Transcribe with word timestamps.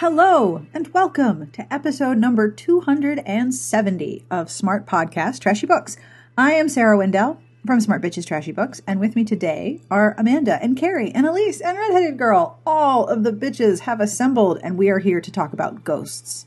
Hello 0.00 0.64
and 0.72 0.86
welcome 0.94 1.50
to 1.50 1.74
episode 1.74 2.18
number 2.18 2.48
270 2.48 4.24
of 4.30 4.48
Smart 4.48 4.86
Podcast 4.86 5.40
Trashy 5.40 5.66
Books. 5.66 5.96
I 6.36 6.52
am 6.52 6.68
Sarah 6.68 6.96
Wendell 6.96 7.40
from 7.66 7.80
Smart 7.80 8.00
Bitches 8.00 8.24
Trashy 8.24 8.52
Books, 8.52 8.80
and 8.86 9.00
with 9.00 9.16
me 9.16 9.24
today 9.24 9.80
are 9.90 10.14
Amanda 10.16 10.62
and 10.62 10.76
Carrie 10.76 11.10
and 11.10 11.26
Elyse 11.26 11.60
and 11.64 11.76
Redheaded 11.76 12.16
Girl. 12.16 12.60
All 12.64 13.08
of 13.08 13.24
the 13.24 13.32
bitches 13.32 13.80
have 13.80 14.00
assembled, 14.00 14.60
and 14.62 14.78
we 14.78 14.88
are 14.88 15.00
here 15.00 15.20
to 15.20 15.32
talk 15.32 15.52
about 15.52 15.82
ghosts. 15.82 16.46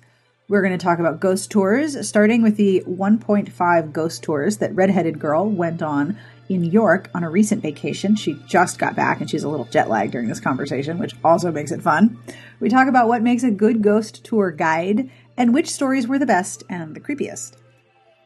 We're 0.52 0.62
going 0.62 0.78
to 0.78 0.84
talk 0.84 1.00
about 1.00 1.22
ghost 1.22 1.50
tours, 1.50 2.06
starting 2.06 2.42
with 2.42 2.58
the 2.58 2.84
1.5 2.86 3.94
ghost 3.94 4.22
tours 4.22 4.58
that 4.58 4.76
Redheaded 4.76 5.18
Girl 5.18 5.50
went 5.50 5.82
on 5.82 6.20
in 6.50 6.66
York 6.66 7.10
on 7.16 7.24
a 7.24 7.30
recent 7.30 7.62
vacation. 7.62 8.18
She 8.18 8.34
just 8.48 8.78
got 8.78 8.94
back 8.94 9.22
and 9.22 9.30
she's 9.30 9.46
a 9.46 9.48
little 9.48 9.64
jet 9.68 9.90
lagged 9.90 10.12
during 10.12 10.28
this 10.28 10.42
conversation, 10.42 11.00
which 11.00 11.16
also 11.24 11.54
makes 11.54 11.72
it 11.72 11.82
fun. 11.82 12.20
We 12.60 12.68
talk 12.68 12.90
about 12.90 13.08
what 13.08 13.22
makes 13.22 13.44
a 13.44 13.50
good 13.50 13.82
ghost 13.82 14.26
tour 14.26 14.52
guide 14.52 15.10
and 15.38 15.54
which 15.54 15.72
stories 15.72 16.06
were 16.06 16.20
the 16.20 16.26
best 16.26 16.66
and 16.70 16.98
the 16.98 17.00
creepiest. 17.00 17.54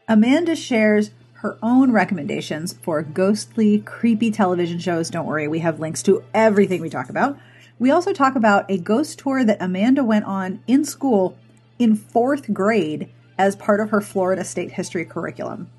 Amanda 0.07 0.55
shares 0.55 1.11
her 1.33 1.59
own 1.61 1.91
recommendations 1.91 2.73
for 2.73 3.03
ghostly, 3.03 3.81
creepy 3.81 4.31
television 4.31 4.79
shows. 4.79 5.11
Don't 5.11 5.27
worry, 5.27 5.47
we 5.47 5.59
have 5.59 5.79
links 5.79 6.01
to 6.01 6.23
everything 6.33 6.81
we 6.81 6.89
talk 6.89 7.09
about. 7.09 7.37
We 7.77 7.91
also 7.91 8.13
talk 8.13 8.35
about 8.35 8.65
a 8.67 8.79
ghost 8.79 9.19
tour 9.19 9.43
that 9.43 9.61
Amanda 9.61 10.03
went 10.03 10.25
on 10.25 10.63
in 10.65 10.85
school 10.85 11.37
in 11.79 11.95
fourth 11.95 12.53
grade 12.53 13.09
as 13.37 13.55
part 13.55 13.79
of 13.79 13.89
her 13.89 14.01
Florida 14.01 14.43
State 14.43 14.71
history 14.71 15.05
curriculum. 15.05 15.69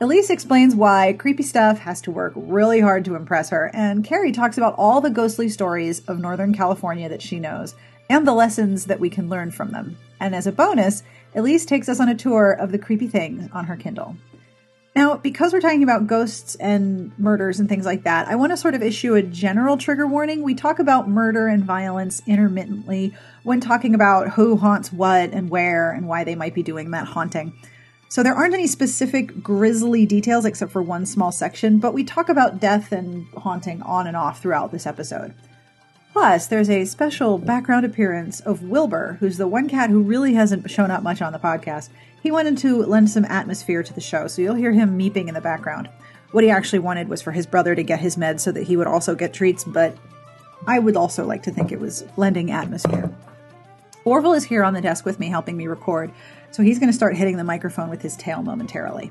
Elyse 0.00 0.30
explains 0.30 0.74
why 0.74 1.14
creepy 1.14 1.42
stuff 1.42 1.78
has 1.78 2.02
to 2.02 2.10
work 2.10 2.32
really 2.36 2.80
hard 2.80 3.04
to 3.06 3.14
impress 3.14 3.48
her, 3.48 3.70
and 3.72 4.04
Carrie 4.04 4.32
talks 4.32 4.58
about 4.58 4.74
all 4.76 5.00
the 5.00 5.08
ghostly 5.08 5.48
stories 5.48 6.00
of 6.00 6.18
Northern 6.18 6.54
California 6.54 7.08
that 7.08 7.22
she 7.22 7.40
knows 7.40 7.74
and 8.10 8.26
the 8.26 8.34
lessons 8.34 8.86
that 8.86 9.00
we 9.00 9.08
can 9.08 9.28
learn 9.28 9.50
from 9.50 9.72
them. 9.72 9.96
And 10.20 10.34
as 10.34 10.46
a 10.46 10.52
bonus, 10.52 11.02
Elyse 11.34 11.66
takes 11.66 11.88
us 11.88 11.98
on 11.98 12.08
a 12.08 12.14
tour 12.14 12.52
of 12.52 12.72
the 12.72 12.78
creepy 12.78 13.08
things 13.08 13.48
on 13.52 13.64
her 13.64 13.76
Kindle. 13.76 14.16
Now, 14.96 15.18
because 15.18 15.52
we're 15.52 15.60
talking 15.60 15.82
about 15.82 16.06
ghosts 16.06 16.54
and 16.54 17.12
murders 17.18 17.60
and 17.60 17.68
things 17.68 17.84
like 17.84 18.04
that, 18.04 18.28
I 18.28 18.36
want 18.36 18.52
to 18.52 18.56
sort 18.56 18.74
of 18.74 18.82
issue 18.82 19.14
a 19.14 19.22
general 19.22 19.76
trigger 19.76 20.06
warning. 20.06 20.42
We 20.42 20.54
talk 20.54 20.78
about 20.78 21.06
murder 21.06 21.48
and 21.48 21.62
violence 21.62 22.22
intermittently 22.26 23.12
when 23.42 23.60
talking 23.60 23.94
about 23.94 24.30
who 24.30 24.56
haunts 24.56 24.90
what 24.90 25.32
and 25.32 25.50
where 25.50 25.90
and 25.90 26.08
why 26.08 26.24
they 26.24 26.34
might 26.34 26.54
be 26.54 26.62
doing 26.62 26.92
that 26.92 27.08
haunting. 27.08 27.52
So 28.08 28.22
there 28.22 28.34
aren't 28.34 28.54
any 28.54 28.66
specific 28.66 29.42
grisly 29.42 30.06
details 30.06 30.46
except 30.46 30.72
for 30.72 30.80
one 30.80 31.04
small 31.04 31.30
section, 31.30 31.78
but 31.78 31.92
we 31.92 32.02
talk 32.02 32.30
about 32.30 32.58
death 32.58 32.90
and 32.90 33.26
haunting 33.36 33.82
on 33.82 34.06
and 34.06 34.16
off 34.16 34.40
throughout 34.40 34.72
this 34.72 34.86
episode. 34.86 35.34
Plus, 36.14 36.46
there's 36.46 36.70
a 36.70 36.86
special 36.86 37.36
background 37.36 37.84
appearance 37.84 38.40
of 38.40 38.62
Wilbur, 38.62 39.18
who's 39.20 39.36
the 39.36 39.46
one 39.46 39.68
cat 39.68 39.90
who 39.90 40.00
really 40.00 40.32
hasn't 40.32 40.70
shown 40.70 40.90
up 40.90 41.02
much 41.02 41.20
on 41.20 41.34
the 41.34 41.38
podcast. 41.38 41.90
He 42.22 42.30
wanted 42.30 42.58
to 42.58 42.82
lend 42.82 43.10
some 43.10 43.24
atmosphere 43.24 43.82
to 43.82 43.92
the 43.92 44.00
show, 44.00 44.26
so 44.26 44.42
you'll 44.42 44.54
hear 44.54 44.72
him 44.72 44.98
meeping 44.98 45.28
in 45.28 45.34
the 45.34 45.40
background. 45.40 45.88
What 46.32 46.44
he 46.44 46.50
actually 46.50 46.80
wanted 46.80 47.08
was 47.08 47.22
for 47.22 47.32
his 47.32 47.46
brother 47.46 47.74
to 47.74 47.82
get 47.82 48.00
his 48.00 48.16
meds 48.16 48.40
so 48.40 48.52
that 48.52 48.64
he 48.64 48.76
would 48.76 48.86
also 48.86 49.14
get 49.14 49.32
treats, 49.32 49.64
but 49.64 49.96
I 50.66 50.78
would 50.78 50.96
also 50.96 51.24
like 51.24 51.44
to 51.44 51.50
think 51.50 51.70
it 51.70 51.80
was 51.80 52.04
lending 52.16 52.50
atmosphere. 52.50 53.12
Orville 54.04 54.34
is 54.34 54.44
here 54.44 54.64
on 54.64 54.74
the 54.74 54.80
desk 54.80 55.04
with 55.04 55.18
me 55.18 55.28
helping 55.28 55.56
me 55.56 55.66
record, 55.66 56.12
so 56.50 56.62
he's 56.62 56.78
going 56.78 56.90
to 56.90 56.96
start 56.96 57.16
hitting 57.16 57.36
the 57.36 57.44
microphone 57.44 57.90
with 57.90 58.02
his 58.02 58.16
tail 58.16 58.42
momentarily. 58.42 59.10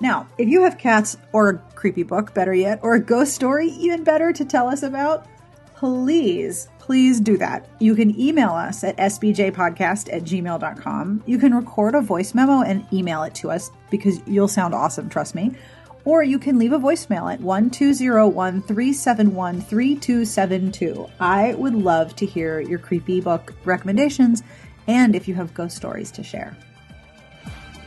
Now, 0.00 0.28
if 0.38 0.48
you 0.48 0.62
have 0.64 0.76
cats 0.76 1.16
or 1.32 1.48
a 1.48 1.58
creepy 1.76 2.02
book, 2.02 2.34
better 2.34 2.52
yet, 2.52 2.80
or 2.82 2.94
a 2.94 3.00
ghost 3.00 3.32
story, 3.32 3.68
even 3.68 4.04
better 4.04 4.32
to 4.32 4.44
tell 4.44 4.68
us 4.68 4.82
about, 4.82 5.26
please, 5.76 6.68
please 6.84 7.18
do 7.18 7.38
that. 7.38 7.66
You 7.78 7.94
can 7.94 8.20
email 8.20 8.50
us 8.50 8.84
at 8.84 8.94
sbjpodcast 8.98 10.12
at 10.12 10.24
gmail.com. 10.24 11.22
You 11.24 11.38
can 11.38 11.54
record 11.54 11.94
a 11.94 12.02
voice 12.02 12.34
memo 12.34 12.60
and 12.60 12.86
email 12.92 13.22
it 13.22 13.34
to 13.36 13.50
us 13.50 13.70
because 13.90 14.20
you'll 14.26 14.48
sound 14.48 14.74
awesome, 14.74 15.08
trust 15.08 15.34
me. 15.34 15.56
Or 16.04 16.22
you 16.22 16.38
can 16.38 16.58
leave 16.58 16.74
a 16.74 16.78
voicemail 16.78 17.32
at 17.32 17.40
1201 17.40 18.62
371 18.64 19.62
3272. 19.62 21.08
I 21.18 21.54
would 21.54 21.74
love 21.74 22.14
to 22.16 22.26
hear 22.26 22.60
your 22.60 22.78
creepy 22.78 23.22
book 23.22 23.54
recommendations 23.64 24.42
and 24.86 25.16
if 25.16 25.26
you 25.26 25.32
have 25.36 25.54
ghost 25.54 25.78
stories 25.78 26.10
to 26.12 26.22
share. 26.22 26.54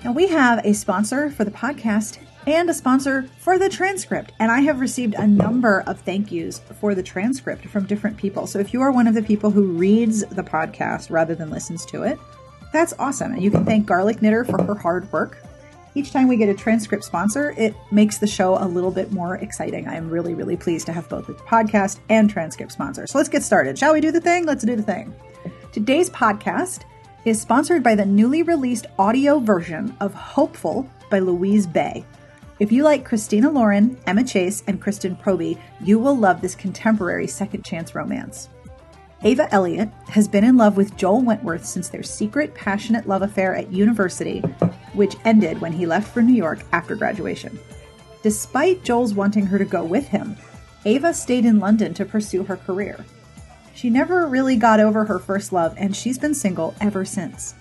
Now, 0.03 0.11
we 0.11 0.27
have 0.27 0.65
a 0.65 0.73
sponsor 0.73 1.29
for 1.29 1.43
the 1.43 1.51
podcast 1.51 2.17
and 2.47 2.69
a 2.69 2.73
sponsor 2.73 3.29
for 3.37 3.59
the 3.59 3.69
transcript. 3.69 4.31
And 4.39 4.49
I 4.49 4.61
have 4.61 4.79
received 4.79 5.15
a 5.15 5.27
number 5.27 5.81
of 5.81 5.99
thank 5.99 6.31
yous 6.31 6.59
for 6.79 6.95
the 6.95 7.03
transcript 7.03 7.65
from 7.65 7.85
different 7.85 8.17
people. 8.17 8.47
So 8.47 8.57
if 8.57 8.73
you 8.73 8.81
are 8.81 8.91
one 8.91 9.05
of 9.05 9.13
the 9.13 9.21
people 9.21 9.51
who 9.51 9.73
reads 9.73 10.21
the 10.21 10.43
podcast 10.43 11.11
rather 11.11 11.35
than 11.35 11.49
listens 11.49 11.85
to 11.87 12.03
it, 12.03 12.17
that's 12.71 12.93
awesome. 12.99 13.33
And 13.33 13.43
you 13.43 13.51
can 13.51 13.65
thank 13.65 13.85
Garlic 13.85 14.21
Knitter 14.21 14.45
for 14.45 14.63
her 14.63 14.75
hard 14.75 15.11
work. 15.11 15.43
Each 15.93 16.11
time 16.11 16.27
we 16.27 16.37
get 16.37 16.47
a 16.47 16.53
transcript 16.53 17.03
sponsor, 17.03 17.53
it 17.57 17.75
makes 17.91 18.19
the 18.19 18.27
show 18.27 18.57
a 18.57 18.67
little 18.67 18.91
bit 18.91 19.11
more 19.11 19.35
exciting. 19.35 19.87
I 19.87 19.95
am 19.95 20.09
really, 20.09 20.33
really 20.33 20.55
pleased 20.55 20.85
to 20.85 20.93
have 20.93 21.09
both 21.09 21.27
the 21.27 21.33
podcast 21.33 21.99
and 22.09 22.29
transcript 22.29 22.71
sponsors. 22.71 23.11
So 23.11 23.17
let's 23.17 23.29
get 23.29 23.43
started. 23.43 23.77
Shall 23.77 23.93
we 23.93 23.99
do 23.99 24.11
the 24.11 24.21
thing? 24.21 24.45
Let's 24.45 24.63
do 24.63 24.75
the 24.75 24.83
thing. 24.83 25.13
Today's 25.73 26.09
podcast 26.11 26.83
is 27.25 27.41
sponsored 27.41 27.83
by 27.83 27.95
the 27.95 28.05
newly 28.05 28.43
released 28.43 28.85
audio 28.97 29.39
version 29.39 29.97
of 29.99 30.13
Hopeful 30.13 30.89
by 31.09 31.19
Louise 31.19 31.67
Bay. 31.67 32.05
If 32.59 32.71
you 32.71 32.83
like 32.83 33.05
Christina 33.05 33.51
Lauren, 33.51 33.99
Emma 34.07 34.23
Chase, 34.23 34.63
and 34.65 34.81
Kristen 34.81 35.15
Proby, 35.15 35.59
you 35.79 35.99
will 35.99 36.17
love 36.17 36.41
this 36.41 36.55
contemporary 36.55 37.27
second 37.27 37.63
chance 37.63 37.93
romance. 37.93 38.49
Ava 39.23 39.47
Elliott 39.53 39.89
has 40.07 40.27
been 40.27 40.43
in 40.43 40.57
love 40.57 40.75
with 40.75 40.97
Joel 40.97 41.21
Wentworth 41.21 41.65
since 41.65 41.89
their 41.89 42.01
secret, 42.01 42.55
passionate 42.55 43.07
love 43.07 43.21
affair 43.21 43.55
at 43.55 43.71
university, 43.71 44.39
which 44.93 45.15
ended 45.23 45.61
when 45.61 45.71
he 45.71 45.85
left 45.85 46.11
for 46.11 46.23
New 46.23 46.33
York 46.33 46.59
after 46.71 46.95
graduation. 46.95 47.59
Despite 48.23 48.83
Joel's 48.83 49.13
wanting 49.13 49.45
her 49.45 49.59
to 49.59 49.65
go 49.65 49.83
with 49.83 50.07
him, 50.07 50.35
Ava 50.83 51.13
stayed 51.13 51.45
in 51.45 51.59
London 51.59 51.93
to 51.93 52.05
pursue 52.05 52.43
her 52.43 52.57
career. 52.57 53.05
She 53.75 53.91
never 53.91 54.25
really 54.25 54.55
got 54.55 54.79
over 54.79 55.05
her 55.05 55.19
first 55.19 55.53
love, 55.53 55.75
and 55.77 55.95
she's 55.95 56.17
been 56.17 56.33
single 56.33 56.73
ever 56.81 57.05
since. 57.05 57.53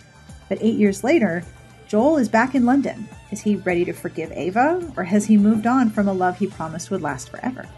But 0.48 0.58
eight 0.62 0.78
years 0.78 1.04
later, 1.04 1.44
Joel 1.88 2.16
is 2.16 2.28
back 2.28 2.54
in 2.54 2.66
London. 2.66 3.08
Is 3.30 3.40
he 3.40 3.56
ready 3.56 3.84
to 3.84 3.92
forgive 3.92 4.32
Ava, 4.32 4.92
or 4.96 5.04
has 5.04 5.26
he 5.26 5.36
moved 5.36 5.66
on 5.66 5.90
from 5.90 6.08
a 6.08 6.12
love 6.12 6.38
he 6.38 6.46
promised 6.46 6.90
would 6.90 7.02
last 7.02 7.30
forever? 7.30 7.68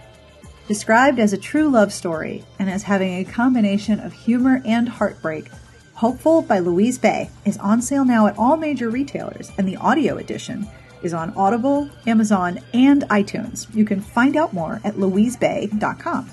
Described 0.66 1.18
as 1.18 1.32
a 1.32 1.38
true 1.38 1.68
love 1.68 1.92
story 1.92 2.44
and 2.58 2.70
as 2.70 2.82
having 2.82 3.14
a 3.14 3.24
combination 3.24 4.00
of 4.00 4.12
humor 4.12 4.62
and 4.64 4.88
heartbreak, 4.88 5.50
Hopeful 5.98 6.42
by 6.42 6.60
Louise 6.60 6.96
Bay 6.96 7.28
is 7.44 7.58
on 7.58 7.82
sale 7.82 8.04
now 8.04 8.28
at 8.28 8.38
all 8.38 8.56
major 8.56 8.88
retailers, 8.88 9.50
and 9.58 9.66
the 9.66 9.74
audio 9.78 10.16
edition 10.16 10.68
is 11.02 11.12
on 11.12 11.34
Audible, 11.34 11.90
Amazon, 12.06 12.60
and 12.72 13.02
iTunes. 13.08 13.66
You 13.74 13.84
can 13.84 14.00
find 14.00 14.36
out 14.36 14.52
more 14.52 14.80
at 14.84 14.94
louisebay.com. 14.94 16.30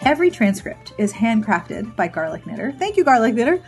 Every 0.00 0.32
transcript 0.32 0.92
is 0.98 1.12
handcrafted 1.12 1.94
by 1.94 2.08
Garlic 2.08 2.44
Knitter. 2.44 2.72
Thank 2.72 2.96
you, 2.96 3.04
Garlic 3.04 3.34
Knitter. 3.34 3.62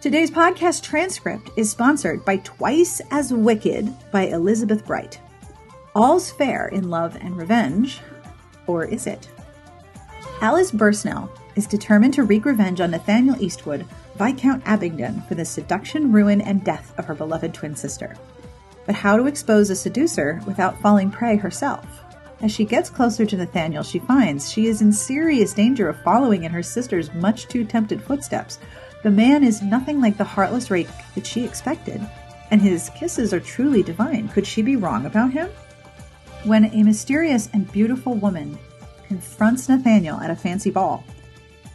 Today's 0.00 0.30
podcast 0.30 0.82
transcript 0.82 1.50
is 1.56 1.70
sponsored 1.70 2.24
by 2.24 2.38
Twice 2.38 3.02
as 3.10 3.34
Wicked 3.34 3.94
by 4.10 4.28
Elizabeth 4.28 4.86
Bright. 4.86 5.20
All's 5.94 6.30
fair 6.30 6.68
in 6.68 6.88
love 6.88 7.18
and 7.20 7.36
revenge, 7.36 8.00
or 8.66 8.86
is 8.86 9.06
it? 9.06 9.28
Alice 10.40 10.70
Bursnell 10.70 11.28
is 11.54 11.66
determined 11.66 12.14
to 12.14 12.22
wreak 12.22 12.46
revenge 12.46 12.80
on 12.80 12.92
Nathaniel 12.92 13.36
Eastwood, 13.42 13.84
Viscount 14.16 14.62
Abingdon, 14.64 15.20
for 15.28 15.34
the 15.34 15.44
seduction, 15.44 16.12
ruin, 16.12 16.40
and 16.40 16.64
death 16.64 16.94
of 16.98 17.04
her 17.04 17.14
beloved 17.14 17.52
twin 17.52 17.76
sister. 17.76 18.16
But 18.86 18.94
how 18.94 19.18
to 19.18 19.26
expose 19.26 19.68
a 19.68 19.76
seducer 19.76 20.40
without 20.46 20.80
falling 20.80 21.10
prey 21.10 21.36
herself? 21.36 21.84
As 22.40 22.50
she 22.50 22.64
gets 22.64 22.88
closer 22.88 23.26
to 23.26 23.36
Nathaniel, 23.36 23.82
she 23.82 23.98
finds 23.98 24.50
she 24.50 24.66
is 24.66 24.80
in 24.80 24.94
serious 24.94 25.52
danger 25.52 25.90
of 25.90 26.02
following 26.02 26.44
in 26.44 26.52
her 26.52 26.62
sister's 26.62 27.12
much 27.12 27.48
too 27.48 27.66
tempted 27.66 28.02
footsteps. 28.02 28.58
The 29.02 29.10
man 29.10 29.42
is 29.44 29.62
nothing 29.62 30.00
like 30.00 30.18
the 30.18 30.24
heartless 30.24 30.70
rake 30.70 30.88
that 31.14 31.26
she 31.26 31.44
expected, 31.44 32.06
and 32.50 32.60
his 32.60 32.90
kisses 32.90 33.32
are 33.32 33.40
truly 33.40 33.82
divine. 33.82 34.28
Could 34.28 34.46
she 34.46 34.60
be 34.60 34.76
wrong 34.76 35.06
about 35.06 35.32
him? 35.32 35.48
When 36.44 36.66
a 36.66 36.82
mysterious 36.82 37.48
and 37.52 37.70
beautiful 37.72 38.14
woman 38.14 38.58
confronts 39.08 39.68
Nathaniel 39.68 40.20
at 40.20 40.30
a 40.30 40.36
fancy 40.36 40.70
ball, 40.70 41.04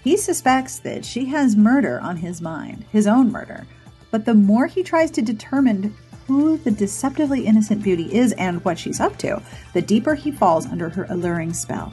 he 0.03 0.17
suspects 0.17 0.77
that 0.79 1.03
she 1.03 1.25
has 1.25 1.55
murder 1.55 1.99
on 1.99 2.17
his 2.17 2.41
mind, 2.41 2.85
his 2.91 3.07
own 3.07 3.31
murder. 3.31 3.65
But 4.11 4.25
the 4.25 4.35
more 4.35 4.67
he 4.67 4.83
tries 4.83 5.09
to 5.11 5.21
determine 5.23 5.95
who 6.27 6.57
the 6.57 6.71
deceptively 6.71 7.45
innocent 7.45 7.83
beauty 7.83 8.13
is 8.13 8.33
and 8.33 8.63
what 8.63 8.77
she's 8.77 8.99
up 8.99 9.17
to, 9.17 9.41
the 9.73 9.81
deeper 9.81 10.13
he 10.13 10.31
falls 10.31 10.67
under 10.67 10.89
her 10.89 11.07
alluring 11.09 11.53
spell. 11.53 11.91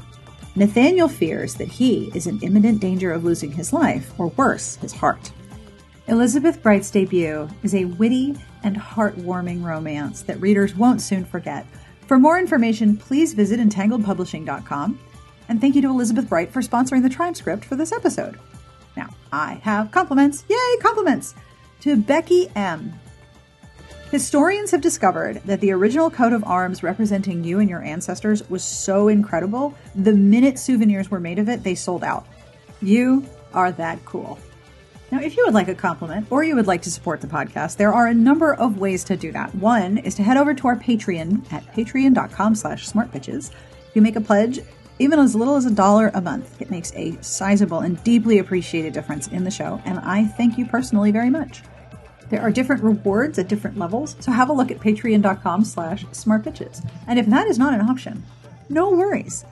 Nathaniel 0.54 1.08
fears 1.08 1.54
that 1.54 1.68
he 1.68 2.10
is 2.14 2.26
in 2.26 2.38
imminent 2.42 2.80
danger 2.80 3.10
of 3.12 3.24
losing 3.24 3.52
his 3.52 3.72
life, 3.72 4.12
or 4.18 4.28
worse, 4.28 4.76
his 4.76 4.92
heart. 4.92 5.32
Elizabeth 6.08 6.62
Bright's 6.62 6.90
debut 6.90 7.48
is 7.62 7.74
a 7.74 7.86
witty 7.86 8.36
and 8.62 8.76
heartwarming 8.76 9.64
romance 9.64 10.22
that 10.22 10.40
readers 10.40 10.76
won't 10.76 11.00
soon 11.00 11.24
forget. 11.24 11.66
For 12.06 12.18
more 12.18 12.38
information, 12.38 12.96
please 12.96 13.32
visit 13.32 13.60
entangledpublishing.com. 13.60 14.98
And 15.48 15.60
thank 15.60 15.74
you 15.74 15.82
to 15.82 15.88
Elizabeth 15.88 16.28
Bright 16.28 16.52
for 16.52 16.60
sponsoring 16.60 17.02
the 17.02 17.08
transcript 17.08 17.64
for 17.64 17.76
this 17.76 17.92
episode. 17.92 18.38
Now, 18.96 19.08
I 19.32 19.54
have 19.62 19.90
compliments. 19.90 20.44
Yay, 20.48 20.76
compliments! 20.80 21.34
To 21.80 21.96
Becky 21.96 22.48
M. 22.54 22.92
Historians 24.12 24.70
have 24.70 24.82
discovered 24.82 25.40
that 25.46 25.62
the 25.62 25.72
original 25.72 26.10
coat 26.10 26.34
of 26.34 26.44
arms 26.44 26.82
representing 26.82 27.42
you 27.42 27.60
and 27.60 27.70
your 27.70 27.80
ancestors 27.80 28.46
was 28.50 28.62
so 28.62 29.08
incredible, 29.08 29.74
the 29.94 30.12
minute 30.12 30.58
souvenirs 30.58 31.10
were 31.10 31.18
made 31.18 31.38
of 31.38 31.48
it, 31.48 31.62
they 31.62 31.74
sold 31.74 32.04
out. 32.04 32.26
You 32.82 33.24
are 33.54 33.72
that 33.72 34.04
cool. 34.04 34.38
Now, 35.10 35.20
if 35.20 35.34
you 35.34 35.46
would 35.46 35.54
like 35.54 35.68
a 35.68 35.74
compliment 35.74 36.26
or 36.28 36.44
you 36.44 36.54
would 36.56 36.66
like 36.66 36.82
to 36.82 36.90
support 36.90 37.22
the 37.22 37.26
podcast, 37.26 37.78
there 37.78 37.94
are 37.94 38.06
a 38.06 38.12
number 38.12 38.52
of 38.52 38.76
ways 38.76 39.02
to 39.04 39.16
do 39.16 39.32
that. 39.32 39.54
One 39.54 39.96
is 39.96 40.14
to 40.16 40.22
head 40.22 40.36
over 40.36 40.52
to 40.52 40.68
our 40.68 40.76
Patreon 40.76 41.50
at 41.50 41.64
patreon.com 41.74 42.54
slash 42.54 42.86
smartbitches. 42.86 43.50
If 43.88 43.96
you 43.96 44.02
make 44.02 44.16
a 44.16 44.20
pledge, 44.20 44.60
even 44.98 45.20
as 45.20 45.34
little 45.34 45.56
as 45.56 45.64
a 45.64 45.70
dollar 45.70 46.10
a 46.12 46.20
month, 46.20 46.60
it 46.60 46.70
makes 46.70 46.92
a 46.96 47.16
sizable 47.22 47.78
and 47.78 48.04
deeply 48.04 48.40
appreciated 48.40 48.92
difference 48.92 49.28
in 49.28 49.44
the 49.44 49.50
show, 49.50 49.80
and 49.86 49.98
I 50.00 50.26
thank 50.26 50.58
you 50.58 50.66
personally 50.66 51.12
very 51.12 51.30
much. 51.30 51.62
There 52.32 52.40
are 52.40 52.50
different 52.50 52.82
rewards 52.82 53.38
at 53.38 53.48
different 53.48 53.76
levels, 53.76 54.16
so 54.18 54.32
have 54.32 54.48
a 54.48 54.54
look 54.54 54.70
at 54.70 54.80
patreon.com 54.80 55.66
slash 55.66 56.06
smartbitches. 56.06 56.82
And 57.06 57.18
if 57.18 57.26
that 57.26 57.46
is 57.46 57.58
not 57.58 57.74
an 57.74 57.82
option, 57.82 58.24
no 58.70 58.90
worries. 58.90 59.44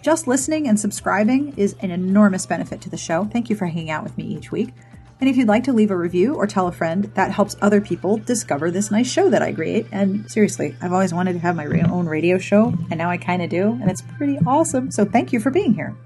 Just 0.00 0.28
listening 0.28 0.68
and 0.68 0.78
subscribing 0.78 1.54
is 1.56 1.74
an 1.80 1.90
enormous 1.90 2.46
benefit 2.46 2.80
to 2.82 2.88
the 2.88 2.96
show. 2.96 3.24
Thank 3.24 3.50
you 3.50 3.56
for 3.56 3.66
hanging 3.66 3.90
out 3.90 4.04
with 4.04 4.16
me 4.16 4.26
each 4.26 4.52
week. 4.52 4.72
And 5.20 5.28
if 5.28 5.36
you'd 5.36 5.48
like 5.48 5.64
to 5.64 5.72
leave 5.72 5.90
a 5.90 5.96
review 5.96 6.36
or 6.36 6.46
tell 6.46 6.68
a 6.68 6.72
friend, 6.72 7.06
that 7.16 7.32
helps 7.32 7.56
other 7.60 7.80
people 7.80 8.16
discover 8.16 8.70
this 8.70 8.92
nice 8.92 9.10
show 9.10 9.28
that 9.28 9.42
I 9.42 9.52
create. 9.52 9.88
And 9.90 10.30
seriously, 10.30 10.76
I've 10.80 10.92
always 10.92 11.12
wanted 11.12 11.32
to 11.32 11.40
have 11.40 11.56
my 11.56 11.66
own 11.66 12.06
radio 12.06 12.38
show, 12.38 12.72
and 12.90 12.98
now 12.98 13.10
I 13.10 13.16
kind 13.16 13.42
of 13.42 13.50
do, 13.50 13.72
and 13.72 13.90
it's 13.90 14.02
pretty 14.02 14.38
awesome. 14.46 14.92
So 14.92 15.04
thank 15.04 15.32
you 15.32 15.40
for 15.40 15.50
being 15.50 15.74
here. 15.74 15.96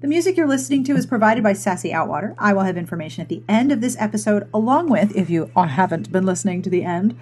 The 0.00 0.08
music 0.08 0.38
you're 0.38 0.48
listening 0.48 0.82
to 0.84 0.96
is 0.96 1.04
provided 1.04 1.44
by 1.44 1.52
Sassy 1.52 1.90
Outwater. 1.90 2.34
I 2.38 2.54
will 2.54 2.62
have 2.62 2.78
information 2.78 3.20
at 3.20 3.28
the 3.28 3.42
end 3.46 3.70
of 3.70 3.82
this 3.82 3.98
episode, 3.98 4.48
along 4.54 4.88
with, 4.88 5.14
if 5.14 5.28
you 5.28 5.50
haven't 5.54 6.10
been 6.10 6.24
listening 6.24 6.62
to 6.62 6.70
the 6.70 6.84
end, 6.84 7.18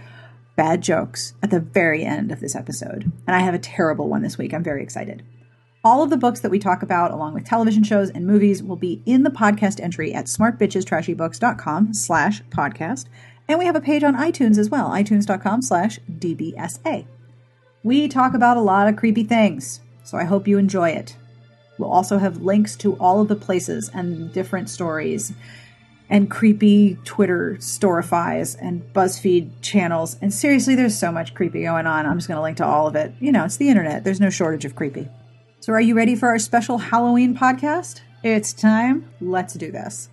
bad 0.54 0.80
jokes 0.80 1.34
at 1.42 1.50
the 1.50 1.58
very 1.58 2.04
end 2.04 2.30
of 2.30 2.38
this 2.38 2.54
episode. 2.54 3.10
And 3.26 3.34
I 3.34 3.40
have 3.40 3.54
a 3.54 3.58
terrible 3.58 4.08
one 4.08 4.22
this 4.22 4.38
week. 4.38 4.54
I'm 4.54 4.62
very 4.62 4.80
excited. 4.80 5.24
All 5.82 6.04
of 6.04 6.10
the 6.10 6.16
books 6.16 6.38
that 6.38 6.52
we 6.52 6.60
talk 6.60 6.84
about, 6.84 7.10
along 7.10 7.34
with 7.34 7.44
television 7.44 7.82
shows 7.82 8.10
and 8.10 8.24
movies, 8.24 8.62
will 8.62 8.76
be 8.76 9.02
in 9.04 9.24
the 9.24 9.30
podcast 9.30 9.80
entry 9.80 10.14
at 10.14 10.26
smartbitchestrashybooks.com 10.26 11.94
slash 11.94 12.42
podcast. 12.44 13.06
And 13.48 13.58
we 13.58 13.66
have 13.66 13.76
a 13.76 13.80
page 13.80 14.04
on 14.04 14.14
iTunes 14.14 14.56
as 14.56 14.70
well, 14.70 14.90
itunes.com 14.90 15.62
slash 15.62 15.98
DBSA. 16.08 17.06
We 17.82 18.06
talk 18.06 18.34
about 18.34 18.56
a 18.56 18.60
lot 18.60 18.86
of 18.86 18.94
creepy 18.94 19.24
things, 19.24 19.80
so 20.04 20.16
I 20.16 20.24
hope 20.24 20.46
you 20.46 20.58
enjoy 20.58 20.90
it. 20.90 21.16
We'll 21.78 21.90
also 21.90 22.18
have 22.18 22.42
links 22.42 22.76
to 22.76 22.94
all 22.96 23.20
of 23.20 23.28
the 23.28 23.36
places 23.36 23.88
and 23.92 24.32
different 24.32 24.68
stories 24.68 25.32
and 26.10 26.30
creepy 26.30 26.98
Twitter 27.04 27.56
storifies 27.60 28.56
and 28.60 28.82
BuzzFeed 28.92 29.50
channels. 29.60 30.16
And 30.20 30.32
seriously, 30.32 30.74
there's 30.74 30.98
so 30.98 31.12
much 31.12 31.34
creepy 31.34 31.62
going 31.62 31.86
on. 31.86 32.06
I'm 32.06 32.16
just 32.16 32.28
going 32.28 32.36
to 32.38 32.42
link 32.42 32.56
to 32.58 32.66
all 32.66 32.86
of 32.86 32.96
it. 32.96 33.12
You 33.20 33.32
know, 33.32 33.44
it's 33.44 33.58
the 33.58 33.68
internet, 33.68 34.04
there's 34.04 34.20
no 34.20 34.30
shortage 34.30 34.64
of 34.64 34.74
creepy. 34.74 35.08
So, 35.60 35.72
are 35.72 35.80
you 35.80 35.94
ready 35.94 36.14
for 36.14 36.28
our 36.28 36.38
special 36.38 36.78
Halloween 36.78 37.36
podcast? 37.36 38.00
It's 38.22 38.52
time. 38.52 39.10
Let's 39.20 39.54
do 39.54 39.70
this. 39.70 40.08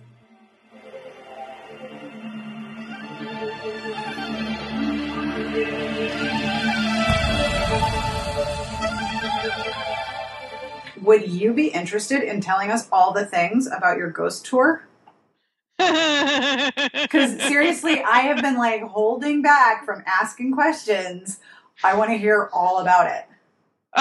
Would 11.06 11.28
you 11.30 11.52
be 11.52 11.68
interested 11.68 12.24
in 12.24 12.40
telling 12.40 12.72
us 12.72 12.88
all 12.90 13.12
the 13.12 13.24
things 13.24 13.68
about 13.68 13.96
your 13.96 14.10
ghost 14.10 14.44
tour? 14.44 14.82
Because 16.92 17.40
seriously, 17.42 18.02
I 18.02 18.20
have 18.20 18.42
been 18.42 18.56
like 18.56 18.82
holding 18.82 19.40
back 19.40 19.84
from 19.84 20.02
asking 20.04 20.52
questions. 20.52 21.38
I 21.84 21.94
want 21.94 22.10
to 22.10 22.16
hear 22.16 22.50
all 22.52 22.80
about 22.80 23.06
it. 23.06 23.24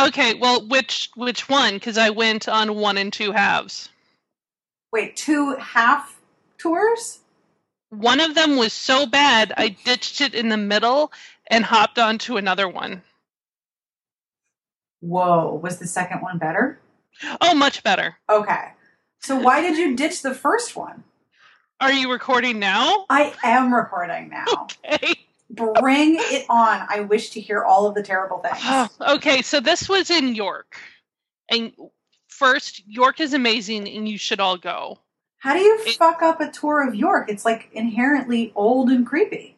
Okay, 0.08 0.34
well, 0.34 0.68
which 0.68 1.12
which 1.16 1.48
one? 1.48 1.76
Because 1.76 1.98
I 1.98 2.10
went 2.10 2.50
on 2.50 2.76
one 2.76 2.98
and 2.98 3.14
two 3.14 3.32
halves. 3.32 3.90
Wait, 4.92 5.16
two 5.16 5.56
half 5.58 6.20
tours? 6.58 7.20
One 7.90 8.20
of 8.20 8.34
them 8.34 8.58
was 8.58 8.74
so 8.74 9.06
bad 9.06 9.54
I 9.56 9.70
ditched 9.70 10.22
it 10.22 10.34
in 10.34 10.50
the 10.50 10.58
middle 10.58 11.12
and 11.48 11.64
hopped 11.64 12.00
onto 12.00 12.38
another 12.38 12.68
one. 12.68 13.04
Whoa, 15.02 15.54
was 15.62 15.78
the 15.78 15.88
second 15.88 16.22
one 16.22 16.40
better? 16.40 16.80
Oh, 17.42 17.54
much 17.56 17.84
better. 17.84 18.18
Okay. 18.30 18.70
So 19.22 19.36
why 19.38 19.62
did 19.62 19.78
you 19.78 19.96
ditch 19.96 20.22
the 20.22 20.34
first 20.36 20.76
one? 20.76 21.04
Are 21.82 21.92
you 21.92 22.12
recording 22.12 22.60
now? 22.60 23.06
I 23.10 23.34
am 23.44 23.74
recording 23.74 24.30
now. 24.30 24.46
Okay. 24.88 25.16
Bring 25.52 26.16
it 26.18 26.46
on. 26.50 26.86
I 26.90 27.02
wish 27.02 27.30
to 27.32 27.40
hear 27.40 27.64
all 27.64 27.86
of 27.86 27.94
the 27.94 28.02
terrible 28.02 28.40
things. 28.40 28.58
Oh, 28.64 28.90
okay, 29.16 29.42
so 29.44 29.60
this 29.60 29.88
was 29.88 30.10
in 30.10 30.34
York. 30.34 30.78
And 31.52 31.72
first, 32.28 32.82
York 32.88 33.20
is 33.20 33.34
amazing 33.34 33.88
and 33.88 34.10
you 34.10 34.18
should 34.18 34.40
all 34.40 34.58
go. 34.58 34.98
How 35.38 35.54
do 35.54 35.60
you 35.60 35.80
It- 35.86 35.98
fuck 35.98 36.24
up 36.24 36.42
a 36.42 36.50
tour 36.50 36.86
of 36.88 36.96
York? 36.96 37.30
It's 37.30 37.46
like 37.46 37.70
inherently 37.74 38.52
old 38.56 38.90
and 38.90 39.06
creepy. 39.06 39.56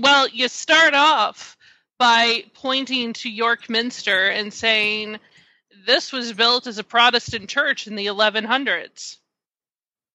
Well, 0.00 0.26
you 0.28 0.48
start 0.48 0.94
off 0.94 1.56
by 1.98 2.44
pointing 2.54 3.12
to 3.14 3.30
York 3.30 3.70
Minster 3.70 4.28
and 4.28 4.52
saying 4.52 5.18
this 5.86 6.12
was 6.12 6.32
built 6.32 6.66
as 6.66 6.78
a 6.78 6.84
Protestant 6.84 7.48
church 7.48 7.86
in 7.86 7.96
the 7.96 8.06
1100s. 8.06 9.18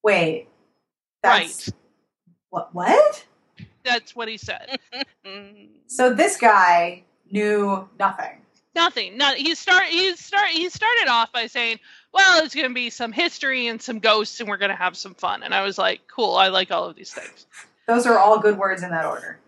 Wait. 0.04 0.48
That's 1.24 1.68
Right. 1.68 1.76
what 2.50 2.74
what? 2.74 3.26
That's 3.84 4.16
what 4.16 4.28
he 4.28 4.38
said. 4.38 4.80
So 5.88 6.14
this 6.14 6.38
guy 6.38 7.04
knew 7.32 7.88
nothing. 8.00 8.42
Nothing. 8.76 9.18
Not 9.18 9.36
he 9.36 9.56
start 9.56 9.86
he 9.86 10.16
start 10.16 10.50
he 10.50 10.70
started 10.70 11.08
off 11.10 11.32
by 11.34 11.48
saying, 11.48 11.80
"Well, 12.14 12.44
it's 12.46 12.54
going 12.56 12.68
to 12.68 12.74
be 12.74 12.90
some 12.90 13.12
history 13.12 13.68
and 13.68 13.82
some 13.82 14.00
ghosts 14.00 14.40
and 14.40 14.48
we're 14.48 14.58
going 14.58 14.70
to 14.72 14.76
have 14.76 14.96
some 14.96 15.16
fun." 15.16 15.44
And 15.44 15.54
I 15.54 15.64
was 15.64 15.78
like, 15.78 16.02
"Cool, 16.08 16.36
I 16.36 16.48
like 16.50 16.72
all 16.72 16.86
of 16.86 16.96
these 16.96 17.12
things." 17.14 17.46
Those 17.88 18.06
are 18.06 18.18
all 18.20 18.40
good 18.40 18.58
words 18.58 18.84
in 18.84 18.90
that 18.92 19.06
order. 19.06 19.40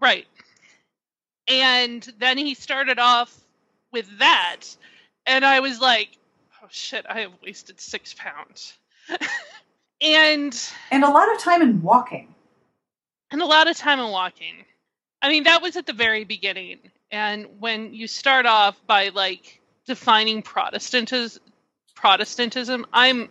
Right. 0.00 0.26
And 1.48 2.02
then 2.18 2.38
he 2.38 2.54
started 2.54 2.98
off 2.98 3.36
with 3.92 4.18
that 4.18 4.60
and 5.28 5.44
I 5.44 5.60
was 5.60 5.80
like, 5.80 6.08
"Oh 6.62 6.66
shit, 6.70 7.06
I 7.08 7.20
have 7.20 7.32
wasted 7.42 7.80
6 7.80 8.14
pounds." 8.14 8.74
and 10.00 10.70
And 10.90 11.04
a 11.04 11.08
lot 11.10 11.32
of 11.34 11.40
time 11.40 11.62
in 11.62 11.82
walking. 11.82 12.34
and 13.30 13.42
a 13.42 13.46
lot 13.46 13.68
of 13.68 13.76
time 13.76 13.98
in 14.00 14.10
walking. 14.10 14.64
I 15.22 15.28
mean, 15.28 15.44
that 15.44 15.62
was 15.62 15.76
at 15.76 15.86
the 15.86 15.92
very 15.92 16.24
beginning. 16.24 16.78
And 17.10 17.46
when 17.58 17.94
you 17.94 18.06
start 18.06 18.46
off 18.46 18.76
by 18.86 19.08
like 19.08 19.60
defining 19.86 20.42
Protestantism, 20.42 21.42
Protestantism, 21.94 22.86
I'm 22.92 23.28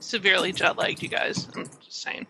severely 0.00 0.52
jet 0.52 0.78
lagged, 0.78 1.02
you 1.02 1.08
guys. 1.08 1.46
I'm 1.54 1.66
just 1.84 2.02
saying. 2.02 2.26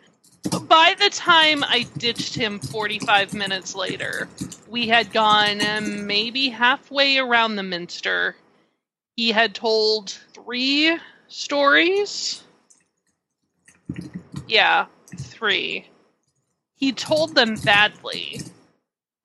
By 0.63 0.95
the 0.99 1.11
time 1.11 1.63
I 1.63 1.87
ditched 1.99 2.35
him 2.35 2.59
45 2.59 3.35
minutes 3.35 3.75
later, 3.75 4.29
we 4.67 4.89
had 4.89 5.13
gone 5.13 5.61
maybe 6.07 6.49
halfway 6.49 7.19
around 7.19 7.57
the 7.57 7.63
Minster. 7.63 8.35
He 9.19 9.33
had 9.33 9.53
told 9.53 10.11
three 10.33 10.97
stories. 11.27 12.41
Yeah, 14.47 14.87
three 15.17 15.89
he 16.79 16.93
told 16.93 17.35
them 17.35 17.57
badly. 17.57 18.41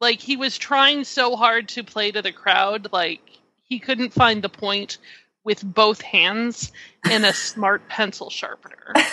Like 0.01 0.19
he 0.19 0.35
was 0.35 0.57
trying 0.57 1.03
so 1.03 1.35
hard 1.35 1.69
to 1.69 1.83
play 1.83 2.11
to 2.11 2.21
the 2.21 2.31
crowd, 2.31 2.89
like 2.91 3.21
he 3.61 3.79
couldn't 3.79 4.11
find 4.11 4.41
the 4.41 4.49
point 4.49 4.97
with 5.43 5.63
both 5.63 6.01
hands 6.01 6.71
and 7.03 7.25
a 7.25 7.33
smart 7.33 7.87
pencil 7.87 8.29
sharpener. 8.29 8.93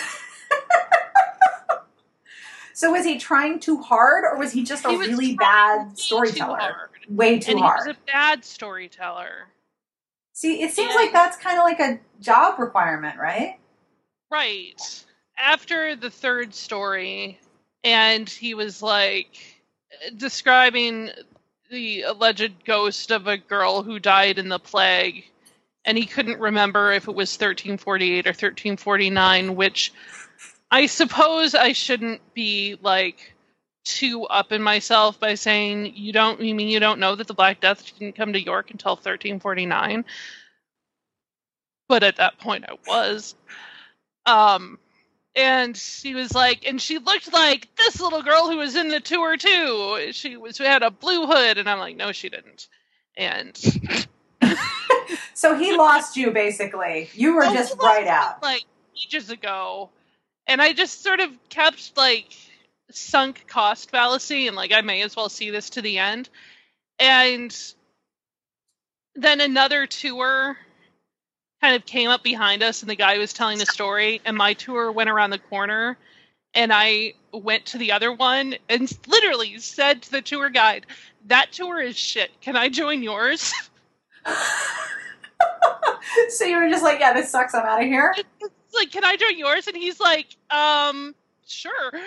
So 2.73 2.93
was 2.93 3.05
he 3.05 3.19
trying 3.19 3.59
too 3.59 3.79
hard 3.79 4.23
or 4.23 4.39
was 4.39 4.53
he 4.53 4.63
just 4.63 4.85
a 4.85 4.89
He 4.89 4.97
was 4.97 5.09
really 5.09 5.35
bad 5.35 5.89
too 5.89 6.01
storyteller? 6.01 6.57
hard. 6.57 6.89
Way 7.09 7.37
too 7.37 7.51
and 7.51 7.59
he 7.59 7.63
was 7.63 7.85
a 7.85 7.97
bad 8.07 8.43
storyteller. 8.43 9.49
See, 10.41 10.63
it 10.63 10.71
seems 10.73 10.89
Yeah. 10.89 10.95
like 10.95 11.13
that's 11.13 11.37
kind 11.37 11.59
of 11.59 11.65
like 11.65 11.79
a 11.79 11.99
job 12.19 12.57
requirement, 12.57 13.19
right? 13.19 13.59
Right. 14.31 15.05
After 15.37 15.95
the 15.95 16.09
third 16.09 16.55
story, 16.55 17.39
and 17.83 18.27
he 18.27 18.55
was 18.55 18.81
like 18.81 19.37
describing 20.17 21.11
the 21.69 22.01
alleged 22.01 22.65
ghost 22.65 23.11
of 23.11 23.27
a 23.27 23.37
girl 23.37 23.83
who 23.83 23.99
died 23.99 24.39
in 24.39 24.49
the 24.49 24.57
plague, 24.57 25.25
and 25.85 25.95
he 25.95 26.07
couldn't 26.07 26.39
remember 26.39 26.91
if 26.91 27.07
it 27.07 27.13
was 27.13 27.31
1348 27.31 28.25
or 28.25 28.31
1349, 28.31 29.55
which 29.55 29.93
I 30.71 30.87
suppose 30.87 31.53
I 31.53 31.73
shouldn't 31.73 32.33
be 32.33 32.79
like 32.81 33.35
too 33.83 34.25
up 34.25 34.51
in 34.51 34.61
myself 34.61 35.19
by 35.19 35.35
saying 35.35 35.93
you 35.95 36.13
don't 36.13 36.39
you 36.41 36.53
mean 36.53 36.67
you 36.67 36.79
don't 36.79 36.99
know 36.99 37.15
that 37.15 37.27
the 37.27 37.33
Black 37.33 37.59
Death 37.59 37.97
didn't 37.97 38.15
come 38.15 38.33
to 38.33 38.43
York 38.43 38.71
until 38.71 38.91
1349 38.91 40.05
but 41.87 42.03
at 42.03 42.17
that 42.17 42.37
point 42.37 42.65
I 42.67 42.75
was 42.87 43.35
um 44.25 44.77
and 45.33 45.77
she 45.77 46.13
was 46.13 46.33
like, 46.33 46.67
and 46.67 46.81
she 46.81 46.97
looked 46.97 47.31
like 47.31 47.73
this 47.77 48.01
little 48.01 48.21
girl 48.21 48.49
who 48.49 48.57
was 48.57 48.75
in 48.75 48.89
the 48.89 48.99
tour 48.99 49.37
too. 49.37 50.09
She 50.11 50.35
was 50.35 50.57
who 50.57 50.65
had 50.65 50.83
a 50.83 50.91
blue 50.91 51.25
hood, 51.25 51.57
and 51.57 51.69
I'm 51.69 51.79
like, 51.79 51.95
no, 51.95 52.11
she 52.11 52.27
didn't. 52.27 52.67
And 53.15 53.57
So 55.33 55.55
he 55.55 55.75
lost 55.75 56.17
you 56.17 56.31
basically. 56.31 57.09
You 57.13 57.35
were 57.35 57.43
just 57.43 57.75
right 57.81 58.07
out. 58.07 58.43
like 58.43 58.63
ages 58.95 59.29
ago, 59.29 59.89
and 60.47 60.61
I 60.61 60.73
just 60.73 61.03
sort 61.03 61.19
of 61.19 61.31
kept 61.49 61.97
like 61.97 62.33
sunk 62.95 63.45
cost 63.47 63.89
fallacy, 63.89 64.47
and 64.47 64.55
like 64.55 64.71
I 64.71 64.81
may 64.81 65.01
as 65.01 65.15
well 65.15 65.29
see 65.29 65.49
this 65.49 65.69
to 65.71 65.81
the 65.81 65.97
end. 65.97 66.29
And 66.99 67.55
then 69.15 69.41
another 69.41 69.87
tour 69.87 70.57
kind 71.61 71.75
of 71.75 71.85
came 71.85 72.09
up 72.09 72.23
behind 72.23 72.63
us, 72.63 72.81
and 72.81 72.89
the 72.89 72.95
guy 72.95 73.17
was 73.17 73.33
telling 73.33 73.57
the 73.57 73.65
story, 73.65 74.21
and 74.25 74.35
my 74.35 74.53
tour 74.53 74.91
went 74.91 75.09
around 75.09 75.29
the 75.31 75.39
corner. 75.39 75.97
And 76.53 76.73
I 76.73 77.13
went 77.31 77.65
to 77.67 77.77
the 77.77 77.93
other 77.93 78.11
one 78.11 78.55
and 78.67 78.91
literally 79.07 79.57
said 79.59 80.01
to 80.01 80.11
the 80.11 80.21
tour 80.21 80.49
guide, 80.49 80.85
"That 81.27 81.53
tour 81.53 81.79
is 81.79 81.97
shit. 81.97 82.29
Can 82.41 82.57
I 82.57 82.67
join 82.67 83.03
yours?" 83.03 83.53
so 86.29 86.45
you 86.45 86.57
were 86.57 86.69
just 86.69 86.83
like, 86.83 86.99
yeah, 86.99 87.13
this 87.13 87.29
sucks. 87.29 87.53
I'm 87.53 87.65
out 87.65 87.81
of 87.81 87.87
here. 87.87 88.13
It's 88.17 88.75
like, 88.75 88.91
"Can 88.91 89.03
I 89.03 89.15
join 89.15 89.37
yours?" 89.37 89.67
And 89.67 89.75
he's 89.75 89.99
like, 89.99 90.27
"Um, 90.49 91.15
sure." 91.45 91.91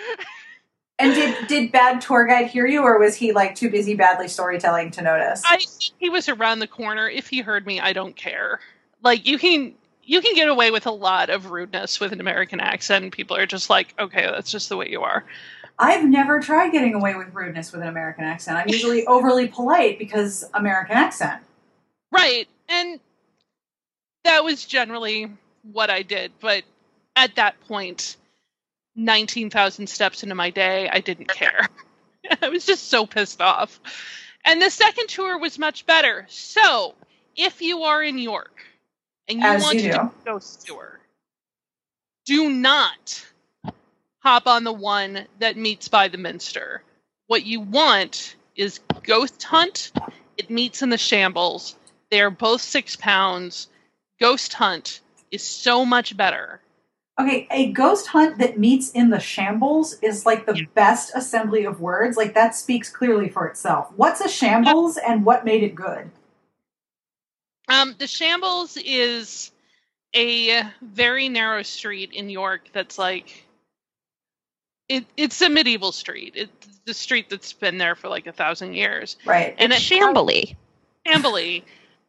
And 0.97 1.13
did 1.13 1.47
did 1.47 1.71
bad 1.71 1.99
tour 1.99 2.25
guide 2.25 2.47
hear 2.47 2.65
you, 2.65 2.81
or 2.81 2.97
was 2.97 3.15
he 3.15 3.33
like 3.33 3.55
too 3.55 3.69
busy 3.69 3.95
badly 3.95 4.29
storytelling 4.29 4.91
to 4.91 5.01
notice? 5.01 5.43
I 5.45 5.57
think 5.57 5.93
he 5.99 6.09
was 6.09 6.29
around 6.29 6.59
the 6.59 6.67
corner. 6.67 7.09
If 7.09 7.27
he 7.27 7.41
heard 7.41 7.65
me, 7.65 7.81
I 7.81 7.91
don't 7.91 8.15
care. 8.15 8.61
Like 9.03 9.27
you 9.27 9.37
can 9.37 9.73
you 10.03 10.21
can 10.21 10.35
get 10.35 10.47
away 10.47 10.71
with 10.71 10.85
a 10.85 10.91
lot 10.91 11.29
of 11.29 11.51
rudeness 11.51 11.99
with 11.99 12.13
an 12.13 12.21
American 12.21 12.59
accent. 12.59 13.11
People 13.11 13.35
are 13.35 13.45
just 13.45 13.69
like, 13.69 13.93
okay, 13.99 14.21
that's 14.21 14.51
just 14.51 14.69
the 14.69 14.77
way 14.77 14.89
you 14.89 15.01
are. 15.01 15.25
I've 15.77 16.05
never 16.05 16.39
tried 16.39 16.71
getting 16.71 16.93
away 16.93 17.15
with 17.15 17.33
rudeness 17.33 17.73
with 17.73 17.81
an 17.81 17.87
American 17.87 18.23
accent. 18.23 18.57
I'm 18.57 18.69
usually 18.69 19.05
overly 19.07 19.47
polite 19.47 19.99
because 19.99 20.45
American 20.53 20.95
accent. 20.95 21.41
Right. 22.11 22.47
And 22.69 22.99
that 24.23 24.43
was 24.43 24.63
generally 24.63 25.31
what 25.73 25.89
I 25.89 26.03
did. 26.03 26.31
But 26.39 26.63
at 27.15 27.35
that 27.35 27.59
point, 27.67 28.15
19,000 28.95 29.87
steps 29.87 30.23
into 30.23 30.35
my 30.35 30.49
day, 30.49 30.89
I 30.89 30.99
didn't 30.99 31.27
care. 31.27 31.67
I 32.41 32.49
was 32.49 32.65
just 32.65 32.89
so 32.89 33.05
pissed 33.05 33.41
off. 33.41 33.79
And 34.43 34.61
the 34.61 34.69
second 34.69 35.07
tour 35.09 35.37
was 35.37 35.59
much 35.59 35.85
better. 35.85 36.25
So, 36.29 36.95
if 37.35 37.61
you 37.61 37.83
are 37.83 38.01
in 38.01 38.17
York 38.17 38.63
and 39.27 39.39
you 39.39 39.45
As 39.45 39.61
want 39.61 39.75
you 39.75 39.81
to 39.83 39.87
do. 39.89 39.93
do 39.93 39.99
a 39.99 40.11
ghost 40.25 40.65
tour, 40.65 40.99
do 42.25 42.49
not 42.49 43.25
hop 44.19 44.47
on 44.47 44.63
the 44.63 44.73
one 44.73 45.27
that 45.39 45.57
meets 45.57 45.87
by 45.87 46.07
the 46.07 46.17
Minster. 46.17 46.81
What 47.27 47.45
you 47.45 47.59
want 47.59 48.35
is 48.55 48.79
Ghost 49.03 49.41
Hunt. 49.43 49.91
It 50.37 50.49
meets 50.49 50.81
in 50.81 50.89
the 50.89 50.97
Shambles. 50.97 51.75
They 52.09 52.21
are 52.21 52.29
both 52.31 52.61
six 52.61 52.95
pounds. 52.95 53.67
Ghost 54.19 54.53
Hunt 54.53 55.01
is 55.31 55.43
so 55.43 55.85
much 55.85 56.15
better. 56.15 56.61
Okay, 57.19 57.47
a 57.49 57.71
ghost 57.71 58.07
hunt 58.07 58.39
that 58.39 58.59
meets 58.59 58.91
in 58.91 59.09
the 59.09 59.19
shambles 59.19 59.93
is 60.01 60.25
like 60.25 60.45
the 60.45 60.55
Yeah. 60.57 60.65
best 60.73 61.11
assembly 61.15 61.63
of 61.63 61.79
words. 61.79 62.17
Like 62.17 62.33
that 62.33 62.55
speaks 62.55 62.89
clearly 62.89 63.29
for 63.29 63.47
itself. 63.47 63.89
What's 63.95 64.19
a 64.19 64.27
shambles 64.27 64.97
and 64.97 65.25
what 65.25 65.45
made 65.45 65.63
it 65.63 65.75
good? 65.75 66.11
Um, 67.67 67.95
the 67.97 68.05
Shambles 68.07 68.77
is 68.77 69.51
a 70.15 70.63
very 70.81 71.29
narrow 71.29 71.63
street 71.63 72.11
in 72.13 72.29
York 72.29 72.69
that's 72.73 72.97
like 72.99 73.43
it, 74.87 75.05
it's 75.17 75.41
a 75.41 75.49
medieval 75.49 75.91
street. 75.91 76.33
It's 76.35 76.79
the 76.85 76.93
street 76.93 77.29
that's 77.29 77.53
been 77.53 77.79
there 77.79 77.95
for 77.95 78.07
like 78.07 78.27
a 78.27 78.31
thousand 78.31 78.73
years. 78.73 79.17
Right. 79.25 79.55
And 79.57 79.73
it's 79.73 79.89
it 79.89 79.95
shambly. 79.99 80.55
Shambly. 81.07 81.63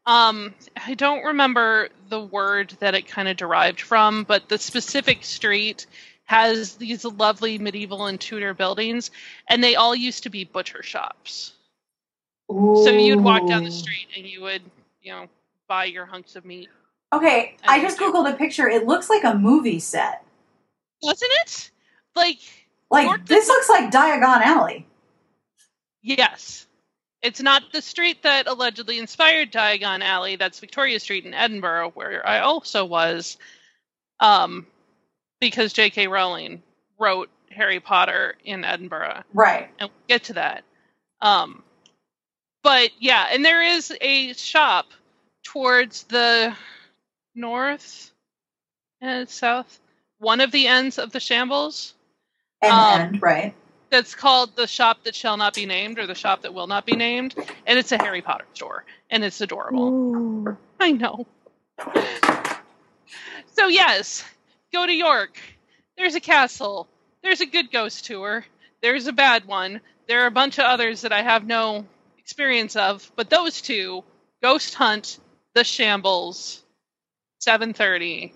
Um, 0.06 0.54
I 0.86 0.94
don't 0.94 1.24
remember 1.24 1.88
the 2.08 2.20
word 2.20 2.76
that 2.80 2.94
it 2.94 3.08
kind 3.08 3.28
of 3.28 3.36
derived 3.36 3.80
from, 3.80 4.24
but 4.24 4.48
the 4.48 4.58
specific 4.58 5.24
street 5.24 5.86
has 6.24 6.74
these 6.74 7.04
lovely 7.04 7.58
medieval 7.58 8.06
and 8.06 8.20
Tudor 8.20 8.54
buildings, 8.54 9.10
and 9.48 9.62
they 9.62 9.74
all 9.76 9.94
used 9.94 10.22
to 10.24 10.30
be 10.30 10.44
butcher 10.44 10.82
shops. 10.82 11.52
So 12.48 12.90
you'd 12.90 13.20
walk 13.20 13.48
down 13.48 13.64
the 13.64 13.72
street 13.72 14.06
and 14.16 14.24
you 14.24 14.42
would, 14.42 14.62
you 15.02 15.12
know, 15.12 15.26
buy 15.68 15.86
your 15.86 16.06
hunks 16.06 16.36
of 16.36 16.44
meat. 16.44 16.68
Okay, 17.12 17.56
I 17.66 17.80
just 17.80 17.98
googled 17.98 18.32
a 18.32 18.36
picture. 18.36 18.68
It 18.68 18.86
looks 18.86 19.10
like 19.10 19.24
a 19.24 19.34
movie 19.34 19.80
set. 19.80 20.24
Wasn't 21.02 21.32
it? 21.42 21.70
Like, 22.14 22.38
Like 22.90 23.26
this 23.26 23.48
looks 23.48 23.68
like 23.68 23.90
Diagon 23.90 24.42
Alley. 24.42 24.86
yes. 26.02 26.65
It's 27.26 27.42
not 27.42 27.72
the 27.72 27.82
street 27.82 28.22
that 28.22 28.46
allegedly 28.46 29.00
inspired 29.00 29.50
Diagon 29.50 30.00
Alley. 30.00 30.36
That's 30.36 30.60
Victoria 30.60 31.00
Street 31.00 31.24
in 31.24 31.34
Edinburgh, 31.34 31.90
where 31.94 32.26
I 32.26 32.38
also 32.38 32.84
was, 32.84 33.36
um, 34.20 34.64
because 35.40 35.72
J.K. 35.72 36.06
Rowling 36.06 36.62
wrote 37.00 37.28
Harry 37.50 37.80
Potter 37.80 38.36
in 38.44 38.64
Edinburgh. 38.64 39.24
Right. 39.34 39.68
and 39.80 39.90
we'll 39.90 40.06
get 40.06 40.22
to 40.24 40.34
that. 40.34 40.62
Um, 41.20 41.64
but 42.62 42.90
yeah, 43.00 43.26
and 43.32 43.44
there 43.44 43.62
is 43.62 43.92
a 44.00 44.32
shop 44.34 44.86
towards 45.42 46.04
the 46.04 46.54
north 47.34 48.12
and 49.00 49.28
south, 49.28 49.80
one 50.18 50.40
of 50.40 50.52
the 50.52 50.68
ends 50.68 50.96
of 50.98 51.10
the 51.10 51.20
shambles. 51.20 51.94
And 52.62 52.72
Um, 52.72 53.00
end, 53.00 53.22
right. 53.22 53.54
That's 53.96 54.14
called 54.14 54.56
the 54.56 54.66
shop 54.66 55.04
that 55.04 55.14
shall 55.14 55.38
not 55.38 55.54
be 55.54 55.64
named, 55.64 55.98
or 55.98 56.06
the 56.06 56.14
shop 56.14 56.42
that 56.42 56.52
will 56.52 56.66
not 56.66 56.84
be 56.84 56.96
named, 56.96 57.34
and 57.66 57.78
it's 57.78 57.92
a 57.92 57.96
Harry 57.96 58.20
Potter 58.20 58.44
store, 58.52 58.84
and 59.08 59.24
it's 59.24 59.40
adorable. 59.40 59.88
Ooh. 59.88 60.56
I 60.78 60.92
know. 60.92 61.26
So 63.54 63.68
yes, 63.68 64.22
go 64.70 64.84
to 64.84 64.92
York. 64.92 65.40
There's 65.96 66.14
a 66.14 66.20
castle. 66.20 66.88
There's 67.22 67.40
a 67.40 67.46
good 67.46 67.72
ghost 67.72 68.04
tour. 68.04 68.44
There's 68.82 69.06
a 69.06 69.14
bad 69.14 69.46
one. 69.46 69.80
There 70.08 70.24
are 70.24 70.26
a 70.26 70.30
bunch 70.30 70.58
of 70.58 70.66
others 70.66 71.00
that 71.00 71.12
I 71.12 71.22
have 71.22 71.46
no 71.46 71.86
experience 72.18 72.76
of, 72.76 73.10
but 73.16 73.30
those 73.30 73.62
two, 73.62 74.04
Ghost 74.42 74.74
Hunt, 74.74 75.18
The 75.54 75.64
Shambles, 75.64 76.62
7:30, 77.40 78.34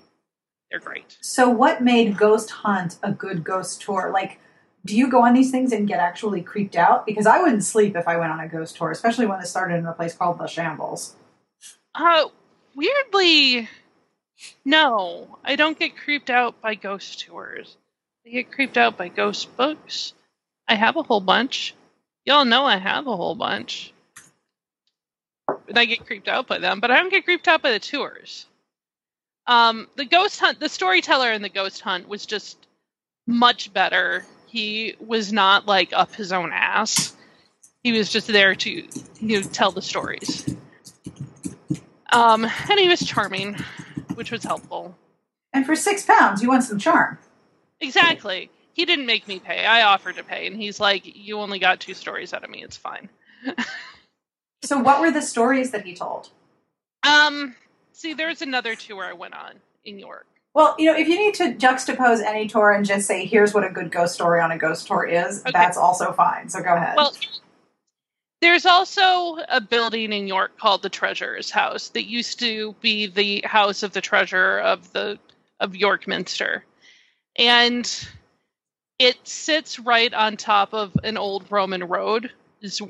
they're 0.71 0.81
great. 0.81 1.19
So 1.21 1.51
what 1.51 1.83
made 1.83 2.17
Ghost 2.17 2.51
Hunt 2.51 2.97
a 3.03 3.13
good 3.13 3.45
ghost 3.45 3.83
tour? 3.83 4.11
Like 4.11 4.41
do 4.85 4.97
you 4.97 5.09
go 5.09 5.25
on 5.25 5.35
these 5.35 5.51
things 5.51 5.73
and 5.73 5.87
get 5.87 6.01
actually 6.01 6.43
creeped 6.43 6.77
out? 6.77 7.07
Because 7.07 7.27
I 7.27 7.41
wouldn't 7.41 7.65
sleep 7.65 7.97
if 7.97 8.09
I 8.09 8.17
went 8.17 8.33
on 8.33 8.41
a 8.41 8.49
ghost 8.49 8.77
tour, 8.77 8.91
especially 8.91 9.27
when 9.27 9.41
it 9.41 9.47
started 9.47 9.77
in 9.77 9.87
a 9.87 9.93
place 9.93 10.15
called 10.15 10.39
the 10.39 10.47
Shambles. 10.47 11.17
Uh 11.95 12.29
weirdly 12.75 13.69
no, 14.65 15.39
I 15.45 15.57
don't 15.57 15.79
get 15.79 15.97
creeped 15.97 16.31
out 16.31 16.61
by 16.61 16.75
ghost 16.75 17.21
tours. 17.21 17.77
I 18.27 18.31
get 18.31 18.53
creeped 18.53 18.77
out 18.77 18.97
by 18.97 19.09
ghost 19.09 19.55
books. 19.57 20.13
I 20.69 20.75
have 20.75 20.97
a 20.97 21.03
whole 21.03 21.21
bunch. 21.21 21.75
Y'all 22.25 22.45
know 22.45 22.65
I 22.65 22.77
have 22.77 23.07
a 23.07 23.17
whole 23.17 23.35
bunch. 23.35 23.93
And 25.69 25.79
I 25.79 25.85
get 25.85 26.07
creeped 26.07 26.29
out 26.29 26.47
by 26.47 26.59
them, 26.59 26.81
but 26.81 26.91
I 26.91 26.99
don't 26.99 27.11
get 27.11 27.25
creeped 27.25 27.49
out 27.49 27.63
by 27.63 27.73
the 27.73 27.81
tours. 27.81 28.47
Um, 29.47 29.89
the 29.97 30.05
ghost 30.05 30.39
hunt, 30.39 30.61
the 30.61 30.69
storyteller 30.69 31.33
in 31.33 31.43
the 31.43 31.49
ghost 31.49 31.81
hunt 31.81 32.09
was 32.09 32.27
just 32.27 32.57
much 33.27 33.73
better. 33.73 34.25
He 34.51 34.97
was 34.99 35.33
not 35.33 35.67
like 35.67 35.93
up 35.93 36.15
his 36.15 36.33
own 36.33 36.51
ass. 36.53 37.15
He 37.83 37.93
was 37.93 38.11
just 38.11 38.27
there 38.27 38.55
to 38.55 38.71
you 39.21 39.41
know, 39.41 39.43
tell 39.43 39.71
the 39.71 39.83
stories. 39.83 40.57
Um, 42.13 42.45
and 42.45 42.81
he 42.81 42.89
was 42.89 43.01
charming, 43.01 43.55
which 44.15 44.33
was 44.33 44.43
helpful. 44.43 44.97
And 45.53 45.65
for 45.65 45.77
six 45.77 46.05
pounds, 46.05 46.43
you 46.43 46.49
want 46.49 46.65
some 46.65 46.79
charm. 46.79 47.19
Exactly. 47.81 48.51
He 48.73 48.85
didn't 48.85 49.07
make 49.07 49.29
me 49.29 49.39
pay. 49.39 49.65
I 49.67 49.83
offered 49.83 50.17
to 50.17 50.25
pay, 50.25 50.47
and 50.47 50.57
he's 50.57 50.81
like, 50.81 51.03
"You 51.05 51.39
only 51.39 51.59
got 51.59 51.81
two 51.81 51.95
stories 51.95 52.33
out 52.33 52.45
of 52.45 52.51
me. 52.51 52.63
It's 52.63 52.77
fine." 52.77 53.09
So 54.63 54.79
what 54.79 55.01
were 55.01 55.11
the 55.11 55.23
stories 55.23 55.71
that 55.71 55.85
he 55.85 55.95
told? 55.95 56.29
Um, 57.03 57.55
see, 57.93 58.13
there's 58.13 58.43
another 58.43 58.75
tour 58.75 59.05
I 59.05 59.15
went 59.15 59.35
on 59.35 59.55
in 59.85 59.99
York. 59.99 60.27
Well, 60.55 60.75
you 60.79 60.87
know, 60.87 60.99
if 60.99 61.07
you 61.07 61.17
need 61.17 61.35
to 61.35 61.55
juxtapose 61.55 62.23
any 62.23 62.49
tour 62.49 62.73
and 62.73 62.85
just 62.85 63.07
say, 63.07 63.25
here's 63.25 63.55
what 63.55 63.65
a 63.65 63.71
good 63.71 63.93
ghost 63.93 64.15
story 64.15 64.41
on 64.41 64.51
a 64.51 64.59
ghost 64.59 64.87
tour 64.87 65.05
is, 65.07 65.41
Okay. 65.41 65.53
that's 65.53 65.77
also 65.77 66.13
fine. 66.13 66.49
So 66.49 66.61
go 66.61 66.75
ahead. 66.75 66.97
Well, 66.97 67.15
there's 68.41 68.67
also 68.67 69.37
a 69.49 69.61
building 69.61 70.13
in 70.13 70.27
York 70.27 70.59
called 70.59 70.83
the 70.83 70.89
Treasurer's 70.89 71.51
House 71.51 71.91
that 71.91 72.07
used 72.09 72.41
to 72.41 72.75
be 72.81 73.07
the 73.07 73.43
house 73.45 73.83
of 73.83 73.93
the 73.93 74.01
treasurer 74.01 74.61
of 74.61 74.93
the 74.93 75.19
of 75.61 75.77
York 75.77 76.09
Minster, 76.09 76.65
and 77.37 78.09
it 78.99 79.17
sits 79.29 79.79
right 79.79 80.13
on 80.15 80.39
top 80.39 80.73
of 80.73 80.97
an 81.05 81.19
old 81.19 81.45
Roman 81.51 81.85
road. 81.85 82.31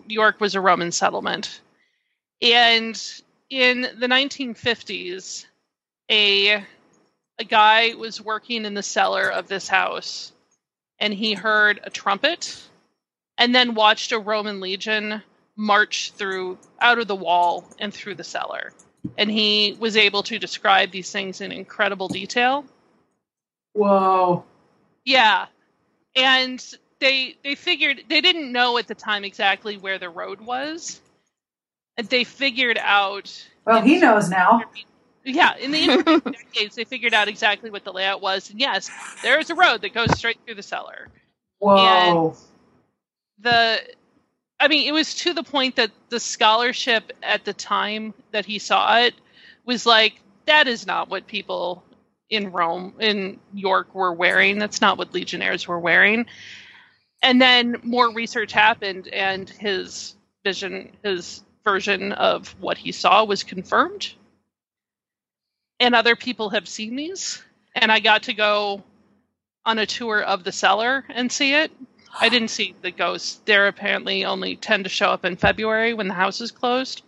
York 0.07 0.41
was 0.41 0.55
a 0.55 0.61
Roman 0.61 0.93
settlement, 0.93 1.61
and 2.41 3.03
in 3.51 3.81
the 3.99 4.07
1950s, 4.07 5.47
a 6.09 6.65
a 7.41 7.45
guy 7.45 7.95
was 7.95 8.21
working 8.21 8.67
in 8.67 8.75
the 8.75 8.83
cellar 8.83 9.33
of 9.33 9.49
this 9.49 9.67
house 9.67 10.31
and 10.99 11.13
he 11.13 11.33
heard 11.33 11.81
a 11.83 11.91
trumpet 11.91 12.63
and 13.39 13.55
then 13.55 13.75
watched 13.75 14.13
a 14.13 14.19
Roman 14.19 14.61
legion 14.61 15.23
march 15.57 16.13
through 16.13 16.59
out 16.79 16.99
of 16.99 17.09
the 17.09 17.17
wall 17.17 17.65
and 17.79 17.93
through 17.93 18.15
the 18.15 18.25
cellar. 18.25 18.73
And 19.17 19.31
he 19.31 19.75
was 19.81 19.97
able 19.97 20.23
to 20.25 20.39
describe 20.39 20.91
these 20.91 21.11
things 21.11 21.41
in 21.41 21.51
incredible 21.51 22.09
detail. 22.09 22.67
Whoa. 23.73 24.45
Yeah. 25.07 25.47
And 26.15 26.63
they 26.99 27.37
they 27.43 27.55
figured 27.55 28.03
they 28.11 28.21
didn't 28.21 28.53
know 28.53 28.77
at 28.77 28.87
the 28.87 28.95
time 28.95 29.25
exactly 29.25 29.79
where 29.79 29.99
the 29.99 30.11
road 30.11 30.43
was. 30.43 31.01
And 31.97 32.07
they 32.07 32.25
figured 32.25 32.79
out 32.79 33.47
Well, 33.65 33.81
he 33.81 33.99
knows 33.99 34.29
now. 34.29 34.63
Yeah, 35.25 35.57
in 35.57 35.71
the 35.71 35.85
intervening 35.85 36.21
decades, 36.33 36.77
they 36.77 36.85
figured 36.85 37.15
out 37.15 37.29
exactly 37.29 37.71
what 37.71 37.85
the 37.85 37.93
layout 37.93 38.21
was, 38.21 38.51
and 38.51 38.61
yes, 38.61 38.91
there 39.23 39.39
is 39.39 39.51
a 39.51 39.55
road 39.55 39.83
that 39.83 39.95
goes 39.95 40.17
straight 40.17 40.39
through 40.45 40.55
the 40.55 40.63
cellar. 40.63 41.09
Whoa. 41.59 42.37
The, 43.39 43.81
I 44.59 44.69
mean, 44.69 44.87
it 44.87 44.93
was 44.93 45.15
to 45.17 45.33
the 45.33 45.43
point 45.43 45.77
that 45.77 45.91
the 46.09 46.21
scholarship 46.21 47.13
at 47.23 47.45
the 47.45 47.53
time 47.53 48.15
that 48.33 48.47
he 48.47 48.59
saw 48.59 48.99
it 49.01 49.15
was 49.65 49.87
like, 49.87 50.21
that 50.47 50.67
is 50.67 50.87
not 50.87 51.09
what 51.09 51.27
people 51.27 51.85
in 52.29 52.53
Rome, 52.53 52.95
in 52.99 53.39
York, 53.53 53.95
were 53.95 54.13
wearing. 54.13 54.59
That's 54.59 54.81
not 54.81 54.99
what 54.99 55.13
legionnaires 55.13 55.67
were 55.67 55.81
wearing. 55.81 56.27
And 57.23 57.41
then 57.41 57.77
more 57.83 58.13
research 58.13 58.53
happened, 58.53 59.09
and 59.09 59.49
his 59.49 60.17
vision, 60.45 60.97
his 61.03 61.45
version 61.65 62.13
of 62.13 62.55
what 62.61 62.79
he 62.79 62.93
saw 62.93 63.25
was 63.25 63.43
confirmed 63.43 64.15
and 65.81 65.95
other 65.95 66.15
people 66.15 66.51
have 66.51 66.69
seen 66.69 66.95
these 66.95 67.43
and 67.75 67.91
i 67.91 67.99
got 67.99 68.23
to 68.23 68.35
go 68.35 68.83
on 69.67 69.79
a 69.79 69.87
tour 69.87 70.23
of 70.23 70.45
the 70.45 70.53
cellar 70.53 71.05
and 71.11 71.31
see 71.31 71.53
it. 71.53 71.71
I 72.19 72.31
didn't 72.31 72.49
see 72.49 72.75
the 72.81 72.91
ghosts. 72.91 73.41
They're 73.45 73.69
apparently 73.69 74.25
only 74.25 74.57
tend 74.57 74.85
to 74.85 74.91
show 74.91 75.11
up 75.11 75.25
in 75.25 75.37
february 75.37 75.95
when 75.95 76.09
the 76.09 76.15
house 76.15 76.41
is 76.41 76.51
closed 76.51 77.03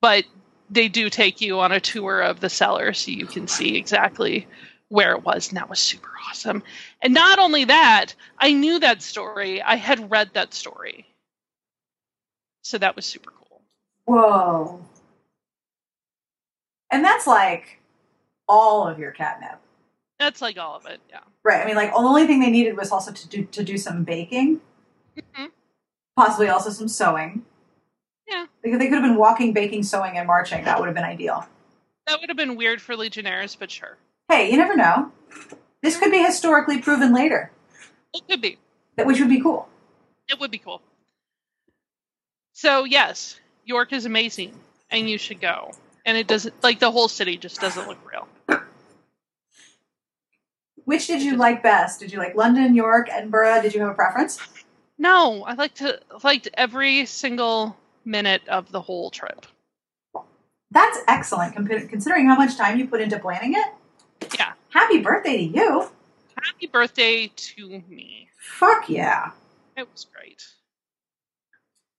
but 0.00 0.24
they 0.70 0.88
do 0.88 1.08
take 1.08 1.40
you 1.40 1.60
on 1.60 1.72
a 1.72 1.80
tour 1.80 2.20
of 2.20 2.40
the 2.40 2.50
cellar 2.50 2.92
so 2.92 3.10
you 3.10 3.26
can 3.26 3.48
see 3.48 3.76
exactly 3.76 4.46
where 4.88 5.12
it 5.12 5.24
was 5.24 5.48
and 5.48 5.56
that 5.56 5.68
was 5.68 5.78
super 5.78 6.10
awesome. 6.28 6.62
And 7.02 7.14
not 7.14 7.38
only 7.38 7.64
that 7.64 8.14
i 8.38 8.52
knew 8.52 8.78
that 8.78 9.02
story. 9.02 9.62
I 9.62 9.76
had 9.76 10.10
read 10.10 10.30
that 10.34 10.54
story. 10.54 11.06
So 12.62 12.78
that 12.78 12.96
was 12.96 13.06
super 13.06 13.30
cool. 13.30 13.62
Whoa. 14.04 14.84
And 16.90 17.04
that's 17.04 17.26
like 17.26 17.77
all 18.48 18.86
of 18.88 18.98
your 18.98 19.10
catnip. 19.12 19.58
that's 20.18 20.40
like 20.42 20.58
all 20.58 20.74
of 20.76 20.86
it 20.86 21.00
yeah 21.10 21.20
Right. 21.44 21.62
I 21.62 21.66
mean, 21.66 21.76
like, 21.76 21.90
the 21.92 21.96
only 21.96 22.26
thing 22.26 22.40
they 22.40 22.50
needed 22.50 22.76
was 22.76 22.90
also 22.90 23.10
to 23.10 23.28
do 23.28 23.44
to 23.44 23.64
do 23.64 23.78
some 23.78 24.04
baking, 24.04 24.60
Mhm. 25.16 25.50
possibly 26.16 26.48
also 26.48 26.68
some 26.70 26.88
sewing. 26.88 27.44
Yeah. 28.26 28.46
They 28.62 28.70
could, 28.70 28.80
they 28.80 28.86
could 28.88 28.94
have 28.98 29.02
been 29.02 29.16
walking, 29.16 29.54
baking, 29.54 29.84
sewing, 29.84 30.18
and 30.18 30.26
marching. 30.26 30.62
That 30.64 30.78
would 30.78 30.86
have 30.86 30.94
been 30.94 31.04
ideal. 31.04 31.46
that 32.06 32.20
would 32.20 32.28
have 32.28 32.36
been 32.36 32.56
weird 32.56 32.82
for 32.82 32.96
legionnaires 32.96 33.54
but 33.56 33.70
sure 33.70 33.96
Hey, 34.28 34.50
you 34.50 34.56
never 34.58 34.76
know. 34.76 35.10
This 35.82 35.98
could 35.98 36.10
be 36.10 36.18
historically 36.22 36.78
proven 36.82 37.14
later, 37.14 37.50
it 38.12 38.22
could 38.28 38.40
be 38.42 38.58
that 38.96 39.06
which 39.06 39.20
would 39.20 39.28
be 39.30 39.40
cool. 39.40 39.68
It 40.28 40.38
would 40.40 40.50
be 40.50 40.58
cool. 40.58 40.82
So 42.52 42.84
yes, 42.84 43.38
York 43.64 43.92
is 43.92 44.04
amazing, 44.04 44.52
and 44.90 45.08
you 45.08 45.16
should 45.18 45.40
go. 45.40 45.72
And 46.04 46.18
it 46.18 46.26
doesn't 46.26 46.62
like 46.62 46.78
the 46.80 46.90
whole 46.90 47.08
city 47.08 47.36
just 47.38 47.60
doesn't 47.60 47.86
look 47.88 47.98
real. 48.10 48.26
Which 50.88 51.06
did 51.06 51.20
you 51.20 51.36
like 51.36 51.62
best? 51.62 52.00
Did 52.00 52.14
you 52.14 52.18
like 52.18 52.34
London, 52.34 52.74
York, 52.74 53.08
Edinburgh? 53.10 53.60
Did 53.60 53.74
you 53.74 53.80
have 53.82 53.90
a 53.90 53.94
preference? 53.94 54.38
No, 54.96 55.44
I 55.44 55.52
liked 55.52 55.76
to 55.76 56.00
liked 56.24 56.48
every 56.54 57.04
single 57.04 57.76
minute 58.06 58.40
of 58.48 58.72
the 58.72 58.80
whole 58.80 59.10
trip. 59.10 59.44
That's 60.70 60.98
excellent, 61.06 61.56
considering 61.90 62.26
how 62.26 62.36
much 62.36 62.56
time 62.56 62.78
you 62.78 62.88
put 62.88 63.02
into 63.02 63.18
planning 63.18 63.52
it. 63.52 64.30
Yeah. 64.38 64.52
Happy 64.70 65.00
birthday 65.00 65.36
to 65.36 65.42
you. 65.42 65.90
Happy 66.42 66.66
birthday 66.68 67.30
to 67.36 67.82
me. 67.86 68.30
Fuck 68.38 68.88
yeah. 68.88 69.32
It 69.76 69.86
was 69.92 70.06
great. 70.10 70.42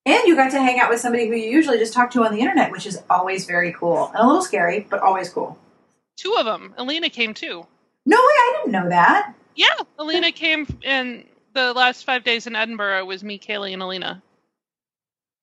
And 0.07 0.23
you 0.25 0.35
got 0.35 0.49
to 0.49 0.63
hang 0.63 0.79
out 0.79 0.89
with 0.89 0.99
somebody 0.99 1.27
who 1.27 1.35
you 1.35 1.47
usually 1.47 1.77
just 1.77 1.93
talk 1.93 2.09
to 2.13 2.25
on 2.25 2.33
the 2.33 2.39
internet, 2.39 2.71
which 2.71 2.87
is 2.87 3.03
always 3.07 3.45
very 3.45 3.71
cool. 3.71 4.07
And 4.07 4.15
a 4.15 4.25
little 4.25 4.41
scary, 4.41 4.87
but 4.89 4.99
always 4.99 5.29
cool. 5.29 5.59
Two 6.17 6.35
of 6.39 6.45
them. 6.45 6.73
Alina 6.75 7.11
came 7.11 7.35
too. 7.35 7.67
No 8.05 8.17
way, 8.17 8.21
I 8.21 8.53
didn't 8.57 8.71
know 8.71 8.89
that. 8.89 9.33
Yeah, 9.55 9.75
Alina 9.97 10.31
came 10.31 10.65
in 10.83 11.25
the 11.53 11.73
last 11.73 12.05
five 12.05 12.23
days 12.23 12.47
in 12.47 12.55
Edinburgh 12.55 13.05
was 13.05 13.23
me, 13.23 13.39
Kaylee, 13.39 13.73
and 13.73 13.81
Alina. 13.81 14.21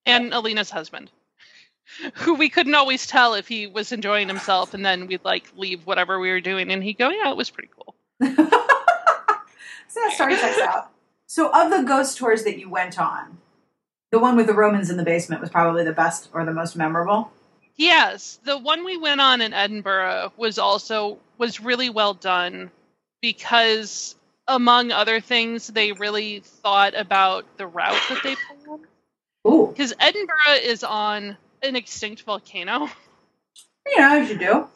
And 0.04 0.32
Alina's 0.32 0.70
husband. 0.70 1.10
Who 2.14 2.34
we 2.34 2.48
couldn't 2.48 2.74
always 2.74 3.06
tell 3.06 3.34
if 3.34 3.46
he 3.46 3.66
was 3.66 3.92
enjoying 3.92 4.28
himself 4.28 4.74
and 4.74 4.84
then 4.84 5.06
we'd 5.06 5.24
like 5.24 5.44
leave 5.56 5.86
whatever 5.86 6.18
we 6.18 6.30
were 6.30 6.40
doing 6.40 6.70
and 6.70 6.82
he'd 6.82 6.98
go, 6.98 7.10
Yeah, 7.10 7.30
it 7.30 7.36
was 7.36 7.50
pretty 7.50 7.70
cool. 7.76 7.94
so 8.22 8.34
that 9.94 10.12
story 10.14 10.34
checks 10.36 10.58
out. 10.58 10.90
So, 11.28 11.50
of 11.52 11.70
the 11.70 11.82
ghost 11.82 12.18
tours 12.18 12.44
that 12.44 12.58
you 12.58 12.70
went 12.70 12.98
on, 12.98 13.38
the 14.12 14.18
one 14.18 14.36
with 14.36 14.46
the 14.46 14.54
Romans 14.54 14.90
in 14.90 14.96
the 14.96 15.04
basement 15.04 15.40
was 15.40 15.50
probably 15.50 15.84
the 15.84 15.92
best 15.92 16.28
or 16.32 16.44
the 16.44 16.52
most 16.52 16.76
memorable. 16.76 17.32
Yes. 17.76 18.40
The 18.44 18.56
one 18.56 18.84
we 18.84 18.96
went 18.96 19.20
on 19.20 19.40
in 19.40 19.52
Edinburgh 19.52 20.32
was 20.36 20.58
also 20.58 21.18
was 21.38 21.60
really 21.60 21.90
well 21.90 22.14
done 22.14 22.70
because 23.20 24.14
among 24.48 24.92
other 24.92 25.20
things, 25.20 25.66
they 25.66 25.92
really 25.92 26.40
thought 26.40 26.94
about 26.94 27.44
the 27.58 27.66
route 27.66 28.00
that 28.08 28.22
they 28.22 28.36
planned. 28.36 28.86
Because 29.68 29.92
Edinburgh 30.00 30.62
is 30.62 30.82
on 30.82 31.36
an 31.62 31.76
extinct 31.76 32.22
volcano. 32.22 32.88
you 33.86 33.98
know, 33.98 34.20
as 34.20 34.30
you 34.30 34.38
do. 34.38 34.68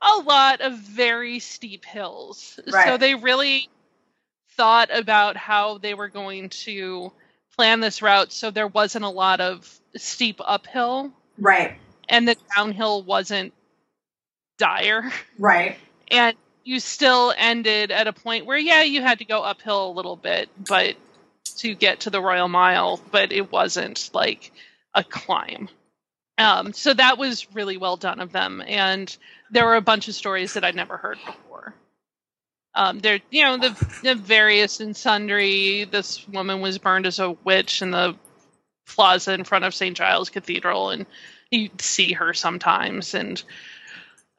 A 0.00 0.22
lot 0.22 0.60
of 0.60 0.74
very 0.74 1.38
steep 1.38 1.84
hills. 1.84 2.60
Right. 2.70 2.86
So 2.86 2.96
they 2.98 3.14
really 3.14 3.68
thought 4.52 4.90
about 4.96 5.36
how 5.36 5.78
they 5.78 5.94
were 5.94 6.08
going 6.08 6.50
to 6.50 7.12
plan 7.56 7.80
this 7.80 8.02
route 8.02 8.32
so 8.32 8.50
there 8.50 8.68
wasn't 8.68 9.04
a 9.04 9.08
lot 9.08 9.40
of 9.40 9.80
steep 9.96 10.40
uphill 10.44 11.12
Right, 11.38 11.76
and 12.08 12.28
the 12.28 12.36
downhill 12.56 13.02
wasn't 13.02 13.52
dire. 14.58 15.10
right. 15.38 15.76
And 16.10 16.36
you 16.64 16.80
still 16.80 17.34
ended 17.36 17.90
at 17.90 18.06
a 18.06 18.12
point 18.12 18.46
where, 18.46 18.58
yeah, 18.58 18.82
you 18.82 19.02
had 19.02 19.18
to 19.18 19.24
go 19.24 19.42
uphill 19.42 19.90
a 19.90 19.92
little 19.92 20.16
bit, 20.16 20.48
but 20.68 20.96
to 21.58 21.74
get 21.74 22.00
to 22.00 22.10
the 22.10 22.20
Royal 22.20 22.48
Mile, 22.48 23.00
but 23.10 23.32
it 23.32 23.52
wasn't 23.52 24.10
like 24.12 24.52
a 24.94 25.04
climb. 25.04 25.68
Um, 26.38 26.72
so 26.72 26.92
that 26.94 27.18
was 27.18 27.46
really 27.54 27.76
well 27.76 27.96
done 27.96 28.20
of 28.20 28.32
them, 28.32 28.62
and 28.66 29.14
there 29.50 29.66
were 29.66 29.76
a 29.76 29.80
bunch 29.80 30.08
of 30.08 30.14
stories 30.14 30.54
that 30.54 30.64
I'd 30.64 30.74
never 30.74 30.96
heard 30.96 31.18
before. 31.24 31.74
Um, 32.74 32.98
there, 32.98 33.20
you 33.30 33.44
know, 33.44 33.56
the, 33.56 34.00
the 34.02 34.14
various 34.16 34.80
and 34.80 34.96
sundry. 34.96 35.84
This 35.84 36.26
woman 36.26 36.60
was 36.60 36.78
burned 36.78 37.06
as 37.06 37.20
a 37.20 37.30
witch 37.44 37.82
in 37.82 37.92
the 37.92 38.16
plaza 38.86 39.32
in 39.32 39.44
front 39.44 39.64
of 39.64 39.74
St. 39.74 39.96
Giles 39.96 40.28
Cathedral, 40.28 40.90
and 40.90 41.06
you 41.54 41.70
see 41.78 42.12
her 42.12 42.34
sometimes. 42.34 43.14
And 43.14 43.42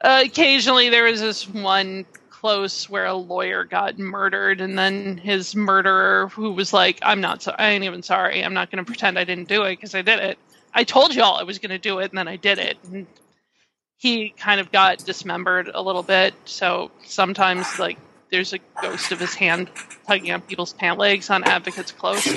uh, 0.02 0.24
occasionally 0.26 0.90
there 0.90 1.06
was 1.06 1.22
this 1.22 1.48
one 1.48 2.06
close 2.30 2.88
where 2.90 3.06
a 3.06 3.14
lawyer 3.16 3.64
got 3.64 3.98
murdered, 3.98 4.62
and 4.62 4.78
then 4.78 5.18
his 5.18 5.56
murderer, 5.56 6.28
who 6.28 6.52
was 6.52 6.72
like, 6.74 7.00
"I'm 7.02 7.20
not, 7.22 7.42
so- 7.42 7.56
I 7.58 7.70
ain't 7.70 7.84
even 7.84 8.04
sorry. 8.04 8.44
I'm 8.44 8.54
not 8.54 8.70
going 8.70 8.84
to 8.84 8.88
pretend 8.88 9.18
I 9.18 9.24
didn't 9.24 9.48
do 9.48 9.64
it 9.64 9.78
because 9.78 9.96
I 9.96 10.04
did 10.04 10.20
it. 10.20 10.38
I 10.74 10.84
told 10.84 11.16
y'all 11.16 11.38
I 11.38 11.44
was 11.44 11.58
going 11.58 11.72
to 11.72 11.80
do 11.80 12.00
it, 12.00 12.12
and 12.12 12.18
then 12.18 12.28
I 12.28 12.36
did 12.36 12.60
it." 12.60 12.78
And 12.84 13.08
he 13.98 14.30
kind 14.30 14.60
of 14.60 14.72
got 14.72 15.00
dismembered 15.00 15.72
a 15.74 15.82
little 15.82 16.04
bit. 16.04 16.36
So 16.46 16.92
sometimes, 17.06 17.80
like, 17.80 17.98
there's 18.30 18.54
a 18.54 18.60
ghost 18.82 19.12
of 19.12 19.20
his 19.20 19.34
hand 19.34 19.70
tugging 20.06 20.32
on 20.32 20.42
people's 20.42 20.74
pant 20.74 21.00
legs 21.00 21.30
on 21.30 21.44
Advocates 21.46 21.94
Close. 21.94 22.28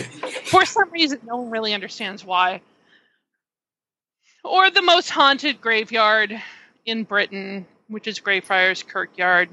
For 0.51 0.65
some 0.65 0.91
reason, 0.91 1.21
no 1.25 1.37
one 1.37 1.51
really 1.51 1.75
understands 1.75 2.25
why. 2.25 2.63
Or 4.45 4.71
the 4.71 4.83
most 4.83 5.11
haunted 5.11 5.61
graveyard 5.61 6.41
in 6.87 7.05
Britain, 7.05 7.67
which 7.89 8.07
is 8.07 8.21
Greyfriars 8.21 8.83
Kirkyard. 8.83 9.49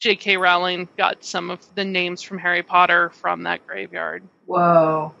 J.K. 0.00 0.36
Rowling 0.36 0.88
got 0.98 1.24
some 1.24 1.50
of 1.50 1.60
the 1.74 1.84
names 1.84 2.20
from 2.20 2.38
Harry 2.38 2.62
Potter 2.62 3.10
from 3.10 3.44
that 3.44 3.66
graveyard. 3.66 4.22
Whoa. 4.46 5.14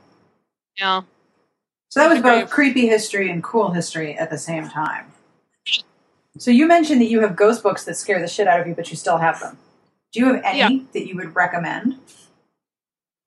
Yeah. 0.78 1.02
So 1.88 2.00
that 2.00 2.10
was 2.10 2.20
both 2.20 2.50
creepy 2.50 2.86
history 2.86 3.30
and 3.30 3.42
cool 3.42 3.70
history 3.70 4.14
at 4.16 4.30
the 4.30 4.36
same 4.38 4.68
time. 4.68 5.06
So 6.38 6.50
you 6.50 6.66
mentioned 6.66 7.00
that 7.00 7.06
you 7.06 7.20
have 7.20 7.36
ghost 7.36 7.62
books 7.62 7.84
that 7.84 7.94
scare 7.94 8.20
the 8.20 8.26
shit 8.26 8.48
out 8.48 8.60
of 8.60 8.66
you, 8.66 8.74
but 8.74 8.90
you 8.90 8.96
still 8.96 9.18
have 9.18 9.40
them. 9.40 9.56
Do 10.12 10.20
you 10.20 10.26
have 10.34 10.42
any 10.44 10.58
Yeah. 10.58 10.68
that 10.92 11.06
you 11.06 11.16
would 11.16 11.34
recommend? 11.34 11.98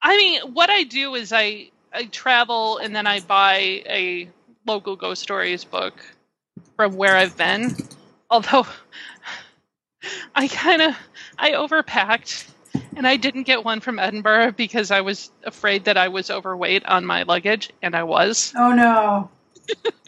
I 0.01 0.17
mean, 0.17 0.53
what 0.53 0.69
I 0.69 0.83
do 0.83 1.15
is 1.15 1.31
I 1.33 1.71
I 1.93 2.03
travel 2.05 2.77
and 2.77 2.95
then 2.95 3.07
I 3.07 3.21
buy 3.21 3.55
a 3.87 4.29
local 4.67 4.95
ghost 4.95 5.23
stories 5.23 5.63
book 5.63 5.93
from 6.75 6.95
where 6.95 7.15
I've 7.15 7.37
been. 7.37 7.75
Although 8.29 8.67
I 10.35 10.47
kind 10.47 10.81
of 10.81 10.95
I 11.37 11.51
overpacked 11.51 12.51
and 12.95 13.07
I 13.07 13.17
didn't 13.17 13.43
get 13.43 13.63
one 13.63 13.79
from 13.79 13.99
Edinburgh 13.99 14.53
because 14.53 14.91
I 14.91 15.01
was 15.01 15.31
afraid 15.43 15.85
that 15.85 15.97
I 15.97 16.09
was 16.09 16.29
overweight 16.29 16.85
on 16.85 17.05
my 17.05 17.23
luggage 17.23 17.71
and 17.81 17.95
I 17.95 18.03
was. 18.03 18.53
Oh 18.55 18.73
no. 18.73 19.29
so 19.95 20.01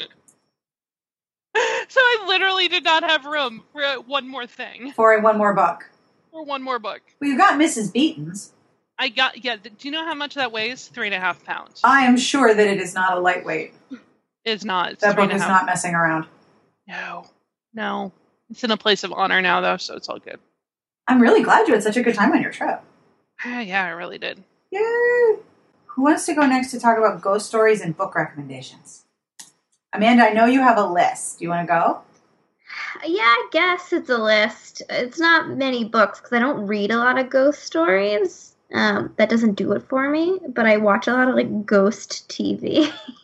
I 1.56 2.26
literally 2.28 2.68
did 2.68 2.84
not 2.84 3.04
have 3.04 3.26
room 3.26 3.64
for 3.72 3.84
one 4.06 4.28
more 4.28 4.48
thing. 4.48 4.94
For 4.96 5.20
one 5.22 5.38
more 5.38 5.54
book. 5.54 5.90
For 6.32 6.44
one 6.44 6.62
more 6.62 6.80
book. 6.80 7.02
Well, 7.20 7.30
you 7.30 7.38
got 7.38 7.60
Mrs. 7.60 7.92
Beeton's. 7.92 8.54
I 8.98 9.10
got 9.10 9.44
yeah. 9.44 9.56
Do 9.56 9.70
you 9.82 9.92
know 9.92 10.06
how 10.06 10.14
much 10.14 10.36
that 10.36 10.52
weighs? 10.52 10.88
Three 10.88 11.08
and 11.08 11.16
a 11.16 11.20
half 11.20 11.44
pounds. 11.46 11.80
I 11.84 12.04
am 12.04 12.18
sure 12.18 12.54
that 12.54 12.68
it 12.68 12.82
is 12.82 12.94
not 12.94 13.18
a 13.18 13.22
lightweight. 13.22 13.74
It's 14.52 14.66
not. 14.66 14.94
It's 14.94 15.02
that 15.02 15.14
three 15.16 15.24
book 15.24 15.32
and 15.32 15.34
a 15.34 15.36
is 15.36 15.42
half- 15.42 15.50
not 15.62 15.66
messing 15.66 15.96
around. 15.96 16.26
No, 16.88 17.26
no. 17.74 18.12
It's 18.50 18.64
in 18.64 18.72
a 18.72 18.78
place 18.78 19.04
of 19.04 19.14
honor 19.14 19.42
now, 19.42 19.62
though, 19.62 19.78
so 19.78 19.96
it's 19.96 20.10
all 20.10 20.18
good. 20.20 20.40
I'm 21.08 21.22
really 21.22 21.44
glad 21.44 21.68
you 21.68 21.74
had 21.74 21.84
such 21.84 21.98
a 21.98 22.02
good 22.04 22.16
time 22.16 22.32
on 22.32 22.42
your 22.42 22.52
trip. 22.52 22.82
Ah, 23.46 23.60
yeah, 23.72 23.86
I 23.86 23.90
really 23.90 24.18
did. 24.18 24.44
Yay! 24.72 25.36
Who 25.86 26.04
wants 26.04 26.26
to 26.28 26.34
go 26.34 26.46
next 26.46 26.72
to 26.72 26.80
talk 26.80 26.98
about 26.98 27.22
ghost 27.22 27.48
stories 27.48 27.82
and 27.82 27.96
book 27.96 28.16
recommendations? 28.16 29.06
Amanda, 29.94 30.24
I 30.24 30.34
know 30.34 30.46
you 30.46 30.62
have 30.62 30.78
a 30.78 30.86
list. 30.86 31.40
Do 31.40 31.46
you 31.46 31.50
want 31.50 31.68
to 31.68 31.72
go? 31.74 32.02
Yeah, 33.06 33.24
I 33.24 33.48
guess 33.52 33.94
it's 33.94 34.10
a 34.10 34.18
list. 34.18 34.82
It's 34.90 35.20
not 35.20 35.50
many 35.50 35.86
books 35.86 36.20
because 36.20 36.34
I 36.34 36.40
don't 36.40 36.68
read 36.68 36.92
a 36.92 36.98
lot 36.98 37.18
of 37.18 37.30
ghost 37.30 37.64
stories. 37.64 38.56
Um, 38.72 39.14
that 39.18 39.30
doesn't 39.30 39.56
do 39.56 39.72
it 39.72 39.82
for 39.90 40.10
me, 40.10 40.40
but 40.48 40.68
I 40.68 40.78
watch 40.78 41.08
a 41.08 41.14
lot 41.14 41.28
of 41.28 41.36
like 41.36 41.66
ghost 41.66 42.30
TV. 42.30 42.92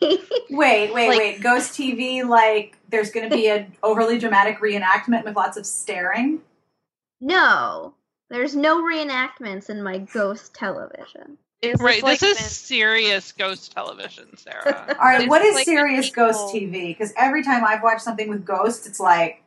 Wait, 0.50 0.92
wait, 0.92 1.08
Like- 1.08 1.18
wait. 1.18 1.40
Ghost 1.42 1.72
TV, 1.78 2.26
like 2.26 2.76
there's 2.88 3.10
going 3.10 3.28
to 3.28 3.34
be 3.36 3.48
an 3.48 3.72
overly 3.82 4.18
dramatic 4.18 4.58
reenactment 4.60 5.24
with 5.24 5.36
lots 5.36 5.56
of 5.56 5.66
staring. 5.66 6.40
no, 7.20 7.94
there's 8.28 8.56
no 8.56 8.82
reenactments 8.82 9.70
in 9.70 9.82
my 9.82 9.98
ghost 9.98 10.52
television. 10.54 11.38
Is 11.62 11.80
right, 11.80 12.02
like 12.02 12.18
this 12.20 12.32
is 12.32 12.38
this- 12.44 12.56
serious 12.56 13.32
ghost 13.32 13.72
television, 13.72 14.36
Sarah. 14.36 14.96
All 14.98 15.04
right, 15.06 15.22
It's 15.22 15.30
what 15.30 15.42
is 15.42 15.54
like 15.54 15.64
serious 15.64 16.10
ghost 16.10 16.52
TV? 16.54 16.88
Because 16.88 17.12
every 17.16 17.42
time 17.42 17.64
I've 17.64 17.82
watched 17.82 18.02
something 18.02 18.28
with 18.28 18.44
ghosts, 18.44 18.86
it's 18.86 19.00
like, 19.00 19.42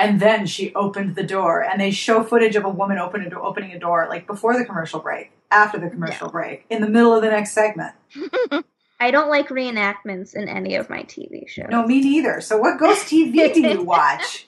and 0.00 0.18
then 0.18 0.46
she 0.46 0.74
opened 0.74 1.14
the 1.14 1.22
door, 1.22 1.62
and 1.62 1.80
they 1.80 1.90
show 1.90 2.24
footage 2.24 2.56
of 2.56 2.64
a 2.64 2.70
woman 2.70 2.98
open 2.98 3.20
a 3.22 3.30
do- 3.30 3.40
opening 3.40 3.72
a 3.72 3.78
door, 3.78 4.06
like 4.08 4.26
before 4.26 4.56
the 4.56 4.64
commercial 4.64 4.98
break, 4.98 5.30
after 5.50 5.78
the 5.78 5.90
commercial 5.90 6.30
break, 6.30 6.64
in 6.70 6.80
the 6.80 6.88
middle 6.88 7.14
of 7.14 7.22
the 7.22 7.28
next 7.28 7.52
segment. 7.52 7.94
I 9.00 9.10
don't 9.10 9.28
like 9.28 9.48
reenactments 9.48 10.34
in 10.34 10.48
any 10.48 10.74
of 10.76 10.88
my 10.88 11.02
TV 11.02 11.48
shows. 11.48 11.68
No, 11.70 11.86
me 11.86 12.00
neither. 12.00 12.40
So, 12.40 12.56
what 12.56 12.78
ghost 12.78 13.06
TV 13.06 13.52
do 13.52 13.60
you 13.60 13.82
watch? 13.84 14.46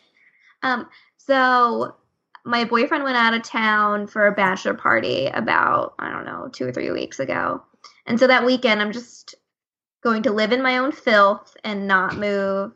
Um, 0.62 0.88
so 1.18 1.96
my 2.44 2.64
boyfriend 2.64 3.04
went 3.04 3.16
out 3.16 3.34
of 3.34 3.42
town 3.42 4.06
for 4.06 4.26
a 4.26 4.32
bachelor 4.32 4.74
party 4.74 5.26
about, 5.26 5.94
I 5.98 6.10
don't 6.10 6.24
know, 6.24 6.48
two 6.52 6.66
or 6.66 6.72
three 6.72 6.90
weeks 6.90 7.20
ago. 7.20 7.62
And 8.06 8.18
so 8.18 8.26
that 8.26 8.44
weekend 8.44 8.80
I'm 8.80 8.92
just 8.92 9.34
going 10.02 10.22
to 10.24 10.32
live 10.32 10.52
in 10.52 10.62
my 10.62 10.78
own 10.78 10.92
filth 10.92 11.56
and 11.62 11.86
not 11.86 12.16
move 12.16 12.72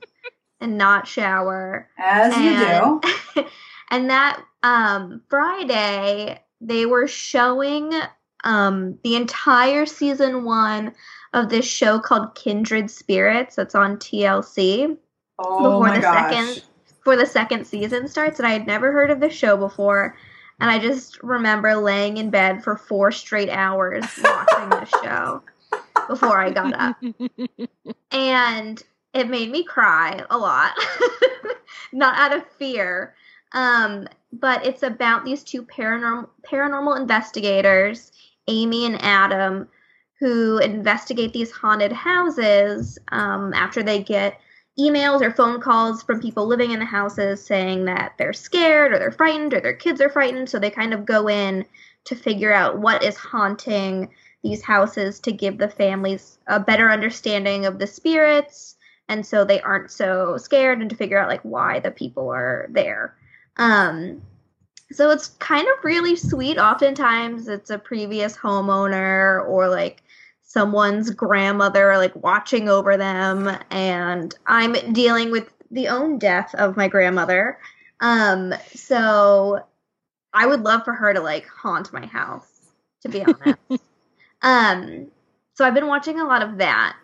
and 0.61 0.79
not 0.79 1.07
shower. 1.07 1.89
As 1.99 2.37
you 2.37 2.57
do. 2.57 3.01
and, 3.37 3.47
and 3.91 4.11
that 4.11 4.41
um 4.63 5.23
Friday 5.29 6.41
they 6.61 6.87
were 6.87 7.07
showing 7.07 7.93
um 8.45 8.99
the 9.05 9.17
entire 9.17 9.87
season 9.87 10.45
1 10.45 10.93
of 11.33 11.49
this 11.49 11.67
show 11.67 11.99
called 11.99 12.35
Kindred 12.35 12.91
Spirits 12.91 13.57
that's 13.57 13.75
on 13.75 13.97
TLC 13.99 14.97
Oh 15.39 15.59
before 15.59 15.89
my 15.89 15.97
the 15.97 16.01
gosh. 16.01 16.33
second 16.33 16.63
before 16.99 17.17
the 17.17 17.27
second 17.27 17.67
season 17.67 18.09
starts 18.09 18.39
and 18.39 18.47
I 18.49 18.53
had 18.53 18.67
never 18.67 18.91
heard 18.93 19.11
of 19.11 19.21
the 19.21 19.31
show 19.31 19.57
before 19.57 20.17
and 20.59 20.71
I 20.71 20.79
just 20.79 21.23
remember 21.23 21.77
laying 21.77 22.17
in 22.17 22.31
bed 22.31 22.65
for 22.65 22.77
four 22.77 23.13
straight 23.13 23.51
hours 23.51 24.05
watching 24.25 24.71
this 24.71 24.89
show 25.05 25.43
before 26.09 26.41
I 26.41 26.51
got 26.51 26.73
up 26.75 26.97
and 28.11 28.83
it 29.17 29.29
made 29.29 29.51
me 29.51 29.65
cry 29.65 30.25
a 30.31 30.39
lot 30.39 30.73
not 31.93 32.17
out 32.17 32.37
of 32.37 32.47
fear 32.59 33.15
um 33.53 34.07
but 34.33 34.65
it's 34.67 34.83
about 34.83 35.25
these 35.25 35.43
two 35.43 35.63
paranormal 35.63 36.29
paranormal 36.45 36.97
investigators 36.99 38.13
Amy 38.49 38.87
and 38.87 39.03
Adam 39.03 39.69
who 40.19 40.59
investigate 40.59 41.33
these 41.33 41.51
haunted 41.51 41.93
houses 41.93 42.99
um, 43.09 43.53
after 43.55 43.83
they 43.83 44.03
get 44.03 44.41
emails 44.79 45.21
or 45.21 45.33
phone 45.33 45.61
calls 45.61 46.03
from 46.03 46.21
people 46.21 46.47
living 46.47 46.71
in 46.71 46.79
the 46.79 46.85
houses 46.85 47.45
saying 47.45 47.85
that 47.85 48.15
they're 48.19 48.33
scared 48.33 48.93
or 48.93 48.99
they're 48.99 49.11
frightened 49.11 49.53
or 49.53 49.61
their 49.61 49.75
kids 49.75 50.01
are 50.01 50.09
frightened. 50.09 50.49
So 50.49 50.59
they 50.59 50.71
kind 50.71 50.95
of 50.95 51.05
go 51.05 51.29
in 51.29 51.65
to 52.05 52.15
figure 52.15 52.53
out 52.53 52.79
what 52.79 53.03
is 53.03 53.17
haunting 53.17 54.11
these 54.43 54.63
houses 54.63 55.19
to 55.21 55.33
give 55.33 55.59
the 55.59 55.69
families 55.69 56.39
a 56.47 56.61
better 56.61 56.91
understanding 56.91 57.67
of 57.67 57.79
the 57.79 57.87
spirits 57.87 58.76
and 59.09 59.25
so 59.25 59.45
they 59.45 59.61
aren't 59.61 59.91
so 59.91 60.37
scared 60.37 60.81
and 60.81 60.91
to 60.91 60.97
figure 60.97 61.19
out 61.19 61.29
like 61.29 61.43
why 61.43 61.81
the 61.81 61.91
people 61.91 62.29
are 62.31 62.67
there. 62.71 63.15
Um 63.57 64.23
so 64.93 65.11
it's 65.11 65.29
kind 65.39 65.67
of 65.67 65.85
really 65.85 66.17
sweet. 66.17 66.59
Oftentimes 66.59 67.49
it's 67.49 67.71
a 67.71 67.79
previous 67.79 68.37
homeowner 68.37 69.47
or 69.49 69.69
like 69.69 70.03
someone's 70.43 71.11
grandmother 71.11 71.97
like 71.97 72.15
watching 72.17 72.69
over 72.69 72.97
them 72.97 73.51
and 73.71 74.35
I'm 74.47 74.93
dealing 74.93 75.31
with 75.31 75.53
the 75.71 75.89
own 75.89 76.19
death 76.19 76.55
of 76.55 76.77
my 76.77 76.89
grandmother. 76.89 77.59
Um 78.01 78.55
so 78.75 79.65
I 80.33 80.47
would 80.47 80.63
love 80.63 80.85
for 80.85 80.93
her 80.93 81.15
to 81.15 81.21
like 81.21 81.47
haunt 81.49 81.93
my 81.93 82.07
house 82.07 82.73
to 83.03 83.09
be 83.09 83.25
honest. 83.25 83.59
um 84.43 85.09
so 85.55 85.65
I've 85.65 85.75
been 85.75 85.87
watching 85.87 86.21
a 86.21 86.27
lot 86.27 86.43
of 86.43 86.59
that 86.59 86.97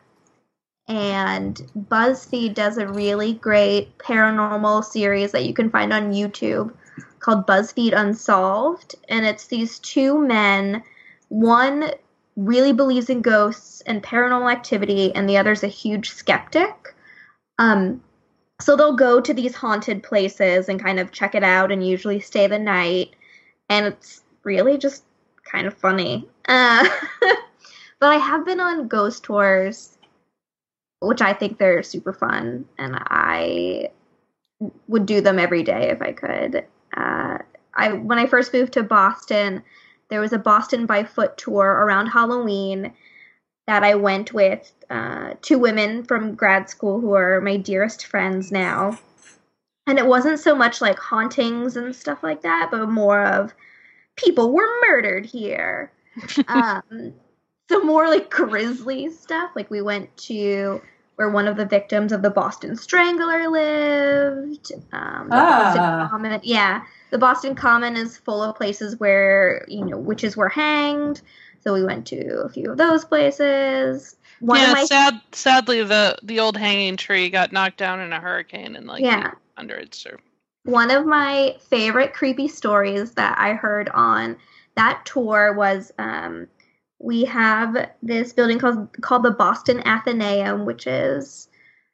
and 0.88 1.56
BuzzFeed 1.88 2.54
does 2.54 2.78
a 2.78 2.88
really 2.88 3.34
great 3.34 3.96
paranormal 3.98 4.84
series 4.84 5.32
that 5.32 5.44
you 5.44 5.54
can 5.54 5.70
find 5.70 5.92
on 5.92 6.12
YouTube 6.12 6.72
called 7.20 7.46
BuzzFeed 7.46 7.92
Unsolved 7.96 8.96
and 9.08 9.24
it's 9.24 9.46
these 9.46 9.78
two 9.78 10.18
men 10.18 10.82
one 11.28 11.90
really 12.36 12.72
believes 12.72 13.10
in 13.10 13.22
ghosts 13.22 13.80
and 13.82 14.02
paranormal 14.02 14.50
activity, 14.50 15.14
and 15.14 15.28
the 15.28 15.36
other's 15.36 15.62
a 15.62 15.68
huge 15.68 16.10
skeptic. 16.10 16.94
Um, 17.58 18.02
so 18.60 18.76
they'll 18.76 18.96
go 18.96 19.20
to 19.20 19.34
these 19.34 19.54
haunted 19.54 20.02
places 20.02 20.68
and 20.68 20.82
kind 20.82 21.00
of 21.00 21.12
check 21.12 21.34
it 21.34 21.42
out 21.42 21.72
and 21.72 21.86
usually 21.86 22.20
stay 22.20 22.46
the 22.46 22.58
night. 22.58 23.10
And 23.68 23.86
it's 23.86 24.22
really 24.44 24.78
just 24.78 25.04
kind 25.44 25.66
of 25.66 25.74
funny. 25.74 26.28
Uh, 26.48 26.88
but 28.00 28.10
I 28.10 28.16
have 28.16 28.44
been 28.44 28.60
on 28.60 28.88
ghost 28.88 29.24
tours, 29.24 29.98
which 31.02 31.20
I 31.20 31.32
think 31.32 31.58
they're 31.58 31.82
super 31.82 32.12
fun, 32.12 32.64
and 32.78 32.96
I 32.96 33.90
would 34.86 35.06
do 35.06 35.20
them 35.20 35.38
every 35.38 35.62
day 35.62 35.90
if 35.90 36.00
I 36.00 36.12
could. 36.12 36.64
Uh, 36.96 37.38
I 37.74 37.92
when 37.92 38.18
I 38.18 38.26
first 38.26 38.52
moved 38.52 38.72
to 38.74 38.82
Boston, 38.82 39.62
there 40.08 40.20
was 40.20 40.32
a 40.32 40.38
Boston 40.38 40.86
by 40.86 41.04
foot 41.04 41.36
tour 41.36 41.66
around 41.66 42.06
Halloween 42.06 42.92
that 43.66 43.84
I 43.84 43.94
went 43.94 44.32
with 44.32 44.72
uh, 44.90 45.34
two 45.40 45.58
women 45.58 46.04
from 46.04 46.34
grad 46.34 46.68
school 46.68 47.00
who 47.00 47.14
are 47.14 47.40
my 47.40 47.56
dearest 47.56 48.06
friends 48.06 48.50
now. 48.50 48.98
And 49.86 49.98
it 49.98 50.06
wasn't 50.06 50.38
so 50.38 50.54
much 50.54 50.80
like 50.80 50.98
hauntings 50.98 51.76
and 51.76 51.94
stuff 51.94 52.22
like 52.22 52.42
that, 52.42 52.68
but 52.70 52.88
more 52.88 53.24
of 53.24 53.54
people 54.16 54.52
were 54.52 54.68
murdered 54.86 55.26
here. 55.26 55.90
um, 56.48 57.14
so 57.68 57.82
more 57.82 58.08
like 58.08 58.30
grisly 58.30 59.10
stuff. 59.10 59.50
Like 59.56 59.70
we 59.70 59.80
went 59.80 60.14
to 60.18 60.82
where 61.16 61.30
one 61.30 61.46
of 61.46 61.56
the 61.56 61.66
victims 61.66 62.12
of 62.12 62.22
the 62.22 62.30
Boston 62.30 62.76
Strangler 62.76 63.48
lived. 63.48 64.72
Um, 64.92 65.28
the 65.28 65.36
Ah. 65.36 65.62
Boston 65.64 66.08
Common, 66.08 66.40
yeah, 66.42 66.82
the 67.10 67.18
Boston 67.18 67.54
Common 67.54 67.96
is 67.96 68.16
full 68.16 68.42
of 68.42 68.56
places 68.56 68.98
where 68.98 69.64
you 69.68 69.84
know 69.84 69.98
witches 69.98 70.36
were 70.36 70.48
hanged. 70.48 71.20
So 71.60 71.72
we 71.74 71.84
went 71.84 72.06
to 72.08 72.42
a 72.44 72.48
few 72.48 72.70
of 72.72 72.76
those 72.78 73.04
places. 73.04 74.16
One 74.40 74.58
yeah, 74.58 74.70
of 74.72 74.72
my 74.72 74.84
sad, 74.84 75.20
sadly, 75.32 75.84
the 75.84 76.16
the 76.22 76.40
old 76.40 76.56
hanging 76.56 76.96
tree 76.96 77.30
got 77.30 77.52
knocked 77.52 77.76
down 77.78 78.00
in 78.00 78.12
a 78.12 78.20
hurricane 78.20 78.74
in 78.74 78.86
like 78.86 79.02
Yeah. 79.02 79.30
the 79.30 79.36
hundreds. 79.56 80.04
Or 80.06 80.18
One 80.64 80.90
of 80.90 81.06
my 81.06 81.56
favorite 81.60 82.14
creepy 82.14 82.48
stories 82.48 83.12
that 83.12 83.38
I 83.38 83.52
heard 83.52 83.88
on 83.90 84.36
that 84.74 85.04
tour 85.04 85.52
was 85.52 85.92
um, 85.98 86.48
we 87.02 87.24
have 87.24 87.90
this 88.02 88.32
building 88.32 88.58
called 88.58 88.88
called 89.02 89.24
the 89.24 89.30
Boston 89.30 89.82
Athenaeum, 89.86 90.64
which 90.64 90.86
is 90.86 91.48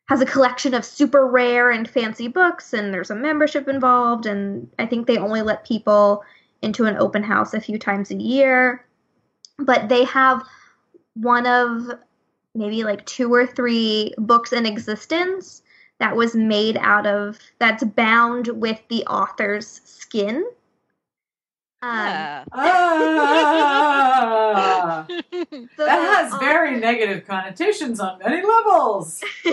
has 0.08 0.20
a 0.20 0.26
collection 0.26 0.74
of 0.74 0.84
super 0.84 1.26
rare 1.26 1.70
and 1.70 1.88
fancy 1.88 2.28
books, 2.28 2.72
and 2.72 2.94
there's 2.94 3.10
a 3.10 3.14
membership 3.14 3.68
involved, 3.68 4.26
and 4.26 4.70
I 4.78 4.86
think 4.86 5.06
they 5.06 5.18
only 5.18 5.42
let 5.42 5.66
people 5.66 6.22
into 6.62 6.86
an 6.86 6.96
open 6.96 7.22
house 7.22 7.54
a 7.54 7.60
few 7.60 7.78
times 7.78 8.10
a 8.10 8.16
year. 8.16 8.86
But 9.58 9.88
they 9.88 10.04
have 10.04 10.42
one 11.14 11.46
of 11.46 11.90
maybe 12.54 12.84
like 12.84 13.04
two 13.06 13.32
or 13.32 13.46
three 13.46 14.14
books 14.18 14.52
in 14.52 14.66
existence 14.66 15.62
that 15.98 16.16
was 16.16 16.34
made 16.34 16.76
out 16.78 17.06
of 17.06 17.38
that's 17.58 17.84
bound 17.84 18.48
with 18.48 18.80
the 18.88 19.04
author's 19.04 19.80
skin. 19.84 20.44
Um, 21.82 21.90
Yeah. 21.90 22.44
Ah, 24.60 25.06
so 25.08 25.84
that 25.84 26.14
has 26.16 26.32
au- 26.32 26.38
very 26.38 26.78
negative 26.80 27.26
connotations 27.26 28.00
on 28.00 28.18
many 28.18 28.44
levels. 28.44 29.22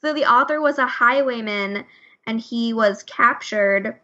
so 0.00 0.12
the 0.12 0.24
author 0.30 0.60
was 0.60 0.78
a 0.78 0.86
highwayman 0.86 1.84
and 2.26 2.40
he 2.40 2.72
was 2.74 3.02
captured 3.04 3.98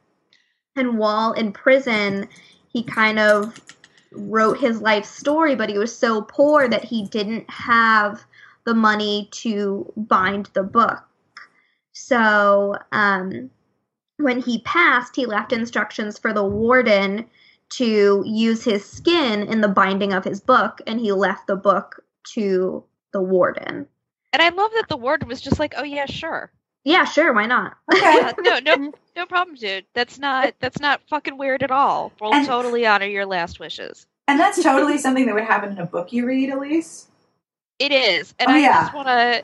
and 0.76 0.98
while 0.98 1.32
in 1.32 1.52
prison 1.52 2.28
he 2.68 2.82
kind 2.82 3.18
of 3.18 3.60
wrote 4.12 4.58
his 4.58 4.80
life 4.80 5.04
story 5.04 5.54
but 5.54 5.68
he 5.68 5.78
was 5.78 5.96
so 5.96 6.22
poor 6.22 6.68
that 6.68 6.84
he 6.84 7.06
didn't 7.08 7.48
have 7.50 8.24
the 8.64 8.74
money 8.74 9.28
to 9.32 9.92
bind 9.96 10.46
the 10.54 10.62
book 10.62 11.02
so 11.92 12.76
um, 12.92 13.50
when 14.22 14.40
he 14.40 14.60
passed 14.62 15.16
he 15.16 15.26
left 15.26 15.52
instructions 15.52 16.18
for 16.18 16.32
the 16.32 16.44
warden 16.44 17.26
to 17.70 18.22
use 18.26 18.64
his 18.64 18.84
skin 18.84 19.42
in 19.44 19.60
the 19.60 19.68
binding 19.68 20.12
of 20.12 20.24
his 20.24 20.40
book 20.40 20.80
and 20.86 20.98
he 21.00 21.12
left 21.12 21.46
the 21.46 21.56
book 21.56 22.02
to 22.34 22.82
the 23.12 23.20
warden 23.22 23.86
And 24.32 24.42
I 24.42 24.48
love 24.50 24.70
that 24.74 24.88
the 24.88 24.96
warden 24.96 25.28
was 25.28 25.40
just 25.40 25.58
like, 25.58 25.74
"Oh 25.76 25.82
yeah, 25.84 26.06
sure. 26.06 26.50
Yeah, 26.84 27.04
sure, 27.04 27.32
why 27.34 27.46
not? 27.46 27.76
Yeah, 27.92 28.32
no, 28.40 28.58
no, 28.60 28.92
no 29.16 29.26
problem, 29.26 29.56
dude. 29.56 29.84
That's 29.94 30.18
not 30.18 30.54
that's 30.60 30.80
not 30.80 31.00
fucking 31.08 31.36
weird 31.36 31.62
at 31.62 31.70
all. 31.70 32.12
We'll 32.20 32.32
And- 32.34 32.46
totally 32.46 32.86
honor 32.86 33.06
your 33.06 33.26
last 33.26 33.58
wishes." 33.60 34.06
And 34.28 34.38
that's 34.38 34.62
totally 34.62 34.96
something 34.98 35.26
that 35.26 35.34
would 35.34 35.44
happen 35.44 35.72
in 35.72 35.78
a 35.78 35.86
book 35.86 36.12
you 36.12 36.24
read, 36.24 36.50
Elyse. 36.50 37.06
It 37.80 37.90
is, 37.90 38.32
and 38.38 38.48
Oh, 38.50 38.54
I 38.54 38.58
yeah. 38.58 38.80
just 38.82 38.94
want 38.94 39.08
to. 39.08 39.42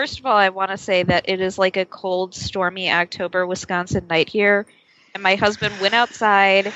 First 0.00 0.18
of 0.18 0.24
all, 0.24 0.34
I 0.34 0.48
want 0.48 0.70
to 0.70 0.78
say 0.78 1.02
that 1.02 1.28
it 1.28 1.42
is 1.42 1.58
like 1.58 1.76
a 1.76 1.84
cold, 1.84 2.34
stormy 2.34 2.90
October 2.90 3.46
Wisconsin 3.46 4.06
night 4.06 4.30
here, 4.30 4.64
and 5.12 5.22
my 5.22 5.34
husband 5.34 5.78
went 5.78 5.92
outside 5.92 6.72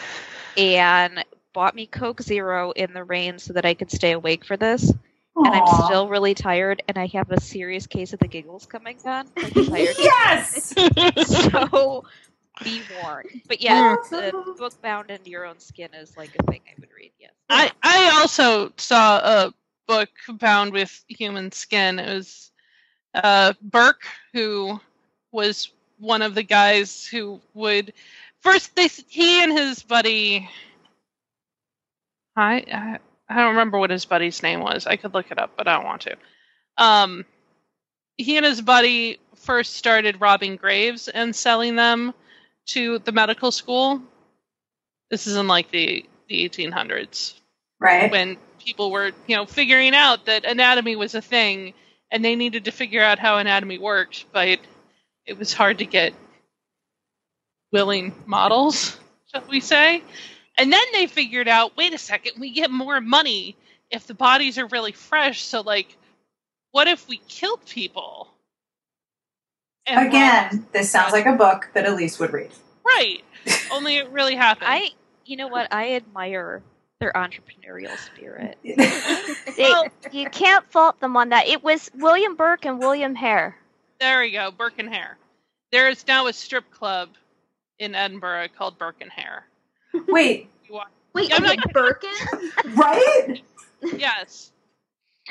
and 0.59 1.25
bought 1.55 1.75
me 1.75 1.87
Coke 1.87 2.21
Zero 2.21 2.73
in 2.73 2.93
the 2.93 3.03
rain 3.03 3.39
so 3.39 3.55
that 3.55 3.65
I 3.65 3.73
could 3.73 3.91
stay 3.91 4.13
awake 4.13 4.45
for 4.45 4.59
this. 4.59 4.93
And 5.37 5.47
I'm 5.47 5.85
still 5.87 6.07
really 6.07 6.35
tired, 6.35 6.83
and 6.87 6.99
I 6.99 7.07
have 7.15 7.31
a 7.31 7.41
serious 7.41 7.87
case 7.87 8.13
of 8.13 8.19
the 8.19 8.29
giggles 8.29 8.67
coming 8.67 8.99
on. 9.07 9.27
Like 9.37 9.55
yes. 9.99 10.75
so 11.27 12.05
be 12.63 12.83
warned. 13.03 13.41
But 13.49 13.63
yeah, 13.63 13.97
the 14.11 14.55
book 14.59 14.83
bound 14.83 15.11
into 15.11 15.31
your 15.31 15.47
own 15.47 15.61
skin 15.61 15.95
is 15.95 16.15
like 16.19 16.37
a 16.39 16.43
thing 16.43 16.61
I 16.69 16.75
would 16.79 16.91
read. 16.95 17.13
Yes. 17.19 17.31
I 17.49 17.71
I 17.83 18.21
also 18.21 18.71
saw 18.77 19.17
a 19.17 19.55
book 19.87 20.11
bound 20.29 20.75
with 20.75 21.03
human 21.09 21.53
skin. 21.53 21.99
It 21.99 22.13
was 22.13 22.51
uh, 23.15 23.55
Burke, 23.63 24.05
who 24.33 24.81
was 25.33 25.71
one 25.99 26.23
of 26.23 26.35
the 26.35 26.43
guys 26.43 27.07
who 27.07 27.41
would 27.55 27.93
first 28.41 28.75
they 28.77 28.89
he 29.09 29.43
and 29.43 29.53
his 29.53 29.83
buddy. 29.83 30.49
I 32.37 32.65
I, 32.73 32.99
I 33.29 33.37
don't 33.37 33.51
remember 33.51 33.79
what 33.79 33.91
his 33.91 34.05
buddy's 34.05 34.43
name 34.43 34.61
was. 34.61 34.87
I 34.87 34.97
could 34.97 35.15
look 35.15 35.31
it 35.31 35.39
up, 35.39 35.53
but 35.57 35.69
I 35.69 35.75
don't 35.75 35.85
want 35.85 36.03
to. 36.03 36.17
Um, 36.77 37.25
he 38.19 38.37
and 38.37 38.47
his 38.47 38.61
buddy 38.61 39.19
first 39.37 39.77
started 39.77 40.21
robbing 40.21 40.57
graves 40.57 41.09
and 41.09 41.35
selling 41.35 41.77
them 41.77 42.15
to 42.67 42.99
the 43.01 43.13
medical 43.13 43.51
school. 43.51 44.01
This 45.11 45.27
is 45.27 45.37
in 45.37 45.47
like 45.49 45.71
the 45.71 46.07
the 46.29 46.49
1800s 46.49 47.35
Right. 47.81 48.11
when 48.11 48.39
people 48.59 48.91
were, 48.91 49.13
you 49.27 49.37
know, 49.37 49.45
figuring 49.45 49.95
out 49.95 50.25
that 50.27 50.45
anatomy 50.45 50.97
was 50.97 51.15
a 51.15 51.21
thing 51.21 51.75
and 52.15 52.25
they 52.25 52.37
needed 52.37 52.67
to 52.67 52.71
figure 52.71 53.03
out 53.03 53.19
how 53.19 53.39
anatomy 53.39 53.77
worked, 53.77 54.27
but 54.33 54.61
it 55.27 55.37
was 55.37 55.53
hard 55.53 55.79
to 55.79 55.85
get 55.85 56.15
willing 57.73 58.15
models, 58.25 58.97
shall 59.35 59.43
we 59.51 59.59
say. 59.59 60.01
And 60.57 60.73
then 60.73 60.85
they 60.93 61.09
figured 61.09 61.49
out, 61.49 61.77
wait 61.77 61.93
a 61.93 61.99
second, 61.99 62.35
we 62.39 62.53
get 62.53 62.71
more 62.71 63.01
money 63.01 63.57
if 63.91 64.07
the 64.07 64.15
bodies 64.15 64.59
are 64.59 64.67
really 64.69 64.93
fresh, 64.93 65.43
so 65.43 65.61
like 65.61 65.97
what 66.71 66.87
if 66.87 67.09
we 67.09 67.17
killed 67.29 67.67
people? 67.67 68.29
And 69.85 70.07
Again, 70.07 70.67
this 70.73 70.91
sounds 70.91 71.13
like 71.13 71.27
a 71.27 71.35
book 71.35 71.69
that 71.75 71.85
Elyse 71.85 72.19
would 72.21 72.33
read. 72.33 72.51
right. 72.87 73.23
Only 73.71 73.97
it 73.97 74.09
really 74.11 74.37
happened. 74.37 74.69
I, 74.71 74.91
you 75.27 75.37
know 75.37 75.49
what? 75.49 75.73
I 75.73 75.95
admire 75.95 76.63
their 77.05 77.13
entrepreneurial 77.13 77.97
spirit. 77.99 78.57
They, 78.65 79.63
Well- 79.63 79.87
you 80.11 80.29
can't 80.31 80.69
fault 80.73 80.99
them 81.01 81.17
on 81.17 81.29
that. 81.29 81.47
It 81.47 81.63
was 81.63 81.91
William 81.97 82.35
Burke 82.35 82.65
and 82.65 82.79
William 82.79 83.15
Hare. 83.15 83.57
There 84.01 84.21
we 84.21 84.33
go, 84.33 84.51
Burke 84.51 84.79
and 84.79 84.93
Hare. 84.93 85.17
There 85.71 85.89
is 85.89 86.07
now 86.07 86.27
a 86.27 86.33
strip 86.33 86.71
club 86.71 87.11
in 87.79 87.95
Edinburgh 87.95 88.49
called 88.57 88.79
Burke 88.79 89.01
and 89.03 89.11
Hare. 89.13 89.45
Wait, 90.09 90.49
Wait, 91.15 91.31
I'm 91.33 91.45
is 91.45 91.57
not 91.57 91.67
it 91.67 91.73
Birkin? 91.73 92.11
right? 92.75 93.43
Yes. 93.97 94.51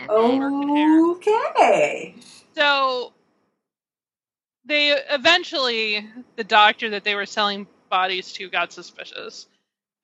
Okay. 0.10 2.16
So 2.56 3.12
they 4.66 4.92
eventually 4.92 6.08
the 6.38 6.44
doctor 6.46 6.92
that 6.92 7.04
they 7.04 7.16
were 7.16 7.26
selling 7.26 7.68
bodies 7.90 8.32
to 8.34 8.50
got 8.50 8.72
suspicious 8.72 9.48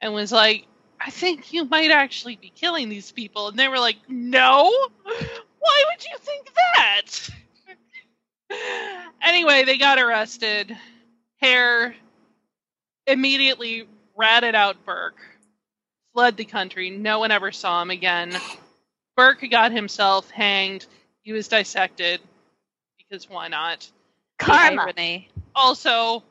and 0.02 0.14
was 0.14 0.32
like, 0.32 0.66
I 1.00 1.12
think 1.12 1.54
you 1.54 1.66
might 1.66 1.92
actually 1.92 2.36
be 2.36 2.52
killing 2.54 2.90
these 2.90 3.12
people. 3.12 3.48
And 3.48 3.58
they 3.58 3.68
were 3.68 3.80
like, 3.80 3.98
No? 4.08 4.72
Why 5.60 5.84
would 5.90 6.06
you 6.06 6.18
think 6.20 6.50
that? 6.76 7.30
anyway, 9.22 9.64
they 9.64 9.78
got 9.78 10.00
arrested. 10.00 10.76
Hare 11.38 11.96
immediately 13.08 13.88
ratted 14.16 14.56
out 14.56 14.86
Burke, 14.86 15.20
fled 16.14 16.38
the 16.38 16.46
country. 16.46 16.90
No 16.90 17.20
one 17.20 17.32
ever 17.32 17.52
saw 17.52 17.82
him 17.82 17.90
again. 17.90 18.34
Burke 19.16 19.50
got 19.50 19.72
himself 19.72 20.30
hanged. 20.30 20.86
He 21.24 21.34
was 21.34 21.48
dissected 21.48 22.22
because 22.98 23.30
why 23.30 23.48
not? 23.48 23.90
Karma. 24.38 24.94
Also, 25.56 26.24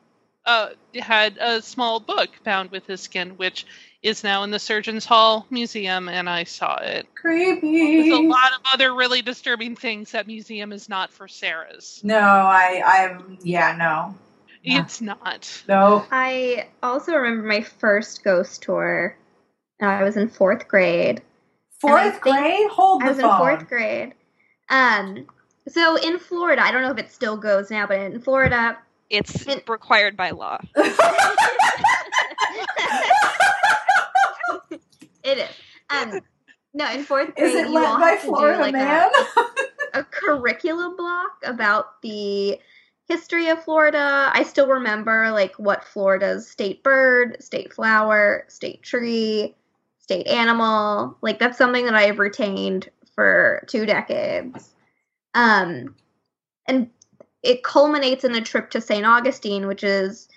uh, 0.46 0.70
had 0.94 1.36
a 1.38 1.60
small 1.60 2.00
book 2.00 2.30
bound 2.44 2.70
with 2.70 2.86
his 2.86 3.00
skin, 3.00 3.30
which 3.36 3.66
is 4.02 4.22
now 4.22 4.42
in 4.44 4.50
the 4.50 4.58
Surgeons 4.58 5.04
Hall 5.04 5.46
Museum, 5.50 6.08
and 6.08 6.28
I 6.28 6.44
saw 6.44 6.76
it. 6.76 7.06
Creepy. 7.14 8.10
With 8.10 8.12
a 8.20 8.28
lot 8.28 8.52
of 8.52 8.60
other 8.72 8.94
really 8.94 9.22
disturbing 9.22 9.74
things. 9.76 10.12
That 10.12 10.26
museum 10.26 10.72
is 10.72 10.88
not 10.88 11.12
for 11.12 11.26
Sarah's. 11.28 12.00
No, 12.04 12.18
I, 12.18 12.82
I'm, 12.84 13.38
yeah, 13.42 13.74
no. 13.76 14.14
Yeah. 14.62 14.82
It's 14.82 15.00
not. 15.00 15.62
No. 15.68 16.04
I 16.10 16.68
also 16.82 17.12
remember 17.14 17.46
my 17.48 17.62
first 17.62 18.22
ghost 18.24 18.62
tour. 18.62 19.16
I 19.80 20.02
was 20.02 20.16
in 20.16 20.28
fourth 20.28 20.68
grade. 20.68 21.22
Fourth 21.80 22.20
grade? 22.20 22.68
Hold 22.70 23.02
the 23.02 23.06
I 23.06 23.08
was 23.08 23.20
phone. 23.20 23.30
in 23.30 23.36
fourth 23.38 23.68
grade. 23.68 24.14
Um, 24.68 25.26
so 25.68 25.96
in 25.96 26.18
Florida, 26.18 26.62
I 26.62 26.72
don't 26.72 26.82
know 26.82 26.90
if 26.90 26.98
it 26.98 27.10
still 27.12 27.36
goes 27.36 27.70
now, 27.70 27.86
but 27.86 28.00
in 28.00 28.20
Florida, 28.20 28.76
It's 29.10 29.46
And- 29.46 29.62
required 29.68 30.16
by 30.16 30.30
law. 30.30 30.58
it 35.28 35.38
is. 35.38 35.50
Um, 35.90 36.20
no, 36.74 36.90
in 36.92 37.04
fourth 37.04 37.34
grade, 37.34 37.48
Is 37.48 37.54
it 37.54 37.68
you 37.68 37.74
led 37.74 37.98
by 37.98 38.10
have 38.10 38.20
Florida 38.20 38.58
like 38.60 38.72
Man? 38.72 39.10
a, 39.36 39.40
a 40.00 40.04
curriculum 40.04 40.96
block 40.96 41.30
about 41.44 42.00
the 42.02 42.58
history 43.08 43.48
of 43.48 43.62
Florida. 43.64 44.30
I 44.32 44.42
still 44.42 44.68
remember 44.68 45.30
like 45.30 45.54
what 45.58 45.84
Florida's 45.84 46.48
state 46.48 46.82
bird, 46.82 47.42
state 47.42 47.72
flower, 47.72 48.44
state 48.48 48.82
tree, 48.82 49.54
state 49.98 50.26
animal. 50.26 51.16
Like 51.22 51.38
that's 51.38 51.58
something 51.58 51.86
that 51.86 51.94
I've 51.94 52.18
retained 52.18 52.90
for 53.14 53.64
two 53.66 53.86
decades. 53.86 54.74
Um, 55.34 55.94
and 56.66 56.90
it 57.42 57.62
culminates 57.64 58.24
in 58.24 58.34
a 58.34 58.40
trip 58.40 58.70
to 58.70 58.80
St. 58.80 59.06
Augustine, 59.06 59.66
which 59.66 59.82
is 59.82 60.28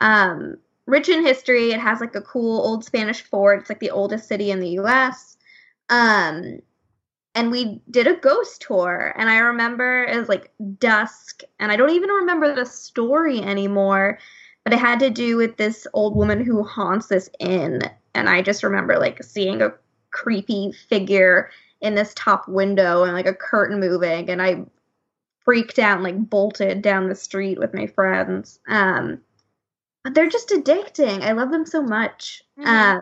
um, 0.00 0.56
rich 0.86 1.08
in 1.08 1.24
history. 1.24 1.72
It 1.72 1.80
has 1.80 2.00
like 2.00 2.14
a 2.14 2.20
cool 2.20 2.60
old 2.60 2.84
Spanish 2.84 3.22
fort. 3.22 3.60
It's 3.60 3.70
like 3.70 3.80
the 3.80 3.90
oldest 3.90 4.28
city 4.28 4.50
in 4.50 4.60
the 4.60 4.70
U.S. 4.70 5.36
Um, 5.88 6.60
and 7.34 7.50
we 7.50 7.80
did 7.90 8.06
a 8.06 8.16
ghost 8.16 8.62
tour, 8.62 9.12
and 9.16 9.28
I 9.28 9.38
remember 9.38 10.04
it 10.04 10.16
was 10.16 10.28
like 10.28 10.52
dusk, 10.78 11.42
and 11.58 11.72
I 11.72 11.76
don't 11.76 11.90
even 11.90 12.10
remember 12.10 12.54
the 12.54 12.66
story 12.66 13.40
anymore. 13.40 14.18
But 14.62 14.72
it 14.72 14.78
had 14.78 15.00
to 15.00 15.10
do 15.10 15.36
with 15.36 15.58
this 15.58 15.86
old 15.92 16.16
woman 16.16 16.42
who 16.42 16.62
haunts 16.62 17.08
this 17.08 17.28
inn, 17.38 17.82
and 18.14 18.28
I 18.28 18.40
just 18.40 18.62
remember 18.62 18.98
like 18.98 19.22
seeing 19.22 19.60
a 19.60 19.74
creepy 20.10 20.72
figure 20.88 21.50
in 21.80 21.94
this 21.94 22.14
top 22.14 22.48
window 22.48 23.04
and 23.04 23.12
like 23.12 23.26
a 23.26 23.34
curtain 23.34 23.80
moving, 23.80 24.30
and 24.30 24.40
I 24.40 24.64
freaked 25.44 25.78
out 25.78 25.96
and 25.96 26.04
like 26.04 26.30
bolted 26.30 26.80
down 26.82 27.08
the 27.08 27.14
street 27.14 27.58
with 27.58 27.74
my 27.74 27.86
friends. 27.86 28.58
Um, 28.66 29.20
they're 30.12 30.28
just 30.28 30.50
addicting. 30.50 31.22
I 31.22 31.32
love 31.32 31.50
them 31.50 31.64
so 31.66 31.82
much. 31.82 32.42
Mhm. 32.58 32.66
Uh, 32.66 33.00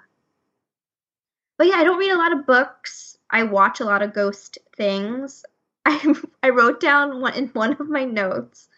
but 1.58 1.66
yeah, 1.66 1.76
I 1.76 1.84
don't 1.84 1.98
read 1.98 2.10
a 2.12 2.18
lot 2.18 2.32
of 2.32 2.46
books. 2.46 3.18
I 3.30 3.42
watch 3.44 3.80
a 3.80 3.84
lot 3.84 4.02
of 4.02 4.14
ghost 4.14 4.58
things. 4.76 5.44
I 5.86 6.14
I 6.42 6.50
wrote 6.50 6.80
down 6.80 7.20
one 7.20 7.34
in 7.34 7.48
one 7.48 7.72
of 7.72 7.88
my 7.88 8.04
notes. 8.04 8.68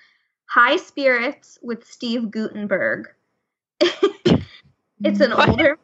High 0.46 0.76
spirits 0.76 1.58
with 1.62 1.86
Steve 1.86 2.30
Guttenberg. 2.30 3.08
it's 3.80 5.20
an 5.20 5.32
What? 5.32 5.48
older 5.48 5.78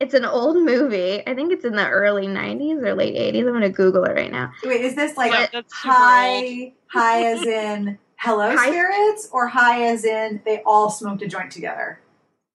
it's 0.00 0.14
an 0.14 0.24
old 0.24 0.56
movie. 0.56 1.22
I 1.26 1.34
think 1.34 1.52
it's 1.52 1.64
in 1.66 1.76
the 1.76 1.86
early 1.86 2.26
90s 2.26 2.82
or 2.82 2.94
late 2.94 3.14
80s. 3.14 3.40
I'm 3.40 3.48
going 3.52 3.60
to 3.60 3.68
Google 3.68 4.04
it 4.04 4.14
right 4.14 4.32
now. 4.32 4.50
Wait, 4.64 4.80
is 4.80 4.94
this 4.94 5.14
like 5.18 5.30
Yeah, 5.30 5.46
that's 5.52 5.74
super 5.76 5.92
old. 5.94 6.00
high, 6.00 6.72
high 6.86 7.24
as 7.26 7.42
in 7.46 7.98
hello 8.20 8.54
High- 8.54 8.68
spirits, 8.68 9.28
or 9.32 9.46
high 9.48 9.84
as 9.86 10.04
in 10.04 10.40
they 10.44 10.62
all 10.64 10.90
smoked 10.90 11.22
a 11.22 11.26
joint 11.26 11.50
together? 11.50 12.00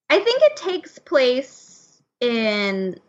I 0.10 0.20
think 0.20 0.42
it 0.44 0.56
takes 0.56 1.00
place 1.00 2.02
in 2.22 3.00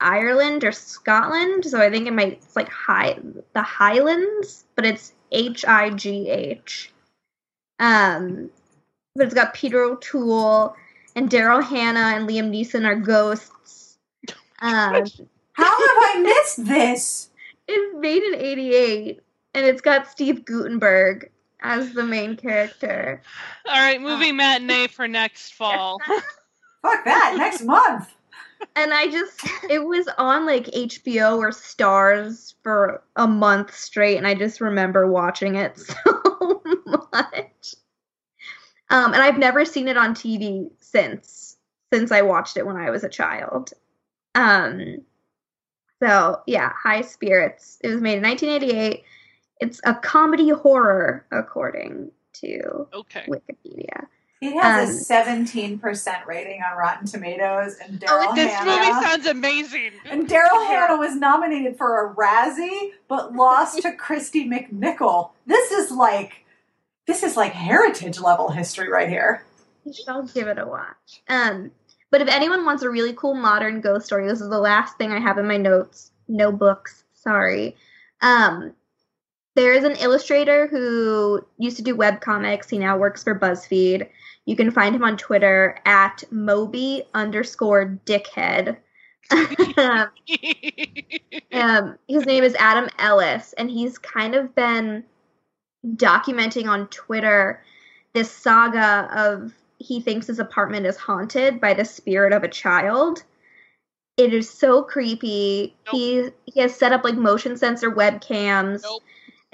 Ireland 0.00 0.64
or 0.64 0.72
Scotland, 0.72 1.64
so 1.64 1.80
I 1.80 1.90
think 1.90 2.06
it 2.06 2.12
might 2.12 2.32
it's 2.32 2.56
like 2.56 2.70
high 2.70 3.18
the 3.52 3.62
Highlands, 3.62 4.64
but 4.74 4.86
it's 4.86 5.12
H 5.30 5.64
I 5.64 5.90
G 5.90 6.28
H. 6.28 6.90
Um, 7.78 8.50
but 9.14 9.26
it's 9.26 9.34
got 9.34 9.54
Peter 9.54 9.82
O'Toole 9.82 10.74
and 11.14 11.30
Daryl 11.30 11.62
Hannah 11.62 12.16
and 12.16 12.28
Liam 12.28 12.50
Neeson 12.50 12.86
are 12.86 12.96
ghosts. 12.96 13.98
Um, 14.60 15.04
How 15.52 15.64
have 15.70 16.16
I 16.16 16.20
missed 16.22 16.66
this? 16.66 17.30
it's 17.68 17.96
made 17.98 18.22
in 18.22 18.34
'88, 18.34 19.20
and 19.54 19.66
it's 19.66 19.82
got 19.82 20.10
Steve 20.10 20.44
Guttenberg 20.44 21.30
as 21.64 21.92
the 21.94 22.04
main 22.04 22.36
character. 22.36 23.20
All 23.66 23.74
right, 23.80 24.00
movie 24.00 24.30
matinee 24.30 24.86
for 24.86 25.08
next 25.08 25.54
fall. 25.54 25.98
Fuck 26.82 27.04
that! 27.06 27.34
Next 27.38 27.62
month. 27.62 28.14
and 28.76 28.92
I 28.94 29.08
just 29.08 29.40
it 29.68 29.84
was 29.84 30.06
on 30.18 30.46
like 30.46 30.66
HBO 30.66 31.38
or 31.38 31.50
Starz 31.50 32.54
for 32.62 33.02
a 33.16 33.26
month 33.26 33.74
straight, 33.74 34.18
and 34.18 34.26
I 34.26 34.34
just 34.34 34.60
remember 34.60 35.10
watching 35.10 35.56
it 35.56 35.78
so 36.04 36.62
much. 36.86 37.74
Um, 38.90 39.12
and 39.14 39.22
I've 39.22 39.38
never 39.38 39.64
seen 39.64 39.88
it 39.88 39.96
on 39.96 40.14
TV 40.14 40.70
since 40.80 41.56
since 41.92 42.12
I 42.12 42.22
watched 42.22 42.56
it 42.56 42.66
when 42.66 42.76
I 42.76 42.90
was 42.90 43.02
a 43.04 43.08
child. 43.08 43.70
Um, 44.34 44.98
so 46.02 46.42
yeah, 46.46 46.70
High 46.80 47.00
Spirits. 47.00 47.78
It 47.82 47.88
was 47.88 48.02
made 48.02 48.18
in 48.18 48.22
1988. 48.22 49.04
It's 49.64 49.80
a 49.84 49.94
comedy 49.94 50.50
horror, 50.50 51.24
according 51.32 52.10
to 52.34 52.86
Okay. 52.92 53.24
Wikipedia. 53.28 54.06
It 54.42 54.52
has 54.60 54.90
Um, 54.90 54.94
a 54.94 54.98
seventeen 54.98 55.78
percent 55.78 56.18
rating 56.26 56.60
on 56.62 56.76
Rotten 56.76 57.06
Tomatoes, 57.06 57.76
and 57.78 58.04
Oh, 58.06 58.28
Daryl 58.28 58.34
This 58.34 58.52
Hannah. 58.52 58.70
movie 58.92 59.06
sounds 59.06 59.26
amazing. 59.26 59.92
and 60.04 60.28
Daryl 60.28 60.66
Hannah 60.66 60.98
was 60.98 61.16
nominated 61.16 61.78
for 61.78 62.06
a 62.06 62.14
Razzie, 62.14 62.90
but 63.08 63.32
lost 63.34 63.80
to 63.82 63.92
Kristy 63.92 64.46
McNichol. 64.46 65.30
This 65.46 65.70
is 65.70 65.90
like, 65.90 66.44
this 67.06 67.22
is 67.22 67.38
like 67.38 67.52
heritage 67.52 68.20
level 68.20 68.50
history 68.50 68.90
right 68.90 69.08
here. 69.08 69.46
You 69.86 69.94
should 69.94 70.08
all 70.10 70.24
give 70.24 70.46
it 70.48 70.58
a 70.58 70.66
watch. 70.66 71.22
Um, 71.28 71.70
but 72.10 72.20
if 72.20 72.28
anyone 72.28 72.66
wants 72.66 72.82
a 72.82 72.90
really 72.90 73.14
cool 73.14 73.34
modern 73.34 73.80
ghost 73.80 74.04
story, 74.04 74.26
this 74.28 74.42
is 74.42 74.50
the 74.50 74.58
last 74.58 74.98
thing 74.98 75.10
I 75.10 75.20
have 75.20 75.38
in 75.38 75.46
my 75.48 75.56
notes. 75.56 76.10
No 76.28 76.52
books, 76.52 77.04
sorry. 77.14 77.76
Um, 78.20 78.74
there 79.54 79.72
is 79.72 79.84
an 79.84 79.96
illustrator 79.96 80.66
who 80.66 81.44
used 81.58 81.76
to 81.76 81.82
do 81.82 81.96
webcomics. 81.96 82.70
He 82.70 82.78
now 82.78 82.96
works 82.96 83.22
for 83.22 83.38
BuzzFeed. 83.38 84.08
You 84.46 84.56
can 84.56 84.70
find 84.70 84.94
him 84.94 85.04
on 85.04 85.16
Twitter 85.16 85.78
at 85.84 86.24
Moby 86.30 87.04
underscore 87.14 87.98
dickhead. 88.04 88.76
Um, 89.30 90.08
um, 91.52 91.98
his 92.08 92.26
name 92.26 92.44
is 92.44 92.54
Adam 92.58 92.88
Ellis, 92.98 93.54
and 93.54 93.70
he's 93.70 93.96
kind 93.96 94.34
of 94.34 94.54
been 94.54 95.04
documenting 95.86 96.66
on 96.66 96.88
Twitter 96.88 97.62
this 98.12 98.30
saga 98.30 99.08
of 99.14 99.52
he 99.78 100.00
thinks 100.00 100.26
his 100.26 100.38
apartment 100.38 100.86
is 100.86 100.96
haunted 100.96 101.60
by 101.60 101.74
the 101.74 101.84
spirit 101.84 102.32
of 102.32 102.42
a 102.42 102.48
child. 102.48 103.22
It 104.16 104.32
is 104.32 104.48
so 104.48 104.82
creepy. 104.82 105.74
Nope. 105.86 105.94
He 105.94 106.30
he 106.46 106.60
has 106.60 106.74
set 106.74 106.92
up 106.92 107.04
like 107.04 107.16
motion 107.16 107.56
sensor 107.56 107.90
webcams, 107.90 108.82
Nope. 108.82 109.02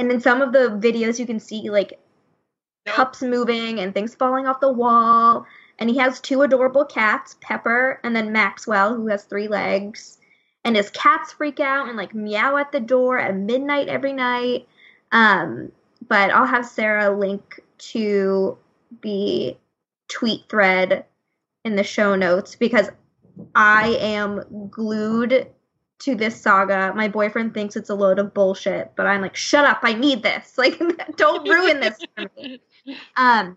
And 0.01 0.11
in 0.11 0.19
some 0.19 0.41
of 0.41 0.53
the 0.53 0.81
videos 0.81 1.19
you 1.19 1.27
can 1.27 1.39
see 1.39 1.69
like 1.69 1.99
cups 2.87 3.21
moving 3.21 3.79
and 3.81 3.93
things 3.93 4.15
falling 4.15 4.47
off 4.47 4.61
the 4.61 4.73
wall. 4.73 5.47
And 5.79 5.91
he 5.91 5.99
has 5.99 6.21
two 6.21 6.41
adorable 6.41 6.87
cats, 6.87 7.37
Pepper 7.41 8.01
and 8.03 8.17
then 8.17 8.33
Maxwell, 8.33 8.95
who 8.95 9.09
has 9.09 9.25
three 9.25 9.47
legs. 9.47 10.19
And 10.65 10.75
his 10.75 10.91
cats 10.91 11.33
freak 11.33 11.61
out 11.61 11.89
and 11.89 11.99
like 11.99 12.15
meow 12.15 12.57
at 12.57 12.73
the 12.73 12.81
door 12.81 13.19
at 13.19 13.37
midnight 13.37 13.89
every 13.89 14.15
night. 14.15 14.67
Um, 15.13 15.71
but 16.09 16.31
I'll 16.31 16.47
have 16.47 16.67
Sarah 16.67 17.15
link 17.15 17.61
to 17.79 18.57
the 19.03 19.57
tweet 20.09 20.49
thread 20.49 21.05
in 21.65 21.77
the 21.77 21.85
show 21.85 22.15
notes 22.15 22.57
because 22.57 22.91
I 23.55 23.99
am 24.01 24.69
glued 24.71 25.47
to 26.01 26.15
this 26.15 26.41
saga. 26.41 26.93
My 26.95 27.09
boyfriend 27.09 27.55
thinks 27.55 27.77
it's 27.77 27.91
a 27.91 27.95
load 27.95 28.19
of 28.19 28.35
bullshit, 28.35 28.93
but 28.97 29.07
I'm 29.07 29.21
like, 29.21 29.37
shut 29.37 29.65
up, 29.65 29.81
I 29.83 29.95
need 29.95 30.23
this. 30.23 30.55
Like, 30.59 30.79
don't 31.17 31.49
ruin 31.49 31.81
this 31.81 31.99
for 32.17 32.31
me. 32.37 32.61
Um, 33.17 33.57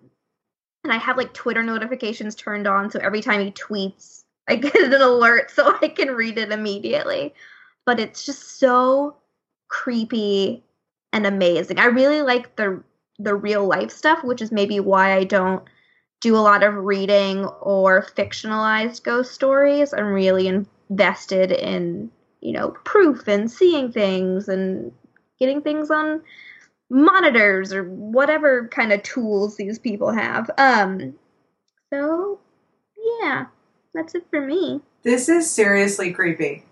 and 0.83 0.91
I 0.91 0.97
have 0.97 1.15
like 1.15 1.33
Twitter 1.33 1.63
notifications 1.63 2.35
turned 2.35 2.67
on, 2.67 2.91
so 2.91 2.99
every 2.99 3.21
time 3.21 3.39
he 3.39 3.51
tweets, 3.51 4.23
I 4.49 4.57
get 4.57 4.75
an 4.75 5.01
alert 5.01 5.49
so 5.49 5.77
I 5.81 5.87
can 5.87 6.09
read 6.09 6.37
it 6.37 6.51
immediately. 6.51 7.33
But 7.85 8.01
it's 8.01 8.25
just 8.25 8.59
so 8.59 9.15
creepy 9.69 10.63
and 11.13 11.25
amazing. 11.25 11.79
I 11.79 11.85
really 11.85 12.21
like 12.21 12.57
the 12.57 12.83
the 13.19 13.35
real 13.35 13.65
life 13.65 13.91
stuff, 13.91 14.23
which 14.23 14.41
is 14.41 14.51
maybe 14.51 14.79
why 14.79 15.13
I 15.13 15.23
don't 15.23 15.63
do 16.19 16.35
a 16.35 16.39
lot 16.39 16.63
of 16.63 16.73
reading 16.73 17.45
or 17.45 18.05
fictionalized 18.15 19.03
ghost 19.03 19.33
stories. 19.33 19.93
I'm 19.93 20.13
really 20.13 20.47
invested 20.47 21.51
in, 21.51 22.11
you 22.43 22.51
know, 22.51 22.71
proof 22.83 23.27
and 23.27 23.49
seeing 23.49 23.91
things 23.91 24.49
and 24.49 24.91
getting 25.39 25.61
things 25.61 25.89
on 25.89 26.21
monitors 26.89 27.73
or 27.73 27.85
whatever 27.85 28.67
kind 28.67 28.91
of 28.91 29.01
tools 29.01 29.55
these 29.55 29.79
people 29.79 30.11
have. 30.11 30.51
Um 30.57 31.13
so 31.91 32.39
yeah, 33.21 33.45
that's 33.93 34.13
it 34.13 34.25
for 34.29 34.41
me. 34.41 34.81
This 35.03 35.29
is 35.29 35.49
seriously 35.49 36.11
creepy. 36.11 36.65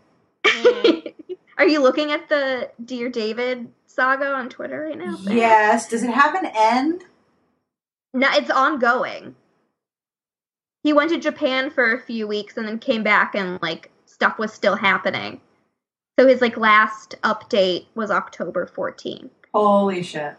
Are 1.57 1.67
you 1.67 1.81
looking 1.81 2.11
at 2.11 2.27
the 2.27 2.69
Dear 2.83 3.09
David 3.09 3.71
saga 3.85 4.31
on 4.33 4.49
Twitter 4.49 4.81
right 4.81 4.97
now? 4.97 5.17
Yes. 5.23 5.87
Does 5.87 6.03
it 6.03 6.09
have 6.09 6.35
an 6.35 6.51
end? 6.53 7.05
No, 8.13 8.27
it's 8.31 8.49
ongoing. 8.49 9.35
He 10.83 10.91
went 10.91 11.11
to 11.11 11.19
Japan 11.19 11.69
for 11.69 11.93
a 11.93 12.01
few 12.01 12.27
weeks 12.27 12.57
and 12.57 12.67
then 12.67 12.79
came 12.79 13.03
back 13.03 13.35
and 13.35 13.61
like 13.61 13.91
stuff 14.05 14.37
was 14.37 14.51
still 14.51 14.75
happening. 14.75 15.39
So 16.21 16.27
his 16.27 16.39
like 16.39 16.55
last 16.55 17.15
update 17.23 17.87
was 17.95 18.11
October 18.11 18.67
14th. 18.77 19.31
Holy 19.55 20.03
shit. 20.03 20.35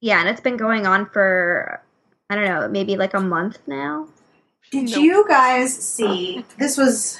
Yeah, 0.00 0.20
and 0.20 0.28
it's 0.28 0.40
been 0.40 0.56
going 0.56 0.86
on 0.86 1.06
for 1.06 1.82
I 2.30 2.36
don't 2.36 2.44
know, 2.44 2.68
maybe 2.68 2.96
like 2.96 3.12
a 3.12 3.18
month 3.18 3.58
now. 3.66 4.06
Did 4.70 4.88
Nope. 4.88 5.00
you 5.00 5.26
guys 5.26 5.76
see? 5.76 6.44
This 6.60 6.76
was. 6.76 7.18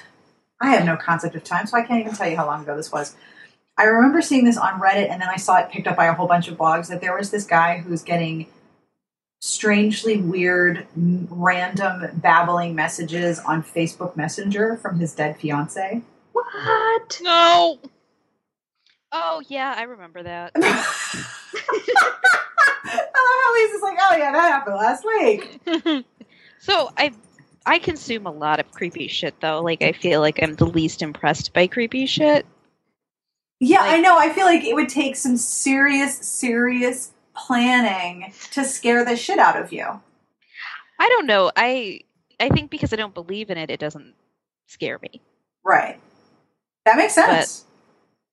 I 0.60 0.70
have 0.70 0.84
no 0.84 0.96
concept 0.96 1.34
of 1.34 1.42
time, 1.42 1.66
so 1.66 1.76
I 1.76 1.82
can't 1.82 1.98
even 2.02 2.14
tell 2.14 2.28
you 2.28 2.36
how 2.36 2.46
long 2.46 2.62
ago 2.62 2.76
this 2.76 2.92
was. 2.92 3.16
I 3.76 3.82
remember 3.86 4.22
seeing 4.22 4.44
this 4.44 4.56
on 4.56 4.80
Reddit, 4.80 5.10
and 5.10 5.20
then 5.20 5.28
I 5.28 5.34
saw 5.34 5.56
it 5.56 5.70
picked 5.70 5.88
up 5.88 5.96
by 5.96 6.06
a 6.06 6.12
whole 6.12 6.28
bunch 6.28 6.46
of 6.46 6.56
blogs 6.56 6.86
that 6.90 7.00
there 7.00 7.16
was 7.16 7.32
this 7.32 7.44
guy 7.44 7.78
who's 7.78 8.04
getting 8.04 8.46
strangely 9.40 10.18
weird, 10.18 10.86
random 10.94 12.06
babbling 12.20 12.76
messages 12.76 13.40
on 13.40 13.64
Facebook 13.64 14.16
Messenger 14.16 14.76
from 14.76 15.00
his 15.00 15.12
dead 15.12 15.38
fiance. 15.40 16.02
What? 16.32 17.20
No. 17.22 17.78
Oh 19.12 19.42
yeah, 19.48 19.74
I 19.76 19.82
remember 19.82 20.22
that. 20.22 20.52
I 20.56 20.60
love 22.84 23.40
how 23.42 23.54
Lisa's 23.54 23.82
like, 23.82 23.98
oh 24.00 24.16
yeah, 24.16 24.32
that 24.32 24.50
happened 24.52 24.76
last 24.76 25.04
week. 25.04 25.60
So 26.62 26.90
I 26.98 27.10
I 27.64 27.78
consume 27.78 28.26
a 28.26 28.30
lot 28.30 28.60
of 28.60 28.70
creepy 28.72 29.08
shit 29.08 29.34
though. 29.40 29.62
Like 29.62 29.80
I 29.80 29.92
feel 29.92 30.20
like 30.20 30.42
I'm 30.42 30.56
the 30.56 30.66
least 30.66 31.00
impressed 31.00 31.54
by 31.54 31.66
creepy 31.66 32.04
shit. 32.04 32.44
Yeah, 33.60 33.80
Like- 33.80 33.92
I 33.96 34.00
know. 34.00 34.18
I 34.18 34.28
feel 34.30 34.44
like 34.44 34.62
it 34.64 34.74
would 34.74 34.90
take 34.90 35.16
some 35.16 35.38
serious, 35.38 36.18
serious 36.18 37.12
planning 37.34 38.34
to 38.52 38.64
scare 38.66 39.06
the 39.06 39.16
shit 39.16 39.38
out 39.38 39.56
of 39.58 39.72
you. 39.72 39.86
I 40.98 41.08
don't 41.08 41.24
know. 41.26 41.50
I 41.56 42.00
I 42.38 42.50
think 42.50 42.70
because 42.70 42.92
I 42.92 42.96
don't 42.96 43.14
believe 43.14 43.48
in 43.48 43.56
it, 43.56 43.70
it 43.70 43.80
doesn't 43.80 44.12
scare 44.66 44.98
me. 44.98 45.22
Right. 45.64 45.98
That 46.84 46.96
makes 46.96 47.14
sense. 47.14 47.64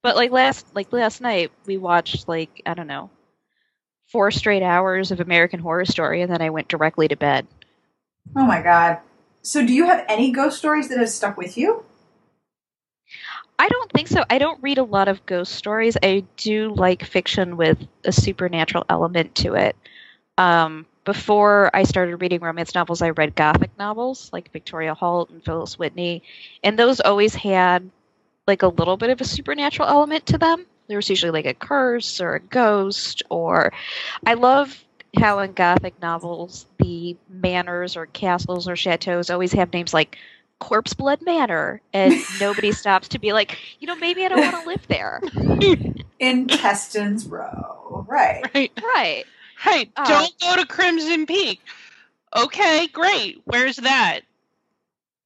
But 0.03 0.15
like 0.15 0.31
last 0.31 0.73
like 0.75 0.93
last 0.93 1.21
night 1.21 1.51
we 1.65 1.77
watched 1.77 2.27
like 2.27 2.61
I 2.65 2.73
don't 2.73 2.87
know 2.87 3.09
four 4.07 4.31
straight 4.31 4.63
hours 4.63 5.11
of 5.11 5.19
American 5.19 5.59
Horror 5.59 5.85
Story 5.85 6.21
and 6.21 6.31
then 6.31 6.41
I 6.41 6.49
went 6.49 6.69
directly 6.69 7.07
to 7.07 7.15
bed. 7.15 7.47
oh 8.35 8.45
my 8.45 8.61
god. 8.61 8.99
So, 9.41 9.65
do 9.65 9.73
you 9.73 9.85
have 9.85 10.03
any 10.09 10.31
ghost 10.31 10.57
stories 10.57 10.89
that 10.89 10.97
have 10.97 11.09
stuck 11.09 11.37
with 11.37 11.57
you? 11.57 11.85
I 13.57 13.69
don't 13.69 13.91
think 13.93 14.09
so. 14.09 14.25
I 14.29 14.37
don't 14.37 14.61
read 14.61 14.77
a 14.77 14.83
lot 14.83 15.07
of 15.07 15.25
ghost 15.25 15.53
stories. 15.53 15.95
I 16.03 16.25
do 16.35 16.73
like 16.75 17.05
fiction 17.05 17.55
with 17.55 17.77
a 18.03 18.11
supernatural 18.11 18.85
element 18.89 19.35
to 19.35 19.53
it. 19.53 19.75
Um, 20.37 20.85
before 21.05 21.71
I 21.73 21.83
started 21.83 22.17
reading 22.17 22.41
romance 22.41 22.75
novels, 22.75 23.01
I 23.01 23.11
read 23.11 23.35
gothic 23.35 23.71
novels 23.79 24.29
like 24.33 24.51
Victoria 24.51 24.93
Holt 24.93 25.29
and 25.29 25.43
Phyllis 25.43 25.79
Whitney, 25.79 26.23
and 26.61 26.77
those 26.77 26.99
always 26.99 27.33
had 27.33 27.89
like 28.47 28.63
a 28.63 28.67
little 28.67 28.97
bit 28.97 29.09
of 29.09 29.21
a 29.21 29.25
supernatural 29.25 29.87
element 29.87 30.25
to 30.27 30.37
them. 30.37 30.65
There 30.87 30.97
was 30.97 31.09
usually 31.09 31.31
like 31.31 31.45
a 31.45 31.53
curse 31.53 32.21
or 32.21 32.35
a 32.35 32.39
ghost, 32.39 33.23
or 33.29 33.73
I 34.25 34.35
love 34.35 34.83
how 35.17 35.39
in 35.39 35.53
gothic 35.53 36.01
novels 36.01 36.65
the 36.79 37.17
manors 37.29 37.97
or 37.97 38.05
castles 38.05 38.67
or 38.67 38.75
chateaus 38.75 39.29
always 39.29 39.51
have 39.53 39.73
names 39.73 39.93
like 39.93 40.17
Corpse 40.59 40.93
Blood 40.93 41.21
Manor, 41.21 41.81
and 41.93 42.25
nobody 42.39 42.71
stops 42.71 43.09
to 43.09 43.19
be 43.19 43.33
like, 43.33 43.59
you 43.79 43.87
know, 43.87 43.95
maybe 43.95 44.25
I 44.25 44.29
don't 44.29 44.41
want 44.41 44.63
to 44.63 44.69
live 44.69 44.87
there. 44.87 45.21
In 46.19 46.47
Keston's 46.47 47.27
Row. 47.27 48.05
Right. 48.07 48.43
Right. 48.53 48.71
right. 48.81 49.25
Hey, 49.59 49.89
Uh, 49.95 50.07
don't 50.07 50.39
go 50.39 50.55
to 50.55 50.65
Crimson 50.65 51.25
Peak. 51.25 51.59
Okay, 52.35 52.87
great. 52.87 53.41
Where's 53.45 53.77
that? 53.77 54.21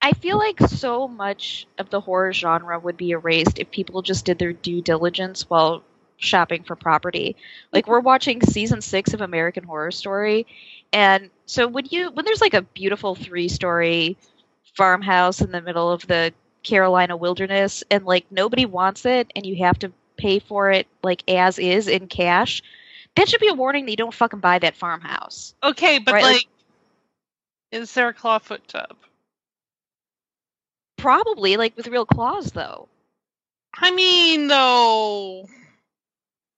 I 0.01 0.13
feel 0.13 0.37
like 0.37 0.59
so 0.59 1.07
much 1.07 1.67
of 1.77 1.89
the 1.89 2.01
horror 2.01 2.33
genre 2.33 2.79
would 2.79 2.97
be 2.97 3.11
erased 3.11 3.59
if 3.59 3.69
people 3.71 4.01
just 4.01 4.25
did 4.25 4.39
their 4.39 4.53
due 4.53 4.81
diligence 4.81 5.49
while 5.49 5.83
shopping 6.17 6.63
for 6.63 6.75
property. 6.75 7.35
Like 7.71 7.87
we're 7.87 7.99
watching 7.99 8.41
season 8.41 8.81
6 8.81 9.13
of 9.13 9.21
American 9.21 9.63
Horror 9.63 9.91
Story 9.91 10.45
and 10.93 11.29
so 11.45 11.67
when 11.67 11.85
you 11.89 12.11
when 12.11 12.25
there's 12.25 12.41
like 12.41 12.53
a 12.53 12.61
beautiful 12.61 13.15
three-story 13.15 14.17
farmhouse 14.75 15.41
in 15.41 15.51
the 15.51 15.61
middle 15.61 15.91
of 15.91 16.05
the 16.07 16.33
Carolina 16.63 17.15
wilderness 17.17 17.83
and 17.89 18.05
like 18.05 18.25
nobody 18.31 18.65
wants 18.65 19.05
it 19.05 19.31
and 19.35 19.45
you 19.45 19.63
have 19.63 19.79
to 19.79 19.91
pay 20.17 20.39
for 20.39 20.71
it 20.71 20.87
like 21.03 21.23
as 21.29 21.57
is 21.59 21.87
in 21.87 22.07
cash, 22.07 22.61
that 23.15 23.27
should 23.29 23.39
be 23.41 23.47
a 23.47 23.53
warning 23.53 23.85
that 23.85 23.91
you 23.91 23.97
don't 23.97 24.13
fucking 24.13 24.39
buy 24.39 24.59
that 24.59 24.75
farmhouse. 24.75 25.55
Okay, 25.63 25.99
but 25.99 26.13
Right, 26.13 26.23
like, 26.23 26.33
like- 26.33 26.47
is 27.71 27.93
there 27.93 28.09
a 28.09 28.13
clawfoot 28.13 28.65
tub? 28.67 28.95
Probably 31.01 31.57
like 31.57 31.75
with 31.75 31.87
real 31.87 32.05
claws 32.05 32.51
though. 32.51 32.87
I 33.73 33.91
mean, 33.91 34.47
though. 34.47 35.45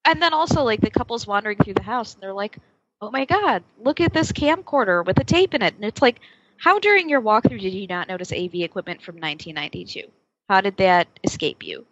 and 0.04 0.20
then 0.20 0.34
also 0.34 0.62
like 0.62 0.80
the 0.80 0.90
couple's 0.90 1.26
wandering 1.26 1.58
through 1.58 1.74
the 1.74 1.82
house 1.82 2.14
and 2.14 2.22
they're 2.22 2.32
like 2.34 2.58
oh 3.00 3.10
my 3.10 3.24
god 3.24 3.62
look 3.80 4.00
at 4.00 4.12
this 4.12 4.32
camcorder 4.32 5.04
with 5.04 5.18
a 5.18 5.24
tape 5.24 5.54
in 5.54 5.62
it 5.62 5.74
and 5.74 5.84
it's 5.84 6.02
like 6.02 6.20
how 6.56 6.78
during 6.78 7.08
your 7.08 7.20
walkthrough 7.20 7.60
did 7.60 7.72
you 7.72 7.86
not 7.86 8.08
notice 8.08 8.32
av 8.32 8.54
equipment 8.54 9.02
from 9.02 9.16
1992 9.16 10.02
how 10.48 10.60
did 10.60 10.76
that 10.76 11.08
escape 11.24 11.62
you 11.62 11.84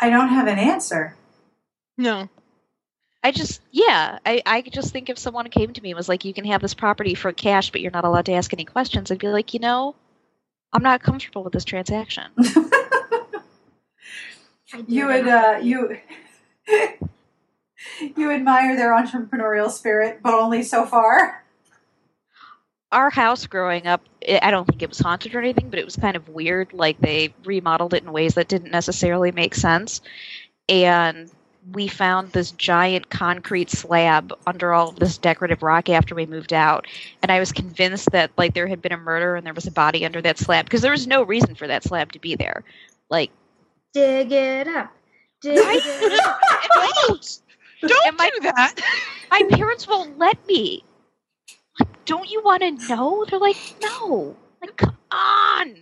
I 0.00 0.10
don't 0.10 0.28
have 0.28 0.48
an 0.48 0.58
answer. 0.58 1.16
No. 1.96 2.28
i 3.22 3.30
just 3.32 3.60
yeah 3.70 4.18
i, 4.26 4.42
I 4.44 4.62
just 4.62 4.92
think 4.92 5.08
if 5.08 5.18
someone 5.18 5.48
came 5.50 5.72
to 5.72 5.82
me 5.82 5.90
and 5.90 5.96
was 5.96 6.08
like 6.08 6.24
you 6.24 6.34
can 6.34 6.44
have 6.46 6.60
this 6.60 6.74
property 6.74 7.14
for 7.14 7.32
cash 7.32 7.70
but 7.70 7.80
you're 7.80 7.90
not 7.90 8.04
allowed 8.04 8.26
to 8.26 8.32
ask 8.34 8.52
any 8.52 8.64
questions 8.64 9.10
i'd 9.10 9.18
be 9.18 9.28
like 9.28 9.54
you 9.54 9.60
know 9.60 9.94
i'm 10.74 10.82
not 10.82 11.02
comfortable 11.02 11.42
with 11.44 11.52
this 11.54 11.64
transaction 11.64 12.24
you 14.88 15.06
would 15.06 15.28
uh 15.28 15.58
you 15.62 15.96
you 18.16 18.30
admire 18.30 18.76
their 18.76 18.92
entrepreneurial 18.92 19.70
spirit, 19.70 20.20
but 20.22 20.34
only 20.34 20.62
so 20.62 20.84
far. 20.86 21.44
our 22.92 23.10
house 23.10 23.46
growing 23.46 23.86
up, 23.86 24.02
i 24.28 24.38
I 24.42 24.50
don't 24.50 24.66
think 24.66 24.82
it 24.82 24.88
was 24.88 24.98
haunted 24.98 25.34
or 25.34 25.40
anything, 25.40 25.70
but 25.70 25.78
it 25.78 25.84
was 25.84 25.96
kind 25.96 26.16
of 26.16 26.28
weird. 26.28 26.72
Like 26.72 27.00
they 27.00 27.34
remodeled 27.44 27.94
it 27.94 28.02
in 28.04 28.12
ways 28.12 28.34
that 28.34 28.48
didn't 28.48 28.70
necessarily 28.70 29.32
make 29.32 29.54
sense. 29.54 30.00
And 30.68 31.30
we 31.72 31.88
found 31.88 32.32
this 32.32 32.50
giant 32.52 33.08
concrete 33.10 33.70
slab 33.70 34.32
under 34.46 34.72
all 34.72 34.90
of 34.90 34.96
this 34.96 35.16
decorative 35.18 35.62
rock 35.62 35.88
after 35.88 36.14
we 36.14 36.26
moved 36.26 36.52
out. 36.52 36.86
And 37.22 37.32
I 37.32 37.38
was 37.38 37.52
convinced 37.52 38.10
that 38.10 38.30
like 38.36 38.54
there 38.54 38.66
had 38.66 38.82
been 38.82 38.92
a 38.92 38.98
murder 38.98 39.34
and 39.36 39.46
there 39.46 39.54
was 39.54 39.66
a 39.66 39.70
body 39.72 40.04
under 40.04 40.20
that 40.22 40.38
slab 40.38 40.66
because 40.66 40.82
there 40.82 40.90
was 40.92 41.06
no 41.06 41.22
reason 41.22 41.54
for 41.54 41.66
that 41.66 41.84
slab 41.84 42.12
to 42.12 42.18
be 42.18 42.34
there. 42.34 42.64
Like 43.08 43.30
dig 43.94 44.30
it 44.32 44.68
up. 44.68 44.92
Dig 45.40 45.56
it 45.58 46.20
up. 46.26 46.40
Don't! 47.06 47.38
Don't 47.80 48.06
Am 48.06 48.16
I- 48.18 48.30
do 48.30 48.40
that! 48.42 48.74
my 49.30 49.42
parents 49.50 49.86
won't 49.86 50.18
let 50.18 50.46
me. 50.46 50.84
Like, 51.80 52.04
don't 52.04 52.30
you 52.30 52.42
want 52.42 52.62
to 52.62 52.88
know? 52.94 53.24
They're 53.28 53.38
like, 53.38 53.56
no. 53.82 54.36
Like, 54.62 54.76
come 54.76 54.96
on. 55.10 55.76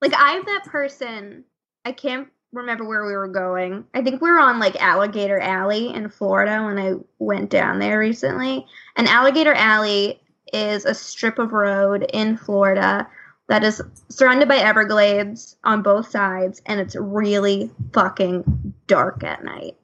Like 0.00 0.12
I'm 0.16 0.44
that 0.44 0.64
person. 0.66 1.44
I 1.84 1.92
can't 1.92 2.28
remember 2.54 2.84
where 2.84 3.04
we 3.04 3.12
were 3.12 3.28
going. 3.28 3.84
I 3.94 4.02
think 4.02 4.22
we 4.22 4.30
were 4.30 4.38
on 4.38 4.58
like 4.58 4.80
Alligator 4.80 5.40
Alley 5.40 5.92
in 5.92 6.08
Florida 6.08 6.64
when 6.64 6.78
I 6.78 6.94
went 7.18 7.50
down 7.50 7.78
there 7.78 7.98
recently. 7.98 8.66
And 8.96 9.08
Alligator 9.08 9.54
Alley 9.54 10.20
is 10.52 10.84
a 10.84 10.94
strip 10.94 11.38
of 11.38 11.52
road 11.52 12.06
in 12.12 12.36
Florida 12.36 13.08
that 13.48 13.64
is 13.64 13.82
surrounded 14.08 14.48
by 14.48 14.56
Everglades 14.56 15.56
on 15.64 15.82
both 15.82 16.08
sides, 16.08 16.62
and 16.64 16.80
it's 16.80 16.96
really 16.96 17.70
fucking 17.92 18.74
dark 18.86 19.22
at 19.22 19.44
night. 19.44 19.76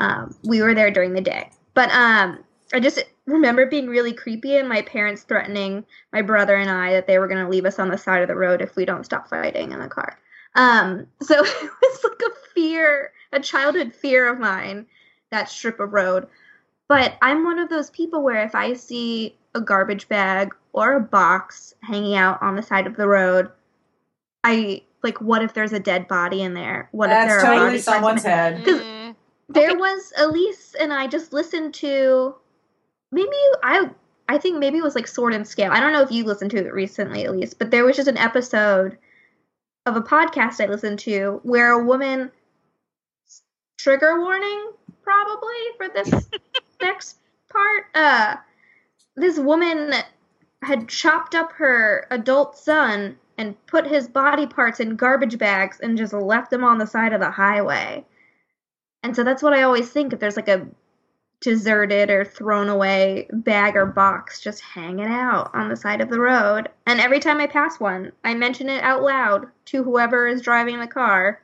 Um, 0.00 0.34
we 0.42 0.60
were 0.60 0.74
there 0.74 0.90
during 0.90 1.12
the 1.12 1.20
day, 1.20 1.50
but 1.74 1.90
um, 1.92 2.42
I 2.72 2.80
just 2.80 3.04
remember 3.26 3.66
being 3.66 3.86
really 3.86 4.12
creepy, 4.12 4.56
and 4.56 4.68
my 4.68 4.82
parents 4.82 5.22
threatening 5.22 5.84
my 6.12 6.22
brother 6.22 6.56
and 6.56 6.68
I 6.68 6.94
that 6.94 7.06
they 7.06 7.18
were 7.20 7.28
going 7.28 7.44
to 7.44 7.50
leave 7.50 7.64
us 7.64 7.78
on 7.78 7.90
the 7.90 7.98
side 7.98 8.22
of 8.22 8.28
the 8.28 8.34
road 8.34 8.60
if 8.60 8.74
we 8.74 8.84
don't 8.84 9.04
stop 9.04 9.28
fighting 9.28 9.70
in 9.70 9.78
the 9.78 9.88
car. 9.88 10.18
Um, 10.56 11.06
so 11.22 11.34
it 11.44 11.70
was 11.82 12.04
like 12.04 12.20
a 12.26 12.50
fear, 12.54 13.12
a 13.32 13.40
childhood 13.40 13.94
fear 13.94 14.30
of 14.32 14.40
mine, 14.40 14.86
that 15.30 15.48
strip 15.48 15.78
of 15.78 15.92
road. 15.92 16.26
But 16.88 17.16
I'm 17.22 17.44
one 17.44 17.58
of 17.58 17.68
those 17.68 17.90
people 17.90 18.22
where 18.22 18.44
if 18.44 18.54
I 18.54 18.72
see 18.72 19.36
a 19.54 19.60
garbage 19.60 20.08
bag 20.08 20.54
or 20.72 20.94
a 20.94 21.00
box 21.00 21.74
hanging 21.82 22.14
out 22.14 22.40
on 22.42 22.56
the 22.56 22.62
side 22.62 22.86
of 22.86 22.96
the 22.96 23.08
road, 23.08 23.50
I 24.44 24.82
like, 25.02 25.20
what 25.20 25.42
if 25.42 25.54
there's 25.54 25.72
a 25.72 25.80
dead 25.80 26.08
body 26.08 26.42
in 26.42 26.54
there? 26.54 26.88
What 26.92 27.10
if 27.10 27.10
That's 27.10 27.28
there 27.28 27.38
are 27.38 27.42
totally 27.42 27.66
body 27.66 27.76
in 27.76 27.82
someone's 27.82 28.22
head. 28.22 28.64
Mm, 28.64 29.14
There 29.48 29.76
was 29.76 30.12
Elyse 30.18 30.74
and 30.80 30.92
I 30.92 31.06
just 31.06 31.32
listened 31.32 31.74
to 31.74 32.34
maybe 33.12 33.36
I 33.62 33.90
I 34.28 34.38
think 34.38 34.58
maybe 34.58 34.78
it 34.78 34.84
was 34.84 34.94
like 34.94 35.06
Sword 35.06 35.34
and 35.34 35.46
Scale. 35.46 35.70
I 35.72 35.80
don't 35.80 35.92
know 35.92 36.02
if 36.02 36.10
you 36.10 36.24
listened 36.24 36.50
to 36.52 36.58
it 36.58 36.72
recently, 36.72 37.24
Elyse, 37.24 37.56
but 37.56 37.70
there 37.70 37.84
was 37.84 37.96
just 37.96 38.08
an 38.08 38.18
episode 38.18 38.98
of 39.86 39.96
a 39.96 40.02
podcast 40.02 40.62
I 40.62 40.66
listened 40.66 40.98
to 41.00 41.40
where 41.44 41.70
a 41.70 41.84
woman 41.84 42.30
trigger 43.78 44.20
warning 44.20 44.72
probably 45.02 45.54
for 45.76 45.88
this 45.88 46.28
next 46.82 47.18
part. 47.48 47.84
Uh 47.94 48.36
this 49.16 49.38
woman 49.38 49.94
had 50.62 50.88
chopped 50.88 51.34
up 51.34 51.52
her 51.52 52.06
adult 52.10 52.58
son 52.58 53.16
and 53.38 53.66
put 53.66 53.86
his 53.86 54.08
body 54.08 54.46
parts 54.46 54.80
in 54.80 54.96
garbage 54.96 55.38
bags 55.38 55.78
and 55.80 55.96
just 55.96 56.12
left 56.12 56.50
them 56.50 56.64
on 56.64 56.78
the 56.78 56.86
side 56.86 57.12
of 57.12 57.20
the 57.20 57.30
highway. 57.30 58.04
And 59.02 59.14
so 59.14 59.22
that's 59.22 59.42
what 59.42 59.52
I 59.52 59.62
always 59.62 59.90
think 59.90 60.12
if 60.12 60.18
there's 60.18 60.36
like 60.36 60.48
a 60.48 60.66
deserted 61.40 62.10
or 62.10 62.24
thrown 62.24 62.68
away 62.68 63.28
bag 63.32 63.76
or 63.76 63.86
box 63.86 64.40
just 64.40 64.60
hanging 64.60 65.06
out 65.06 65.50
on 65.54 65.68
the 65.68 65.76
side 65.76 66.00
of 66.00 66.08
the 66.10 66.18
road. 66.18 66.68
And 66.86 67.00
every 67.00 67.20
time 67.20 67.40
I 67.40 67.46
pass 67.46 67.78
one, 67.78 68.12
I 68.24 68.34
mention 68.34 68.68
it 68.68 68.82
out 68.82 69.02
loud 69.02 69.46
to 69.66 69.82
whoever 69.82 70.26
is 70.26 70.42
driving 70.42 70.80
the 70.80 70.86
car. 70.86 71.42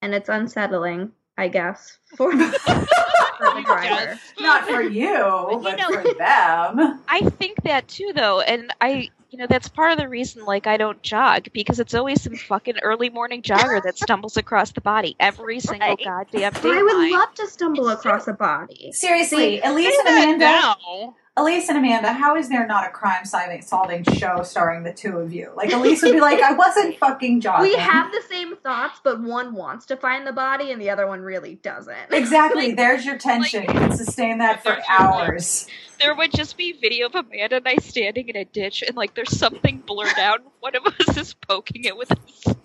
And 0.00 0.14
it's 0.14 0.28
unsettling, 0.28 1.10
I 1.36 1.48
guess, 1.48 1.98
for, 2.16 2.30
for 2.30 2.36
the 2.38 3.62
driver. 3.66 4.18
Not 4.40 4.64
for 4.64 4.80
you, 4.82 5.60
but 5.62 5.76
know- 5.78 5.88
for 5.90 6.14
them. 6.14 7.02
I 7.08 7.20
think 7.38 7.62
that 7.64 7.88
too, 7.88 8.12
though, 8.14 8.40
and 8.40 8.72
I, 8.80 9.10
you 9.30 9.38
know, 9.38 9.46
that's 9.46 9.68
part 9.68 9.92
of 9.92 9.98
the 9.98 10.08
reason, 10.08 10.44
like, 10.44 10.66
I 10.66 10.76
don't 10.76 11.02
jog 11.02 11.48
because 11.52 11.78
it's 11.80 11.94
always 11.94 12.22
some 12.22 12.34
fucking 12.36 12.78
early 12.82 13.10
morning 13.10 13.42
jogger 13.42 13.82
that 13.82 13.98
stumbles 13.98 14.36
across 14.36 14.72
the 14.72 14.80
body 14.80 15.16
every 15.20 15.60
single 15.60 15.88
Right. 15.88 16.04
goddamn 16.04 16.52
day. 16.54 16.60
I 16.64 16.82
would 16.82 17.10
love 17.12 17.34
to 17.34 17.46
stumble 17.46 17.88
It's 17.90 18.00
across 18.04 18.26
a 18.28 18.32
body. 18.32 18.90
Seriously, 18.92 19.60
Elyse 19.62 19.90
Say 19.90 19.96
and 19.98 20.06
that 20.06 20.24
Amanda. 20.24 20.44
now. 20.44 21.16
Elyse 21.38 21.68
and 21.68 21.78
Amanda, 21.78 22.12
how 22.12 22.36
is 22.36 22.48
there 22.48 22.66
not 22.66 22.86
a 22.86 22.90
crime 22.90 23.24
solving 23.24 23.62
solving 23.62 24.02
show 24.02 24.42
starring 24.42 24.82
the 24.82 24.92
two 24.92 25.18
of 25.18 25.32
you? 25.32 25.52
Like 25.54 25.70
Elyse 25.70 26.02
would 26.02 26.12
be 26.12 26.20
like, 26.20 26.40
I 26.40 26.52
wasn't 26.52 26.98
fucking 26.98 27.40
jogging. 27.40 27.70
We 27.70 27.76
have 27.76 28.10
the 28.10 28.22
same 28.28 28.56
thoughts, 28.56 29.00
but 29.04 29.20
one 29.20 29.54
wants 29.54 29.86
to 29.86 29.96
find 29.96 30.26
the 30.26 30.32
body 30.32 30.72
and 30.72 30.80
the 30.82 30.90
other 30.90 31.06
one 31.06 31.20
really 31.20 31.54
doesn't. 31.56 32.12
Exactly. 32.12 32.72
There's 32.72 33.06
your 33.06 33.18
tension. 33.18 33.62
You 33.62 33.68
can 33.68 33.92
sustain 33.96 34.38
that 34.38 34.62
for 34.64 34.78
hours. 34.88 35.68
There 36.00 36.14
would 36.14 36.32
just 36.32 36.56
be 36.56 36.72
video 36.72 37.06
of 37.06 37.14
Amanda 37.14 37.56
and 37.56 37.68
I 37.68 37.76
standing 37.76 38.28
in 38.28 38.36
a 38.36 38.44
ditch, 38.44 38.84
and 38.86 38.96
like, 38.96 39.14
there's 39.14 39.36
something 39.36 39.78
blurred 39.78 40.18
out. 40.18 40.40
and 40.40 40.50
One 40.60 40.76
of 40.76 40.86
us 40.86 41.16
is 41.16 41.34
poking 41.34 41.84
it 41.84 41.96
with 41.96 42.10
a 42.10 42.16
stick. 42.32 42.56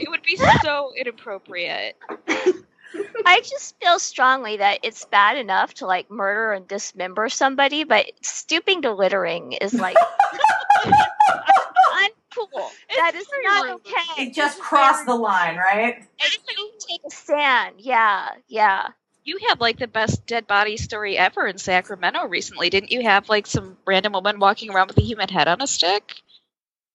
it 0.00 0.10
would 0.10 0.22
be 0.22 0.36
so 0.62 0.92
inappropriate. 0.96 1.96
I 3.24 3.40
just 3.40 3.76
feel 3.80 3.98
strongly 3.98 4.56
that 4.58 4.80
it's 4.82 5.04
bad 5.04 5.36
enough 5.36 5.74
to 5.74 5.86
like 5.86 6.10
murder 6.10 6.52
and 6.52 6.66
dismember 6.66 7.28
somebody, 7.28 7.84
but 7.84 8.06
stooping 8.22 8.82
to 8.82 8.92
littering 8.92 9.52
is 9.52 9.74
like 9.74 9.96
uncool. 10.84 12.70
That 12.96 13.14
is 13.14 13.26
very 13.28 13.44
not 13.44 13.64
rude. 13.64 13.74
okay. 13.86 14.22
It 14.24 14.34
just 14.34 14.58
crossed 14.60 15.06
the 15.06 15.14
line, 15.14 15.56
right? 15.56 15.96
And 15.96 16.32
you 16.58 16.70
Roseanne. 17.04 17.74
Yeah, 17.78 18.28
yeah. 18.48 18.88
You 19.22 19.38
had 19.48 19.60
like 19.60 19.78
the 19.78 19.86
best 19.86 20.26
dead 20.26 20.46
body 20.46 20.76
story 20.76 21.16
ever 21.16 21.46
in 21.46 21.58
Sacramento 21.58 22.26
recently, 22.26 22.70
didn't 22.70 22.90
you? 22.90 23.02
Have 23.02 23.28
like 23.28 23.46
some 23.46 23.76
random 23.86 24.12
woman 24.14 24.38
walking 24.40 24.70
around 24.70 24.88
with 24.88 24.98
a 24.98 25.02
human 25.02 25.28
head 25.28 25.46
on 25.46 25.60
a 25.62 25.66
stick? 25.66 26.14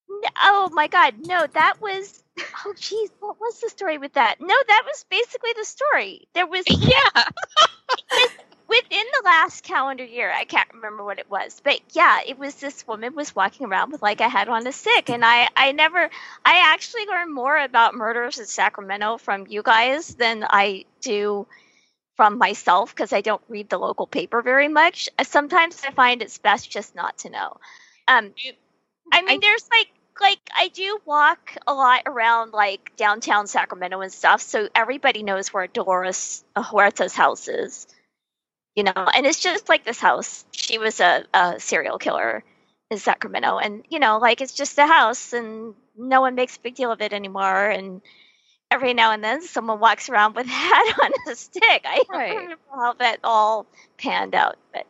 N- 0.10 0.32
Oh 0.44 0.70
my 0.74 0.88
god, 0.88 1.16
no, 1.26 1.46
that 1.54 1.80
was 1.82 2.24
oh 2.66 2.74
jeez, 2.76 3.10
what 3.20 3.40
was 3.40 3.60
the 3.60 3.70
story 3.70 3.98
with 3.98 4.14
that? 4.14 4.36
No, 4.40 4.56
that 4.68 4.84
was 4.86 5.06
basically 5.10 5.52
the 5.58 5.66
story. 5.66 6.28
There 6.34 6.48
was 6.48 6.66
Yeah. 6.70 7.24
within 8.68 9.06
the 9.14 9.22
last 9.26 9.64
calendar 9.64 10.04
year, 10.04 10.32
I 10.32 10.46
can't 10.46 10.68
remember 10.74 11.04
what 11.04 11.20
it 11.20 11.30
was, 11.30 11.62
but 11.64 11.80
yeah, 11.94 12.20
it 12.26 12.38
was 12.38 12.56
this 12.56 12.86
woman 12.88 13.16
was 13.16 13.36
walking 13.36 13.68
around 13.68 13.92
with 13.92 14.02
like 14.02 14.22
a 14.22 14.30
head 14.30 14.50
on 14.50 14.66
a 14.68 14.72
stick, 14.72 15.10
and 15.10 15.24
I 15.24 15.48
I 15.56 15.72
never 15.72 16.10
I 16.46 16.74
actually 16.74 17.06
learned 17.08 17.34
more 17.34 17.58
about 17.58 17.96
murders 17.96 18.40
in 18.40 18.46
Sacramento 18.46 19.18
from 19.18 19.46
you 19.48 19.62
guys 19.64 20.16
than 20.16 20.46
I 20.50 20.86
do 21.02 21.48
from 22.18 22.38
myself 22.38 22.96
because 22.96 23.14
I 23.14 23.22
don't 23.22 23.42
read 23.50 23.70
the 23.70 23.80
local 23.80 24.08
paper 24.08 24.42
very 24.42 24.68
much. 24.70 25.10
Sometimes 25.24 25.82
I 25.88 25.92
find 25.92 26.22
it's 26.22 26.38
best 26.40 26.70
just 26.72 26.96
not 26.96 27.18
to 27.20 27.30
know. 27.30 27.58
Um, 28.08 28.34
I 29.12 29.22
mean, 29.22 29.40
there's 29.42 29.68
like 29.72 29.88
like 30.22 30.40
I 30.56 30.70
do 30.70 31.00
walk 31.06 31.56
a 31.68 31.74
lot 31.74 32.04
around 32.06 32.54
like 32.54 32.94
downtown 32.98 33.48
Sacramento 33.48 34.02
and 34.02 34.12
stuff, 34.12 34.42
so 34.42 34.70
everybody 34.76 35.24
knows 35.24 35.54
where 35.54 35.68
Dolores 35.68 36.44
uh, 36.56 36.64
Huerta's 36.64 37.16
house 37.16 37.48
is. 37.48 37.88
You 38.76 38.84
know, 38.84 38.94
and 38.96 39.26
it's 39.26 39.40
just 39.42 39.70
like 39.70 39.86
this 39.86 40.00
house. 40.00 40.46
She 40.52 40.78
was 40.78 41.00
a, 41.00 41.26
a 41.34 41.60
serial 41.60 41.98
killer 41.98 42.44
in 42.92 42.98
Sacramento, 42.98 43.58
and 43.58 43.86
you 43.90 44.00
know, 44.00 44.20
like 44.20 44.42
it's 44.42 44.54
just 44.54 44.78
a 44.78 44.88
house, 44.88 45.34
and 45.34 45.76
no 45.98 46.22
one 46.22 46.36
makes 46.36 46.58
a 46.58 46.62
big 46.62 46.76
deal 46.76 46.92
of 46.92 47.02
it 47.02 47.14
anymore. 47.14 47.70
And 47.70 48.02
every 48.72 48.94
now 48.94 49.12
and 49.12 49.24
then, 49.24 49.42
someone 49.42 49.80
walks 49.80 50.10
around 50.10 50.36
with 50.36 50.48
a 50.48 50.50
hat 50.50 51.00
on 51.04 51.12
a 51.32 51.36
stick. 51.36 51.84
I 51.86 52.04
don't 52.10 52.10
Right. 52.10 52.36
remember 52.36 52.58
how 52.74 52.94
that 52.94 53.20
all 53.24 53.68
panned 53.98 54.36
out, 54.36 54.58
but 54.74 54.86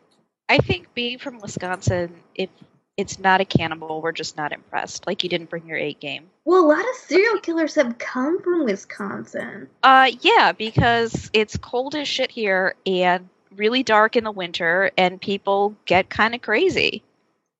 I 0.48 0.58
think 0.58 0.94
being 0.94 1.18
from 1.18 1.40
Wisconsin, 1.40 2.14
if 2.34 2.50
it's 2.96 3.18
not 3.18 3.40
a 3.40 3.44
cannibal, 3.44 4.00
we're 4.00 4.12
just 4.12 4.36
not 4.36 4.52
impressed. 4.52 5.06
Like 5.06 5.22
you 5.22 5.28
didn't 5.28 5.50
bring 5.50 5.66
your 5.66 5.76
A 5.76 5.92
game. 5.94 6.28
Well, 6.44 6.64
a 6.64 6.66
lot 6.66 6.80
of 6.80 6.96
serial 7.06 7.38
killers 7.40 7.74
have 7.74 7.98
come 7.98 8.40
from 8.40 8.64
Wisconsin. 8.64 9.68
Uh, 9.82 10.10
yeah, 10.20 10.52
because 10.52 11.30
it's 11.32 11.56
cold 11.56 11.94
as 11.94 12.08
shit 12.08 12.30
here 12.30 12.74
and 12.86 13.28
really 13.54 13.82
dark 13.82 14.16
in 14.16 14.24
the 14.24 14.30
winter, 14.32 14.90
and 14.96 15.20
people 15.20 15.74
get 15.84 16.08
kind 16.08 16.34
of 16.34 16.42
crazy. 16.42 17.02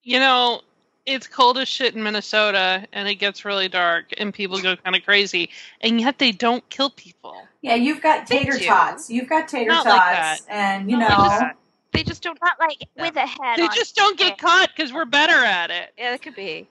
You 0.02 0.20
know, 0.20 0.60
it's 1.04 1.26
cold 1.26 1.58
as 1.58 1.68
shit 1.68 1.94
in 1.94 2.02
Minnesota, 2.02 2.86
and 2.92 3.08
it 3.08 3.16
gets 3.16 3.44
really 3.44 3.68
dark, 3.68 4.06
and 4.18 4.32
people 4.32 4.60
go 4.60 4.76
kind 4.76 4.96
of 4.96 5.04
crazy, 5.04 5.50
and 5.80 6.00
yet 6.00 6.18
they 6.18 6.32
don't 6.32 6.68
kill 6.68 6.90
people. 6.90 7.36
Yeah, 7.62 7.74
you've 7.74 8.00
got 8.02 8.26
tater 8.26 8.58
tots. 8.58 9.10
You've 9.10 9.28
got 9.28 9.48
tater 9.48 9.70
Not 9.70 9.84
tots, 9.84 10.42
like 10.42 10.50
and 10.50 10.90
you 10.90 10.96
Not 10.96 11.10
know. 11.10 11.24
like 11.24 11.40
that. 11.40 11.56
They 11.96 12.02
just 12.04 12.22
don't. 12.22 12.38
not 12.42 12.58
like 12.60 12.78
Yeah. 12.94 13.02
with 13.02 13.16
a 13.16 13.26
head. 13.26 13.56
They 13.58 13.62
on 13.62 13.74
just 13.74 13.96
don't 13.96 14.18
get 14.18 14.38
caught 14.38 14.70
because 14.76 14.92
we're 14.92 15.04
better 15.06 15.32
at 15.44 15.70
it. 15.70 15.92
Yeah, 15.98 16.14
it 16.14 16.22
could 16.22 16.36
be. 16.36 16.68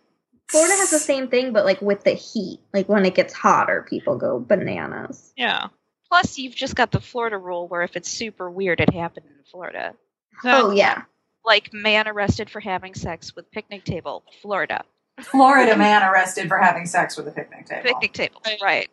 Florida 0.48 0.76
has 0.76 0.92
the 0.92 1.00
same 1.00 1.28
thing, 1.28 1.52
but 1.54 1.66
like 1.66 1.82
with 1.82 2.04
the 2.04 2.12
heat. 2.12 2.60
Like 2.74 2.88
when 2.88 3.06
it 3.06 3.16
gets 3.16 3.34
hotter, 3.34 3.86
people 3.90 4.18
go 4.18 4.40
bananas. 4.40 5.34
Yeah. 5.36 5.68
Plus, 6.08 6.38
you've 6.38 6.56
just 6.56 6.76
got 6.76 6.92
the 6.92 7.02
Florida 7.02 7.38
rule 7.38 7.68
where 7.68 7.82
if 7.82 7.96
it's 7.96 8.10
super 8.10 8.50
weird, 8.50 8.80
it 8.80 8.94
happened 8.94 9.26
in 9.28 9.44
Florida. 9.52 9.96
Oh 10.44 10.70
yeah. 10.72 11.04
Like 11.44 11.74
man 11.74 12.08
arrested 12.08 12.50
for 12.50 12.60
having 12.60 12.94
sex 12.94 13.36
with 13.36 13.50
picnic 13.52 13.84
table, 13.84 14.24
Florida. 14.42 14.84
Florida 15.22 15.76
man 15.78 16.04
arrested 16.04 16.48
for 16.48 16.58
having 16.60 16.86
sex 16.86 17.18
with 17.18 17.28
a 17.28 17.32
picnic 17.32 17.66
table. 17.66 17.84
Picnic 17.84 18.14
table, 18.14 18.42
Right. 18.46 18.60
right? 18.62 18.90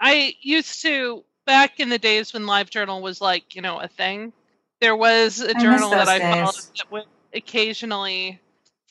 I 0.00 0.34
used 0.40 0.80
to 0.82 1.24
back 1.46 1.80
in 1.80 1.88
the 1.88 1.98
days 1.98 2.32
when 2.32 2.44
LiveJournal 2.44 3.02
was 3.02 3.20
like, 3.20 3.54
you 3.56 3.62
know, 3.62 3.80
a 3.80 3.88
thing. 3.88 4.32
There 4.80 4.96
was 4.96 5.40
a 5.40 5.54
journal 5.54 5.90
that 5.90 6.00
those 6.00 6.08
I 6.08 6.18
days. 6.18 6.34
followed 6.34 6.54
that 6.76 6.92
would 6.92 7.04
occasionally 7.34 8.40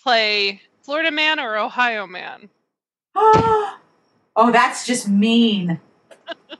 play 0.02 0.62
Florida 0.84 1.12
Man 1.12 1.40
or 1.40 1.58
Ohio 1.58 2.08
Man. 2.08 2.50
oh, 3.16 3.78
that's 4.52 4.86
just 4.86 5.08
mean. 5.10 5.80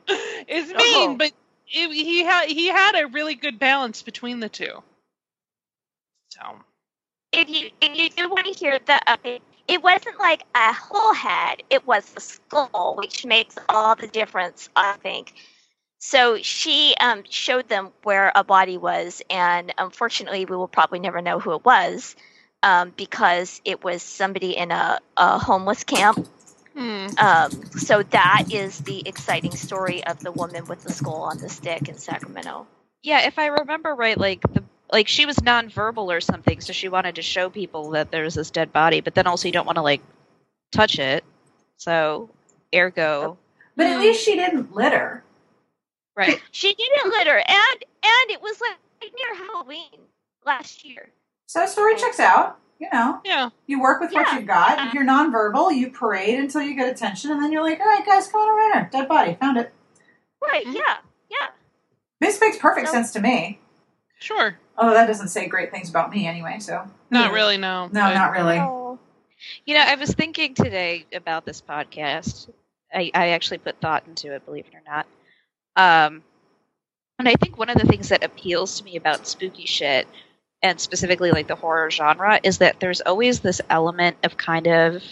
it's 0.08 0.72
Oh. 0.76 1.08
mean, 1.08 1.18
but 1.18 1.32
it, 1.68 1.92
he 1.92 2.24
had 2.24 2.48
he 2.48 2.68
had 2.68 2.96
a 2.96 3.08
really 3.08 3.36
good 3.36 3.60
balance 3.60 4.02
between 4.02 4.40
the 4.40 4.50
two. 4.50 4.82
So 6.30 6.42
if 7.34 7.50
you 7.50 7.70
if 7.82 7.98
you 7.98 8.10
do 8.10 8.30
want 8.30 8.46
to 8.46 8.54
hear 8.54 8.80
the 8.80 9.00
update, 9.08 9.42
it 9.68 9.84
wasn't 9.84 10.20
like 10.20 10.44
a 10.56 10.74
whole 10.74 11.14
head; 11.14 11.64
it 11.70 11.86
was 11.86 12.06
the 12.12 12.22
skull, 12.22 12.96
which 12.98 13.26
makes 13.26 13.58
all 13.70 13.96
the 13.96 14.08
difference, 14.08 14.70
I 14.76 14.94
think. 15.04 15.34
So 16.00 16.38
she 16.42 16.96
um, 17.00 17.24
showed 17.30 17.68
them 17.68 17.90
where 18.04 18.32
a 18.36 18.44
body 18.44 18.78
was, 18.78 19.22
and 19.30 19.74
unfortunately, 19.78 20.46
we 20.46 20.56
will 20.56 20.68
probably 20.68 21.00
never 21.00 21.22
know 21.22 21.40
who 21.40 21.54
it 21.56 21.66
was 21.66 22.16
um, 22.62 22.94
because 22.96 23.62
it 23.66 23.84
was 23.84 24.04
somebody 24.04 24.56
in 24.56 24.72
a, 24.72 25.00
a 25.16 25.40
homeless 25.40 25.84
camp. 25.84 26.28
hmm. 26.76 27.08
Um, 27.18 27.52
so 27.78 28.04
that 28.04 28.46
is 28.52 28.80
the 28.80 29.08
exciting 29.08 29.56
story 29.56 30.04
of 30.06 30.20
the 30.20 30.32
woman 30.32 30.66
with 30.68 30.84
the 30.84 30.94
skull 30.94 31.24
on 31.24 31.40
the 31.40 31.50
stick 31.50 31.90
in 31.90 31.98
Sacramento. 31.98 32.68
Yeah, 33.02 33.26
if 33.26 33.40
I 33.40 33.48
remember 33.48 33.96
right, 33.96 34.18
like 34.18 34.42
the 34.54 34.64
like 34.92 35.08
she 35.08 35.26
was 35.26 35.38
nonverbal 35.38 36.16
or 36.16 36.22
something, 36.22 36.62
so 36.62 36.74
she 36.74 36.90
wanted 36.90 37.16
to 37.16 37.22
show 37.22 37.50
people 37.50 37.92
that 37.92 38.12
there's 38.12 38.36
this 38.36 38.52
dead 38.52 38.72
body, 38.72 39.02
but 39.02 39.16
then 39.16 39.28
also 39.28 39.48
you 39.48 39.52
don't 39.52 39.66
want 39.66 39.78
to 39.78 39.82
like 39.82 40.02
touch 40.72 41.00
it. 41.00 41.24
So, 41.78 42.30
ergo, 42.74 43.38
But 43.76 43.88
at 43.88 44.00
least 44.00 44.24
she 44.24 44.36
didn't 44.36 44.74
litter. 44.74 45.24
Right? 46.18 46.42
She 46.52 46.74
didn't 46.74 47.12
litter, 47.12 47.38
and 47.38 47.84
and 48.04 48.32
it 48.32 48.42
was 48.42 48.60
like 48.60 49.14
near 49.16 49.36
Halloween 49.48 50.02
last 50.46 50.84
year. 50.84 51.10
So 51.46 51.66
story 51.66 51.96
checks 51.96 52.20
out. 52.20 52.58
You 52.80 52.88
know, 52.94 53.20
yeah. 53.26 53.50
you 53.66 53.82
work 53.82 54.02
with 54.02 54.12
what 54.14 54.28
Yeah. 54.28 54.38
you've 54.38 54.48
got. 54.48 54.88
If 54.88 54.94
you're 54.94 55.04
nonverbal, 55.06 55.76
you 55.76 55.90
parade 55.90 56.38
until 56.40 56.62
you 56.62 56.76
get 56.76 56.88
attention, 56.92 57.32
and 57.32 57.42
then 57.42 57.52
you're 57.52 57.64
like, 57.64 57.80
"All 57.80 57.88
right, 57.88 58.06
guys, 58.06 58.28
come 58.28 58.42
on 58.42 58.50
over 58.50 58.74
here. 58.74 58.90
Dead 58.92 59.08
body, 59.08 59.36
found 59.40 59.58
it." 59.58 59.74
Right? 60.42 60.64
Mhm. 60.66 60.76
Yeah, 60.76 60.98
yeah. 61.30 61.48
This 62.20 62.40
makes 62.40 62.58
perfect 62.58 62.88
So- 62.88 62.94
sense 62.94 63.12
to 63.14 63.20
me. 63.20 63.60
Sure. 64.20 64.58
Oh, 64.78 64.94
that 64.94 65.08
doesn't 65.08 65.30
say 65.30 65.48
great 65.48 65.72
things 65.72 65.90
about 65.90 66.12
me 66.12 66.28
anyway. 66.28 66.58
So 66.60 66.88
Not 67.10 67.32
really, 67.32 67.58
no. 67.58 67.88
No, 67.88 68.02
but- 68.02 68.14
not 68.14 68.32
really. 68.32 68.58
You 69.66 69.76
know, 69.76 69.84
I 69.84 69.96
was 69.96 70.12
thinking 70.14 70.54
today 70.56 71.06
about 71.14 71.46
this 71.46 71.62
podcast. 71.62 72.50
I, 72.94 73.12
I 73.14 73.30
actually 73.30 73.58
put 73.60 73.80
thought 73.82 74.04
into 74.08 74.34
it, 74.34 74.46
believe 74.46 74.66
it 74.68 74.76
or 74.76 74.82
not. 74.88 75.06
Um, 75.78 76.24
and 77.20 77.30
I 77.30 77.36
think 77.36 77.58
one 77.58 77.70
of 77.70 77.78
the 77.78 77.88
things 77.88 78.10
that 78.10 78.24
appeals 78.24 78.80
to 78.80 78.84
me 78.84 78.98
about 78.98 79.28
spooky 79.28 79.66
shit, 79.66 80.08
and 80.62 80.80
specifically 80.82 81.32
like 81.32 81.48
the 81.48 81.56
horror 81.56 81.90
genre, 81.90 82.40
is 82.44 82.58
that 82.58 82.80
there's 82.80 83.02
always 83.02 83.40
this 83.40 83.62
element 83.70 84.18
of 84.24 84.36
kind 84.36 84.68
of 84.68 85.04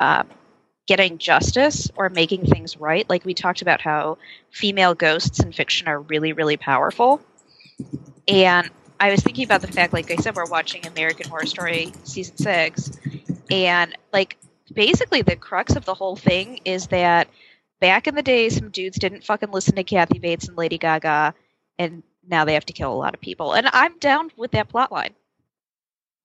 um, 0.00 0.28
getting 0.86 1.18
justice 1.18 1.90
or 1.96 2.08
making 2.08 2.46
things 2.46 2.76
right. 2.76 3.08
Like 3.10 3.24
we 3.24 3.34
talked 3.34 3.62
about 3.62 3.80
how 3.80 4.18
female 4.50 4.94
ghosts 4.94 5.40
in 5.40 5.52
fiction 5.52 5.88
are 5.88 6.00
really, 6.00 6.32
really 6.32 6.56
powerful. 6.56 7.20
And 8.28 8.70
I 8.98 9.10
was 9.10 9.20
thinking 9.20 9.44
about 9.44 9.60
the 9.60 9.68
fact, 9.68 9.92
like 9.92 10.10
I 10.10 10.16
said, 10.16 10.36
we're 10.36 10.46
watching 10.46 10.86
American 10.86 11.28
Horror 11.28 11.46
Story 11.46 11.92
season 12.04 12.36
six, 12.38 12.92
and 13.50 13.96
like 14.12 14.36
basically 14.72 15.22
the 15.22 15.36
crux 15.36 15.76
of 15.76 15.84
the 15.84 15.94
whole 15.94 16.16
thing 16.16 16.60
is 16.64 16.88
that 16.88 17.28
back 17.80 18.06
in 18.06 18.14
the 18.14 18.22
day, 18.22 18.48
some 18.48 18.70
dudes 18.70 18.98
didn't 18.98 19.24
fucking 19.24 19.50
listen 19.50 19.76
to 19.76 19.84
Kathy 19.84 20.18
Bates 20.18 20.48
and 20.48 20.56
Lady 20.56 20.78
Gaga, 20.78 21.34
and 21.78 22.02
now 22.28 22.44
they 22.44 22.54
have 22.54 22.66
to 22.66 22.72
kill 22.72 22.92
a 22.92 22.94
lot 22.96 23.14
of 23.14 23.20
people. 23.20 23.52
And 23.52 23.68
I'm 23.72 23.98
down 23.98 24.30
with 24.36 24.50
that 24.52 24.68
plot 24.68 24.90
line. 24.92 25.14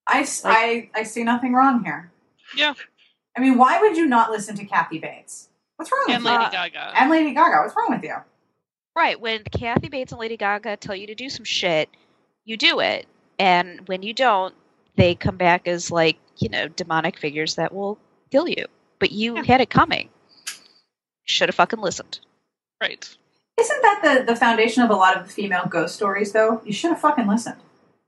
I 0.08 0.24
see 0.24 1.24
nothing 1.24 1.54
wrong 1.54 1.84
here. 1.84 2.12
Yeah. 2.56 2.74
I 3.38 3.39
mean, 3.39 3.58
why 3.58 3.80
would 3.80 3.95
you 3.95 4.08
not 4.08 4.30
listen 4.32 4.56
to 4.58 4.66
Kathy 4.66 4.99
Bates? 4.99 5.47
What's 5.78 5.91
wrong 5.91 6.06
And 6.10 6.24
with 6.24 6.34
you? 6.34 6.38
Lady 6.39 6.52
Gaga. 6.52 6.91
And 6.95 7.10
Lady 7.10 7.34
Gaga. 7.34 7.62
What's 7.62 7.76
wrong 7.76 7.88
with 7.91 8.04
you? 8.04 8.16
Right, 8.95 9.20
when 9.20 9.43
Kathy 9.45 9.88
Bates 9.88 10.12
and 10.12 10.20
Lady 10.20 10.36
Gaga 10.36 10.76
tell 10.78 10.95
you 10.95 11.08
to 11.08 11.16
do 11.16 11.30
some 11.30 11.45
shit, 11.45 11.89
you 12.43 12.58
do 12.58 12.82
it. 12.82 13.08
And 13.39 13.88
when 13.88 14.04
you 14.04 14.14
don't, 14.14 14.54
they 14.97 15.16
come 15.16 15.38
back 15.38 15.68
as 15.68 15.89
like, 15.89 16.18
you 16.38 16.49
know, 16.49 16.68
demonic 16.68 17.18
figures 17.18 17.56
that 17.56 17.74
will 17.74 17.97
kill 18.32 18.49
you. 18.49 18.66
But 18.99 19.12
you 19.12 19.36
Yeah. 19.38 19.43
had 19.43 19.62
it 19.62 19.70
coming. 19.70 20.10
Should 21.26 21.49
have 21.49 21.55
fucking 21.55 21.80
listened. 21.80 22.19
Right. 22.82 23.07
Isn't 23.59 23.82
that 23.82 24.01
the, 24.03 24.34
the 24.34 24.36
foundation 24.36 24.84
of 24.84 24.89
a 24.89 24.95
lot 24.95 25.17
of 25.17 25.28
the 25.28 25.34
female 25.34 25.67
ghost 25.69 25.95
stories, 25.95 26.32
though? 26.32 26.61
You 26.65 26.74
should 26.74 26.89
have 26.91 26.99
fucking 26.99 27.28
listened. 27.28 27.57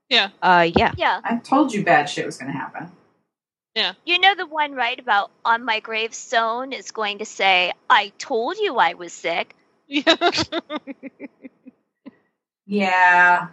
Yeah. 0.10 0.30
Uh 0.42 0.70
yeah. 0.76 0.94
yeah. 0.98 1.22
I 1.24 1.38
told 1.38 1.74
you 1.74 1.84
bad 1.84 2.06
shit 2.06 2.26
was 2.26 2.38
going 2.38 2.52
to 2.52 2.58
happen. 2.58 2.92
Yeah. 3.76 3.94
You 4.06 4.20
know 4.20 4.36
the 4.36 4.46
one 4.46 4.74
right 4.74 5.00
about 5.00 5.32
on 5.44 5.66
my 5.66 5.80
gravestone 5.80 6.74
is 6.74 6.92
going 6.92 7.20
to 7.20 7.26
say, 7.26 7.72
"I 7.90 8.12
told 8.18 8.58
you 8.58 8.78
I 8.78 8.94
was 8.94 9.14
sick." 9.14 9.56
Yeah. 9.88 10.16
Yeah. 12.66 13.48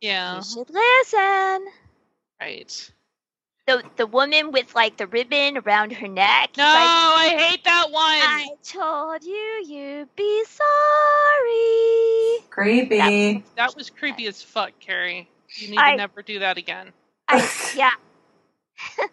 yeah. 0.00 0.36
You 0.36 0.42
should 0.42 0.70
listen. 0.70 1.66
Right. 2.40 2.92
The 3.70 3.82
the 3.96 4.06
woman 4.06 4.52
with 4.52 4.74
like 4.74 4.96
the 4.96 5.06
ribbon 5.06 5.58
around 5.58 5.92
her 5.92 6.08
neck. 6.08 6.50
No, 6.56 6.64
like, 6.64 6.72
I 6.74 7.36
hate 7.38 7.62
that 7.64 7.90
one. 7.90 8.02
I 8.02 8.48
told 8.64 9.22
you 9.24 9.62
you'd 9.66 10.14
be 10.16 10.44
sorry. 10.44 12.44
Creepy. 12.50 13.44
That 13.56 13.76
was 13.76 13.90
creepy 13.90 14.26
as 14.26 14.42
fuck, 14.42 14.72
Carrie. 14.80 15.28
You 15.56 15.68
need 15.70 15.78
I- 15.78 15.92
to 15.92 15.96
never 15.98 16.22
do 16.22 16.38
that 16.40 16.58
again. 16.58 16.92
I 17.28 17.48
yeah. 17.76 17.92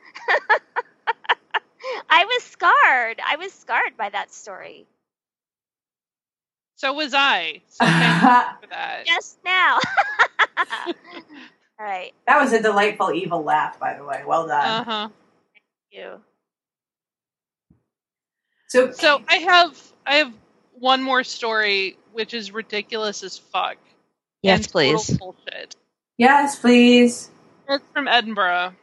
I 2.10 2.26
was 2.26 2.43
scarred. 2.43 3.20
I 3.26 3.36
was 3.38 3.53
scarred 3.53 3.95
by 3.97 4.10
that 4.10 4.34
story. 4.34 4.88
So 6.76 6.93
was 6.93 7.14
I. 7.14 7.62
So 7.68 7.86
thank 7.86 8.22
you 8.22 8.30
for 8.62 8.68
that. 8.70 9.05
Just 9.05 9.38
now. 9.43 9.80
All 11.80 11.86
right. 11.86 12.13
That 12.25 12.41
was 12.41 12.53
a 12.53 12.61
delightful 12.61 13.13
evil 13.13 13.43
laugh, 13.43 13.80
by 13.80 13.95
the 13.95 14.03
way. 14.03 14.23
Well 14.25 14.47
done. 14.47 14.65
Uh 14.65 14.84
huh. 14.84 15.09
Thank 15.53 15.63
you. 15.91 16.21
so, 18.67 18.91
So 18.91 19.21
I 19.28 19.36
have 19.36 19.93
I 20.05 20.15
have 20.15 20.34
one 20.80 21.03
more 21.03 21.23
story 21.23 21.97
which 22.13 22.34
is 22.34 22.51
ridiculous 22.51 23.23
as 23.23 23.38
fuck. 23.38 23.78
Yes, 24.41 24.67
please. 24.67 25.17
Bullshit. 25.17 25.75
yes, 26.17 26.59
please. 26.59 27.30
It's 27.69 27.84
from 27.93 28.07
Edinburgh. 28.07 28.73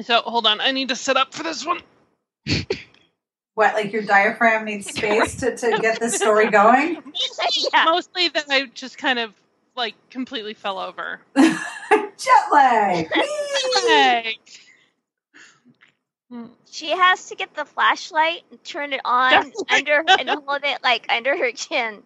So 0.00 0.20
hold 0.22 0.46
on, 0.46 0.60
I 0.60 0.72
need 0.72 0.88
to 0.88 0.96
set 0.96 1.16
up 1.16 1.34
for 1.34 1.42
this 1.42 1.64
one. 1.64 1.80
What, 3.58 3.74
like 3.74 3.92
your 3.92 4.02
diaphragm 4.02 4.66
needs 4.66 4.86
space 4.88 5.34
to, 5.40 5.56
to 5.56 5.78
get 5.82 5.98
the 5.98 6.10
story 6.10 6.48
going? 6.48 7.02
yeah. 7.74 7.86
Mostly 7.86 8.28
that 8.28 8.44
I 8.48 8.66
just 8.66 8.96
kind 8.98 9.18
of 9.18 9.34
like 9.78 9.94
completely 10.10 10.52
fell 10.54 10.78
over. 10.78 11.20
Jet 11.36 12.52
lag. 12.52 13.10
Hey. 13.86 14.36
She 16.70 16.90
has 16.90 17.28
to 17.30 17.36
get 17.36 17.54
the 17.54 17.64
flashlight 17.64 18.42
and 18.50 18.62
turn 18.62 18.92
it 18.92 19.00
on 19.04 19.30
Definitely. 19.30 19.64
under 19.70 20.04
and 20.18 20.28
hold 20.28 20.60
it 20.64 20.78
like 20.84 21.06
under 21.08 21.34
her 21.38 21.52
chin. 21.52 22.02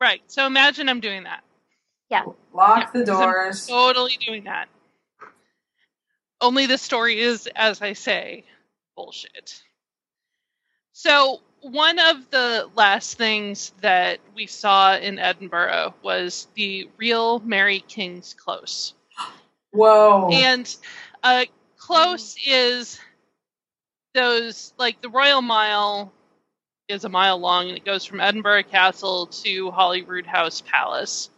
Right. 0.00 0.20
So 0.26 0.46
imagine 0.46 0.88
I'm 0.90 1.00
doing 1.00 1.24
that. 1.24 1.42
Yeah. 2.10 2.24
Lock 2.52 2.92
the 2.92 2.98
Yeah, 3.00 3.04
'cause 3.06 3.20
I'm 3.20 3.26
doors. 3.28 3.66
Totally 3.68 4.18
doing 4.20 4.44
that. 4.44 4.68
Only 6.42 6.66
the 6.66 6.76
story 6.76 7.20
is, 7.20 7.48
as 7.54 7.80
I 7.80 7.94
say, 7.94 8.44
bullshit. 8.96 9.62
So, 10.92 11.40
one 11.62 11.98
of 11.98 12.30
the 12.30 12.68
last 12.74 13.16
things 13.16 13.72
that 13.80 14.18
we 14.34 14.46
saw 14.46 14.96
in 14.96 15.18
Edinburgh 15.18 15.94
was 16.02 16.48
the 16.54 16.88
real 16.96 17.38
Mary 17.40 17.84
King's 17.86 18.34
Close. 18.34 18.94
Whoa. 19.70 20.28
And 20.32 20.76
uh, 21.22 21.44
close 21.78 22.36
is 22.44 22.98
those, 24.12 24.74
like 24.78 25.00
the 25.00 25.08
Royal 25.08 25.40
Mile 25.40 26.12
is 26.88 27.04
a 27.04 27.08
mile 27.08 27.38
long 27.38 27.68
and 27.68 27.76
it 27.76 27.84
goes 27.84 28.04
from 28.04 28.20
Edinburgh 28.20 28.64
Castle 28.64 29.26
to 29.26 29.70
Holyroodhouse 29.70 30.64
Palace. 30.64 31.30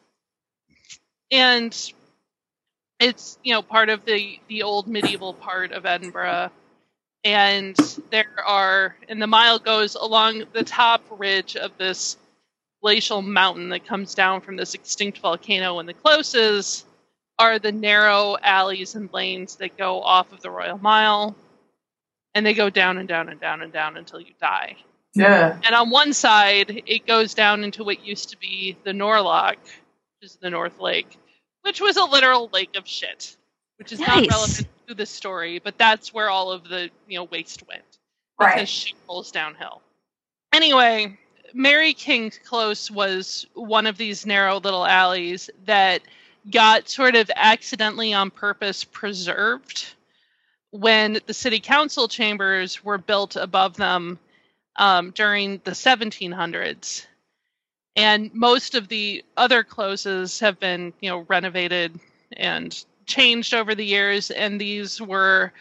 And 1.31 1.93
it's, 2.99 3.39
you 3.45 3.53
know, 3.53 3.63
part 3.63 3.91
of 3.91 4.05
the, 4.07 4.41
the 4.49 4.63
old 4.63 4.89
medieval 4.89 5.35
part 5.35 5.73
of 5.73 5.85
Edinburgh. 5.85 6.51
And 7.25 7.77
there 8.11 8.27
are, 8.45 8.95
and 9.09 9.21
the 9.21 9.27
mile 9.27 9.59
goes 9.59 9.95
along 9.95 10.45
the 10.53 10.63
top 10.63 11.03
ridge 11.11 11.57
of 11.57 11.77
this 11.79 12.19
glacial 12.83 13.23
mountain 13.23 13.71
that 13.71 13.87
comes 13.87 14.15
down 14.15 14.43
from 14.43 14.57
this 14.57 14.75
extinct 14.75 15.19
volcano. 15.19 15.79
And 15.79 15.89
the 15.89 15.95
closes 15.95 16.85
are 17.39 17.59
the 17.59 17.73
narrow 17.73 18.37
alleys 18.43 18.95
and 18.95 19.11
lanes 19.13 19.57
that 19.57 19.79
go 19.79 20.03
off 20.03 20.33
of 20.33 20.43
the 20.43 20.51
Royal 20.51 20.77
Mile. 20.77 21.35
And 22.35 22.45
they 22.45 22.53
go 22.53 22.69
down 22.69 22.99
and 22.99 23.09
down 23.09 23.31
and 23.31 23.41
down 23.41 23.63
and 23.63 23.73
down 23.73 23.97
until 23.97 24.21
you 24.21 24.35
die. 24.39 24.77
yeah. 25.15 25.59
And 25.65 25.75
on 25.75 25.89
one 25.89 26.13
side, 26.13 26.83
it 26.87 27.07
goes 27.07 27.33
down 27.33 27.65
into 27.65 27.85
what 27.85 28.05
used 28.05 28.31
to 28.31 28.37
be 28.37 28.77
the 28.85 28.93
Nor 28.93 29.23
Loch, 29.23 29.57
which 29.63 30.31
is 30.31 30.37
the 30.37 30.51
North 30.51 30.79
Lake, 30.79 31.17
which 31.63 31.81
was 31.81 31.97
a 31.97 32.05
literal 32.05 32.51
lake 32.53 32.77
of 32.77 32.87
shit, 32.87 33.37
which 33.79 33.93
is 33.93 34.01
not 34.01 34.27
relevant 34.29 34.69
to 34.89 34.95
the 34.95 35.07
story, 35.07 35.59
but 35.59 35.79
that's 35.79 36.13
where 36.15 36.31
all 36.31 36.51
of 36.53 36.69
the 36.69 36.91
you 37.09 37.19
know 37.19 37.25
waste 37.25 37.67
went 37.69 37.85
because 38.39 38.55
Right. 38.57 38.69
shit 38.69 38.95
rolls 39.09 39.31
downhill. 39.31 39.83
Anyway, 40.53 41.19
Mary 41.53 41.95
King's 41.95 42.39
Close 42.45 42.91
was 42.91 43.47
one 43.55 43.87
of 43.87 43.97
these 43.97 44.27
narrow 44.27 44.61
little 44.61 44.87
alleys 44.87 45.51
that 45.67 46.03
got 46.51 46.89
sort 46.89 47.17
of 47.17 47.31
accidentally 47.37 48.13
on 48.13 48.31
purpose 48.31 48.85
preserved 48.85 49.95
when 50.71 51.19
the 51.27 51.35
city 51.35 51.61
council 51.61 52.09
chambers 52.09 52.85
were 52.85 52.99
built 52.99 53.37
above 53.37 53.77
them 53.77 54.19
um, 54.77 55.11
during 55.13 55.61
the 55.65 55.71
1700s. 55.71 57.07
And 57.97 58.35
most 58.35 58.75
of 58.75 58.89
the 58.89 59.25
other 59.37 59.63
closes 59.63 60.41
have 60.41 60.59
been, 60.59 60.93
you 61.01 61.11
know, 61.11 61.21
renovated 61.29 61.99
and 62.33 62.85
changed 63.07 63.55
over 63.55 63.75
the 63.75 63.85
years, 63.85 64.31
and 64.31 64.61
these 64.61 65.01
were 65.01 65.53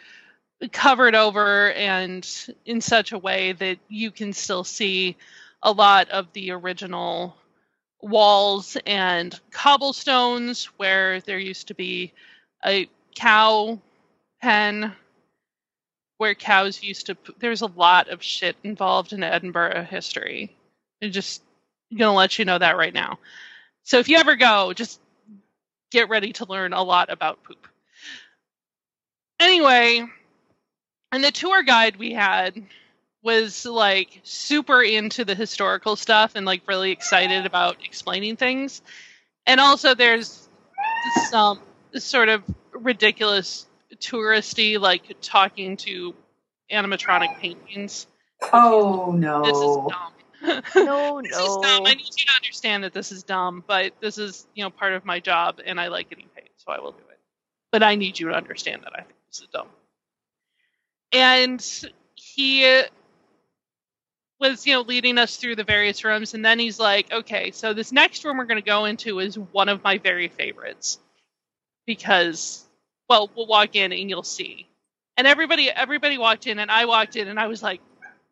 covered 0.71 1.15
over 1.15 1.71
and 1.73 2.47
in 2.65 2.79
such 2.79 3.11
a 3.11 3.17
way 3.17 3.51
that 3.53 3.77
you 3.89 4.11
can 4.11 4.33
still 4.33 4.63
see 4.63 5.17
a 5.61 5.71
lot 5.71 6.09
of 6.09 6.31
the 6.33 6.51
original 6.51 7.35
walls 8.01 8.77
and 8.85 9.39
cobblestones 9.51 10.65
where 10.77 11.21
there 11.21 11.39
used 11.39 11.67
to 11.67 11.73
be 11.73 12.13
a 12.65 12.87
cow 13.15 13.79
pen 14.41 14.93
where 16.17 16.35
cows 16.35 16.83
used 16.83 17.07
to 17.07 17.17
there's 17.39 17.61
a 17.61 17.67
lot 17.67 18.09
of 18.09 18.21
shit 18.21 18.55
involved 18.63 19.13
in 19.13 19.23
Edinburgh 19.23 19.87
history. 19.89 20.55
I'm 21.01 21.11
just 21.11 21.41
gonna 21.97 22.13
let 22.13 22.37
you 22.39 22.45
know 22.45 22.57
that 22.57 22.77
right 22.77 22.93
now. 22.93 23.19
So 23.83 23.99
if 23.99 24.07
you 24.07 24.17
ever 24.17 24.35
go, 24.35 24.73
just 24.73 24.99
get 25.93 26.09
ready 26.09 26.33
to 26.33 26.45
learn 26.45 26.73
a 26.73 26.83
lot 26.83 27.09
about 27.09 27.43
poop. 27.43 27.67
Anyway, 29.39 30.03
and 31.11 31.23
the 31.23 31.31
tour 31.31 31.63
guide 31.63 31.95
we 31.95 32.11
had 32.11 32.61
was 33.21 33.65
like 33.65 34.19
super 34.23 34.81
into 34.81 35.23
the 35.23 35.35
historical 35.35 35.95
stuff 35.95 36.33
and 36.35 36.45
like 36.45 36.61
really 36.67 36.91
excited 36.91 37.45
about 37.45 37.77
explaining 37.85 38.35
things. 38.35 38.81
And 39.45 39.61
also 39.61 39.93
there's 39.93 40.49
some 41.29 41.59
sort 41.95 42.29
of 42.29 42.43
ridiculous 42.73 43.67
touristy 43.97 44.79
like 44.79 45.03
talking 45.21 45.77
to 45.77 46.15
animatronic 46.71 47.37
paintings. 47.39 48.07
Oh 48.51 49.13
no! 49.15 49.43
This 49.43 49.57
is 49.57 49.75
dumb. 49.93 50.13
No, 50.43 51.21
This 51.23 51.31
is 51.31 51.57
dumb. 51.57 51.61
no. 51.61 51.85
I 51.85 51.93
need 51.93 52.07
you 52.17 52.25
to 52.25 52.31
understand 52.35 52.83
that 52.83 52.93
this 52.93 53.11
is 53.11 53.23
dumb, 53.23 53.63
but 53.65 53.93
this 54.01 54.17
is, 54.17 54.45
you 54.55 54.63
know, 54.63 54.69
part 54.69 54.93
of 54.93 55.05
my 55.05 55.19
job 55.19 55.59
and 55.65 55.79
I 55.79 55.87
like 55.87 56.09
getting 56.09 56.27
paid, 56.35 56.49
so 56.57 56.71
I 56.71 56.79
will 56.79 56.91
do 56.91 57.03
it. 57.09 57.19
But 57.71 57.83
I 57.83 57.95
need 57.95 58.19
you 58.19 58.29
to 58.29 58.35
understand 58.35 58.83
that 58.83 58.93
I 58.93 59.01
think 59.01 59.15
this 59.29 59.39
is 59.39 59.47
dumb. 59.47 59.67
And 61.11 61.65
he 62.15 62.83
was, 64.39 64.65
you 64.67 64.73
know, 64.73 64.81
leading 64.81 65.17
us 65.17 65.37
through 65.37 65.55
the 65.55 65.63
various 65.63 66.03
rooms, 66.03 66.33
and 66.33 66.43
then 66.43 66.59
he's 66.59 66.79
like, 66.79 67.11
okay, 67.11 67.51
so 67.51 67.73
this 67.73 67.91
next 67.91 68.25
room 68.25 68.37
we're 68.37 68.45
going 68.45 68.61
to 68.61 68.65
go 68.65 68.85
into 68.85 69.19
is 69.19 69.37
one 69.37 69.69
of 69.69 69.83
my 69.83 69.97
very 69.97 70.27
favorites. 70.27 70.99
Because, 71.85 72.65
well, 73.09 73.29
we'll 73.35 73.47
walk 73.47 73.75
in 73.75 73.91
and 73.91 74.09
you'll 74.09 74.23
see. 74.23 74.67
And 75.17 75.27
everybody 75.27 75.69
everybody 75.69 76.17
walked 76.17 76.47
in 76.47 76.59
and 76.59 76.71
I 76.71 76.85
walked 76.85 77.15
in 77.15 77.27
and 77.27 77.39
I 77.39 77.47
was 77.47 77.61
like, 77.61 77.81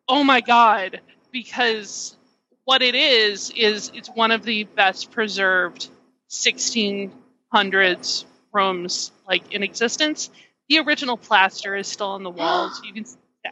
"Oh 0.08 0.24
my 0.24 0.40
god." 0.40 1.00
Because 1.32 2.16
what 2.64 2.82
it 2.82 2.94
is 2.94 3.50
is 3.50 3.90
it's 3.94 4.08
one 4.08 4.30
of 4.30 4.44
the 4.44 4.64
best 4.64 5.10
preserved 5.10 5.88
1600s 6.30 8.24
rooms 8.52 9.12
like 9.26 9.52
in 9.52 9.62
existence. 9.62 10.30
The 10.68 10.78
original 10.80 11.16
plaster 11.16 11.74
is 11.74 11.86
still 11.88 12.08
on 12.08 12.22
the 12.22 12.30
walls. 12.30 12.80
You 12.86 12.92
can 12.92 13.04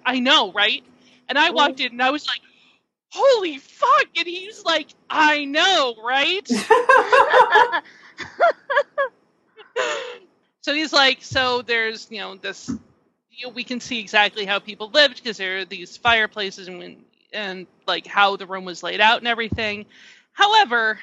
I 0.06 0.20
know, 0.20 0.52
right? 0.52 0.84
And 1.28 1.36
I 1.38 1.50
walked 1.50 1.80
in 1.80 1.92
and 1.92 2.02
I 2.02 2.10
was 2.10 2.26
like, 2.28 2.40
"Holy 3.10 3.58
fuck." 3.58 4.06
And 4.16 4.26
he's 4.26 4.64
like, 4.64 4.88
"I 5.08 5.44
know, 5.44 5.96
right?" 6.04 6.48
so 10.60 10.74
he's 10.74 10.92
like, 10.92 11.22
so 11.22 11.62
there's, 11.62 12.06
you 12.10 12.18
know, 12.18 12.36
this, 12.36 12.68
you 13.30 13.46
know, 13.46 13.52
we 13.52 13.64
can 13.64 13.80
see 13.80 13.98
exactly 13.98 14.44
how 14.44 14.58
people 14.58 14.90
lived 14.90 15.16
because 15.16 15.36
there 15.36 15.58
are 15.58 15.64
these 15.64 15.96
fireplaces 15.96 16.68
and 16.68 16.78
when, 16.78 17.04
and 17.32 17.66
like 17.86 18.06
how 18.06 18.36
the 18.36 18.46
room 18.46 18.64
was 18.64 18.82
laid 18.82 19.00
out 19.00 19.18
and 19.18 19.28
everything. 19.28 19.86
However, 20.32 20.98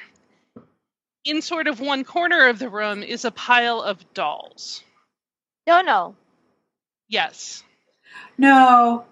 in 1.24 1.42
sort 1.42 1.66
of 1.66 1.80
one 1.80 2.04
corner 2.04 2.48
of 2.48 2.58
the 2.58 2.68
room 2.68 3.02
is 3.02 3.24
a 3.24 3.30
pile 3.30 3.80
of 3.82 4.12
dolls. 4.14 4.82
no, 5.66 5.82
no. 5.82 6.14
Yes. 7.08 7.62
no. 8.36 9.04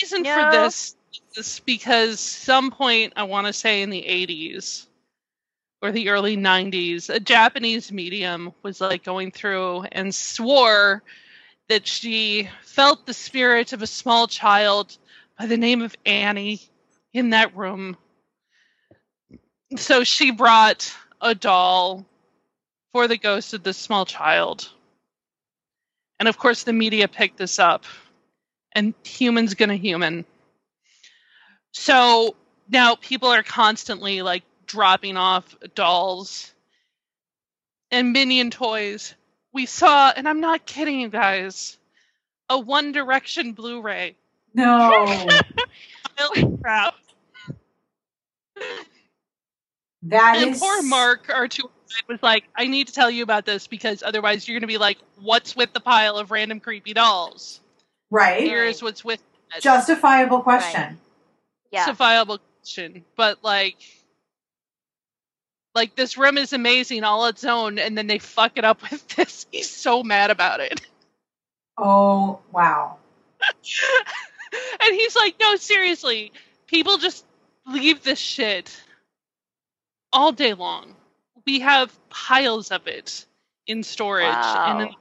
Reason 0.00 0.22
No. 0.22 0.34
for 0.34 0.50
this 0.50 0.94
is 1.36 1.60
because 1.64 2.20
some 2.20 2.70
point 2.70 3.12
I 3.16 3.24
want 3.24 3.46
to 3.46 3.52
say 3.52 3.82
in 3.82 3.90
the 3.90 4.02
80s 4.02 4.86
or 5.82 5.90
the 5.90 6.08
early 6.08 6.36
90s, 6.36 7.08
a 7.10 7.18
Japanese 7.20 7.90
medium 7.92 8.52
was 8.62 8.80
like 8.80 9.02
going 9.04 9.30
through 9.30 9.82
and 9.92 10.14
swore 10.14 11.02
that 11.68 11.86
she 11.86 12.48
felt 12.62 13.06
the 13.06 13.14
spirit 13.14 13.72
of 13.72 13.82
a 13.82 13.86
small 13.86 14.26
child 14.28 14.96
by 15.38 15.46
the 15.46 15.56
name 15.56 15.82
of 15.82 15.94
Annie 16.04 16.60
in 17.12 17.30
that 17.30 17.56
room. 17.56 17.96
So 19.76 20.04
she 20.04 20.30
brought 20.30 20.94
a 21.20 21.34
doll 21.34 22.06
for 22.92 23.08
the 23.08 23.18
ghost 23.18 23.52
of 23.54 23.62
this 23.62 23.76
small 23.76 24.06
child. 24.06 24.70
And 26.18 26.28
of 26.28 26.38
course, 26.38 26.62
the 26.62 26.72
media 26.72 27.08
picked 27.08 27.36
this 27.36 27.58
up, 27.58 27.84
and 28.72 28.94
human's 29.04 29.54
gonna 29.54 29.76
human. 29.76 30.24
So 31.72 32.36
now 32.68 32.94
people 32.94 33.28
are 33.28 33.42
constantly 33.42 34.22
like 34.22 34.44
dropping 34.66 35.16
off 35.16 35.56
dolls 35.74 36.52
and 37.90 38.12
minion 38.12 38.50
toys. 38.50 39.14
We 39.52 39.66
saw, 39.66 40.12
and 40.14 40.28
I'm 40.28 40.40
not 40.40 40.66
kidding 40.66 41.00
you 41.00 41.08
guys, 41.08 41.76
a 42.48 42.58
One 42.58 42.92
Direction 42.92 43.52
Blu 43.52 43.80
ray. 43.80 44.16
No. 44.56 45.06
Holy 46.18 46.56
crap. 46.58 46.94
That 50.02 50.36
and 50.38 50.52
is 50.52 50.60
poor 50.60 50.82
Mark, 50.82 51.30
our 51.32 51.46
tour 51.46 51.68
guide, 51.68 52.04
oh 52.08 52.12
was 52.14 52.22
like, 52.22 52.44
I 52.56 52.66
need 52.66 52.86
to 52.86 52.92
tell 52.92 53.10
you 53.10 53.22
about 53.22 53.44
this 53.44 53.66
because 53.66 54.02
otherwise 54.02 54.48
you're 54.48 54.54
going 54.54 54.62
to 54.62 54.66
be 54.66 54.78
like, 54.78 54.98
what's 55.20 55.54
with 55.54 55.72
the 55.72 55.80
pile 55.80 56.16
of 56.16 56.30
random 56.30 56.60
creepy 56.60 56.94
dolls? 56.94 57.60
right. 58.10 58.42
Here's 58.42 58.82
what's 58.82 59.04
with 59.04 59.20
it. 59.54 59.62
Justifiable 59.62 60.40
question. 60.40 60.98
Yeah. 61.70 61.82
It's 61.82 61.90
a 61.90 61.94
viable 61.94 62.38
question, 62.38 63.04
but 63.16 63.44
like, 63.44 63.76
like 65.74 65.94
this 65.96 66.16
room 66.16 66.38
is 66.38 66.54
amazing 66.54 67.04
all 67.04 67.26
its 67.26 67.44
own, 67.44 67.78
and 67.78 67.98
then 67.98 68.06
they 68.06 68.18
fuck 68.18 68.52
it 68.56 68.64
up 68.64 68.80
with 68.90 69.06
this. 69.08 69.46
He's 69.50 69.68
so 69.68 70.02
mad 70.02 70.30
about 70.30 70.60
it, 70.60 70.80
Oh 71.78 72.40
wow. 72.52 72.96
and 74.82 74.94
he's 74.94 75.16
like, 75.16 75.36
"No, 75.40 75.56
seriously, 75.56 76.32
people 76.66 76.98
just 76.98 77.24
leave 77.66 78.02
this 78.02 78.18
shit 78.18 78.76
all 80.12 80.32
day 80.32 80.54
long. 80.54 80.94
We 81.46 81.60
have 81.60 81.92
piles 82.10 82.70
of 82.70 82.86
it 82.86 83.26
in 83.66 83.82
storage 83.82 84.56
and 84.64 84.80
in 84.80 84.88
Wow. 84.88 84.96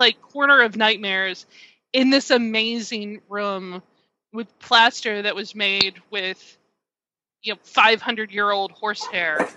like 0.00 0.20
corner 0.20 0.62
of 0.62 0.76
nightmares 0.76 1.46
in 1.92 2.10
this 2.10 2.30
amazing 2.30 3.20
room 3.28 3.82
with 4.32 4.58
plaster 4.58 5.22
that 5.22 5.34
was 5.34 5.54
made 5.54 6.00
with 6.10 6.58
you 7.42 7.54
know 7.54 7.58
500 7.62 8.30
year 8.32 8.50
old 8.50 8.72
horsehair 8.72 9.48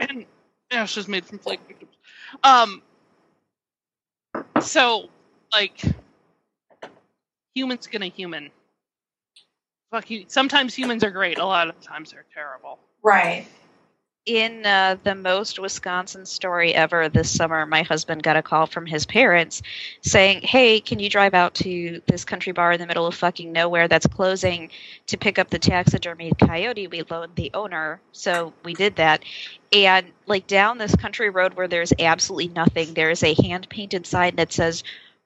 and 0.00 0.26
ashes 0.70 1.08
made 1.08 1.24
from 1.24 1.38
plague 1.38 1.60
victims 1.66 1.92
um 2.44 2.82
so 4.60 5.08
like 5.52 5.82
humans 7.54 7.86
gonna 7.86 8.06
human 8.06 8.50
fuck 9.90 10.10
you 10.10 10.24
sometimes 10.28 10.74
humans 10.74 11.04
are 11.04 11.10
great 11.10 11.38
a 11.38 11.44
lot 11.44 11.68
of 11.68 11.80
times 11.80 12.12
they're 12.12 12.26
terrible 12.32 12.78
Right. 13.02 13.46
In 14.24 14.64
uh, 14.64 14.98
the 15.02 15.16
most 15.16 15.58
Wisconsin 15.58 16.26
story 16.26 16.72
ever 16.72 17.08
this 17.08 17.28
summer, 17.28 17.66
my 17.66 17.82
husband 17.82 18.22
got 18.22 18.36
a 18.36 18.42
call 18.42 18.66
from 18.66 18.86
his 18.86 19.04
parents 19.04 19.62
saying, 20.02 20.42
Hey, 20.42 20.78
can 20.78 21.00
you 21.00 21.10
drive 21.10 21.34
out 21.34 21.54
to 21.54 22.00
this 22.06 22.24
country 22.24 22.52
bar 22.52 22.70
in 22.70 22.80
the 22.80 22.86
middle 22.86 23.04
of 23.04 23.16
fucking 23.16 23.50
nowhere 23.50 23.88
that's 23.88 24.06
closing 24.06 24.70
to 25.08 25.18
pick 25.18 25.40
up 25.40 25.50
the 25.50 25.58
taxidermy 25.58 26.32
coyote 26.38 26.86
we 26.86 27.02
loaned 27.10 27.34
the 27.34 27.50
owner? 27.52 28.00
So 28.12 28.52
we 28.64 28.74
did 28.74 28.94
that. 28.96 29.24
And 29.72 30.06
like 30.26 30.46
down 30.46 30.78
this 30.78 30.94
country 30.94 31.30
road 31.30 31.54
where 31.54 31.66
there's 31.66 31.92
absolutely 31.98 32.54
nothing, 32.54 32.94
there 32.94 33.10
is 33.10 33.24
a 33.24 33.34
hand 33.42 33.68
painted 33.68 34.06
sign 34.06 34.36
that 34.36 34.52
says, 34.52 34.84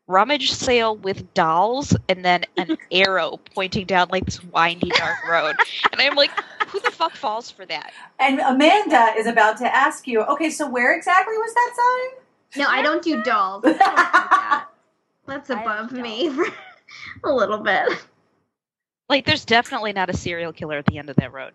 Rummage 0.09 0.53
sale 0.53 0.97
with 0.97 1.33
dolls, 1.35 1.97
and 2.09 2.25
then 2.25 2.45
an 2.57 2.77
arrow 2.93 3.41
pointing 3.55 3.87
down 3.87 4.09
like 4.11 4.25
this 4.25 4.43
windy, 4.45 4.91
dark 4.91 5.27
road. 5.29 5.57
And 5.93 6.01
I'm 6.01 6.15
like, 6.15 6.31
who 6.69 6.79
the 6.81 6.91
fuck 6.93 7.15
falls 7.17 7.51
for 7.51 7.67
that? 7.67 7.93
And 8.21 8.41
Amanda 8.41 9.15
is 9.19 9.27
about 9.27 9.57
to 9.59 9.75
ask 9.75 10.07
you. 10.07 10.23
Okay, 10.23 10.51
so 10.51 10.69
where 10.69 10.95
exactly 10.95 11.37
was 11.37 11.55
that 11.55 11.73
sign? 11.77 12.63
No, 12.63 12.69
I 12.71 12.83
don't 12.83 13.03
do 13.03 13.23
dolls. 13.23 13.63
Don't 13.63 13.73
do 13.73 13.79
that. 13.79 14.67
That's 15.27 15.51
above 15.51 15.93
me 15.93 16.31
a 17.25 17.31
little 17.33 17.59
bit. 17.59 17.89
Like, 19.09 19.27
there's 19.27 19.45
definitely 19.45 19.93
not 19.93 20.11
a 20.11 20.17
serial 20.17 20.53
killer 20.53 20.79
at 20.79 20.87
the 20.87 20.99
end 20.99 21.11
of 21.11 21.17
that 21.17 21.33
road. 21.33 21.53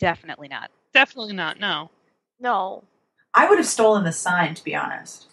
Definitely 0.00 0.48
not. 0.48 0.70
definitely 0.92 1.34
not 1.34 1.60
no 1.60 1.90
No. 2.40 2.84
I 3.34 3.48
would 3.48 3.58
have 3.58 3.66
stolen 3.66 4.04
the 4.04 4.12
sign, 4.12 4.54
to 4.54 4.64
be 4.64 4.74
honest. 4.74 5.31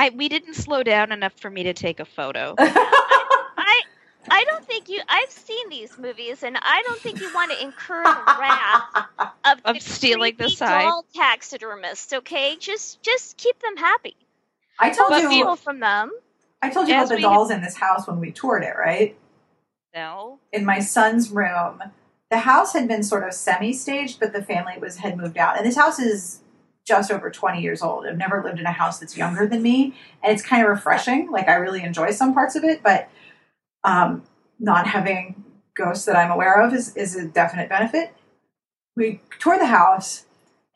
I 0.00 0.10
we 0.10 0.30
didn't 0.30 0.54
slow 0.54 0.82
down 0.82 1.12
enough 1.12 1.34
for 1.34 1.50
me 1.50 1.64
to 1.64 1.74
take 1.74 2.00
a 2.00 2.06
photo. 2.06 2.54
I 2.58 3.82
I 4.30 4.44
don't 4.44 4.64
think 4.64 4.88
you 4.88 5.00
I've 5.06 5.30
seen 5.30 5.68
these 5.68 5.98
movies 5.98 6.42
and 6.42 6.56
I 6.56 6.82
don't 6.86 6.98
think 7.00 7.20
you 7.20 7.30
want 7.34 7.52
to 7.52 7.62
incur 7.62 8.02
the 8.04 8.36
wrath 8.40 9.06
of, 9.44 9.60
Of 9.66 9.74
the 9.74 9.80
stealing 9.80 10.36
the 10.38 10.48
sign. 10.48 10.86
doll 10.86 11.04
taxidermists, 11.14 12.14
okay? 12.14 12.56
Just 12.58 13.02
just 13.02 13.36
keep 13.36 13.60
them 13.60 13.76
happy. 13.76 14.16
I 14.78 14.88
told 14.88 15.10
Don't 15.10 15.24
you. 15.24 15.42
steal 15.42 15.56
from 15.56 15.80
them. 15.80 16.10
I 16.62 16.70
told 16.70 16.88
you 16.88 16.94
about 16.94 17.10
the 17.10 17.20
dolls 17.20 17.50
in 17.50 17.60
this 17.60 17.76
house 17.76 18.06
when 18.08 18.20
we 18.20 18.32
toured 18.32 18.62
it, 18.62 18.74
right? 18.78 19.16
No. 19.94 20.38
in 20.52 20.64
my 20.64 20.78
son's 20.78 21.30
room. 21.30 21.82
The 22.30 22.38
house 22.38 22.72
had 22.74 22.86
been 22.86 23.02
sort 23.02 23.24
of 23.24 23.34
semi-staged, 23.34 24.20
but 24.20 24.32
the 24.32 24.40
family 24.42 24.78
was 24.80 24.98
had 24.98 25.16
moved 25.18 25.36
out. 25.36 25.56
And 25.58 25.66
this 25.66 25.76
house 25.76 25.98
is 25.98 26.40
just 26.90 27.12
over 27.12 27.30
20 27.30 27.62
years 27.62 27.82
old. 27.82 28.04
I've 28.04 28.18
never 28.18 28.42
lived 28.42 28.58
in 28.58 28.66
a 28.66 28.72
house 28.72 28.98
that's 28.98 29.16
younger 29.16 29.46
than 29.46 29.62
me, 29.62 29.94
and 30.22 30.32
it's 30.32 30.42
kind 30.42 30.60
of 30.62 30.68
refreshing. 30.68 31.30
Like 31.30 31.48
I 31.48 31.54
really 31.54 31.84
enjoy 31.84 32.10
some 32.10 32.34
parts 32.34 32.56
of 32.56 32.64
it, 32.64 32.82
but 32.82 33.08
um, 33.84 34.24
not 34.58 34.88
having 34.88 35.44
ghosts 35.74 36.04
that 36.06 36.16
I'm 36.16 36.32
aware 36.32 36.60
of 36.60 36.74
is, 36.74 36.96
is 36.96 37.14
a 37.14 37.28
definite 37.28 37.68
benefit. 37.68 38.12
We 38.96 39.20
tour 39.38 39.56
the 39.56 39.66
house, 39.66 40.26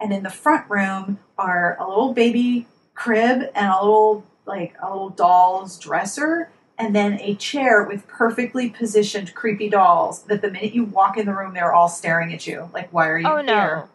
and 0.00 0.12
in 0.12 0.22
the 0.22 0.30
front 0.30 0.70
room 0.70 1.18
are 1.36 1.76
a 1.80 1.88
little 1.88 2.12
baby 2.14 2.68
crib 2.94 3.50
and 3.56 3.72
a 3.72 3.80
little 3.80 4.24
like 4.46 4.76
a 4.80 4.88
little 4.88 5.10
doll's 5.10 5.80
dresser 5.80 6.48
and 6.78 6.94
then 6.94 7.18
a 7.20 7.34
chair 7.34 7.82
with 7.82 8.06
perfectly 8.06 8.70
positioned 8.70 9.34
creepy 9.34 9.68
dolls 9.68 10.22
that 10.24 10.42
the 10.42 10.50
minute 10.50 10.74
you 10.74 10.84
walk 10.84 11.16
in 11.16 11.26
the 11.26 11.34
room 11.34 11.54
they're 11.54 11.72
all 11.72 11.88
staring 11.88 12.32
at 12.32 12.46
you 12.46 12.70
like 12.72 12.92
why 12.92 13.08
are 13.08 13.18
you 13.18 13.26
Oh 13.26 13.36
here 13.38 13.46
no. 13.46 13.88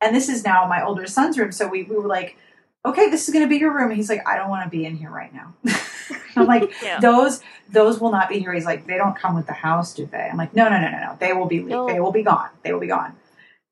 And 0.00 0.14
this 0.14 0.28
is 0.28 0.44
now 0.44 0.66
my 0.66 0.82
older 0.84 1.06
son's 1.06 1.38
room 1.38 1.52
so 1.52 1.66
we, 1.68 1.82
we 1.84 1.96
were 1.96 2.08
like 2.08 2.36
okay 2.84 3.10
this 3.10 3.28
is 3.28 3.32
going 3.32 3.44
to 3.44 3.48
be 3.48 3.56
your 3.58 3.74
room. 3.74 3.90
And 3.90 3.96
he's 3.96 4.08
like 4.08 4.26
i 4.26 4.36
don't 4.36 4.48
want 4.48 4.64
to 4.64 4.70
be 4.70 4.84
in 4.86 4.96
here 4.96 5.10
right 5.10 5.32
now. 5.34 5.54
I'm 6.36 6.46
like 6.46 6.70
Yeah. 6.82 7.00
those 7.00 7.40
those 7.68 8.00
will 8.00 8.10
not 8.12 8.28
be 8.28 8.38
here. 8.40 8.52
He's 8.52 8.64
like 8.64 8.86
they 8.86 8.96
don't 8.96 9.16
come 9.16 9.34
with 9.34 9.46
the 9.46 9.52
house 9.52 9.94
do 9.94 10.06
they? 10.06 10.28
I'm 10.30 10.36
like 10.36 10.54
no 10.54 10.68
no 10.68 10.80
no 10.80 10.90
no 10.90 10.98
no. 10.98 11.16
They 11.20 11.32
will 11.32 11.46
be 11.46 11.58
No. 11.60 11.86
they 11.86 12.00
will 12.00 12.12
be 12.12 12.22
gone. 12.22 12.50
They 12.62 12.72
will 12.72 12.80
be 12.80 12.86
gone. 12.86 13.16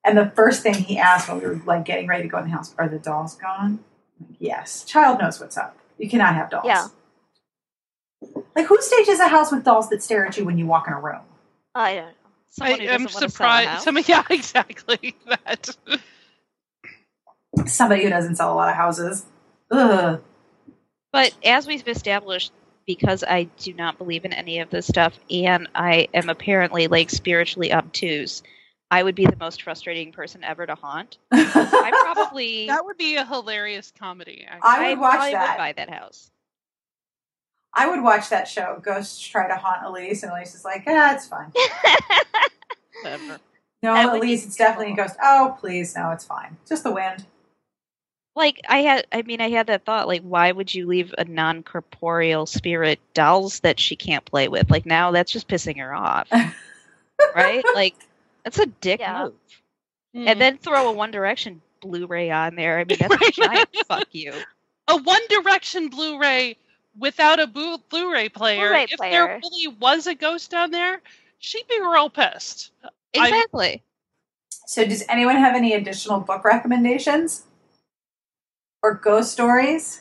And 0.05 0.16
the 0.16 0.31
first 0.35 0.62
thing 0.62 0.74
he 0.74 0.99
asked 0.99 1.29
when 1.29 1.41
we 1.41 1.47
were 1.47 1.61
like 1.66 1.85
getting 1.85 2.07
ready 2.07 2.22
to 2.24 2.29
go 2.29 2.39
in 2.39 2.45
the 2.45 2.51
house 2.51 2.74
are 2.79 2.89
the 2.89 2.99
dolls 2.99 3.35
gone? 3.37 3.81
Like, 4.20 4.37
yes. 4.41 4.85
Child 4.85 5.20
knows 5.20 5.41
what's 5.41 5.57
up. 5.57 5.76
You 5.99 6.09
cannot 6.09 6.35
have 6.35 6.51
dolls. 6.51 6.64
Yeah. 6.66 6.87
like 8.57 8.66
who 8.66 8.81
stages 8.81 9.20
a 9.20 9.29
house 9.29 9.51
with 9.53 9.64
dolls 9.64 9.89
that 9.91 10.03
stare 10.03 10.26
at 10.26 10.37
you 10.37 10.45
when 10.45 10.59
you 10.59 10.66
walk 10.66 10.87
in 10.89 10.93
a 10.93 11.01
room? 11.01 11.20
I 11.74 11.95
don't 11.95 12.05
know. 12.07 12.12
Someone 12.51 12.81
I, 12.81 12.85
am 12.85 13.05
doesn't 13.05 13.07
to 13.09 13.12
sell 13.12 13.29
surprised. 13.29 13.83
Some, 13.85 13.99
yeah, 14.07 14.22
exactly 14.31 15.14
that. 15.26 15.76
Somebody 17.67 18.05
who 18.05 18.11
doesn't 18.11 18.37
sell 18.37 18.53
a 18.53 18.57
lot 18.57 18.69
of 18.69 18.75
houses 18.75 19.25
Ugh. 19.71 20.23
But 21.13 21.35
as 21.45 21.67
we've 21.67 21.87
established, 21.87 22.53
because 22.87 23.25
I 23.25 23.45
do 23.59 23.73
not 23.75 23.99
believe 23.99 24.25
in 24.25 24.33
any 24.33 24.61
of 24.61 24.71
this 24.71 24.87
stuff, 24.87 25.19
and 25.31 25.69
I 25.75 26.09
am 26.15 26.29
apparently 26.29 26.87
like 26.87 27.11
spiritually 27.11 27.73
obtuse, 27.73 28.43
I 28.91 29.03
would 29.03 29.15
be 29.15 29.27
the 29.27 29.37
most 29.37 29.63
frustrating 29.63 30.13
person 30.13 30.43
ever 30.45 30.67
to 30.67 30.75
haunt. 30.75 31.19
I 31.31 31.91
probably, 32.15 32.67
That 32.67 32.85
would 32.85 32.97
be 32.97 33.17
a 33.17 33.25
hilarious 33.25 33.93
comedy. 33.99 34.47
Actually. 34.49 34.61
I 34.65 34.89
would 34.91 34.99
watch 35.01 35.33
that. 35.33 35.51
would 35.51 35.59
buy 35.59 35.73
that 35.77 35.91
house. 35.91 36.31
I 37.75 37.89
would 37.89 38.03
watch 38.03 38.31
that 38.31 38.49
show. 38.49 38.81
Ghosts 38.83 39.21
try 39.27 39.47
to 39.47 39.55
haunt 39.55 39.83
Elyse, 39.83 40.23
and 40.23 40.33
Elyse 40.33 40.55
is 40.55 40.65
like, 40.65 40.85
"Yeah, 40.87 41.15
it's 41.15 41.29
fine." 41.29 41.53
Whatever. 43.03 43.39
No, 43.83 43.95
That 43.95 44.09
Elyse, 44.09 44.47
it's 44.47 44.57
definitely 44.57 44.95
a 44.95 44.97
ghost. 44.97 45.17
Oh, 45.23 45.57
please, 45.61 45.95
no, 45.95 46.11
it's 46.11 46.25
fine. 46.25 46.57
Just 46.67 46.83
the 46.83 46.91
wind. 46.91 47.27
Like 48.39 48.61
I 48.68 48.78
had, 48.78 49.07
I 49.12 49.22
mean, 49.22 49.41
I 49.41 49.51
had 49.51 49.66
that 49.66 49.84
thought. 49.84 50.07
Like, 50.09 50.22
why 50.22 50.53
would 50.53 50.72
you 50.72 50.86
leave 50.86 51.12
a 51.18 51.24
non-corporeal 51.24 52.47
spirit 52.47 53.01
dolls 53.12 53.61
that 53.61 53.80
she 53.80 53.97
can't 53.97 54.24
play 54.24 54.47
with? 54.49 54.70
Like 54.70 54.86
now, 54.86 55.11
that's 55.11 55.32
just 55.32 55.49
pissing 55.49 55.78
her 55.80 55.93
off, 55.95 56.28
right? 57.34 57.64
Like 57.74 57.95
that's 58.45 58.59
a 58.59 58.66
dick 58.66 59.01
Yeah. 59.01 59.24
move. 59.24 59.34
Mm. 60.16 60.26
And 60.28 60.41
then 60.41 60.59
throw 60.59 60.89
a 60.89 60.93
One 60.93 61.11
Direction 61.11 61.61
Blu-ray 61.80 62.30
on 62.30 62.55
there. 62.55 62.78
I 62.78 62.84
mean, 62.84 62.99
that's 63.01 63.14
a 63.14 63.18
Right. 63.18 63.34
giant 63.34 63.68
fuck 63.89 64.09
you. 64.12 64.32
a 64.86 64.97
One 64.97 65.20
Direction 65.28 65.89
Blu-ray 65.89 66.57
without 66.99 67.41
a 67.41 67.47
Blu- 67.47 67.78
Blu-ray 67.91 68.28
player. 68.30 68.68
Blu-ray 68.68 68.84
if 68.84 68.99
player. 68.99 69.11
there 69.11 69.41
really 69.43 69.68
was 69.80 70.07
a 70.07 70.14
ghost 70.14 70.51
down 70.51 70.70
there, 70.70 71.01
she'd 71.41 71.66
be 71.68 71.80
real 71.80 72.09
pissed. 72.09 72.70
I- 72.84 72.89
Exactly. 73.14 73.82
So, 74.66 74.84
does 74.86 75.03
anyone 75.09 75.36
have 75.36 75.55
any 75.57 75.72
additional 75.74 76.20
book 76.20 76.45
recommendations 76.45 77.45
or 78.83 78.95
ghost 78.95 79.33
stories? 79.33 80.01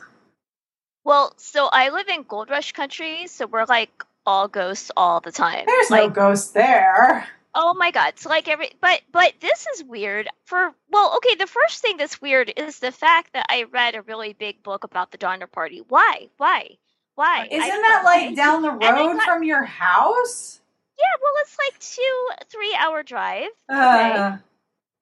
Well, 1.04 1.34
so 1.38 1.68
I 1.72 1.90
live 1.90 2.08
in 2.10 2.24
Gold 2.24 2.50
Rush 2.50 2.72
country, 2.74 3.28
so 3.28 3.46
we're 3.48 3.66
like 3.66 4.04
all 4.26 4.48
ghosts 4.48 4.92
all 4.98 5.22
the 5.22 5.32
time. 5.32 5.64
There's 5.66 5.90
no 5.90 6.04
like, 6.04 6.14
ghost 6.14 6.54
there. 6.54 7.28
oh 7.56 7.74
my 7.74 7.92
god, 7.92 8.20
so 8.20 8.30
like 8.30 8.48
every 8.48 8.72
but 8.82 9.02
but 9.12 9.34
this 9.40 9.66
is 9.74 9.84
weird 9.84 10.28
for 10.46 10.72
well, 10.92 11.14
okay, 11.18 11.36
the 11.36 11.48
first 11.48 11.82
thing 11.82 11.98
that's 11.98 12.22
weird 12.22 12.52
is 12.58 12.80
the 12.80 12.92
fact 12.92 13.34
that 13.34 13.46
I 13.50 13.64
read 13.72 13.96
a 13.96 14.02
really 14.02 14.34
big 14.34 14.64
book 14.64 14.84
about 14.84 15.12
the 15.12 15.18
Donner 15.18 15.48
Party. 15.48 15.82
Why? 15.88 16.28
Why? 16.38 16.72
Why? 17.16 17.48
Isn't 17.50 17.68
don't 17.68 17.82
that 17.82 18.02
like 18.04 18.36
down 18.36 18.62
the 18.62 18.72
road 18.72 18.82
got- 18.82 19.24
from 19.24 19.44
your 19.44 19.64
house? 19.64 20.60
Yeah, 21.00 21.06
well, 21.22 21.32
it's 21.42 21.58
like 21.64 21.80
two, 21.80 22.48
three 22.50 22.76
hour 22.80 23.04
drive. 23.04 23.50
Uh, 23.70 24.38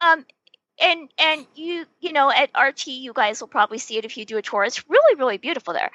Um, 0.01 0.26
and 0.80 1.09
and 1.17 1.45
you 1.55 1.86
you 1.99 2.13
know 2.13 2.32
at 2.32 2.49
RT 2.59 2.88
you 2.88 3.13
guys 3.13 3.41
will 3.41 3.47
probably 3.47 3.78
see 3.78 3.97
it 3.97 4.05
if 4.05 4.17
you 4.17 4.26
do 4.26 4.38
a 4.38 4.41
tour. 4.41 4.63
It's 4.63 4.88
really 4.89 5.15
really 5.19 5.38
beautiful 5.38 5.73
there. 5.73 5.91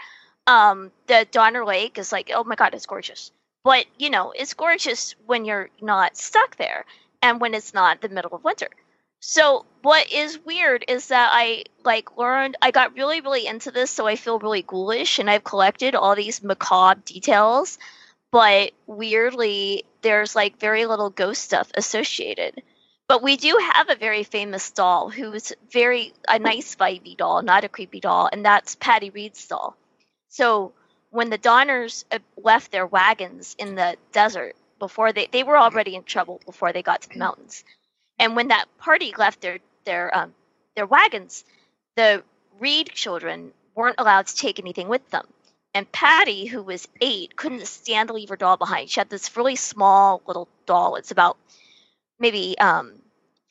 Um, 0.46 0.90
the 1.06 1.26
Donner 1.30 1.64
Lake 1.64 1.98
is 1.98 2.12
like 2.12 2.30
oh 2.34 2.44
my 2.44 2.54
god, 2.54 2.74
it's 2.74 2.86
gorgeous. 2.86 3.32
But 3.64 3.86
you 3.98 4.10
know 4.10 4.32
it's 4.34 4.54
gorgeous 4.54 5.14
when 5.26 5.44
you're 5.44 5.70
not 5.80 6.16
stuck 6.16 6.56
there 6.56 6.84
and 7.22 7.40
when 7.40 7.54
it's 7.54 7.74
not 7.74 8.00
the 8.00 8.08
middle 8.08 8.34
of 8.34 8.44
winter. 8.44 8.68
So 9.20 9.66
what 9.82 10.10
is 10.10 10.38
weird 10.46 10.84
is 10.88 11.08
that 11.08 11.30
I 11.32 11.64
like 11.84 12.16
learned 12.16 12.56
I 12.62 12.70
got 12.70 12.94
really 12.94 13.20
really 13.20 13.46
into 13.46 13.70
this, 13.70 13.90
so 13.90 14.06
I 14.06 14.16
feel 14.16 14.38
really 14.38 14.62
ghoulish, 14.62 15.18
and 15.18 15.30
I've 15.30 15.44
collected 15.44 15.94
all 15.94 16.16
these 16.16 16.42
macabre 16.42 17.02
details. 17.04 17.78
But 18.32 18.72
weirdly, 18.86 19.84
there's 20.02 20.34
like 20.36 20.58
very 20.58 20.86
little 20.86 21.10
ghost 21.10 21.42
stuff 21.42 21.70
associated. 21.74 22.62
But 23.10 23.24
we 23.24 23.36
do 23.36 23.58
have 23.74 23.90
a 23.90 23.96
very 23.96 24.22
famous 24.22 24.70
doll 24.70 25.10
who's 25.10 25.52
very 25.72 26.12
a 26.28 26.38
nice 26.38 26.76
vibey 26.76 27.16
doll, 27.16 27.42
not 27.42 27.64
a 27.64 27.68
creepy 27.68 27.98
doll, 27.98 28.28
and 28.32 28.44
that's 28.44 28.76
Patty 28.76 29.10
Reed's 29.10 29.48
doll. 29.48 29.76
So 30.28 30.74
when 31.10 31.28
the 31.28 31.36
Donners 31.36 32.04
uh, 32.12 32.20
left 32.36 32.70
their 32.70 32.86
wagons 32.86 33.56
in 33.58 33.74
the 33.74 33.96
desert 34.12 34.54
before 34.78 35.12
they 35.12 35.26
they 35.32 35.42
were 35.42 35.58
already 35.58 35.96
in 35.96 36.04
trouble 36.04 36.40
before 36.46 36.72
they 36.72 36.84
got 36.84 37.02
to 37.02 37.08
the 37.08 37.18
mountains, 37.18 37.64
and 38.20 38.36
when 38.36 38.46
that 38.46 38.66
party 38.78 39.12
left 39.18 39.40
their 39.40 39.58
their 39.84 40.16
um, 40.16 40.32
their 40.76 40.86
wagons, 40.86 41.44
the 41.96 42.22
Reed 42.60 42.90
children 42.90 43.50
weren't 43.74 43.98
allowed 43.98 44.28
to 44.28 44.36
take 44.36 44.60
anything 44.60 44.86
with 44.86 45.10
them. 45.10 45.26
And 45.74 45.90
Patty, 45.90 46.46
who 46.46 46.62
was 46.62 46.86
eight, 47.00 47.34
couldn't 47.34 47.66
stand 47.66 48.06
to 48.10 48.14
leave 48.14 48.28
her 48.28 48.36
doll 48.36 48.56
behind. 48.56 48.88
She 48.88 49.00
had 49.00 49.10
this 49.10 49.36
really 49.36 49.56
small 49.56 50.22
little 50.28 50.46
doll. 50.64 50.94
It's 50.94 51.10
about 51.10 51.36
maybe 52.20 52.56
um, 52.58 52.99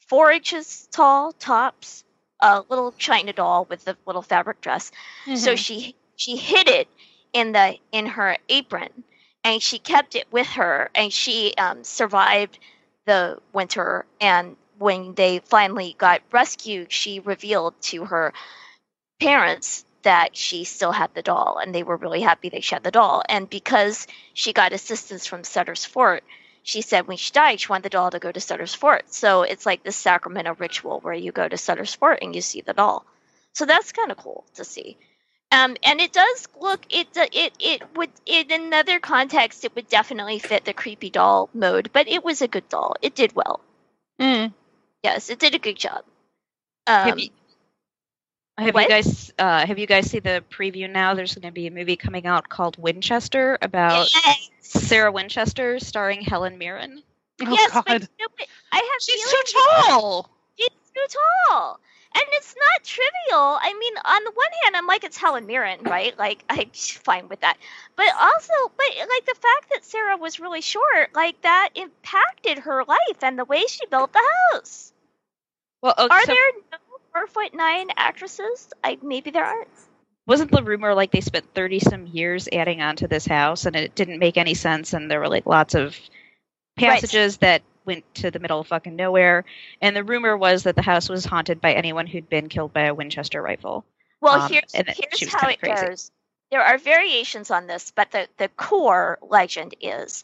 four 0.09 0.31
inches 0.31 0.87
tall, 0.91 1.31
tops. 1.33 2.03
A 2.41 2.63
little 2.69 2.93
china 2.93 3.33
doll 3.33 3.65
with 3.69 3.85
a 3.85 3.97
little 4.05 4.21
fabric 4.21 4.61
dress. 4.61 4.91
So 5.35 5.57
she 5.57 5.95
she 6.15 6.37
hid 6.37 6.69
it 6.69 6.87
in 7.33 7.51
the 7.51 7.75
in 7.91 8.05
her 8.05 8.37
apron, 8.47 9.03
and 9.43 9.61
she 9.61 9.77
kept 9.77 10.15
it 10.15 10.25
with 10.31 10.47
her, 10.47 10.89
and 10.95 11.11
she 11.11 11.53
um, 11.57 11.83
survived 11.83 12.57
the 13.05 13.39
winter. 13.51 14.05
And 14.21 14.55
when 14.77 15.15
they 15.15 15.39
finally 15.39 15.95
got 15.97 16.21
rescued, 16.31 16.93
she 16.93 17.19
revealed 17.19 17.73
to 17.81 18.05
her 18.05 18.33
parents 19.19 19.83
that 20.03 20.35
she 20.35 20.63
still 20.63 20.93
had 20.93 21.13
the 21.13 21.21
doll, 21.21 21.59
and 21.61 21.75
they 21.75 21.83
were 21.83 21.97
really 21.97 22.21
happy 22.21 22.47
that 22.49 22.63
she 22.63 22.73
had 22.73 22.83
the 22.83 22.91
doll. 22.91 23.21
And 23.27 23.49
because 23.49 24.07
she 24.33 24.53
got 24.53 24.71
assistance 24.71 25.25
from 25.25 25.43
Sutter's 25.43 25.83
Fort, 25.83 26.23
she 26.63 26.81
said 26.81 27.07
when 27.07 27.17
she 27.17 27.31
died, 27.31 27.59
she 27.59 27.67
wanted 27.67 27.83
the 27.83 27.89
doll 27.89 28.11
to 28.11 28.19
go 28.19 28.31
to 28.31 28.39
Sutter's 28.39 28.75
Fort. 28.75 29.13
So 29.13 29.43
it's 29.43 29.65
like 29.65 29.83
this 29.83 29.95
Sacramento 29.95 30.55
ritual 30.59 30.99
where 30.99 31.13
you 31.13 31.31
go 31.31 31.47
to 31.47 31.57
Sutter's 31.57 31.93
Fort 31.93 32.19
and 32.21 32.35
you 32.35 32.41
see 32.41 32.61
the 32.61 32.73
doll. 32.73 33.05
So 33.53 33.65
that's 33.65 33.91
kind 33.91 34.11
of 34.11 34.17
cool 34.17 34.45
to 34.55 34.63
see. 34.63 34.97
Um, 35.51 35.75
and 35.83 35.99
it 35.99 36.13
does 36.13 36.47
look 36.61 36.85
it 36.89 37.07
it 37.15 37.53
it 37.59 37.81
would 37.95 38.11
in 38.27 38.51
another 38.51 38.99
context 38.99 39.65
it 39.65 39.73
would 39.73 39.89
definitely 39.89 40.37
fit 40.37 40.63
the 40.63 40.73
creepy 40.73 41.09
doll 41.09 41.49
mode, 41.55 41.89
but 41.91 42.07
it 42.07 42.23
was 42.23 42.43
a 42.43 42.47
good 42.47 42.69
doll. 42.69 42.95
It 43.01 43.15
did 43.15 43.35
well. 43.35 43.61
Mm. 44.21 44.53
Yes, 45.03 45.29
it 45.31 45.39
did 45.39 45.55
a 45.55 45.59
good 45.59 45.77
job. 45.77 46.03
Um, 46.85 47.09
have 47.09 47.19
you, 47.19 47.29
have 48.59 48.75
you 48.75 48.87
guys 48.87 49.33
uh, 49.39 49.65
have 49.65 49.79
you 49.79 49.87
guys 49.87 50.11
seen 50.11 50.21
the 50.23 50.43
preview 50.51 50.89
now? 50.89 51.15
There's 51.15 51.33
going 51.33 51.47
to 51.47 51.51
be 51.51 51.65
a 51.65 51.71
movie 51.71 51.95
coming 51.95 52.27
out 52.27 52.49
called 52.49 52.77
Winchester 52.77 53.57
about 53.61 54.09
yes, 54.13 54.49
Sarah 54.69 55.11
Winchester, 55.11 55.79
starring 55.79 56.21
Helen 56.21 56.57
Mirren. 56.57 57.01
Oh 57.41 57.51
yes, 57.51 57.71
God, 57.71 57.83
but 57.85 58.01
you 58.01 58.07
know 58.19 58.27
what? 58.37 58.47
I 58.71 58.77
have 58.77 59.01
she's 59.01 59.23
too 59.23 59.59
tall. 59.87 60.29
She's 60.57 60.69
too 60.93 61.17
tall. 61.49 61.79
And 62.15 62.23
it's 62.33 62.55
not 62.55 62.83
trivial. 62.83 63.57
I 63.61 63.73
mean, 63.79 63.93
on 64.03 64.23
the 64.23 64.31
one 64.31 64.47
hand, 64.63 64.75
I'm 64.75 64.87
like, 64.87 65.03
it's 65.03 65.17
Helen 65.17 65.45
Mirren, 65.45 65.79
right? 65.83 66.17
Like, 66.17 66.43
I'm 66.49 66.69
fine 66.73 67.29
with 67.29 67.41
that. 67.41 67.57
But 67.95 68.07
also, 68.19 68.53
but 68.77 68.87
like 68.97 69.25
the 69.25 69.35
fact 69.39 69.69
that 69.71 69.85
Sarah 69.85 70.17
was 70.17 70.39
really 70.39 70.61
short, 70.61 71.13
like 71.13 71.41
that 71.41 71.69
impacted 71.75 72.59
her 72.59 72.83
life 72.83 73.23
and 73.23 73.37
the 73.37 73.45
way 73.45 73.63
she 73.67 73.85
built 73.87 74.11
the 74.11 74.23
house. 74.51 74.91
Well, 75.81 75.93
okay, 75.97 76.13
Are 76.13 76.25
so 76.25 76.33
there 76.33 76.51
no 76.71 76.77
four 77.13 77.27
foot 77.27 77.53
nine 77.53 77.89
actresses? 77.95 78.69
I 78.83 78.97
maybe 79.01 79.31
there 79.31 79.45
aren't. 79.45 79.69
Wasn't 80.29 80.51
the 80.51 80.63
rumor 80.63 80.93
like 80.93 81.11
they 81.11 81.21
spent 81.21 81.45
30 81.55 81.79
some 81.79 82.07
years 82.07 82.47
adding 82.53 82.81
on 82.81 82.95
to 82.95 83.07
this 83.07 83.25
house 83.25 83.65
and 83.65 83.75
it 83.75 83.95
didn't 83.95 84.19
make 84.19 84.37
any 84.37 84.53
sense 84.53 84.93
and 84.93 85.11
there 85.11 85.19
were 85.19 85.27
like 85.27 85.45
lots 85.45 85.75
of 85.75 85.97
passages 86.77 87.37
that 87.37 87.61
went 87.85 88.05
to 88.15 88.31
the 88.31 88.39
middle 88.39 88.59
of 88.59 88.67
fucking 88.67 88.95
nowhere 88.95 89.43
and 89.81 89.95
the 89.95 90.03
rumor 90.03 90.37
was 90.37 90.63
that 90.63 90.75
the 90.75 90.81
house 90.81 91.09
was 91.09 91.25
haunted 91.25 91.59
by 91.59 91.73
anyone 91.73 92.07
who'd 92.07 92.29
been 92.29 92.47
killed 92.47 92.71
by 92.71 92.83
a 92.83 92.93
winchester 92.93 93.41
rifle 93.41 93.83
Well, 94.21 94.41
Um, 94.41 94.51
here's 94.51 94.71
here's 94.73 95.33
how 95.33 95.49
it 95.49 95.59
crazy. 95.59 95.87
goes. 95.87 96.11
There 96.51 96.61
are 96.61 96.77
variations 96.77 97.51
on 97.51 97.67
this, 97.67 97.91
but 97.95 98.11
the 98.11 98.27
the 98.37 98.49
core 98.49 99.17
legend 99.21 99.75
is 99.81 100.23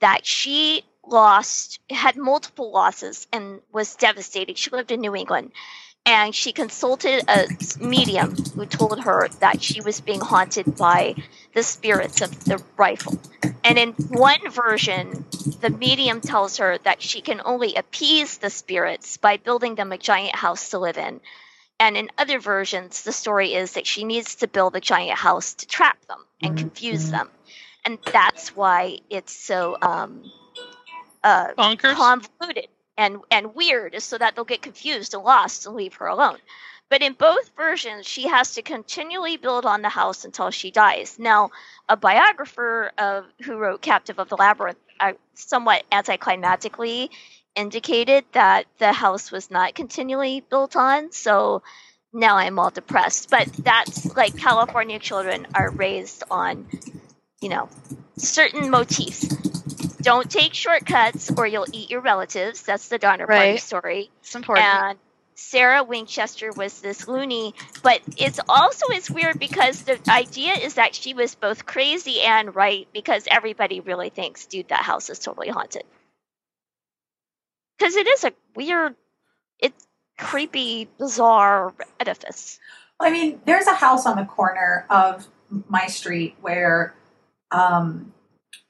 that 0.00 0.26
she 0.26 0.84
lost 1.06 1.80
had 1.90 2.16
multiple 2.16 2.70
losses 2.72 3.26
and 3.32 3.60
was 3.72 3.94
devastated. 3.94 4.58
She 4.58 4.70
lived 4.70 4.90
in 4.90 5.00
New 5.00 5.14
England. 5.14 5.52
And 6.06 6.34
she 6.34 6.52
consulted 6.52 7.24
a 7.28 7.48
medium 7.80 8.40
who 8.56 8.66
told 8.66 9.00
her 9.00 9.30
that 9.40 9.62
she 9.62 9.82
was 9.82 10.02
being 10.02 10.22
haunted 10.22 10.68
by 10.78 11.16
the 11.54 11.64
spirits 11.64 12.22
of 12.22 12.32
the 12.48 12.62
rifle. 12.78 13.20
And 13.64 13.78
in 13.78 13.96
one 14.08 14.50
version, 14.50 15.20
the 15.60 15.70
medium 15.70 16.22
tells 16.22 16.58
her 16.58 16.78
that 16.84 17.02
she 17.02 17.22
can 17.22 17.42
only 17.44 17.76
appease 17.76 18.38
the 18.38 18.50
spirits 18.50 19.18
by 19.18 19.38
building 19.38 19.76
them 19.76 19.92
a 19.92 19.98
giant 19.98 20.36
house 20.36 20.70
to 20.70 20.80
live 20.80 20.98
in. 20.98 21.22
And 21.80 21.96
in 21.96 22.10
other 22.18 22.40
versions, 22.40 23.02
the 23.04 23.12
story 23.12 23.54
is 23.54 23.74
that 23.74 23.86
she 23.86 24.04
needs 24.04 24.36
to 24.36 24.48
build 24.48 24.76
a 24.76 24.80
giant 24.80 25.18
house 25.18 25.54
to 25.56 25.66
trap 25.68 25.98
them 26.08 26.24
and 26.42 26.54
Mhm, 26.54 26.58
confuse 26.58 27.10
them. 27.10 27.30
And 27.84 27.98
that's 28.12 28.56
why 28.56 29.00
it's 29.10 29.32
so 29.34 29.78
um, 29.82 30.32
uh, 31.24 31.54
convoluted 31.56 32.68
and, 32.96 33.18
and 33.30 33.54
weird, 33.54 34.00
so 34.02 34.18
that 34.18 34.34
they'll 34.34 34.44
get 34.44 34.62
confused 34.62 35.14
and 35.14 35.22
lost 35.22 35.66
and 35.66 35.76
leave 35.76 35.94
her 35.94 36.06
alone. 36.06 36.38
But 36.88 37.02
in 37.02 37.14
both 37.14 37.50
versions, 37.56 38.06
she 38.06 38.28
has 38.28 38.54
to 38.54 38.62
continually 38.62 39.36
build 39.36 39.66
on 39.66 39.82
the 39.82 39.88
house 39.88 40.24
until 40.24 40.50
she 40.50 40.70
dies. 40.70 41.18
Now, 41.18 41.50
a 41.88 41.96
biographer 41.96 42.92
of 42.96 43.26
who 43.42 43.56
wrote 43.56 43.82
Captive 43.82 44.20
of 44.20 44.28
the 44.28 44.36
Labyrinth, 44.36 44.78
uh, 45.00 45.14
somewhat 45.34 45.82
anticlimactically, 45.90 47.10
indicated 47.56 48.24
that 48.32 48.66
the 48.78 48.92
house 48.92 49.32
was 49.32 49.50
not 49.50 49.74
continually 49.74 50.44
built 50.48 50.76
on. 50.76 51.10
So 51.10 51.62
now 52.12 52.36
I'm 52.36 52.58
all 52.58 52.70
depressed. 52.70 53.30
But 53.30 53.48
that's 53.52 54.14
like 54.14 54.36
California 54.36 55.00
children 55.00 55.48
are 55.54 55.70
raised 55.70 56.22
on, 56.30 56.68
you 57.40 57.48
know, 57.48 57.68
certain 58.16 58.70
motifs. 58.70 59.55
Don't 60.06 60.30
take 60.30 60.54
shortcuts 60.54 61.32
or 61.36 61.48
you'll 61.48 61.66
eat 61.72 61.90
your 61.90 62.00
relatives. 62.00 62.62
That's 62.62 62.88
the 62.88 62.98
Donner 62.98 63.26
Party 63.26 63.40
Right. 63.52 63.60
story. 63.60 64.10
it's 64.20 64.36
important 64.36 64.66
And 64.66 64.98
Sarah 65.34 65.82
Winchester 65.82 66.52
was 66.52 66.80
this 66.80 67.08
loony, 67.08 67.54
but 67.82 68.00
it's 68.16 68.40
also 68.48 68.86
it's 68.90 69.10
weird 69.10 69.40
because 69.40 69.82
the 69.82 70.00
idea 70.08 70.54
is 70.54 70.74
that 70.74 70.94
she 70.94 71.12
was 71.14 71.34
both 71.34 71.66
crazy 71.66 72.20
and 72.22 72.54
right 72.54 72.88
because 72.94 73.26
everybody 73.30 73.80
really 73.80 74.10
thinks, 74.10 74.46
dude, 74.46 74.68
that 74.68 74.82
house 74.82 75.10
is 75.10 75.18
totally 75.18 75.48
haunted. 75.48 75.82
Because 77.78 77.96
it 77.96 78.06
is 78.06 78.24
a 78.24 78.32
weird, 78.54 78.94
it's 79.58 79.86
creepy, 80.18 80.88
bizarre 80.98 81.74
edifice. 82.00 82.60
I 83.00 83.10
mean, 83.10 83.40
there's 83.44 83.66
a 83.66 83.74
house 83.74 84.06
on 84.06 84.16
the 84.16 84.24
corner 84.24 84.86
of 84.88 85.26
my 85.68 85.86
street 85.88 86.36
where, 86.40 86.94
um, 87.50 88.12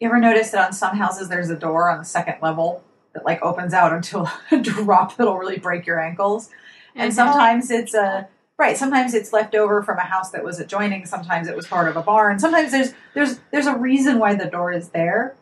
you 0.00 0.08
ever 0.08 0.18
notice 0.18 0.50
that 0.50 0.66
on 0.66 0.72
some 0.72 0.96
houses 0.96 1.28
there's 1.28 1.50
a 1.50 1.56
door 1.56 1.90
on 1.90 1.98
the 1.98 2.04
second 2.04 2.36
level 2.42 2.84
that 3.14 3.24
like 3.24 3.42
opens 3.42 3.72
out 3.74 3.92
into 3.92 4.20
a 4.20 4.58
drop 4.62 5.16
that'll 5.16 5.38
really 5.38 5.58
break 5.58 5.86
your 5.86 6.00
ankles, 6.00 6.50
and 6.94 7.12
Mhm. 7.12 7.16
sometimes 7.16 7.70
it's 7.70 7.94
a 7.94 8.28
right. 8.58 8.76
Sometimes 8.76 9.14
it's 9.14 9.32
left 9.32 9.54
over 9.54 9.82
from 9.82 9.98
a 9.98 10.02
house 10.02 10.30
that 10.30 10.42
was 10.44 10.58
adjoining. 10.60 11.04
Sometimes 11.06 11.46
it 11.48 11.56
was 11.56 11.66
part 11.66 11.88
of 11.88 11.96
a 11.96 12.02
barn. 12.02 12.38
Sometimes 12.38 12.72
there's 12.72 12.92
there's 13.14 13.40
there's 13.52 13.66
a 13.66 13.76
reason 13.76 14.18
why 14.18 14.34
the 14.34 14.46
door 14.46 14.72
is 14.72 14.90
there. 14.90 15.34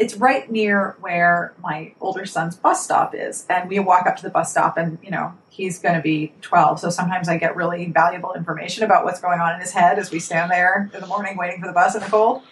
it's 0.00 0.14
right 0.14 0.48
near 0.48 0.94
where 1.00 1.52
my 1.60 1.92
older 2.00 2.24
son's 2.24 2.54
bus 2.54 2.84
stop 2.84 3.16
is. 3.16 3.44
And 3.50 3.68
we 3.68 3.80
walk 3.80 4.06
up 4.06 4.16
to 4.18 4.22
the 4.22 4.30
bus 4.30 4.52
stop, 4.52 4.76
and, 4.78 4.96
you 5.02 5.10
know, 5.10 5.32
he's 5.48 5.80
going 5.80 5.96
to 5.96 6.00
be 6.00 6.32
12. 6.40 6.78
So 6.78 6.88
sometimes 6.88 7.28
I 7.28 7.36
get 7.36 7.56
really 7.56 7.90
valuable 7.90 8.32
information 8.32 8.84
about 8.84 9.02
what's 9.04 9.20
going 9.20 9.40
on 9.40 9.54
in 9.56 9.60
his 9.60 9.72
head 9.72 9.98
as 9.98 10.12
we 10.12 10.20
stand 10.20 10.52
there 10.52 10.88
in 10.94 11.00
the 11.00 11.06
morning 11.08 11.36
waiting 11.36 11.60
for 11.60 11.66
the 11.66 11.72
bus 11.72 11.96
in 11.96 12.00
the 12.02 12.06
cold. 12.06 12.42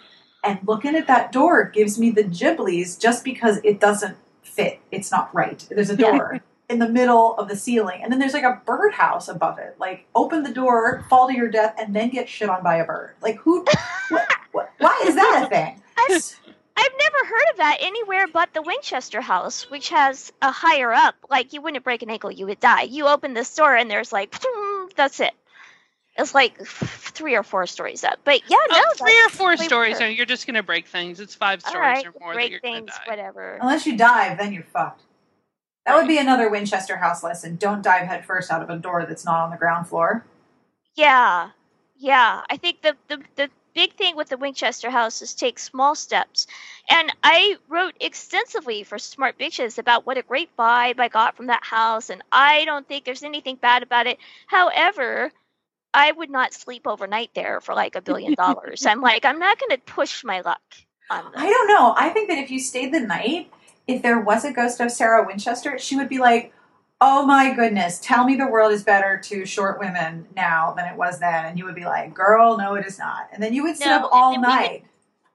And 0.47 0.59
looking 0.65 0.95
at 0.95 1.07
that 1.07 1.31
door 1.31 1.65
gives 1.65 1.99
me 1.99 2.09
the 2.09 2.23
giblies 2.23 2.99
just 2.99 3.23
because 3.23 3.59
it 3.63 3.79
doesn't 3.79 4.17
fit. 4.43 4.79
It's 4.91 5.11
not 5.11 5.33
right. 5.33 5.65
There's 5.69 5.89
a 5.89 5.97
door. 5.97 6.41
In 6.69 6.79
the 6.79 6.89
middle 6.89 7.33
of 7.37 7.47
the 7.47 7.55
ceiling, 7.55 8.01
and 8.03 8.11
then 8.11 8.19
there's 8.19 8.33
like 8.33 8.43
a 8.43 8.61
birdhouse 8.65 9.29
above 9.29 9.57
it. 9.57 9.77
Like, 9.79 10.05
open 10.13 10.43
the 10.43 10.51
door, 10.51 11.05
fall 11.09 11.29
to 11.29 11.33
your 11.33 11.47
death, 11.47 11.73
and 11.79 11.95
then 11.95 12.09
get 12.09 12.27
shit 12.27 12.49
on 12.49 12.61
by 12.61 12.75
a 12.75 12.85
bird. 12.85 13.15
Like, 13.21 13.37
who? 13.37 13.63
what, 14.09 14.27
what, 14.51 14.71
why 14.79 15.01
is 15.05 15.15
that 15.15 15.43
a 15.45 15.49
thing? 15.49 15.81
I've, 15.97 16.39
I've 16.75 16.91
never 16.99 17.25
heard 17.25 17.51
of 17.51 17.57
that 17.57 17.77
anywhere 17.79 18.27
but 18.27 18.53
the 18.53 18.61
Winchester 18.61 19.21
house, 19.21 19.69
which 19.71 19.89
has 19.89 20.31
a 20.41 20.51
higher 20.51 20.93
up. 20.93 21.15
Like 21.29 21.53
you 21.53 21.61
wouldn't 21.61 21.83
break 21.83 22.03
an 22.03 22.09
ankle, 22.09 22.31
you 22.31 22.45
would 22.45 22.59
die. 22.59 22.83
You 22.83 23.07
open 23.07 23.33
this 23.33 23.53
door 23.55 23.75
and 23.75 23.89
there's 23.89 24.11
like, 24.11 24.35
that's 24.95 25.19
it. 25.19 25.33
It's 26.17 26.33
like 26.33 26.57
three 26.65 27.35
or 27.35 27.43
four 27.43 27.67
stories 27.67 28.03
up. 28.03 28.19
But 28.23 28.41
yeah, 28.49 28.57
uh, 28.71 28.75
no, 28.75 28.81
Oh, 28.85 28.93
three 28.95 29.19
or 29.25 29.29
four 29.29 29.55
stories, 29.57 29.99
weird. 29.99 30.09
and 30.09 30.17
you're 30.17 30.25
just 30.25 30.47
gonna 30.47 30.63
break 30.63 30.87
things. 30.87 31.19
It's 31.19 31.35
five 31.35 31.61
stories 31.61 31.77
right, 31.79 32.05
or 32.07 32.13
more 32.19 32.33
that 32.33 32.35
break 32.35 32.51
you're 32.51 32.59
gonna 32.59 32.77
things, 32.77 32.91
die. 32.91 33.03
whatever. 33.05 33.57
Unless 33.61 33.85
you 33.85 33.97
dive, 33.97 34.37
then 34.37 34.51
you're 34.53 34.63
fucked. 34.63 35.03
That 35.85 35.95
would 35.95 36.07
be 36.07 36.17
another 36.17 36.49
Winchester 36.49 36.97
house 36.97 37.23
lesson. 37.23 37.55
Don't 37.55 37.81
dive 37.81 38.07
headfirst 38.07 38.51
out 38.51 38.61
of 38.61 38.69
a 38.69 38.77
door 38.77 39.05
that's 39.07 39.23
not 39.23 39.39
on 39.41 39.51
the 39.51 39.57
ground 39.57 39.87
floor. 39.87 40.25
Yeah, 40.95 41.51
yeah. 41.97 42.41
I 42.49 42.57
think 42.57 42.81
the, 42.81 42.97
the 43.07 43.21
the 43.35 43.49
big 43.73 43.93
thing 43.93 44.15
with 44.15 44.27
the 44.27 44.37
Winchester 44.37 44.89
house 44.89 45.21
is 45.21 45.35
take 45.35 45.59
small 45.59 45.93
steps. 45.93 46.47
And 46.89 47.13
I 47.23 47.57
wrote 47.69 47.93
extensively 47.99 48.83
for 48.83 48.97
Smart 48.97 49.37
Bitches 49.37 49.77
about 49.77 50.05
what 50.05 50.17
a 50.17 50.23
great 50.23 50.49
vibe 50.57 50.99
I 50.99 51.07
got 51.09 51.37
from 51.37 51.45
that 51.47 51.63
house, 51.63 52.09
and 52.09 52.23
I 52.31 52.65
don't 52.65 52.87
think 52.87 53.05
there's 53.05 53.23
anything 53.23 53.55
bad 53.55 53.83
about 53.83 54.07
it. 54.07 54.17
However, 54.47 55.31
I 55.97 56.11
would 56.11 56.29
not 56.29 56.53
sleep 56.53 56.85
overnight 56.87 57.31
there 57.33 57.59
for 57.59 57.73
like 57.73 57.95
a 57.95 58.01
billion 58.01 58.33
dollars. 58.35 58.85
I'm 58.85 59.01
like, 59.01 59.25
I'm 59.25 59.39
not 59.39 59.59
going 59.59 59.71
to 59.71 59.77
push 59.85 60.23
my 60.23 60.41
luck 60.41 60.61
on 61.09 61.25
this. 61.31 61.41
I 61.41 61.49
don't 61.49 61.67
know. 61.67 61.93
I 61.97 62.09
think 62.09 62.29
that 62.29 62.37
if 62.37 62.51
you 62.51 62.59
stayed 62.59 62.93
the 62.93 62.99
night, 62.99 63.51
if 63.87 64.01
there 64.01 64.19
was 64.19 64.45
a 64.45 64.51
ghost 64.51 64.79
of 64.79 64.91
Sarah 64.91 65.25
Winchester, 65.25 65.79
she 65.79 65.95
would 65.95 66.09
be 66.09 66.19
like, 66.19 66.53
"Oh 67.01 67.25
my 67.25 67.53
goodness, 67.53 67.99
tell 67.99 68.25
me 68.25 68.35
the 68.35 68.47
world 68.47 68.73
is 68.73 68.83
better 68.83 69.17
to 69.25 69.45
short 69.45 69.79
women 69.79 70.27
now 70.35 70.73
than 70.77 70.85
it 70.87 70.97
was 70.97 71.19
then," 71.19 71.45
and 71.45 71.57
you 71.57 71.65
would 71.65 71.75
be 71.75 71.85
like, 71.85 72.13
"Girl, 72.13 72.57
no, 72.57 72.75
it 72.75 72.85
is 72.85 72.99
not." 72.99 73.29
And 73.31 73.41
then 73.41 73.53
you 73.53 73.63
would 73.63 73.77
sit 73.77 73.87
No, 73.87 73.97
up 74.05 74.09
all 74.11 74.33
and 74.35 74.43
then 74.43 74.49
we 74.51 74.55
would- 74.57 74.61
night. 74.71 74.83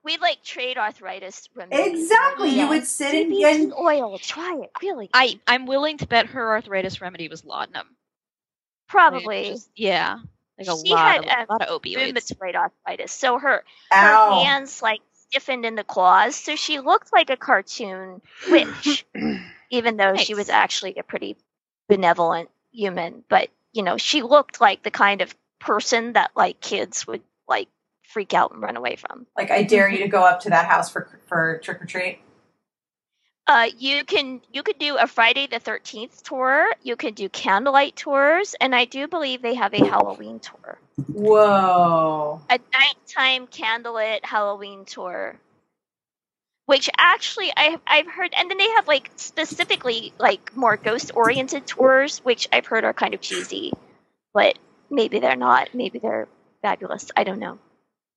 We 0.04 0.16
like 0.18 0.42
trade 0.42 0.78
arthritis 0.78 1.48
remedies. 1.54 2.02
Exactly. 2.02 2.50
You 2.50 2.68
would 2.68 2.86
sit 2.86 3.14
and, 3.14 3.32
CBD 3.32 3.44
and 3.44 3.72
oil. 3.74 4.18
Try 4.18 4.58
it. 4.64 4.70
Really. 4.82 5.08
I 5.14 5.38
I'm 5.46 5.64
willing 5.66 5.96
to 5.98 6.06
bet 6.06 6.26
her 6.26 6.50
arthritis 6.50 7.00
remedy 7.00 7.28
was 7.28 7.44
laudanum. 7.44 7.86
Like, 7.86 8.88
Probably. 8.88 9.44
just- 9.50 9.70
yeah, 9.76 10.18
like 10.66 10.76
a 10.76 10.86
She 10.86 10.92
lot, 10.92 11.24
had, 11.24 11.42
of, 11.42 11.48
a 11.48 11.52
lot 11.52 11.62
of 11.62 11.82
opioids. 11.82 12.12
rheumatoid 12.12 12.54
arthritis. 12.54 13.12
So 13.12 13.38
her 13.38 13.64
ow. 13.92 14.30
her 14.38 14.44
hands 14.44 14.82
like 14.82 15.00
stiffened 15.30 15.64
in 15.64 15.74
the 15.74 15.84
claws, 15.84 16.36
so 16.36 16.56
she 16.56 16.80
looked 16.80 17.12
like 17.12 17.30
a 17.30 17.36
cartoon 17.36 18.20
witch, 18.50 19.06
even 19.70 19.96
though 19.96 20.16
she 20.16 20.34
was 20.34 20.48
actually 20.48 20.94
a 20.98 21.02
pretty 21.02 21.36
benevolent 21.88 22.50
human. 22.72 23.24
But 23.28 23.48
you 23.72 23.82
know, 23.82 23.96
she 23.96 24.22
looked 24.22 24.60
like 24.60 24.82
the 24.82 24.90
kind 24.90 25.22
of 25.22 25.34
person 25.60 26.14
that 26.14 26.32
like 26.36 26.60
kids 26.60 27.06
would 27.06 27.22
like 27.48 27.68
freak 28.02 28.34
out 28.34 28.52
and 28.52 28.62
run 28.62 28.76
away 28.76 28.96
from. 28.96 29.26
Like 29.36 29.50
I 29.50 29.62
dare 29.62 29.88
you 29.88 29.96
mm-hmm. 29.96 30.04
to 30.04 30.10
go 30.10 30.22
up 30.24 30.40
to 30.40 30.50
that 30.50 30.66
house 30.66 30.90
for 30.90 31.08
for 31.26 31.60
trick 31.62 31.80
or 31.82 31.86
treat. 31.86 32.20
Uh, 33.47 33.68
you 33.78 34.05
can 34.05 34.40
you 34.53 34.62
could 34.62 34.78
do 34.78 34.97
a 34.97 35.07
Friday 35.07 35.49
the 35.49 35.59
Thirteenth 35.59 36.22
tour. 36.22 36.66
You 36.82 36.97
could 36.97 37.14
do 37.16 37.28
candlelight 37.28 37.97
tours, 37.97 38.55
and 38.61 38.74
I 38.74 38.84
do 38.84 39.09
believe 39.09 39.43
they 39.43 39.55
have 39.55 39.74
a 39.74 39.84
Halloween 39.84 40.40
tour, 40.40 40.78
Whoa. 41.09 42.40
a 42.49 42.59
nighttime 42.72 43.49
candlelit 43.49 44.24
Halloween 44.24 44.84
tour. 44.84 45.38
Which 46.66 46.88
actually 46.97 47.53
I 47.57 47.78
I've 47.86 48.07
heard, 48.07 48.32
and 48.36 48.49
then 48.49 48.59
they 48.59 48.70
have 48.70 48.86
like 48.86 49.11
specifically 49.16 50.12
like 50.18 50.57
more 50.57 50.76
ghost 50.76 51.11
oriented 51.14 51.66
tours, 51.66 52.20
which 52.20 52.49
I've 52.53 52.66
heard 52.66 52.84
are 52.84 52.95
kind 52.95 53.12
of 53.12 53.20
cheesy, 53.20 53.72
but 54.32 54.57
maybe 54.88 55.18
they're 55.18 55.36
not. 55.36 55.74
Maybe 55.74 55.99
they're 55.99 56.28
fabulous. 56.62 57.11
I 57.16 57.24
don't 57.24 57.40
know. 57.40 57.59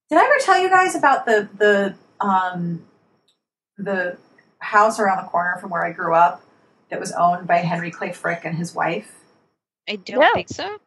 Did 0.09 0.19
I 0.19 0.25
ever 0.25 0.35
tell 0.39 0.61
you 0.61 0.69
guys 0.69 0.95
about 0.95 1.25
the 1.25 1.49
the 1.57 1.95
um 2.23 2.85
the 3.77 4.17
house 4.65 4.99
around 4.99 5.23
the 5.23 5.29
corner 5.29 5.57
from 5.59 5.69
where 5.69 5.85
I 5.85 5.91
grew 5.91 6.13
up 6.13 6.41
that 6.89 6.99
was 6.99 7.11
owned 7.13 7.47
by 7.47 7.57
Henry 7.57 7.91
Clay 7.91 8.11
Frick 8.11 8.41
and 8.43 8.57
his 8.57 8.73
wife? 8.75 9.15
I 9.87 9.95
don't 9.97 10.19
No. 10.19 10.33
think 10.33 10.49
so. 10.49 10.77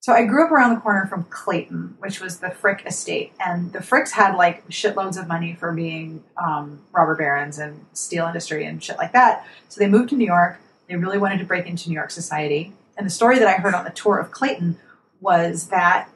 So 0.00 0.12
I 0.12 0.26
grew 0.26 0.44
up 0.44 0.52
around 0.52 0.74
the 0.74 0.80
corner 0.82 1.06
from 1.06 1.24
Clayton, 1.30 1.96
which 1.98 2.20
was 2.20 2.40
the 2.40 2.50
Frick 2.50 2.84
estate, 2.84 3.32
and 3.40 3.72
the 3.72 3.78
Fricks 3.78 4.10
had 4.10 4.36
like 4.36 4.68
shitloads 4.68 5.18
of 5.18 5.26
money 5.26 5.54
for 5.58 5.72
being 5.72 6.22
um, 6.36 6.80
robber 6.92 7.14
barons 7.16 7.58
and 7.58 7.86
steel 7.94 8.26
industry 8.26 8.66
and 8.66 8.84
shit 8.84 8.98
like 8.98 9.12
that. 9.12 9.46
So 9.70 9.78
they 9.80 9.88
moved 9.88 10.10
to 10.10 10.16
New 10.16 10.26
York. 10.26 10.58
They 10.88 10.96
really 10.96 11.16
wanted 11.16 11.38
to 11.38 11.44
break 11.46 11.66
into 11.66 11.88
New 11.88 11.94
York 11.94 12.10
society. 12.10 12.74
And 12.98 13.06
the 13.06 13.10
story 13.10 13.38
that 13.38 13.48
I 13.48 13.54
heard 13.54 13.74
on 13.74 13.84
the 13.84 13.90
tour 13.90 14.18
of 14.18 14.30
Clayton 14.30 14.78
was 15.22 15.68
that 15.68 16.10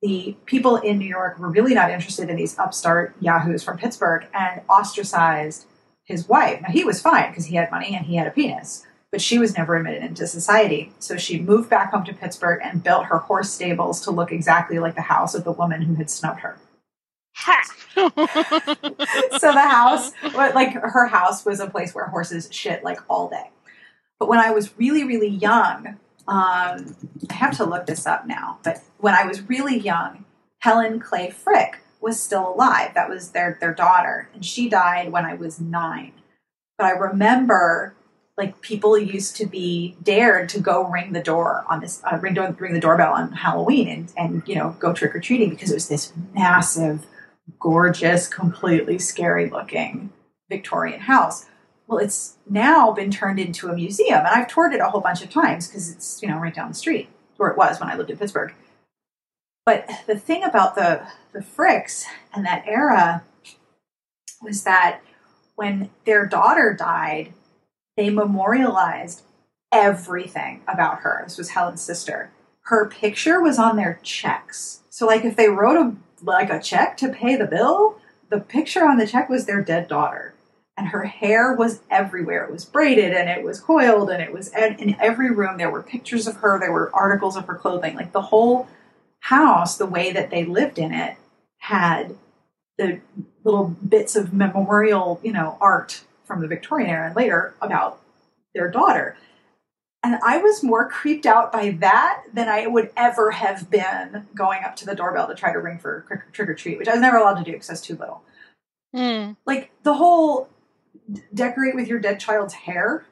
the 0.00 0.34
people 0.46 0.76
in 0.76 0.98
New 0.98 1.06
York 1.08 1.38
were 1.38 1.50
really 1.50 1.74
not 1.74 1.90
interested 1.90 2.30
in 2.30 2.36
these 2.36 2.58
upstart 2.58 3.14
yahoos 3.20 3.62
from 3.62 3.76
Pittsburgh 3.76 4.26
and 4.32 4.62
ostracized 4.70 5.66
his 6.08 6.26
wife. 6.26 6.62
Now 6.62 6.70
he 6.70 6.84
was 6.84 7.00
fine 7.00 7.30
because 7.30 7.46
he 7.46 7.56
had 7.56 7.70
money 7.70 7.94
and 7.94 8.06
he 8.06 8.16
had 8.16 8.26
a 8.26 8.30
penis, 8.30 8.84
but 9.12 9.20
she 9.20 9.38
was 9.38 9.56
never 9.56 9.76
admitted 9.76 10.02
into 10.02 10.26
society. 10.26 10.92
So 10.98 11.16
she 11.16 11.38
moved 11.38 11.68
back 11.68 11.92
home 11.92 12.04
to 12.06 12.14
Pittsburgh 12.14 12.60
and 12.64 12.82
built 12.82 13.04
her 13.06 13.18
horse 13.18 13.50
stables 13.50 14.00
to 14.02 14.10
look 14.10 14.32
exactly 14.32 14.78
like 14.78 14.94
the 14.94 15.02
house 15.02 15.34
of 15.34 15.44
the 15.44 15.52
woman 15.52 15.82
who 15.82 15.94
had 15.94 16.10
snubbed 16.10 16.40
her. 16.40 16.58
Ha! 17.36 17.62
so 19.38 19.52
the 19.52 19.68
house, 19.68 20.12
like 20.34 20.72
her 20.72 21.06
house, 21.06 21.44
was 21.44 21.60
a 21.60 21.68
place 21.68 21.94
where 21.94 22.06
horses 22.06 22.48
shit 22.50 22.82
like 22.82 22.98
all 23.08 23.28
day. 23.28 23.50
But 24.18 24.28
when 24.28 24.40
I 24.40 24.50
was 24.50 24.76
really, 24.78 25.04
really 25.04 25.28
young, 25.28 25.98
um, 26.26 26.96
I 27.30 27.34
have 27.34 27.56
to 27.58 27.64
look 27.64 27.86
this 27.86 28.06
up 28.06 28.26
now. 28.26 28.58
But 28.64 28.82
when 28.98 29.14
I 29.14 29.24
was 29.24 29.42
really 29.42 29.78
young, 29.78 30.24
Helen 30.60 30.98
Clay 31.00 31.30
Frick 31.30 31.80
was 32.00 32.20
still 32.20 32.54
alive. 32.54 32.94
That 32.94 33.08
was 33.08 33.30
their 33.30 33.58
their 33.60 33.74
daughter, 33.74 34.28
and 34.34 34.44
she 34.44 34.68
died 34.68 35.12
when 35.12 35.24
I 35.24 35.34
was 35.34 35.60
nine. 35.60 36.12
But 36.76 36.86
I 36.86 36.90
remember, 36.90 37.94
like 38.36 38.60
people 38.60 38.96
used 38.98 39.36
to 39.36 39.46
be 39.46 39.96
dared 40.02 40.48
to 40.50 40.60
go 40.60 40.88
ring 40.88 41.12
the 41.12 41.22
door 41.22 41.64
on 41.68 41.80
this 41.80 42.02
uh, 42.10 42.18
ring 42.18 42.34
door, 42.34 42.54
ring 42.58 42.74
the 42.74 42.80
doorbell 42.80 43.12
on 43.12 43.32
Halloween 43.32 43.88
and 43.88 44.12
and 44.16 44.42
you 44.46 44.54
know 44.54 44.76
go 44.78 44.92
trick 44.92 45.14
or 45.14 45.20
treating 45.20 45.50
because 45.50 45.70
it 45.70 45.74
was 45.74 45.88
this 45.88 46.12
massive 46.34 47.06
gorgeous, 47.58 48.28
completely 48.28 48.98
scary 48.98 49.48
looking 49.48 50.10
Victorian 50.48 51.00
house. 51.00 51.46
Well, 51.86 51.98
it's 51.98 52.36
now 52.48 52.92
been 52.92 53.10
turned 53.10 53.38
into 53.38 53.68
a 53.68 53.74
museum, 53.74 54.18
and 54.18 54.28
I've 54.28 54.48
toured 54.48 54.74
it 54.74 54.80
a 54.80 54.88
whole 54.90 55.00
bunch 55.00 55.22
of 55.22 55.30
times 55.30 55.66
because 55.66 55.90
it's 55.90 56.22
you 56.22 56.28
know 56.28 56.38
right 56.38 56.54
down 56.54 56.68
the 56.68 56.74
street 56.74 57.08
where 57.36 57.50
it 57.50 57.56
was 57.56 57.80
when 57.80 57.88
I 57.88 57.96
lived 57.96 58.10
in 58.10 58.18
Pittsburgh. 58.18 58.52
But 59.68 59.86
the 60.06 60.18
thing 60.18 60.44
about 60.44 60.76
the 60.76 61.02
the 61.34 61.40
Fricks 61.40 62.04
and 62.32 62.42
that 62.46 62.64
era 62.66 63.22
was 64.40 64.62
that 64.62 65.00
when 65.56 65.90
their 66.06 66.24
daughter 66.24 66.72
died, 66.72 67.34
they 67.94 68.08
memorialized 68.08 69.24
everything 69.70 70.62
about 70.66 71.00
her. 71.00 71.20
This 71.22 71.36
was 71.36 71.50
Helen's 71.50 71.82
sister. 71.82 72.30
Her 72.62 72.88
picture 72.88 73.42
was 73.42 73.58
on 73.58 73.76
their 73.76 74.00
checks. 74.02 74.84
So 74.88 75.06
like 75.06 75.26
if 75.26 75.36
they 75.36 75.50
wrote 75.50 75.76
a 75.76 75.96
like 76.24 76.48
a 76.48 76.62
check 76.62 76.96
to 76.96 77.10
pay 77.10 77.36
the 77.36 77.44
bill, 77.44 78.00
the 78.30 78.40
picture 78.40 78.86
on 78.86 78.96
the 78.96 79.06
check 79.06 79.28
was 79.28 79.44
their 79.44 79.62
dead 79.62 79.86
daughter. 79.86 80.32
And 80.78 80.88
her 80.88 81.04
hair 81.04 81.54
was 81.54 81.82
everywhere. 81.90 82.44
It 82.44 82.52
was 82.52 82.64
braided 82.64 83.12
and 83.12 83.28
it 83.28 83.44
was 83.44 83.60
coiled 83.60 84.08
and 84.08 84.22
it 84.22 84.32
was 84.32 84.48
in 84.48 84.96
every 84.98 85.30
room 85.30 85.58
there 85.58 85.70
were 85.70 85.82
pictures 85.82 86.26
of 86.26 86.36
her, 86.36 86.58
there 86.58 86.72
were 86.72 86.90
articles 86.94 87.36
of 87.36 87.44
her 87.44 87.54
clothing. 87.54 87.96
Like 87.96 88.12
the 88.12 88.22
whole 88.22 88.66
house, 89.28 89.76
the 89.76 89.86
way 89.86 90.10
that 90.12 90.30
they 90.30 90.44
lived 90.44 90.78
in 90.78 90.92
it, 90.92 91.16
had 91.58 92.16
the 92.78 93.00
little 93.44 93.76
bits 93.86 94.16
of 94.16 94.32
memorial, 94.32 95.20
you 95.22 95.32
know, 95.32 95.58
art 95.60 96.02
from 96.24 96.40
the 96.40 96.48
Victorian 96.48 96.88
era 96.88 97.06
and 97.06 97.16
later 97.16 97.54
about 97.60 98.00
their 98.54 98.70
daughter. 98.70 99.16
And 100.02 100.18
I 100.24 100.38
was 100.38 100.62
more 100.62 100.88
creeped 100.88 101.26
out 101.26 101.52
by 101.52 101.70
that 101.80 102.22
than 102.32 102.48
I 102.48 102.66
would 102.66 102.90
ever 102.96 103.32
have 103.32 103.68
been 103.68 104.26
going 104.34 104.62
up 104.64 104.76
to 104.76 104.86
the 104.86 104.94
doorbell 104.94 105.26
to 105.26 105.34
try 105.34 105.52
to 105.52 105.58
ring 105.58 105.78
for 105.78 106.06
trick, 106.32 106.48
or 106.48 106.54
treat, 106.54 106.78
which 106.78 106.88
I 106.88 106.92
was 106.92 107.00
never 107.00 107.18
allowed 107.18 107.38
to 107.38 107.44
do 107.44 107.52
because 107.52 107.68
I 107.68 107.72
was 107.72 107.80
too 107.82 107.96
little. 107.96 108.22
Hmm. 108.94 109.32
Like 109.44 109.72
the 109.82 109.94
whole 109.94 110.48
decorate 111.34 111.74
with 111.74 111.88
your 111.88 111.98
dead 111.98 112.20
child's 112.20 112.54
hair. 112.54 113.04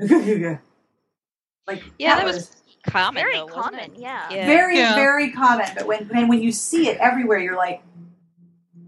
like 0.00 1.82
Yeah, 1.98 2.16
that 2.16 2.24
was 2.24 2.56
common. 2.88 3.22
Very 3.22 3.36
though, 3.38 3.46
wasn't 3.46 3.64
common, 3.76 3.94
it? 3.94 4.00
yeah. 4.00 4.28
very 4.28 4.78
Yeah. 4.78 4.94
very 4.94 5.30
common. 5.30 5.66
But 5.76 5.86
when 5.86 6.10
and 6.14 6.28
when 6.28 6.42
you 6.42 6.52
see 6.52 6.88
it 6.88 6.98
everywhere, 6.98 7.38
you're 7.38 7.56
like, 7.56 7.82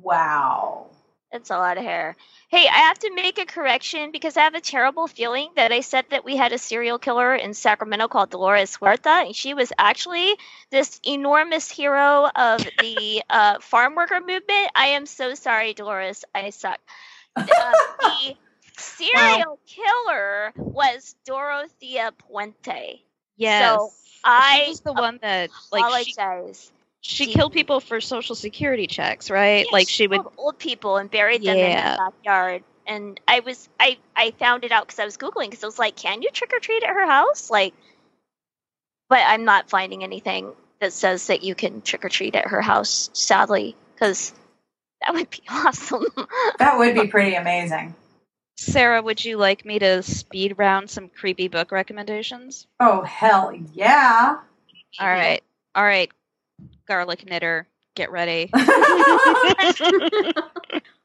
wow. 0.02 0.86
It's 1.32 1.50
a 1.50 1.58
lot 1.58 1.76
of 1.76 1.84
hair. 1.84 2.16
Hey, 2.48 2.66
I 2.68 2.78
have 2.78 2.98
to 3.00 3.12
make 3.14 3.38
a 3.38 3.44
correction 3.44 4.12
because 4.12 4.36
I 4.36 4.42
have 4.42 4.54
a 4.54 4.60
terrible 4.60 5.08
feeling 5.08 5.50
that 5.56 5.72
I 5.72 5.80
said 5.80 6.04
that 6.10 6.24
we 6.24 6.36
had 6.36 6.52
a 6.52 6.58
serial 6.58 6.98
killer 6.98 7.34
in 7.34 7.52
Sacramento 7.52 8.06
called 8.08 8.30
Dolores 8.30 8.76
Huerta, 8.76 9.26
and 9.26 9.34
she 9.34 9.52
was 9.52 9.72
actually 9.76 10.36
this 10.70 11.00
enormous 11.04 11.68
hero 11.68 12.30
of 12.34 12.60
the 12.80 13.22
uh, 13.30 13.58
farm 13.60 13.96
worker 13.96 14.20
movement. 14.20 14.70
I 14.76 14.88
am 14.88 15.04
so 15.06 15.34
sorry, 15.34 15.74
Dolores. 15.74 16.24
I 16.34 16.50
suck. 16.50 16.78
Uh, 17.36 17.44
the 18.00 18.36
serial 18.78 19.58
killer 19.66 20.52
was 20.56 21.16
Dorothea 21.26 22.12
Puente. 22.12 23.02
Yes. 23.36 23.76
So 23.76 23.92
I 24.24 24.62
she 24.64 24.70
was 24.70 24.80
the 24.80 24.92
one 24.92 25.18
that 25.22 25.50
like 25.70 26.04
she, 26.04 26.12
apologize. 26.12 26.72
she 27.00 27.26
killed 27.26 27.52
people 27.52 27.80
for 27.80 28.00
social 28.00 28.34
security 28.34 28.86
checks, 28.86 29.30
right? 29.30 29.66
like 29.72 29.88
she 29.88 30.06
would 30.06 30.22
old 30.36 30.58
people 30.58 30.96
and 30.96 31.10
buried 31.10 31.42
them 31.42 31.56
in 31.56 31.76
the 31.76 31.96
backyard. 31.98 32.62
And 32.86 33.20
I 33.26 33.40
was 33.40 33.68
I 33.78 33.98
I 34.14 34.32
found 34.32 34.64
it 34.64 34.72
out 34.72 34.86
because 34.86 34.98
I 34.98 35.04
was 35.04 35.16
googling 35.16 35.50
because 35.50 35.64
I 35.64 35.66
was 35.66 35.78
like, 35.78 35.96
can 35.96 36.22
you 36.22 36.30
trick 36.30 36.52
or 36.54 36.60
treat 36.60 36.82
at 36.82 36.90
her 36.90 37.06
house? 37.06 37.50
Like, 37.50 37.74
but 39.08 39.20
I'm 39.26 39.44
not 39.44 39.70
finding 39.70 40.02
anything 40.02 40.52
that 40.80 40.92
says 40.92 41.26
that 41.28 41.42
you 41.42 41.54
can 41.54 41.82
trick 41.82 42.04
or 42.04 42.08
treat 42.08 42.34
at 42.34 42.46
her 42.46 42.60
house. 42.60 43.10
Sadly, 43.12 43.76
because 43.94 44.32
that 45.00 45.14
would 45.14 45.30
be 45.30 45.42
awesome. 45.50 46.04
That 46.58 46.78
would 46.78 46.94
be 46.94 47.08
pretty 47.08 47.34
amazing. 47.34 47.94
Sarah, 48.56 49.02
would 49.02 49.24
you 49.24 49.36
like 49.36 49.64
me 49.64 49.78
to 49.78 50.02
speed 50.02 50.54
round 50.56 50.88
some 50.90 51.08
creepy 51.08 51.48
book 51.48 51.72
recommendations? 51.72 52.66
Oh 52.80 53.02
hell 53.02 53.52
yeah! 53.72 54.38
All 54.98 55.06
right. 55.06 55.42
All 55.74 55.84
right. 55.84 56.10
Garlic 56.88 57.26
knitter, 57.26 57.66
get 57.94 58.10
ready. 58.10 58.50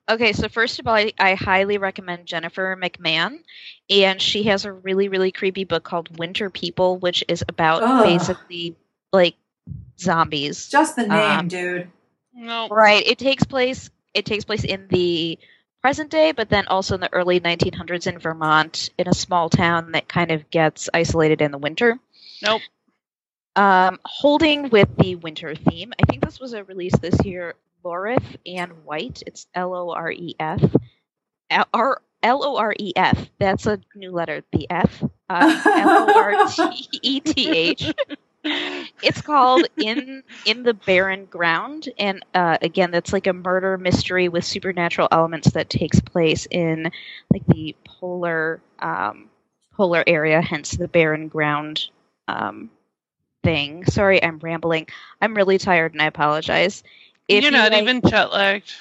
Okay, 0.09 0.33
so 0.33 0.49
first 0.49 0.79
of 0.79 0.87
all, 0.87 0.95
I, 0.95 1.13
I 1.19 1.35
highly 1.35 1.77
recommend 1.77 2.25
Jennifer 2.25 2.75
McMahon, 2.75 3.39
and 3.89 4.21
she 4.21 4.43
has 4.43 4.65
a 4.65 4.73
really, 4.73 5.07
really 5.07 5.31
creepy 5.31 5.63
book 5.63 5.83
called 5.85 6.17
Winter 6.19 6.49
People, 6.49 6.97
which 6.97 7.23
is 7.29 7.45
about 7.47 7.81
Ugh. 7.81 8.03
basically 8.03 8.75
like 9.13 9.35
zombies. 9.97 10.67
Just 10.67 10.97
the 10.97 11.03
name, 11.03 11.39
Um, 11.39 11.47
dude. 11.47 11.89
No. 12.33 12.67
Right. 12.67 13.07
It 13.07 13.19
takes 13.19 13.45
place. 13.45 13.89
It 14.13 14.25
takes 14.25 14.43
place 14.43 14.65
in 14.65 14.87
the 14.89 15.39
present 15.81 16.09
day, 16.09 16.31
but 16.31 16.49
then 16.49 16.67
also 16.67 16.95
in 16.95 17.01
the 17.01 17.13
early 17.13 17.39
1900s 17.39 18.07
in 18.07 18.19
Vermont, 18.19 18.89
in 18.97 19.07
a 19.07 19.13
small 19.13 19.49
town 19.49 19.93
that 19.93 20.07
kind 20.07 20.31
of 20.31 20.49
gets 20.49 20.89
isolated 20.93 21.41
in 21.41 21.51
the 21.51 21.57
winter. 21.57 21.99
Nope. 22.43 22.61
Um, 23.55 23.99
holding 24.05 24.69
with 24.69 24.89
the 24.97 25.15
winter 25.15 25.55
theme, 25.55 25.93
I 25.99 26.09
think 26.09 26.23
this 26.23 26.39
was 26.39 26.53
a 26.53 26.63
release 26.63 26.97
this 26.99 27.25
year. 27.25 27.55
Loreth 27.83 28.37
Anne 28.45 28.69
White. 28.85 29.23
It's 29.25 29.47
L 29.55 29.73
O 29.73 29.91
R 29.91 30.11
E 30.11 30.35
F. 30.39 30.63
L 31.49 31.67
R 31.73 32.01
L 32.23 32.45
O 32.45 32.57
R 32.57 32.73
E 32.79 32.93
F. 32.95 33.29
That's 33.39 33.65
a 33.65 33.79
new 33.95 34.11
letter. 34.11 34.43
The 34.51 34.69
F. 34.69 35.03
Uh, 35.29 35.61
L 35.65 36.09
O 36.09 36.13
R 36.13 36.47
T 36.47 36.89
E 37.01 37.19
T 37.19 37.49
H. 37.49 37.93
It's 38.43 39.21
called 39.21 39.65
in 39.77 40.23
in 40.45 40.63
the 40.63 40.73
barren 40.73 41.25
ground, 41.25 41.89
and 41.97 42.23
uh, 42.33 42.57
again, 42.61 42.91
that's 42.91 43.13
like 43.13 43.27
a 43.27 43.33
murder 43.33 43.77
mystery 43.77 44.29
with 44.29 44.43
supernatural 44.45 45.07
elements 45.11 45.51
that 45.51 45.69
takes 45.69 45.99
place 45.99 46.47
in 46.49 46.91
like 47.31 47.45
the 47.47 47.75
polar 47.85 48.61
um, 48.79 49.29
polar 49.73 50.03
area, 50.07 50.41
hence 50.41 50.71
the 50.71 50.87
barren 50.87 51.27
ground 51.27 51.85
um, 52.27 52.69
thing. 53.43 53.85
Sorry, 53.85 54.23
I'm 54.23 54.39
rambling. 54.39 54.87
I'm 55.21 55.35
really 55.35 55.57
tired, 55.57 55.93
and 55.93 56.01
I 56.01 56.05
apologize. 56.05 56.83
If 57.27 57.43
You're 57.43 57.51
you 57.51 57.57
not 57.57 57.71
like- 57.71 57.81
even 57.83 58.01
jet 58.01 58.31
lagged. 58.31 58.73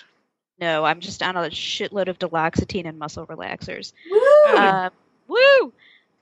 No, 0.61 0.85
I'm 0.85 1.01
just 1.01 1.23
on 1.23 1.39
a 1.39 1.49
shitload 1.49 2.09
of 2.09 2.19
duloxetine 2.19 2.87
and 2.87 2.99
muscle 2.99 3.27
relaxers. 3.27 3.95
Woo! 4.11 4.55
Uh, 4.55 4.91
woo! 5.27 5.73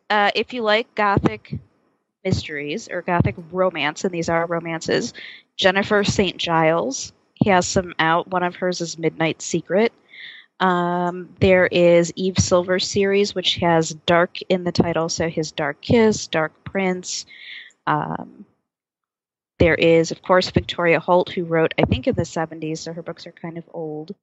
Uh, 0.09 0.30
if 0.36 0.53
you 0.53 0.62
like 0.62 0.95
gothic 0.95 1.59
mysteries 2.25 2.89
or 2.89 3.03
gothic 3.03 3.37
romance, 3.51 4.05
and 4.05 4.12
these 4.12 4.29
are 4.29 4.47
romances, 4.47 5.14
Jennifer 5.57 6.05
St. 6.05 6.37
Giles 6.37 7.12
he 7.39 7.51
has 7.51 7.66
some 7.66 7.95
out. 7.99 8.29
One 8.29 8.43
of 8.43 8.57
hers 8.57 8.81
is 8.81 8.99
Midnight 8.99 9.43
Secret. 9.43 9.93
Um, 10.61 11.29
there 11.39 11.66
is 11.66 12.12
Eve 12.16 12.39
Silver 12.39 12.81
series, 12.81 13.35
which 13.35 13.57
has 13.57 13.91
dark 14.07 14.39
in 14.49 14.64
the 14.64 14.73
title, 14.73 15.09
so 15.09 15.29
his 15.29 15.53
Dark 15.53 15.81
Kiss, 15.81 16.27
Dark 16.27 16.64
Prince. 16.64 17.27
Um, 17.87 18.45
there 19.61 19.77
is, 19.77 20.11
of 20.11 20.21
course, 20.21 20.51
Victoria 20.51 20.99
Holt, 20.99 21.31
who 21.31 21.45
wrote, 21.45 21.75
I 21.79 21.85
think, 21.85 22.09
in 22.09 22.16
the 22.16 22.23
70s, 22.23 22.79
so 22.79 22.93
her 22.93 23.03
books 23.03 23.27
are 23.27 23.33
kind 23.33 23.57
of 23.57 23.64
old. 23.73 24.14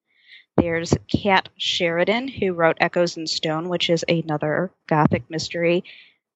There's 0.58 0.94
Kat 1.08 1.48
Sheridan, 1.58 2.28
who 2.28 2.54
wrote 2.54 2.78
Echoes 2.82 3.16
in 3.16 3.28
Stone, 3.28 3.70
which 3.70 3.90
is 3.90 4.04
another 4.08 4.72
gothic 4.88 5.30
mystery 5.30 5.86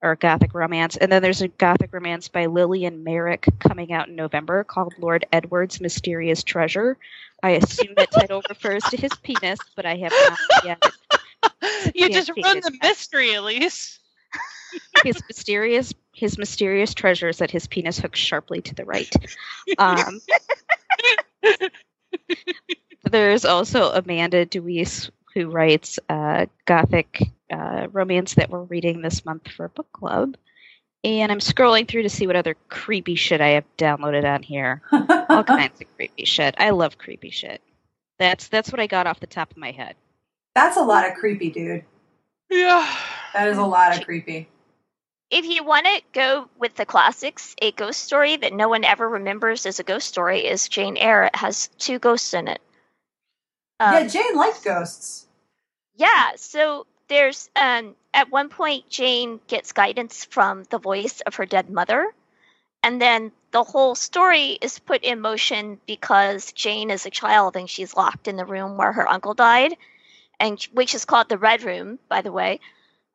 or 0.02 0.16
gothic 0.16 0.54
romance. 0.54 0.98
And 0.98 1.12
then 1.12 1.22
there's 1.22 1.42
a 1.42 1.48
gothic 1.48 1.94
romance 1.94 2.28
by 2.28 2.46
Lillian 2.46 3.04
Marek 3.04 3.48
coming 3.60 3.92
out 3.92 4.08
in 4.08 4.16
November 4.16 4.64
called 4.64 4.94
Lord 4.98 5.26
Edward's 5.32 5.82
Mysterious 5.82 6.44
Treasure. 6.44 6.98
I 7.44 7.52
assume 7.52 7.94
that 7.96 8.12
title 8.12 8.42
refers 8.50 8.84
to 8.86 8.98
his 8.98 9.12
penis, 9.24 9.60
but 9.76 9.86
I 9.86 9.96
have 9.98 10.12
not 10.12 10.66
yet. 10.66 11.94
you 11.96 12.10
just 12.10 12.30
run 12.30 12.60
the 12.60 12.78
mystery, 12.82 13.30
Elyse. 13.30 14.00
His 15.04 15.22
mysterious 15.28 15.94
his 16.20 16.38
mysterious 16.38 16.94
treasure 16.94 17.30
is 17.30 17.38
that 17.38 17.50
his 17.50 17.66
penis 17.66 17.98
hooks 17.98 18.20
sharply 18.20 18.62
to 18.62 18.76
the 18.76 18.84
right. 18.84 19.12
Um, 19.78 20.20
there's 23.10 23.46
also 23.46 23.92
Amanda 23.92 24.46
DeWees 24.46 25.10
who 25.34 25.50
writes 25.50 26.00
uh, 26.10 26.48
gothic 26.66 27.32
uh, 27.52 27.88
romance 27.92 28.36
that 28.36 28.50
we're 28.50 28.64
reading 28.64 29.02
this 29.02 29.26
month 29.26 29.48
for 29.50 29.68
book 29.70 29.92
club. 29.94 30.36
And 31.04 31.32
I'm 31.32 31.40
scrolling 31.40 31.88
through 31.88 32.04
to 32.04 32.10
see 32.10 32.28
what 32.28 32.36
other 32.36 32.58
creepy 32.68 33.16
shit 33.16 33.40
I 33.40 33.50
have 33.50 33.64
downloaded 33.78 34.26
on 34.26 34.44
here. 34.44 34.82
All 35.30 35.44
kinds 35.44 35.80
of 35.80 35.88
creepy 35.96 36.26
shit. 36.26 36.56
I 36.58 36.72
love 36.72 36.98
creepy 36.98 37.30
shit. 37.30 37.62
That's 38.18 38.50
that's 38.50 38.72
what 38.72 38.82
I 38.82 38.88
got 38.88 39.08
off 39.08 39.22
the 39.22 39.28
top 39.28 39.52
of 39.52 39.58
my 39.58 39.72
head. 39.72 39.96
That's 40.56 40.76
a 40.76 40.84
lot 40.84 41.08
of 41.08 41.16
creepy, 41.16 41.50
dude. 41.52 41.86
Yeah. 42.50 42.86
That 43.34 43.48
is 43.48 43.58
a 43.58 43.64
lot 43.64 43.96
of 43.98 44.04
creepy. 44.04 44.50
if 45.30 45.46
you 45.46 45.64
want 45.64 45.86
to 45.86 46.02
go 46.12 46.50
with 46.58 46.76
the 46.76 46.86
classics, 46.86 47.56
a 47.62 47.72
ghost 47.72 48.02
story 48.02 48.36
that 48.38 48.54
no 48.54 48.68
one 48.68 48.84
ever 48.84 49.08
remembers 49.08 49.66
as 49.66 49.80
a 49.80 49.84
ghost 49.84 50.08
story 50.08 50.46
is 50.46 50.68
Jane 50.68 50.98
Eyre. 50.98 51.24
It 51.26 51.36
has 51.36 51.68
two 51.78 52.00
ghosts 52.00 52.34
in 52.34 52.48
it. 52.48 52.62
Um, 53.80 53.94
yeah, 53.94 54.08
Jane 54.08 54.36
liked 54.36 54.64
ghosts. 54.64 55.28
Yeah, 55.96 56.32
so 56.36 56.86
there's 57.08 57.50
um 57.56 57.96
at 58.14 58.32
one 58.32 58.50
point 58.50 58.90
Jane 58.90 59.40
gets 59.48 59.72
guidance 59.72 60.26
from 60.26 60.64
the 60.70 60.80
voice 60.80 61.22
of 61.22 61.36
her 61.36 61.46
dead 61.46 61.70
mother, 61.70 62.14
and 62.84 63.02
then 63.02 63.32
the 63.52 63.64
whole 63.64 63.96
story 63.96 64.58
is 64.62 64.80
put 64.80 65.04
in 65.04 65.22
motion 65.22 65.80
because 65.88 66.52
Jane 66.54 66.92
is 66.92 67.06
a 67.06 67.10
child 67.10 67.56
and 67.56 67.70
she's 67.70 67.96
locked 67.96 68.28
in 68.28 68.36
the 68.36 68.46
room 68.46 68.78
where 68.78 68.92
her 68.92 69.10
uncle 69.10 69.34
died, 69.34 69.76
and 70.40 70.62
which 70.74 70.94
is 70.96 71.06
called 71.06 71.30
the 71.30 71.38
Red 71.38 71.64
Room, 71.64 72.00
by 72.10 72.22
the 72.22 72.32
way. 72.32 72.60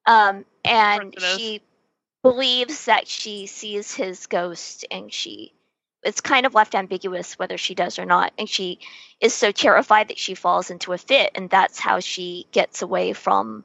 Um, 0.06 0.44
and 0.64 1.02
Of 1.02 1.12
course 1.12 1.24
it 1.24 1.26
is. 1.26 1.36
she 1.40 1.62
believes 2.22 2.86
that 2.86 3.06
she 3.06 3.46
sees 3.46 3.94
his 3.94 4.26
ghost, 4.26 4.84
and 4.90 5.12
she 5.12 5.52
it's 6.04 6.20
kind 6.20 6.46
of 6.46 6.54
left 6.54 6.74
ambiguous 6.74 7.38
whether 7.38 7.56
she 7.58 7.74
does 7.74 7.98
or 7.98 8.04
not, 8.04 8.32
and 8.38 8.48
she 8.48 8.78
is 9.20 9.32
so 9.34 9.50
terrified 9.52 10.08
that 10.08 10.18
she 10.18 10.34
falls 10.34 10.70
into 10.70 10.92
a 10.92 10.98
fit, 10.98 11.30
and 11.34 11.48
that's 11.50 11.78
how 11.78 12.00
she 12.00 12.46
gets 12.52 12.82
away 12.82 13.12
from 13.12 13.64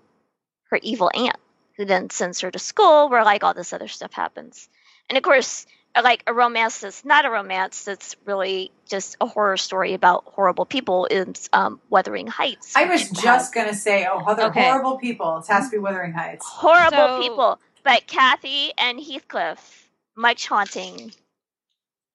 her 0.69 0.79
evil 0.81 1.09
aunt, 1.13 1.37
who 1.77 1.85
then 1.85 2.09
sends 2.09 2.41
her 2.41 2.51
to 2.51 2.59
school 2.59 3.09
where 3.09 3.23
like 3.23 3.43
all 3.43 3.53
this 3.53 3.73
other 3.73 3.87
stuff 3.87 4.13
happens. 4.13 4.69
And 5.09 5.17
of 5.17 5.23
course, 5.23 5.65
uh, 5.95 6.01
like 6.03 6.23
a 6.27 6.33
romance 6.33 6.79
that's 6.81 7.03
not 7.03 7.25
a 7.25 7.29
romance, 7.31 7.83
that's 7.83 8.15
really 8.25 8.71
just 8.87 9.17
a 9.19 9.25
horror 9.25 9.57
story 9.57 9.95
about 9.95 10.23
horrible 10.27 10.65
people 10.65 11.07
is 11.09 11.49
um, 11.51 11.81
Wuthering 11.89 12.27
Heights. 12.27 12.75
I 12.75 12.83
which 12.83 12.91
was 12.91 13.09
has 13.09 13.23
just 13.23 13.53
gonna 13.55 13.73
say, 13.73 14.05
oh, 14.05 14.19
other 14.19 14.43
Okay. 14.43 14.63
horrible 14.63 14.97
people. 14.99 15.39
It 15.39 15.47
has 15.51 15.65
to 15.65 15.71
be 15.71 15.77
Wuthering 15.79 16.11
Heights. 16.13 16.45
horrible 16.45 16.97
So- 17.17 17.21
people, 17.21 17.59
but 17.83 18.05
Kathy 18.05 18.71
and 18.77 18.99
Heathcliff, 18.99 19.89
much 20.15 20.45
haunting, 20.47 21.11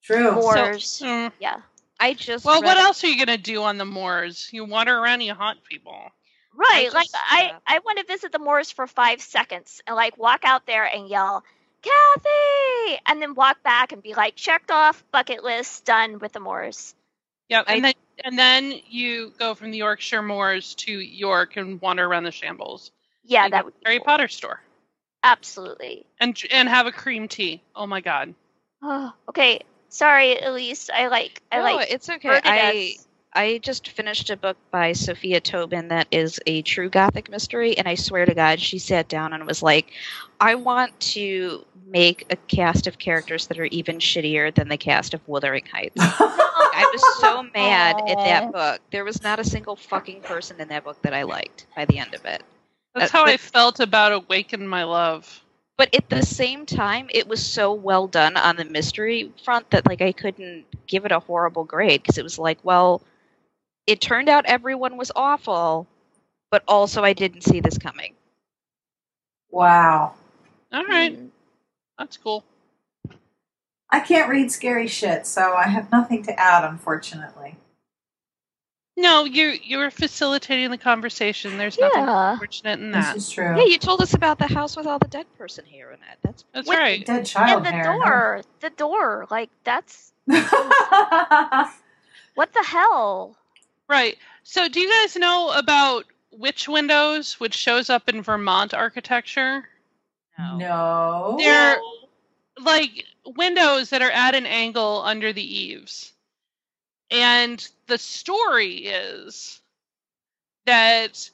True. 0.05 0.33
moors, 0.33 1.01
Mm. 1.03 1.33
yeah. 1.41 1.61
I 2.01 2.15
just 2.15 2.45
Well, 2.45 2.61
read 2.61 2.67
what 2.67 2.77
else 2.77 3.03
are 3.05 3.07
you 3.09 3.19
gonna 3.25 3.39
do 3.39 3.63
on 3.63 3.79
the 3.79 3.85
moors? 3.85 4.49
You 4.53 4.65
wander 4.65 4.97
around, 4.99 5.21
you 5.23 5.35
haunt 5.35 5.65
people. 5.65 6.11
Right, 6.55 6.85
just- 6.85 6.95
like 6.95 7.09
I, 7.15 7.43
yeah. 7.47 7.59
I 7.67 7.79
want 7.81 7.99
to 7.99 8.05
visit 8.05 8.31
the 8.33 8.39
moors 8.39 8.71
for 8.71 8.87
five 8.87 9.21
seconds 9.23 9.81
and 9.87 9.97
like 9.97 10.17
walk 10.19 10.45
out 10.45 10.67
there 10.67 10.85
and 10.85 11.09
yell, 11.09 11.43
Kathy, 11.83 13.01
and 13.07 13.21
then 13.21 13.35
walk 13.35 13.63
back 13.63 13.93
and 13.93 14.03
be 14.03 14.15
like, 14.15 14.37
checked 14.37 14.71
off, 14.71 15.03
bucket 15.11 15.43
list, 15.43 15.85
done 15.85 16.19
with 16.19 16.33
the 16.33 16.41
moors. 16.41 16.95
Yep, 17.49 17.65
and 17.69 17.77
I- 17.79 17.81
then 17.89 17.95
and 18.25 18.39
then 18.39 18.81
you 18.89 19.33
go 19.39 19.55
from 19.55 19.71
the 19.73 19.79
Yorkshire 19.79 20.23
moors 20.23 20.75
to 20.77 20.93
York 20.93 21.57
and 21.57 21.81
wander 21.81 22.05
around 22.07 22.23
the 22.25 22.31
shambles. 22.31 22.93
Yeah, 23.25 23.49
that 23.49 23.61
go 23.61 23.65
would 23.67 23.75
be 23.75 23.81
Harry 23.87 23.99
cool. 23.99 24.05
Potter 24.07 24.29
store 24.29 24.61
Absolutely. 25.23 26.07
and 26.21 26.39
and 26.51 26.69
have 26.69 26.87
a 26.87 26.93
cream 26.93 27.27
tea. 27.29 27.63
Oh 27.75 27.87
my 27.87 28.01
god. 28.01 28.35
Oh, 28.83 29.13
okay, 29.31 29.61
sorry, 29.95 30.37
Elyse. 30.37 30.91
I 30.93 31.07
like, 31.09 31.41
I 31.53 31.59
No, 31.59 31.63
like. 31.77 31.91
it's 31.91 32.11
okay. 32.11 32.29
Bergadets. 32.29 32.43
I 32.45 32.97
I 33.37 33.59
just 33.59 33.89
finished 33.89 34.31
a 34.31 34.37
book 34.37 34.57
by 34.71 34.93
Sophia 34.93 35.41
Tobin 35.41 35.89
that 35.89 36.07
is 36.13 36.39
a 36.47 36.63
true 36.63 36.89
gothic 36.89 37.29
mystery, 37.31 37.77
and 37.77 37.89
I 37.89 37.97
swear 37.97 38.27
to 38.27 38.35
God, 38.35 38.61
she 38.61 38.79
sat 38.79 39.09
down 39.09 39.33
and 39.33 39.45
was 39.47 39.63
like, 39.63 39.91
I 40.41 40.55
want 40.55 40.99
to 41.15 41.65
make 41.89 42.27
a 42.31 42.37
cast 42.37 42.87
of 42.87 42.99
characters 42.99 43.49
that 43.49 43.59
are 43.59 43.65
even 43.67 43.99
shittier 43.99 44.55
than 44.55 44.69
the 44.69 44.77
cast 44.77 45.15
of 45.15 45.27
Wuthering 45.27 45.65
Heights. 45.67 45.95
I 46.01 46.89
was 46.93 47.21
so 47.21 47.43
mad 47.55 48.03
at 48.09 48.19
that 48.25 48.53
book. 48.53 48.81
There 48.93 49.05
was 49.05 49.23
not 49.23 49.41
a 49.41 49.45
single 49.45 49.77
fucking 49.77 50.21
person 50.23 50.61
in 50.61 50.69
that 50.69 50.85
book 50.85 51.01
that 51.03 51.15
I 51.15 51.23
liked 51.25 51.67
by 51.77 51.85
the 51.87 51.99
end 51.99 52.15
of 52.15 52.25
it. 52.25 52.43
That's 52.95 53.13
Uh, 53.13 53.19
how 53.19 53.25
I 53.25 53.37
felt 53.37 53.81
about 53.81 54.13
Awaken 54.13 54.67
My 54.69 54.85
Love. 54.85 55.44
But 55.77 55.95
at 55.95 56.09
the 56.09 56.23
same 56.23 56.67
time, 56.67 57.09
it 57.13 57.27
was 57.27 57.45
so 57.45 57.73
well 57.73 58.07
done 58.07 58.37
on 58.37 58.57
the 58.57 58.65
mystery 58.65 59.33
front 59.45 59.71
that 59.71 59.87
like 59.87 60.03
I 60.03 60.13
couldn't 60.13 60.67
give 60.87 61.05
it 61.05 61.13
a 61.13 61.19
horrible 61.21 61.65
grade 61.65 62.03
because 62.03 62.19
it 62.19 62.23
was 62.25 62.39
like, 62.39 62.59
well, 62.63 63.03
it 63.87 64.01
turned 64.01 64.29
out 64.29 64.47
everyone 64.47 64.97
was 64.97 65.11
awful, 65.17 65.87
but 66.51 66.63
also 66.69 67.03
I 67.03 67.13
didn't 67.13 67.43
see 67.43 67.61
this 67.61 67.79
coming. 67.79 68.15
Wow. 69.51 70.15
All 70.73 70.85
right, 70.85 71.13
Mm. 71.19 71.31
that's 71.99 72.17
cool. 72.17 72.45
I 73.91 74.01
can't 74.01 74.29
read 74.29 74.51
scary 74.53 74.89
shit, 74.89 75.27
so 75.27 75.55
I 75.55 75.65
have 75.69 75.93
nothing 75.93 76.23
to 76.25 76.39
add, 76.41 76.65
unfortunately. 76.69 77.57
No, 78.97 79.25
you 79.25 79.59
you 79.63 79.79
were 79.79 79.91
facilitating 79.91 80.71
the 80.71 80.79
conversation. 80.79 81.59
There's 81.59 81.79
nothing 81.79 82.05
Yeah. 82.05 82.33
unfortunate 82.33 82.79
in 82.79 82.93
that. 82.93 82.99
This 82.99 83.07
that. 83.07 83.17
is 83.17 83.31
true. 83.31 83.57
Yeah, 83.59 83.65
you 83.65 83.79
told 83.79 84.01
us 84.01 84.15
about 84.15 84.39
the 84.39 84.47
house 84.47 84.77
with 84.77 84.87
all 84.87 84.99
the 85.01 85.09
dead 85.09 85.27
person 85.37 85.65
hair 85.67 85.91
in 85.91 85.99
it. 85.99 86.19
That's 86.23 86.45
That's 86.53 86.69
With- 86.69 86.79
right. 86.79 87.05
Dead 87.05 87.27
child 87.27 87.59
and 87.59 87.67
the 87.67 87.71
hair. 87.73 87.85
door, 87.85 88.43
the 88.61 88.71
door, 88.71 89.27
like 89.31 89.51
that's 89.65 90.13
what 90.27 90.49
the 92.53 92.63
hell? 92.65 93.37
Right. 93.89 94.17
So, 94.45 94.69
do 94.69 94.81
you 94.81 94.89
guys 94.89 95.17
know 95.17 95.51
about 95.57 96.05
witch 96.33 96.69
windows, 96.69 97.39
which 97.41 97.55
shows 97.55 97.91
up 97.91 98.09
in 98.09 98.23
Vermont 98.23 98.75
architecture? 98.75 99.69
no. 100.39 101.37
They're 101.39 101.79
like 102.61 103.05
windows 103.37 103.91
that 103.91 104.03
are 104.03 104.11
at 104.11 104.35
an 104.35 104.47
angle 104.47 105.03
under 105.05 105.33
the 105.33 105.43
eaves. 105.43 106.13
And 107.11 107.67
the 107.87 107.99
story 107.99 108.87
is 108.87 109.61
that 110.67 111.31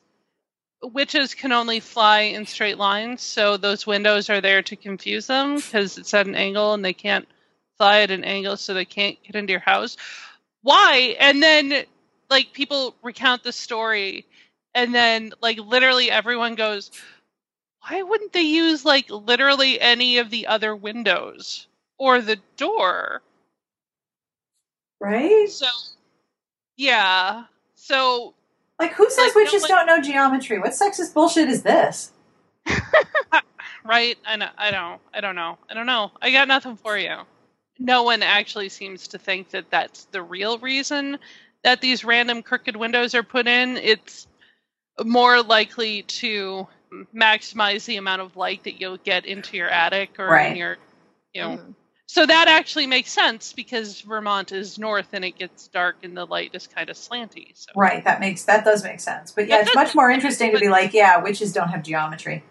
witches 0.82 1.34
can 1.34 1.52
only 1.52 1.80
fly 1.80 2.20
in 2.20 2.46
straight 2.46 2.78
lines, 2.78 3.22
so 3.22 3.56
those 3.56 3.86
windows 3.86 4.30
are 4.30 4.40
there 4.40 4.62
to 4.62 4.76
confuse 4.76 5.26
them 5.26 5.56
because 5.56 5.98
it's 5.98 6.14
at 6.14 6.26
an 6.26 6.34
angle 6.34 6.74
and 6.74 6.84
they 6.84 6.92
can't 6.92 7.28
fly 7.76 8.00
at 8.00 8.10
an 8.10 8.24
angle, 8.24 8.56
so 8.56 8.74
they 8.74 8.84
can't 8.84 9.22
get 9.22 9.36
into 9.36 9.52
your 9.52 9.60
house. 9.60 9.96
Why? 10.62 11.16
And 11.20 11.42
then, 11.42 11.84
like, 12.28 12.52
people 12.52 12.94
recount 13.02 13.42
the 13.42 13.52
story, 13.52 14.26
and 14.74 14.94
then, 14.94 15.32
like, 15.40 15.58
literally 15.58 16.10
everyone 16.10 16.54
goes, 16.54 16.90
why 17.88 18.02
wouldn't 18.02 18.32
they 18.32 18.42
use 18.42 18.84
like 18.84 19.08
literally 19.10 19.80
any 19.80 20.18
of 20.18 20.30
the 20.30 20.46
other 20.46 20.76
windows 20.76 21.66
or 21.98 22.20
the 22.20 22.38
door? 22.56 23.22
Right? 25.00 25.48
So, 25.48 25.66
yeah. 26.76 27.44
So, 27.74 28.34
Like, 28.78 28.92
who 28.94 29.08
says 29.10 29.18
Like, 29.18 29.34
no 29.34 29.40
witches 29.42 29.62
one- 29.62 29.68
don't 29.70 29.86
know 29.86 30.00
geometry? 30.00 30.58
What 30.58 30.70
sexist 30.72 31.12
bullshit 31.14 31.48
is 31.48 31.62
this? 31.62 32.12
right? 33.84 34.16
I 34.26 34.36
know. 34.36 34.48
I 34.56 34.70
don't. 34.70 35.00
I 35.12 35.20
don't 35.20 35.34
know. 35.34 35.58
I 35.68 35.74
don't 35.74 35.86
know. 35.86 36.12
I 36.20 36.30
got 36.30 36.48
nothing 36.48 36.76
for 36.76 36.96
you. 36.98 37.16
No 37.78 38.02
one 38.02 38.22
actually 38.22 38.68
seems 38.68 39.08
to 39.08 39.18
think 39.18 39.50
that 39.50 39.70
that's 39.70 40.04
the 40.06 40.22
real 40.22 40.58
reason 40.58 41.18
that 41.64 41.80
these 41.80 42.04
random 42.04 42.42
crooked 42.42 42.76
windows 42.76 43.14
are 43.14 43.22
put 43.22 43.46
in. 43.46 43.76
It's 43.78 44.26
more 45.02 45.42
likely 45.42 46.02
to 46.02 46.66
maximize 47.14 47.84
the 47.86 47.96
amount 47.96 48.20
of 48.22 48.36
light 48.36 48.64
that 48.64 48.80
you'll 48.80 48.98
get 48.98 49.24
into 49.24 49.56
your 49.56 49.68
attic 49.68 50.18
or 50.18 50.26
Right. 50.26 50.50
in 50.52 50.56
your, 50.56 50.76
you 51.32 51.42
know, 51.42 51.48
Mm. 51.58 51.74
So 52.10 52.26
that 52.26 52.48
actually 52.48 52.88
makes 52.88 53.12
sense 53.12 53.52
because 53.52 54.00
Vermont 54.00 54.50
is 54.50 54.80
north 54.80 55.10
and 55.12 55.24
it 55.24 55.38
gets 55.38 55.68
dark 55.68 55.98
and 56.02 56.16
the 56.16 56.24
light 56.24 56.50
is 56.54 56.66
kind 56.66 56.90
of 56.90 56.96
slanty. 56.96 57.52
So 57.54 57.70
Right, 57.76 58.02
that 58.02 58.18
makes 58.18 58.42
that 58.46 58.64
does 58.64 58.82
make 58.82 58.98
sense. 58.98 59.30
But 59.30 59.46
yeah, 59.46 59.58
That 59.58 59.66
it's 59.66 59.74
much 59.76 59.94
more 59.94 60.10
sense, 60.10 60.16
interesting 60.24 60.50
to 60.52 60.58
be 60.58 60.68
like, 60.68 60.92
yeah, 60.92 61.22
witches 61.22 61.52
don't 61.52 61.68
have 61.68 61.84
geometry. 61.84 62.42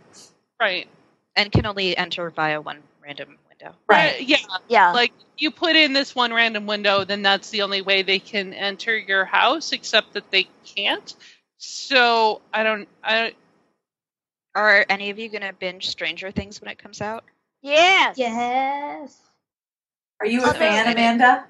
right, 0.62 0.88
and 1.36 1.52
can 1.52 1.66
only 1.66 1.98
enter 1.98 2.30
via 2.30 2.62
one 2.62 2.78
random 3.04 3.38
window. 3.50 3.76
Right. 3.90 4.14
Uh, 4.14 4.18
yeah. 4.22 4.38
Yeah. 4.70 4.94
Like 4.94 5.12
you 5.38 5.52
put 5.52 5.76
in 5.76 5.92
this 5.92 6.16
one 6.16 6.34
random 6.34 6.66
window, 6.66 7.04
then 7.04 7.22
that's 7.22 7.50
the 7.50 7.64
only 7.64 7.82
way 7.82 8.02
they 8.02 8.20
can 8.20 8.54
enter 8.54 8.98
your 8.98 9.26
house, 9.26 9.74
except 9.74 10.14
that 10.14 10.32
they 10.32 10.48
can't. 10.66 11.14
So 11.58 12.40
I 12.54 12.64
don't. 12.64 12.88
I 13.04 13.34
Are 14.56 14.86
any 14.88 15.10
of 15.10 15.20
you 15.20 15.28
going 15.28 15.42
to 15.42 15.52
binge 15.52 15.90
Stranger 15.90 16.32
Things 16.32 16.62
when 16.62 16.72
it 16.72 16.78
comes 16.78 17.02
out? 17.02 17.26
yes. 17.62 18.18
Yes. 18.18 19.18
Are 20.20 20.28
you 20.28 20.42
a 20.42 20.48
Although- 20.48 20.60
fan, 20.60 20.92
Amanda? 20.92 21.46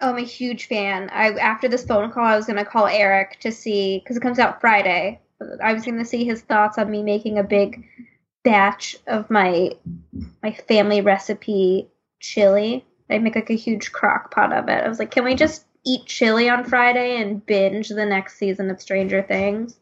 Oh, 0.00 0.10
I'm 0.10 0.18
a 0.18 0.22
huge 0.22 0.66
fan. 0.66 1.08
I 1.12 1.30
after 1.34 1.68
this 1.68 1.86
phone 1.86 2.10
call, 2.10 2.24
I 2.24 2.36
was 2.36 2.46
gonna 2.46 2.64
call 2.64 2.86
Eric 2.88 3.38
to 3.40 3.52
see 3.52 3.98
because 4.00 4.16
it 4.16 4.20
comes 4.22 4.40
out 4.40 4.60
Friday. 4.60 5.20
I 5.62 5.72
was 5.72 5.84
gonna 5.84 6.04
see 6.04 6.24
his 6.24 6.42
thoughts 6.42 6.76
on 6.76 6.90
me 6.90 7.02
making 7.04 7.38
a 7.38 7.44
big 7.44 7.84
batch 8.42 8.96
of 9.06 9.30
my 9.30 9.70
my 10.42 10.52
family 10.68 11.00
recipe 11.02 11.88
chili. 12.20 12.84
I 13.08 13.18
make 13.18 13.36
like 13.36 13.50
a 13.50 13.54
huge 13.54 13.92
crock 13.92 14.32
pot 14.34 14.52
of 14.52 14.68
it. 14.68 14.82
I 14.84 14.88
was 14.88 14.98
like, 14.98 15.12
can 15.12 15.24
we 15.24 15.36
just 15.36 15.66
eat 15.84 16.06
chili 16.06 16.48
on 16.48 16.64
Friday 16.64 17.20
and 17.20 17.44
binge 17.46 17.88
the 17.88 18.06
next 18.06 18.38
season 18.38 18.70
of 18.70 18.80
Stranger 18.80 19.22
Things? 19.22 19.76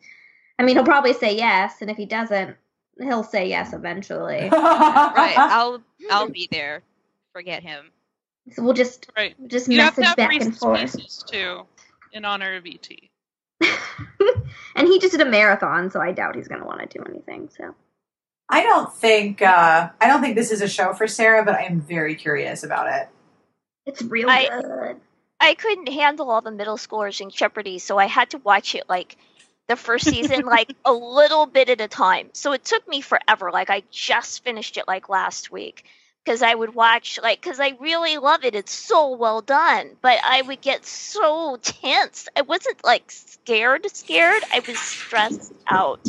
I 0.58 0.64
mean, 0.64 0.76
he'll 0.76 0.84
probably 0.84 1.14
say 1.14 1.34
yes, 1.34 1.80
and 1.80 1.90
if 1.90 1.96
he 1.96 2.04
doesn't, 2.04 2.56
he'll 3.00 3.22
say 3.24 3.48
yes 3.48 3.72
eventually. 3.72 4.50
Right. 4.52 5.34
I'll 5.38 5.82
I'll 6.10 6.28
be 6.28 6.46
there. 6.50 6.82
Forget 7.32 7.62
him. 7.62 7.90
So 8.52 8.62
we'll 8.62 8.74
just 8.74 9.10
right. 9.16 9.34
just 9.48 9.68
You 9.68 9.80
have 9.80 9.94
to 9.94 10.00
message 10.00 10.08
have 10.08 10.16
back 10.16 10.40
and 10.40 10.56
forth. 10.56 11.26
Too, 11.26 11.66
in 12.12 12.24
honor 12.24 12.56
of 12.56 12.66
ET. 12.66 12.88
and 14.74 14.88
he 14.88 14.98
just 14.98 15.12
did 15.12 15.20
a 15.20 15.30
marathon, 15.30 15.90
so 15.90 16.00
I 16.00 16.12
doubt 16.12 16.36
he's 16.36 16.48
going 16.48 16.60
to 16.60 16.66
want 16.66 16.80
to 16.80 16.98
do 16.98 17.04
anything. 17.04 17.50
So 17.56 17.74
I 18.48 18.62
don't 18.62 18.92
think 18.92 19.42
uh, 19.42 19.90
I 20.00 20.06
don't 20.06 20.20
think 20.20 20.36
this 20.36 20.50
is 20.50 20.60
a 20.62 20.68
show 20.68 20.92
for 20.92 21.06
Sarah, 21.06 21.44
but 21.44 21.54
I 21.54 21.62
am 21.62 21.80
very 21.80 22.14
curious 22.14 22.64
about 22.64 22.92
it. 22.92 23.08
it's 23.86 24.02
real 24.02 24.28
I- 24.28 24.48
good. 24.48 24.96
I 25.42 25.54
couldn't 25.54 25.88
handle 25.88 26.30
all 26.30 26.42
the 26.42 26.50
middle 26.50 26.76
schoolers 26.76 27.22
in 27.22 27.30
Jeopardy, 27.30 27.78
so 27.78 27.96
I 27.96 28.04
had 28.04 28.30
to 28.30 28.38
watch 28.38 28.74
it 28.74 28.84
like 28.90 29.16
the 29.68 29.76
first 29.76 30.04
season, 30.04 30.44
like 30.44 30.74
a 30.84 30.92
little 30.92 31.46
bit 31.46 31.70
at 31.70 31.80
a 31.80 31.88
time. 31.88 32.28
So 32.34 32.52
it 32.52 32.62
took 32.62 32.86
me 32.86 33.00
forever. 33.00 33.50
Like 33.50 33.70
I 33.70 33.82
just 33.90 34.44
finished 34.44 34.76
it 34.76 34.86
like 34.86 35.08
last 35.08 35.50
week 35.50 35.86
because 36.24 36.42
I 36.42 36.54
would 36.54 36.74
watch 36.74 37.18
like 37.22 37.40
because 37.40 37.60
I 37.60 37.76
really 37.80 38.18
love 38.18 38.44
it. 38.44 38.54
It's 38.54 38.72
so 38.72 39.16
well 39.16 39.40
done, 39.40 39.96
but 40.02 40.18
I 40.24 40.42
would 40.42 40.60
get 40.60 40.84
so 40.86 41.56
tense. 41.62 42.28
I 42.36 42.42
wasn't 42.42 42.84
like 42.84 43.10
scared, 43.10 43.86
scared. 43.90 44.42
I 44.52 44.60
was 44.60 44.78
stressed 44.78 45.52
out. 45.66 46.00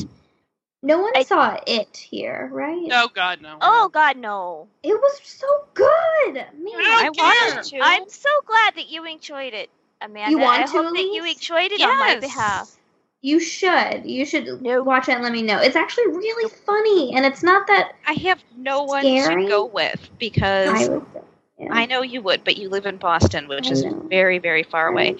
No 0.84 1.00
one 1.00 1.14
I- 1.16 1.24
saw 1.24 1.58
it 1.68 1.96
here, 1.98 2.50
right? 2.52 2.90
Oh 2.92 3.10
God, 3.14 3.42
no. 3.42 3.58
Oh 3.62 3.90
God, 3.94 4.18
no! 4.18 4.68
It 4.84 4.94
was 4.94 5.20
so 5.24 5.48
good, 5.74 6.34
man. 6.34 6.46
I 6.56 6.82
I 6.82 7.04
don't 7.06 7.18
care. 7.18 7.56
wanted 7.56 7.64
to. 7.70 7.80
I'm 7.82 8.10
so 8.10 8.30
glad 8.46 8.76
that 8.76 8.90
you 8.90 9.06
enjoyed 9.06 9.54
it, 9.54 9.70
Amanda. 10.02 10.32
You 10.32 10.40
want 10.40 10.64
I 10.64 10.66
to, 10.66 10.72
hope 10.72 10.96
that 10.96 11.04
you 11.04 11.24
Elyse? 11.24 11.36
enjoyed 11.36 11.72
it 11.72 11.82
on 11.82 12.00
my 12.00 12.16
behalf. 12.20 12.76
You 13.22 13.40
should. 13.40 14.06
You 14.06 14.26
should 14.26 14.62
No. 14.62 14.82
watch 14.82 15.08
it 15.08 15.14
and 15.14 15.24
let 15.24 15.32
me 15.32 15.44
know. 15.44 15.60
It's 15.60 15.76
actually 15.76 16.08
really 16.08 16.50
funny, 16.66 17.16
and 17.16 17.26
it's 17.26 17.44
not 17.44 17.68
that 17.68 17.94
I 18.08 18.14
have 18.14 18.44
no 18.58 18.84
one 18.84 19.04
Scary? 19.04 19.44
to 19.44 19.50
go 19.50 19.66
with 19.66 20.10
because 20.18 20.70
I 20.70 20.86
I, 20.86 20.90
would. 20.90 21.06
Yeah. 21.60 21.86
know 21.86 22.02
you 22.02 22.22
would, 22.24 22.44
but 22.44 22.58
you 22.58 22.70
live 22.70 22.86
in 22.88 22.98
Boston, 22.98 23.48
which 23.48 23.68
I 23.68 23.72
is 23.72 23.86
know. 23.86 24.08
very, 24.10 24.40
very 24.40 24.64
far 24.64 24.88
away. 24.88 25.18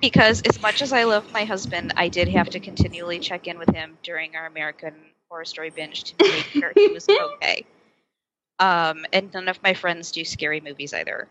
Because 0.00 0.40
as 0.42 0.60
much 0.62 0.80
as 0.80 0.92
I 0.92 1.04
love 1.04 1.30
my 1.32 1.44
husband, 1.44 1.92
I 1.96 2.08
did 2.08 2.28
have 2.28 2.48
to 2.50 2.60
continually 2.60 3.18
check 3.18 3.46
in 3.46 3.58
with 3.58 3.68
him 3.74 3.98
during 4.02 4.34
our 4.34 4.46
American 4.46 4.94
Horror 5.28 5.44
Story 5.44 5.70
binge 5.70 6.04
to 6.04 6.14
make 6.20 6.44
sure 6.44 6.72
he 6.74 6.88
was 6.88 7.06
okay. 7.10 7.66
Um, 8.58 9.04
and 9.12 9.32
none 9.34 9.48
of 9.48 9.62
my 9.62 9.74
friends 9.74 10.10
do 10.10 10.24
scary 10.24 10.60
movies 10.60 10.94
either. 10.94 11.28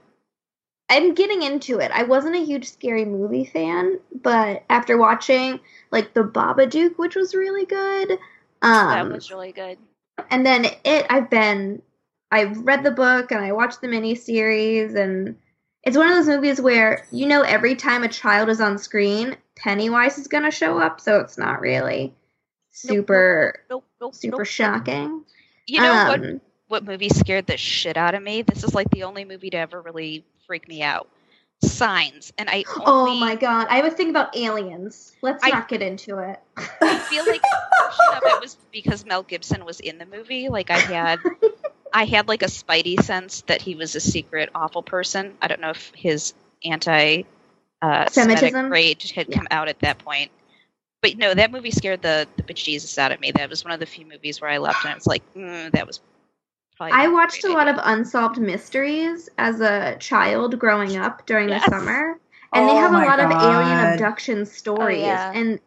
I'm 0.89 1.13
getting 1.13 1.43
into 1.43 1.79
it. 1.79 1.91
I 1.91 2.03
wasn't 2.03 2.35
a 2.35 2.43
huge 2.43 2.69
scary 2.69 3.05
movie 3.05 3.45
fan, 3.45 3.99
but 4.23 4.63
after 4.69 4.97
watching 4.97 5.59
like 5.91 6.13
the 6.13 6.23
Babadook, 6.23 6.97
which 6.97 7.15
was 7.15 7.33
really 7.35 7.65
good, 7.65 8.17
That 8.61 9.01
um, 9.01 9.11
was 9.13 9.29
really 9.31 9.51
good. 9.51 9.77
and 10.29 10.45
then 10.45 10.65
it, 10.83 11.05
I've 11.09 11.29
been, 11.29 11.81
I've 12.31 12.57
read 12.65 12.83
the 12.83 12.91
book 12.91 13.31
and 13.31 13.43
I 13.43 13.51
watched 13.53 13.81
the 13.81 13.87
miniseries, 13.87 14.95
and 14.95 15.35
it's 15.83 15.97
one 15.97 16.09
of 16.09 16.15
those 16.15 16.27
movies 16.27 16.61
where 16.61 17.05
you 17.11 17.25
know 17.27 17.41
every 17.41 17.75
time 17.75 18.03
a 18.03 18.09
child 18.09 18.49
is 18.49 18.61
on 18.61 18.77
screen, 18.77 19.35
Pennywise 19.55 20.17
is 20.17 20.27
gonna 20.27 20.51
show 20.51 20.77
up, 20.77 21.01
so 21.01 21.19
it's 21.19 21.37
not 21.37 21.61
really 21.61 22.13
super 22.71 23.63
Nope, 23.69 23.85
nope, 23.99 24.15
super 24.15 24.37
nope. 24.37 24.47
shocking. 24.47 25.23
You 25.67 25.81
know 25.81 25.93
what 25.93 26.19
Um, 26.19 26.41
what 26.67 26.83
movie 26.85 27.09
scared 27.09 27.47
the 27.47 27.57
shit 27.57 27.97
out 27.97 28.13
of 28.13 28.21
me? 28.23 28.41
This 28.43 28.63
is 28.63 28.73
like 28.75 28.89
the 28.91 29.03
only 29.03 29.25
movie 29.25 29.49
to 29.49 29.57
ever 29.57 29.81
really 29.81 30.23
freak 30.45 30.67
me 30.67 30.81
out. 30.83 31.07
Signs, 31.61 32.31
and 32.37 32.49
I 32.49 32.63
Oh 32.85 33.15
my 33.15 33.35
god, 33.35 33.67
I 33.69 33.81
was 33.81 33.93
thinking 33.93 34.11
about 34.11 34.35
aliens. 34.35 35.13
Let's 35.21 35.43
I- 35.43 35.49
not 35.49 35.67
get 35.67 35.81
into 35.81 36.19
it. 36.19 36.39
I 36.81 36.97
feel 36.99 37.25
like 37.25 37.41
of 38.15 38.23
it 38.23 38.41
was 38.41 38.57
because 38.71 39.05
Mel 39.05 39.23
Gibson 39.23 39.65
was 39.65 39.79
in 39.79 39.97
the 39.97 40.05
movie. 40.05 40.49
Like 40.49 40.69
I 40.69 40.77
had, 40.77 41.19
I 41.93 42.05
had 42.05 42.27
like 42.27 42.43
a 42.43 42.47
spidey 42.47 43.01
sense 43.01 43.41
that 43.47 43.61
he 43.61 43.75
was 43.75 43.95
a 43.95 43.99
secret 43.99 44.49
awful 44.55 44.83
person. 44.83 45.35
I 45.41 45.47
don't 45.47 45.61
know 45.61 45.71
if 45.71 45.91
his 45.95 46.33
anti 46.63 47.23
uh, 47.81 48.09
Semitic 48.09 48.53
rage 48.53 49.11
had 49.11 49.31
come 49.31 49.47
out 49.51 49.67
at 49.69 49.79
that 49.79 49.99
point. 49.99 50.31
But 51.01 51.17
no, 51.17 51.33
that 51.33 51.51
movie 51.51 51.71
scared 51.71 52.01
the 52.01 52.27
the 52.35 52.43
bejesus 52.43 52.97
out 52.97 53.11
of 53.11 53.19
me. 53.19 53.31
That 53.31 53.49
was 53.49 53.63
one 53.63 53.73
of 53.73 53.79
the 53.79 53.85
few 53.85 54.05
movies 54.05 54.41
where 54.41 54.49
I 54.49 54.57
left 54.57 54.83
and 54.83 54.91
I 54.91 54.95
was 54.95 55.07
like, 55.07 55.23
mm, 55.33 55.71
that 55.71 55.87
was. 55.87 56.01
Probably 56.79 56.93
I 56.97 57.09
watched 57.09 57.43
a 57.43 57.51
lot 57.51 57.67
of 57.67 57.75
unsolved 57.83 58.37
mysteries 58.37 59.27
as 59.37 59.59
a 59.59 59.97
child 59.99 60.57
growing 60.57 60.95
up 60.95 61.25
during 61.25 61.49
Yes. 61.49 61.65
the 61.65 61.71
summer. 61.71 62.17
And 62.53 62.69
they 62.69 62.73
Oh 62.73 62.77
have 62.77 62.91
a 62.91 62.93
my 62.93 63.05
lot 63.05 63.19
of 63.19 63.31
alien 63.31 63.79
abduction 63.79 64.45
stories. 64.45 65.01
yeah. 65.01 65.31
And 65.35 65.59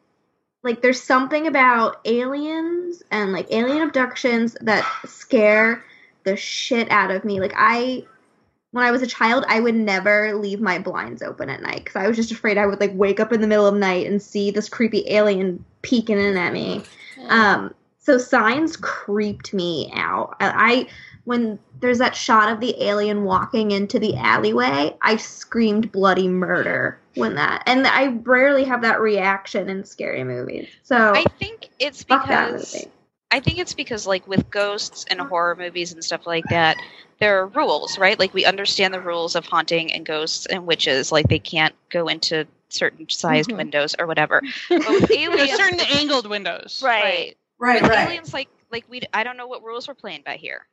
like 0.63 0.81
there's 0.81 1.03
something 1.03 1.47
about 1.47 2.01
aliens 2.07 3.03
and 3.11 3.31
like 3.33 3.47
alien 3.51 3.83
abductions 3.83 4.57
that 4.63 4.87
scare 5.05 5.85
the 6.25 6.35
shit 6.35 6.91
out 6.91 7.11
of 7.11 7.27
me. 7.27 7.41
Like 7.41 7.53
I 7.57 8.05
when 8.71 8.83
I 8.83 8.91
was 8.91 9.03
a 9.03 9.07
child, 9.07 9.45
I 9.49 9.61
would 9.61 9.75
never 9.75 10.35
leave 10.35 10.63
my 10.63 10.79
blinds 10.79 11.21
open 11.21 11.51
at 11.51 11.61
night 11.61 11.85
because 11.85 11.97
I 11.97 12.09
was 12.09 12.17
just 12.17 12.33
afraid 12.33 12.57
I 12.57 12.65
would 12.65 12.81
like 12.81 12.93
wake 12.95 13.21
up 13.21 13.35
in 13.35 13.43
the 13.43 13.47
middle 13.47 13.67
of 13.67 13.75
the 13.75 13.81
night 13.81 14.07
and 14.07 14.23
see 14.23 14.51
this 14.51 14.71
creepy 14.71 15.05
alien 15.11 15.63
peeking 15.83 16.19
in 16.19 16.39
at 16.39 16.55
me. 16.55 16.83
Um, 17.29 17.75
so 18.03 18.19
signs 18.19 18.77
creeped 18.77 19.55
me 19.55 19.91
out. 19.95 20.37
I, 20.41 20.53
I 20.73 20.87
when 21.25 21.59
there's 21.81 21.99
that 21.99 22.17
shot 22.17 22.53
of 22.53 22.61
the 22.61 22.75
alien 22.83 23.23
walking 23.25 23.71
into 23.71 23.99
the 23.99 24.17
alleyway, 24.17 24.95
I 25.03 25.17
screamed 25.17 25.93
bloody 25.93 26.29
murder 26.29 26.99
when 27.15 27.37
that, 27.37 27.63
and 27.67 27.87
I 27.87 28.09
rarely 28.25 28.65
have 28.65 28.83
that 28.83 29.01
reaction 29.01 29.69
in 29.69 29.85
scary 29.85 30.25
movies. 30.25 30.69
So 30.83 31.15
I 31.15 31.25
think 31.39 31.71
it's 31.79 32.03
because. 32.03 32.87
I 33.35 33.41
think 33.41 33.59
it's 33.59 33.73
because 33.73 34.07
like 34.07 34.29
with 34.29 34.51
ghosts 34.51 35.07
and 35.09 35.19
horror 35.19 35.57
movies 35.57 35.91
and 35.95 36.05
stuff 36.05 36.27
like 36.27 36.47
that, 36.49 36.77
there 37.19 37.41
are 37.41 37.47
rules, 37.47 37.97
right? 37.97 38.19
Like 38.19 38.35
we 38.35 38.45
understand 38.45 38.93
the 38.93 39.01
rules 39.01 39.35
of 39.37 39.47
haunting 39.47 39.91
and 39.91 40.05
ghosts 40.05 40.45
and 40.45 40.67
witches, 40.67 41.11
like 41.11 41.29
they 41.29 41.39
can't 41.39 41.75
go 41.89 42.09
into 42.09 42.47
certain 42.69 43.09
sized 43.09 43.51
Mhm. 43.51 43.57
windows 43.57 43.95
or 43.99 44.07
whatever. 44.07 44.43
But 44.69 44.93
with 44.93 45.11
aliens, 45.13 45.53
certain 45.53 45.81
angled 45.81 46.29
windows. 46.29 46.83
right. 46.85 47.03
Right, 47.03 47.37
With 47.63 47.83
right. 47.83 48.09
aliens, 48.09 48.35
like 48.35 48.49
like 48.71 48.85
we, 48.89 49.03
I 49.13 49.25
don't 49.25 49.37
know 49.37 49.47
what 49.47 49.63
rules 49.63 49.87
we're 49.87 49.95
playing 49.95 50.23
by 50.25 50.37
here. 50.37 50.67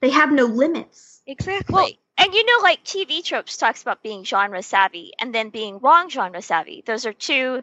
They 0.00 0.10
have 0.10 0.32
no 0.32 0.44
limits. 0.44 1.22
Exactly. 1.26 1.72
Well, 1.72 1.88
and 2.18 2.34
you 2.34 2.44
know, 2.44 2.62
like 2.62 2.84
TV 2.84 3.22
tropes 3.24 3.56
talks 3.56 3.82
about 3.82 4.02
being 4.02 4.24
genre 4.24 4.62
savvy 4.62 5.12
and 5.18 5.34
then 5.34 5.50
being 5.50 5.78
wrong 5.78 6.08
genre 6.08 6.40
savvy. 6.40 6.82
Those 6.86 7.06
are 7.06 7.12
two 7.12 7.62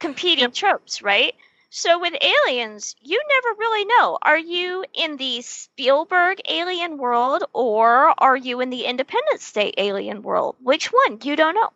competing 0.00 0.50
tropes, 0.50 1.02
right? 1.02 1.34
So 1.70 1.98
with 1.98 2.14
aliens, 2.20 2.94
you 3.00 3.20
never 3.28 3.58
really 3.58 3.84
know. 3.84 4.18
Are 4.22 4.38
you 4.38 4.84
in 4.94 5.16
the 5.16 5.42
Spielberg 5.42 6.40
alien 6.48 6.96
world 6.96 7.44
or 7.52 8.14
are 8.18 8.36
you 8.36 8.60
in 8.60 8.70
the 8.70 8.84
Independence 8.84 9.52
Day 9.52 9.72
alien 9.76 10.22
world? 10.22 10.56
Which 10.62 10.86
one? 10.86 11.18
You 11.22 11.36
don't 11.36 11.54
know. 11.54 11.70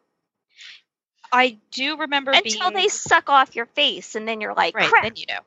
I 1.32 1.58
do 1.70 1.96
remember 1.98 2.32
Until 2.32 2.70
being 2.70 2.82
they 2.82 2.88
suck 2.88 3.28
off 3.28 3.54
your 3.54 3.66
face 3.66 4.14
and 4.14 4.26
then 4.26 4.40
you're 4.40 4.54
like, 4.54 4.74
right. 4.74 4.88
crap. 4.88 5.02
Then 5.04 5.16
you 5.16 5.26
know. 5.28 5.40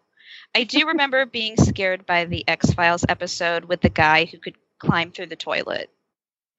I 0.56 0.64
do 0.64 0.88
remember 0.88 1.26
being 1.26 1.58
scared 1.58 2.06
by 2.06 2.26
the 2.26 2.48
X 2.48 2.72
Files 2.74 3.04
episode 3.10 3.66
with 3.66 3.82
the 3.82 3.90
guy 3.90 4.26
who 4.26 4.38
could 4.38 4.56
climb 4.80 5.12
through 5.12 5.28
the 5.28 5.36
toilet. 5.36 5.90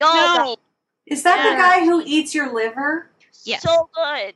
Oh, 0.01 0.35
No, 0.37 0.57
Is 1.05 1.23
that 1.23 1.49
the 1.49 1.55
guy 1.55 1.85
who 1.85 2.01
eats 2.05 2.35
your 2.35 2.53
liver? 2.53 3.09
Yes. 3.43 3.61
so 3.61 3.89
good. 3.93 4.33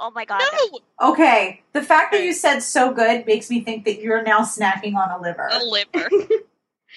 Oh 0.00 0.10
my 0.10 0.24
god. 0.24 0.42
no, 0.52 1.10
Okay, 1.12 1.62
the 1.72 1.82
fact 1.82 2.12
that 2.12 2.22
you 2.24 2.32
said 2.32 2.60
so 2.60 2.92
good 2.92 3.26
makes 3.26 3.48
me 3.50 3.60
think 3.60 3.84
that 3.84 4.00
you're 4.00 4.22
now 4.22 4.40
snacking 4.40 4.94
on 4.96 5.10
a 5.10 5.20
liver. 5.22 5.48
A 5.52 5.64
liver. 5.64 6.08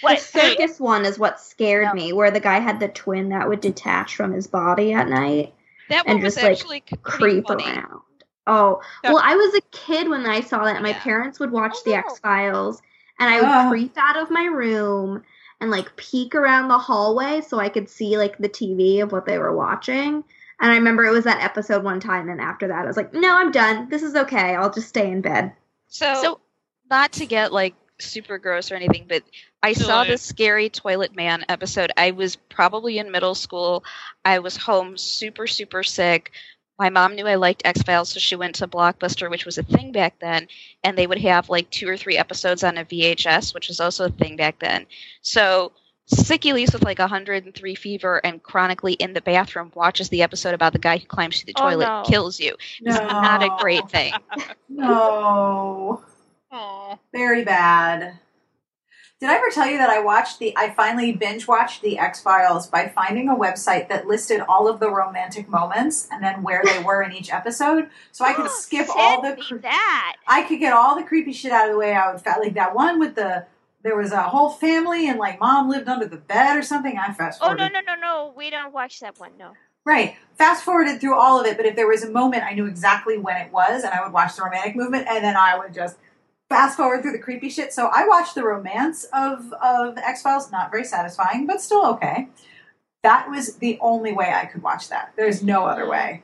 What? 0.01 0.19
The 0.19 0.23
circus 0.23 0.79
one 0.79 1.05
is 1.05 1.17
what 1.17 1.39
scared 1.41 1.85
No. 1.85 1.93
me, 1.95 2.13
where 2.13 2.29
the 2.29 2.39
guy 2.39 2.59
had 2.59 2.79
the 2.79 2.87
twin 2.87 3.29
that 3.29 3.49
would 3.49 3.61
detach 3.61 4.15
from 4.15 4.31
his 4.31 4.45
body 4.45 4.93
at 4.93 5.09
night. 5.09 5.55
That 5.89 6.03
And 6.05 6.21
was 6.21 6.35
just, 6.35 6.43
like, 6.43 6.51
actually 6.51 6.83
c- 6.87 6.97
creep 7.01 7.47
funny. 7.47 7.63
around. 7.65 8.01
Oh, 8.47 8.81
Yeah. 9.03 9.13
well, 9.13 9.21
I 9.23 9.35
was 9.35 9.53
a 9.55 9.61
kid 9.71 10.09
when 10.09 10.25
I 10.25 10.39
saw 10.41 10.63
that. 10.65 10.81
My 10.81 10.89
Yeah. 10.89 10.99
parents 11.01 11.39
would 11.39 11.51
watch 11.51 11.73
Oh, 11.75 11.81
the 11.85 11.91
no. 11.91 11.97
X 11.97 12.19
Files, 12.19 12.81
and 13.19 13.29
I 13.29 13.41
would 13.41 13.67
Oh. 13.67 13.69
creep 13.69 13.93
out 13.97 14.17
of 14.17 14.31
my 14.31 14.45
room 14.45 15.23
and 15.59 15.69
like 15.71 15.95
peek 15.95 16.33
around 16.35 16.67
the 16.69 16.77
hallway 16.77 17.41
so 17.41 17.59
I 17.59 17.69
could 17.69 17.89
see 17.89 18.17
like 18.17 18.37
the 18.37 18.49
TV 18.49 19.01
of 19.01 19.11
what 19.11 19.25
they 19.25 19.37
were 19.37 19.55
watching. 19.55 20.23
And 20.59 20.71
I 20.71 20.75
remember 20.75 21.03
it 21.05 21.11
was 21.11 21.25
that 21.25 21.43
episode 21.43 21.83
one 21.83 21.99
time, 21.99 22.29
and 22.29 22.41
after 22.41 22.67
that, 22.69 22.83
I 22.83 22.87
was 22.87 22.97
like, 22.97 23.13
"No, 23.13 23.37
I'm 23.37 23.51
done. 23.51 23.89
This 23.89 24.01
is 24.01 24.15
okay. 24.15 24.55
I'll 24.55 24.71
just 24.71 24.89
stay 24.89 25.11
in 25.11 25.21
bed." 25.21 25.53
So, 25.87 26.13
So- 26.21 26.39
not 26.89 27.11
to 27.13 27.25
get 27.25 27.51
like 27.53 27.75
super 27.99 28.37
gross 28.37 28.71
or 28.71 28.75
anything, 28.75 29.05
but 29.09 29.23
I 29.63 29.73
saw 29.73 29.99
Right. 30.01 30.09
the 30.11 30.17
scary 30.17 30.69
toilet 30.69 31.15
man 31.15 31.43
episode. 31.49 31.91
I 31.97 32.11
was 32.11 32.35
probably 32.35 32.97
in 32.99 33.11
middle 33.11 33.35
school. 33.35 33.83
I 34.23 34.39
was 34.39 34.55
home 34.55 34.97
super, 34.97 35.47
super 35.47 35.83
sick. 35.83 36.31
My 36.79 36.89
mom 36.89 37.15
knew 37.15 37.27
I 37.27 37.35
liked 37.35 37.63
X 37.65 37.81
Files, 37.81 38.09
so 38.09 38.19
she 38.19 38.35
went 38.35 38.55
to 38.55 38.67
Blockbuster, 38.67 39.29
which 39.29 39.45
was 39.45 39.57
a 39.57 39.63
thing 39.63 39.91
back 39.91 40.19
then, 40.19 40.47
and 40.83 40.97
they 40.97 41.07
would 41.07 41.17
have 41.19 41.49
like 41.49 41.69
two 41.71 41.89
or 41.89 41.97
three 41.97 42.17
episodes 42.17 42.63
on 42.63 42.77
a 42.77 42.85
VHS, 42.85 43.53
which 43.53 43.67
was 43.67 43.79
also 43.79 44.05
a 44.05 44.09
thing 44.09 44.35
back 44.35 44.59
then. 44.59 44.85
So 45.21 45.71
Sicky 46.13 46.53
Lease 46.53 46.73
with 46.73 46.83
like 46.83 46.99
103 46.99 47.75
fever 47.75 48.21
and 48.23 48.41
chronically 48.43 48.93
in 48.93 49.13
the 49.13 49.21
bathroom 49.21 49.71
watches 49.75 50.09
the 50.09 50.21
episode 50.21 50.53
about 50.53 50.71
the 50.73 50.79
guy 50.79 50.97
who 50.97 51.05
climbs 51.07 51.41
through 51.41 51.51
the 51.53 51.59
Oh, 51.61 51.69
toilet, 51.69 51.85
no. 51.85 52.03
kills 52.07 52.39
you. 52.39 52.55
It's 52.81 52.97
not 52.99 53.43
a 53.43 53.49
great 53.59 53.89
thing. 53.89 54.13
No. 54.69 56.03
Aw. 56.51 56.97
Very 57.11 57.43
bad. 57.43 58.19
Did 59.19 59.31
I 59.31 59.35
ever 59.35 59.49
tell 59.51 59.67
you 59.67 59.79
that 59.79 59.89
I 59.89 59.99
watched 59.99 60.37
the 60.37 60.55
I 60.55 60.69
finally 60.69 61.11
binge 61.11 61.47
watched 61.47 61.81
the 61.81 61.97
X 61.97 62.21
Files 62.21 62.67
by 62.67 62.87
finding 62.87 63.29
a 63.29 63.35
website 63.35 63.89
that 63.89 64.05
listed 64.05 64.41
all 64.41 64.67
of 64.67 64.79
the 64.79 64.91
romantic 64.91 65.49
moments 65.49 66.07
and 66.11 66.23
then 66.23 66.43
where 66.43 66.61
they 66.63 66.83
were 66.83 67.01
in 67.01 67.11
each 67.11 67.33
episode, 67.33 67.89
so 68.11 68.23
I 68.23 68.33
could 68.33 68.45
oh, 68.45 68.49
skip 68.49 68.87
all 68.95 69.23
the 69.23 69.35
cre- 69.35 69.57
that. 69.57 70.17
I 70.27 70.43
could 70.43 70.59
get 70.59 70.73
all 70.73 70.95
the 70.95 71.03
creepy 71.03 71.33
shit 71.33 71.51
out 71.51 71.65
of 71.65 71.73
the 71.73 71.79
way. 71.79 71.95
I 71.95 72.13
would 72.13 72.23
like 72.25 72.53
that 72.53 72.75
one 72.75 72.99
with 72.99 73.15
the 73.15 73.47
there 73.81 73.95
was 73.95 74.11
a 74.11 74.21
whole 74.21 74.51
family 74.51 75.09
and 75.09 75.17
like 75.17 75.39
mom 75.39 75.67
lived 75.67 75.87
under 75.87 76.05
the 76.05 76.17
bed 76.17 76.55
or 76.55 76.61
something. 76.61 76.95
I 76.99 77.11
fast 77.11 77.39
Oh 77.41 77.53
no 77.53 77.67
no 77.67 77.79
no 77.79 77.95
no! 77.95 78.33
We 78.37 78.51
don't 78.51 78.71
watch 78.71 78.99
that 78.99 79.19
one. 79.19 79.31
No. 79.39 79.53
Right. 79.83 80.15
Fast 80.35 80.63
forwarded 80.63 81.01
through 81.01 81.15
all 81.15 81.39
of 81.39 81.47
it, 81.47 81.57
but 81.57 81.65
if 81.65 81.75
there 81.75 81.87
was 81.87 82.03
a 82.03 82.11
moment, 82.11 82.43
I 82.43 82.51
knew 82.51 82.65
exactly 82.65 83.17
when 83.17 83.37
it 83.37 83.51
was, 83.51 83.83
and 83.83 83.93
I 83.93 84.03
would 84.03 84.11
watch 84.13 84.35
the 84.35 84.43
romantic 84.43 84.75
movement, 84.75 85.07
and 85.07 85.23
then 85.23 85.37
I 85.37 85.57
would 85.57 85.73
just 85.73 85.95
fast 86.49 86.77
forward 86.77 87.01
through 87.01 87.13
the 87.13 87.19
creepy 87.19 87.49
shit. 87.49 87.73
So 87.73 87.87
I 87.87 88.07
watched 88.07 88.35
the 88.35 88.43
romance 88.43 89.05
of 89.13 89.51
of 89.53 89.97
X 89.97 90.21
Files. 90.21 90.51
Not 90.51 90.71
very 90.71 90.83
satisfying, 90.83 91.45
but 91.45 91.61
still 91.61 91.85
okay. 91.85 92.27
That 93.03 93.29
was 93.29 93.55
the 93.57 93.77
only 93.81 94.13
way 94.13 94.33
I 94.33 94.45
could 94.45 94.63
watch 94.63 94.89
that. 94.89 95.13
There's 95.15 95.43
no 95.43 95.65
other 95.65 95.87
way. 95.87 96.23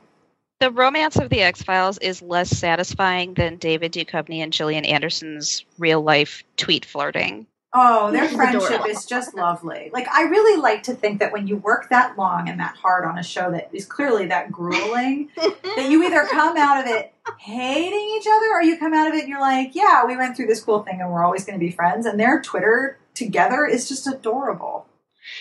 The 0.60 0.70
romance 0.70 1.16
of 1.16 1.30
the 1.30 1.42
X 1.42 1.62
Files 1.62 1.98
is 1.98 2.22
less 2.22 2.50
satisfying 2.50 3.34
than 3.34 3.56
David 3.56 3.92
Duchovny 3.92 4.38
and 4.38 4.52
Gillian 4.52 4.84
Anderson's 4.84 5.64
real 5.78 6.00
life 6.00 6.42
tweet 6.56 6.84
flirting. 6.84 7.46
Oh, 7.76 8.12
their 8.12 8.28
friendship 8.28 8.82
is 8.88 9.04
just 9.04 9.34
lovely. 9.34 9.90
Like 9.92 10.06
I 10.08 10.22
really 10.22 10.60
like 10.60 10.84
to 10.84 10.94
think 10.94 11.18
that 11.18 11.32
when 11.32 11.48
you 11.48 11.56
work 11.56 11.88
that 11.90 12.16
long 12.16 12.48
and 12.48 12.60
that 12.60 12.76
hard 12.76 13.04
on 13.04 13.18
a 13.18 13.22
show 13.22 13.50
that 13.50 13.68
is 13.72 13.84
clearly 13.84 14.26
that 14.26 14.52
grueling, 14.52 15.30
that 15.36 15.90
you 15.90 16.04
either 16.04 16.24
come 16.30 16.56
out 16.56 16.80
of 16.80 16.86
it 16.86 17.12
hating 17.40 18.16
each 18.16 18.26
other 18.26 18.52
or 18.52 18.62
you 18.62 18.78
come 18.78 18.94
out 18.94 19.08
of 19.08 19.14
it 19.14 19.20
and 19.20 19.28
you're 19.28 19.40
like, 19.40 19.74
yeah, 19.74 20.04
we 20.04 20.16
went 20.16 20.36
through 20.36 20.46
this 20.46 20.62
cool 20.62 20.84
thing 20.84 21.00
and 21.00 21.10
we're 21.10 21.24
always 21.24 21.44
going 21.44 21.58
to 21.58 21.64
be 21.64 21.72
friends. 21.72 22.06
And 22.06 22.20
their 22.20 22.40
Twitter 22.40 22.98
together 23.14 23.66
is 23.66 23.88
just 23.88 24.06
adorable. 24.06 24.86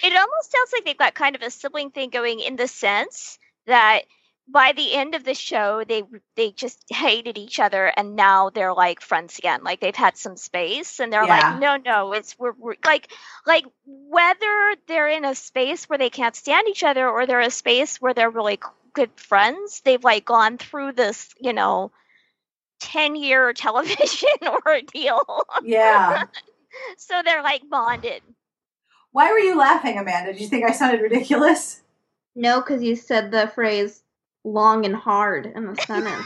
It 0.02 0.16
almost 0.16 0.52
sounds 0.52 0.72
like 0.74 0.86
they've 0.86 0.98
got 0.98 1.14
kind 1.14 1.36
of 1.36 1.44
a 1.44 1.52
sibling 1.52 1.92
thing 1.92 2.10
going 2.10 2.40
in 2.40 2.56
the 2.56 2.68
sense 2.68 3.38
that 3.68 4.04
by 4.48 4.74
the 4.74 4.94
end 4.96 5.16
of 5.16 5.24
the 5.24 5.34
show 5.34 5.84
they 5.88 6.04
they 6.36 6.52
just 6.52 6.84
hated 6.90 7.38
each 7.38 7.60
other 7.60 7.86
and 7.98 8.16
now 8.16 8.50
they're 8.50 8.74
like 8.74 9.02
friends 9.02 9.38
again 9.40 9.64
like 9.64 9.80
they've 9.80 9.96
had 9.96 10.18
some 10.18 10.38
space 10.38 11.00
and 11.00 11.14
they're 11.14 11.26
Yeah. 11.26 11.52
like 11.56 11.62
no 11.62 11.78
no 11.78 12.14
it's 12.14 12.38
we're, 12.38 12.54
we're 12.58 12.76
like 12.86 13.12
like 13.48 13.66
whether 13.86 14.76
they're 14.88 15.08
in 15.10 15.26
a 15.26 15.36
space 15.36 15.86
where 15.90 16.00
they 16.00 16.10
can't 16.10 16.36
stand 16.36 16.68
each 16.68 16.84
other 16.84 17.08
or 17.10 17.26
they're 17.26 17.40
a 17.40 17.52
space 17.52 18.02
where 18.02 18.14
they're 18.14 18.30
really 18.30 18.60
good 18.94 19.12
friends 19.16 19.82
they've 19.86 20.04
like 20.04 20.26
gone 20.26 20.58
through 20.58 20.92
this 20.92 21.34
you 21.40 21.54
know 21.54 21.92
10 22.82 23.16
year 23.16 23.54
television 23.56 24.30
ordeal 24.68 25.24
Yeah. 25.64 26.26
so 26.98 27.22
they're 27.26 27.44
like 27.44 27.64
bonded 27.70 28.22
Why 29.12 29.32
were 29.32 29.40
you 29.40 29.58
laughing, 29.58 29.98
Amanda? 30.00 30.34
Did 30.34 30.42
you 30.42 30.48
think 30.50 30.66
I 30.66 30.72
sounded 30.74 31.02
ridiculous? 31.02 31.82
no, 32.36 32.62
because 32.62 32.84
you 32.84 32.96
said 32.96 33.32
the 33.32 33.48
phrase 33.48 34.03
"long 34.44 34.86
and 34.86 34.96
hard" 34.96 35.46
in 35.46 35.66
the 35.66 35.76
sentence. 35.82 36.26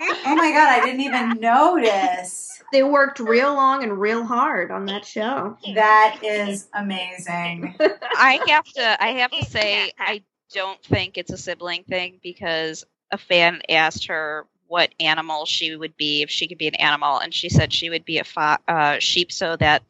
Oh 0.00 0.34
my 0.36 0.52
god, 0.52 0.68
I 0.68 0.82
didn't 0.84 1.00
even 1.00 1.40
notice. 1.40 2.62
they 2.72 2.82
worked 2.82 3.18
real 3.18 3.54
long 3.54 3.82
and 3.82 3.98
real 3.98 4.24
hard 4.24 4.70
on 4.70 4.86
that 4.86 5.04
show. 5.04 5.56
That 5.74 6.18
is 6.22 6.68
amazing. 6.74 7.74
I 8.16 8.40
have 8.48 8.64
to 8.74 9.02
I 9.02 9.08
have 9.08 9.30
to 9.32 9.44
say 9.46 9.92
I 9.98 10.22
don't 10.52 10.82
think 10.84 11.16
it's 11.18 11.32
a 11.32 11.38
sibling 11.38 11.84
thing 11.84 12.20
because 12.22 12.84
a 13.10 13.18
fan 13.18 13.62
asked 13.68 14.06
her 14.06 14.46
what 14.66 14.94
animal 15.00 15.46
she 15.46 15.74
would 15.76 15.96
be 15.96 16.22
if 16.22 16.30
she 16.30 16.46
could 16.46 16.58
be 16.58 16.68
an 16.68 16.74
animal, 16.74 17.18
and 17.18 17.32
she 17.32 17.48
said 17.48 17.72
she 17.72 17.88
would 17.90 18.04
be 18.04 18.18
a 18.18 18.24
fo- 18.24 18.58
uh, 18.68 18.98
sheep 18.98 19.32
so 19.32 19.56
that 19.56 19.82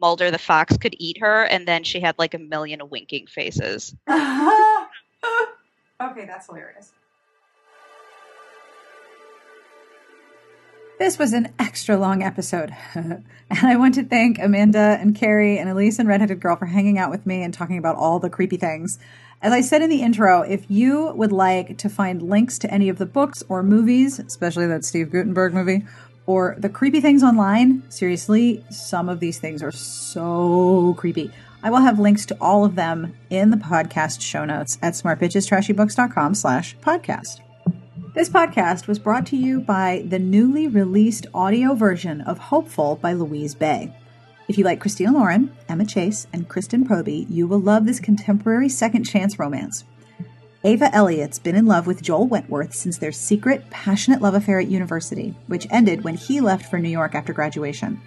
Mulder 0.00 0.30
the 0.30 0.38
fox 0.38 0.76
could 0.78 0.96
eat 0.98 1.18
her, 1.20 1.44
and 1.44 1.68
then 1.68 1.84
she 1.84 2.00
had 2.00 2.18
like 2.18 2.34
a 2.34 2.38
million 2.38 2.80
winking 2.88 3.26
faces. 3.26 3.94
okay, 6.10 6.26
that's 6.26 6.46
hilarious. 6.46 6.92
This 10.98 11.18
was 11.18 11.32
an 11.32 11.52
extra 11.58 11.96
long 11.96 12.22
episode. 12.22 12.72
and 12.94 13.24
I 13.50 13.76
want 13.76 13.94
to 13.94 14.04
thank 14.04 14.38
Amanda 14.38 14.96
and 15.00 15.16
Carrie 15.16 15.58
and 15.58 15.68
Elyse 15.68 15.98
and 15.98 16.08
Redheaded 16.08 16.40
Girl 16.40 16.54
for 16.54 16.66
hanging 16.66 16.96
out 16.96 17.10
with 17.10 17.26
me 17.26 17.42
and 17.42 17.52
talking 17.52 17.76
about 17.76 17.96
all 17.96 18.20
the 18.20 18.30
creepy 18.30 18.56
things. 18.56 19.00
As 19.40 19.52
I 19.52 19.62
said 19.62 19.82
in 19.82 19.90
the 19.90 20.02
intro, 20.02 20.42
if 20.42 20.70
you 20.70 21.12
would 21.16 21.32
like 21.32 21.76
to 21.78 21.88
find 21.88 22.22
links 22.22 22.56
to 22.60 22.70
any 22.70 22.88
of 22.88 22.98
the 22.98 23.06
books 23.06 23.42
or 23.48 23.64
movies, 23.64 24.20
especially 24.20 24.68
that 24.68 24.84
Steve 24.84 25.10
Guttenberg 25.10 25.52
movie, 25.52 25.84
or 26.26 26.54
the 26.58 26.68
creepy 26.68 27.00
things 27.00 27.24
online, 27.24 27.82
seriously, 27.90 28.64
some 28.70 29.08
of 29.08 29.18
these 29.18 29.40
things 29.40 29.60
are 29.60 29.72
so 29.72 30.94
creepy. 30.96 31.32
I 31.64 31.70
will 31.70 31.80
have 31.80 32.00
links 32.00 32.26
to 32.26 32.36
all 32.40 32.64
of 32.64 32.74
them 32.74 33.14
in 33.30 33.50
the 33.50 33.56
podcast 33.56 34.20
show 34.20 34.44
notes 34.44 34.78
at 34.82 34.94
smartbitchestrashybooks.com 34.94 36.34
slash 36.34 36.76
podcast. 36.78 37.40
This 38.14 38.28
podcast 38.28 38.88
was 38.88 38.98
brought 38.98 39.26
to 39.26 39.36
you 39.36 39.60
by 39.60 40.04
the 40.08 40.18
newly 40.18 40.66
released 40.66 41.28
audio 41.32 41.74
version 41.74 42.20
of 42.22 42.38
Hopeful 42.38 42.96
by 42.96 43.12
Louise 43.12 43.54
Bay. 43.54 43.94
If 44.48 44.58
you 44.58 44.64
like 44.64 44.80
Christina 44.80 45.12
Lauren, 45.12 45.56
Emma 45.68 45.86
Chase, 45.86 46.26
and 46.32 46.48
Kristen 46.48 46.84
Proby, 46.84 47.26
you 47.30 47.46
will 47.46 47.60
love 47.60 47.86
this 47.86 48.00
contemporary 48.00 48.68
second 48.68 49.04
chance 49.04 49.38
romance. 49.38 49.84
Ava 50.64 50.94
Elliott's 50.94 51.38
been 51.38 51.56
in 51.56 51.66
love 51.66 51.86
with 51.86 52.02
Joel 52.02 52.26
Wentworth 52.26 52.74
since 52.74 52.98
their 52.98 53.12
secret, 53.12 53.70
passionate 53.70 54.20
love 54.20 54.34
affair 54.34 54.58
at 54.58 54.68
university, 54.68 55.34
which 55.46 55.66
ended 55.70 56.02
when 56.02 56.16
he 56.16 56.40
left 56.40 56.66
for 56.68 56.78
New 56.78 56.88
York 56.88 57.14
after 57.14 57.32
graduation. 57.32 58.00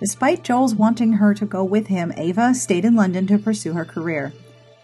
Despite 0.00 0.44
Joel's 0.44 0.74
wanting 0.74 1.14
her 1.14 1.34
to 1.34 1.44
go 1.44 1.64
with 1.64 1.88
him, 1.88 2.12
Ava 2.16 2.54
stayed 2.54 2.84
in 2.84 2.94
London 2.94 3.26
to 3.26 3.38
pursue 3.38 3.72
her 3.72 3.84
career. 3.84 4.32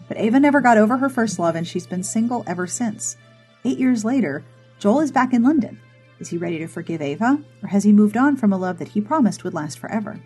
But 0.08 0.18
Ava 0.18 0.40
never 0.40 0.60
got 0.60 0.76
over 0.76 0.98
her 0.98 1.08
first 1.08 1.38
love 1.38 1.54
and 1.54 1.66
she's 1.66 1.86
been 1.86 2.02
single 2.02 2.44
ever 2.46 2.66
since. 2.66 3.16
Eight 3.64 3.78
years 3.78 4.04
later, 4.04 4.44
Joel 4.78 5.00
is 5.00 5.12
back 5.12 5.32
in 5.32 5.42
London. 5.42 5.80
Is 6.18 6.28
he 6.28 6.36
ready 6.36 6.58
to 6.58 6.66
forgive 6.66 7.00
Ava, 7.00 7.40
or 7.62 7.68
has 7.68 7.84
he 7.84 7.92
moved 7.92 8.16
on 8.16 8.36
from 8.36 8.52
a 8.52 8.58
love 8.58 8.78
that 8.78 8.88
he 8.88 9.00
promised 9.00 9.44
would 9.44 9.54
last 9.54 9.78
forever? 9.78 10.20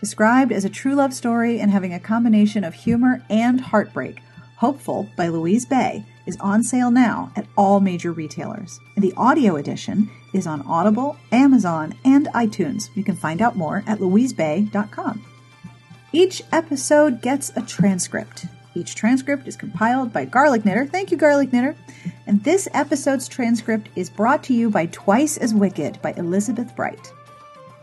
Described 0.00 0.52
as 0.52 0.64
a 0.64 0.70
true 0.70 0.94
love 0.94 1.14
story 1.14 1.58
and 1.58 1.70
having 1.70 1.94
a 1.94 2.00
combination 2.00 2.64
of 2.64 2.74
humor 2.74 3.22
and 3.28 3.60
heartbreak, 3.60 4.20
Hopeful 4.56 5.06
by 5.16 5.28
Louise 5.28 5.66
Bay 5.66 6.04
is 6.26 6.36
on 6.40 6.62
sale 6.62 6.90
now 6.90 7.30
at 7.36 7.46
all 7.56 7.80
major 7.80 8.12
retailers. 8.12 8.80
And 8.94 9.04
the 9.04 9.14
audio 9.16 9.56
edition 9.56 10.10
is 10.32 10.46
on 10.46 10.62
Audible, 10.62 11.16
Amazon, 11.32 11.94
and 12.04 12.26
iTunes. 12.28 12.90
You 12.94 13.04
can 13.04 13.16
find 13.16 13.40
out 13.40 13.56
more 13.56 13.82
at 13.86 13.98
louisebay.com. 13.98 15.24
Each 16.12 16.42
episode 16.52 17.22
gets 17.22 17.50
a 17.56 17.62
transcript. 17.62 18.46
Each 18.74 18.94
transcript 18.94 19.48
is 19.48 19.56
compiled 19.56 20.12
by 20.12 20.26
Garlic 20.26 20.64
Knitter. 20.64 20.86
Thank 20.86 21.10
you, 21.10 21.16
Garlic 21.16 21.52
Knitter. 21.52 21.76
And 22.26 22.44
this 22.44 22.68
episode's 22.74 23.28
transcript 23.28 23.88
is 23.96 24.10
brought 24.10 24.42
to 24.44 24.54
you 24.54 24.68
by 24.68 24.86
Twice 24.86 25.38
as 25.38 25.54
Wicked 25.54 26.00
by 26.02 26.12
Elizabeth 26.12 26.76
Bright. 26.76 27.12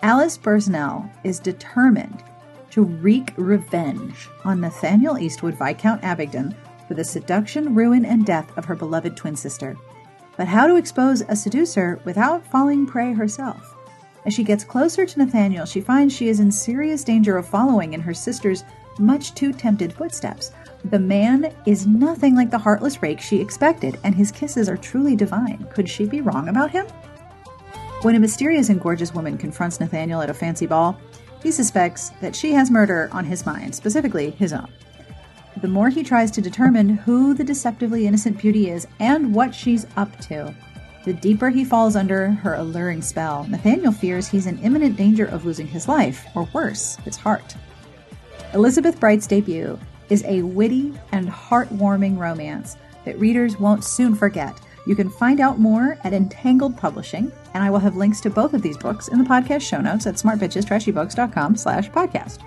Alice 0.04 0.38
Bursnell 0.38 1.10
is 1.24 1.40
determined 1.40 2.24
to 2.72 2.84
wreak 2.84 3.34
revenge 3.38 4.28
on 4.44 4.62
Nathaniel 4.62 5.18
Eastwood, 5.18 5.56
Viscount 5.58 6.04
Abingdon, 6.04 6.56
for 6.94 6.98
the 6.98 7.04
seduction, 7.04 7.74
ruin, 7.74 8.06
and 8.06 8.24
death 8.24 8.56
of 8.56 8.66
her 8.66 8.76
beloved 8.76 9.18
twin 9.18 9.36
sister. 9.36 9.76
But 10.38 10.48
how 10.48 10.68
to 10.68 10.76
expose 10.76 11.22
a 11.22 11.36
seducer 11.36 12.00
without 12.06 12.46
falling 12.46 12.86
prey 12.86 13.14
herself? 13.14 13.76
As 14.28 14.34
she 14.36 14.44
gets 14.44 14.64
closer 14.64 15.04
to 15.04 15.18
Nathaniel, 15.18 15.66
she 15.66 15.82
finds 15.82 16.14
she 16.14 16.30
is 16.30 16.40
in 16.40 16.52
serious 16.52 17.04
danger 17.04 17.36
of 17.36 17.48
following 17.48 17.94
in 17.94 18.02
her 18.02 18.14
sister's 18.14 18.64
much 19.00 19.34
too 19.34 19.52
tempted 19.54 19.92
footsteps. 19.92 20.52
The 20.86 21.00
man 21.00 21.52
is 21.66 21.88
nothing 21.88 22.36
like 22.36 22.52
the 22.52 22.60
heartless 22.60 23.02
rake 23.02 23.20
she 23.20 23.42
expected, 23.42 23.98
and 24.04 24.14
his 24.14 24.32
kisses 24.32 24.70
are 24.70 24.78
truly 24.78 25.16
divine. 25.16 25.68
Could 25.74 25.90
she 25.90 26.06
be 26.06 26.22
wrong 26.22 26.48
about 26.48 26.70
him? 26.70 26.86
When 28.04 28.14
a 28.14 28.20
mysterious 28.20 28.70
and 28.70 28.80
gorgeous 28.80 29.16
woman 29.16 29.40
confronts 29.40 29.80
Nathaniel 29.80 30.22
at 30.22 30.30
a 30.30 30.34
fancy 30.36 30.68
ball, 30.68 31.00
he 31.42 31.52
suspects 31.52 32.10
that 32.22 32.36
she 32.36 32.52
has 32.52 32.70
murder 32.70 33.10
on 33.12 33.26
his 33.26 33.48
mind, 33.48 33.74
specifically 33.74 34.30
his 34.30 34.54
own. 34.54 34.72
The 35.58 35.68
more 35.68 35.90
he 35.90 36.04
tries 36.04 36.32
to 36.32 36.42
determine 36.42 36.90
who 36.90 37.34
the 37.34 37.44
deceptively 37.44 38.08
innocent 38.08 38.40
beauty 38.40 38.70
is 38.70 38.88
and 39.00 39.34
what 39.34 39.54
she's 39.54 39.86
up 39.96 40.18
to, 40.22 40.54
the 41.06 41.14
deeper 41.14 41.50
he 41.50 41.64
falls 41.66 41.96
under 41.96 42.32
her 42.32 42.56
alluring 42.56 43.02
spell. 43.02 43.46
Nathaniel 43.50 43.92
fears 43.92 44.28
he's 44.28 44.48
in 44.48 44.58
imminent 44.60 44.98
danger 44.98 45.26
of 45.26 45.46
losing 45.46 45.68
his 45.68 45.88
life, 45.88 46.26
or 46.34 46.48
worse, 46.54 46.96
his 46.98 47.18
heart. 47.18 47.56
Elizabeth 48.54 49.00
Bright's 49.00 49.28
debut 49.28 49.80
is 50.10 50.24
a 50.26 50.42
witty 50.42 50.94
and 51.12 51.30
heartwarming 51.30 52.18
romance 52.18 52.78
that 53.06 53.20
readers 53.20 53.60
won't 53.60 53.84
soon 53.84 54.16
forget. 54.16 54.60
You 54.86 54.96
can 54.96 55.10
find 55.10 55.40
out 55.40 55.60
more 55.60 55.98
at 56.04 56.14
Entangled 56.14 56.78
Publishing, 56.78 57.32
and 57.54 57.64
I 57.64 57.70
will 57.70 57.80
have 57.80 57.96
links 57.96 58.22
to 58.22 58.30
both 58.30 58.54
of 58.54 58.62
these 58.62 58.78
books 58.78 59.08
in 59.08 59.18
the 59.18 59.30
podcast 59.30 59.62
show 59.62 59.82
notes 59.82 60.08
at 60.08 60.16
smartbitchestrashybooks.com 60.16 61.56
slash 61.56 61.90
podcast. 61.90 62.40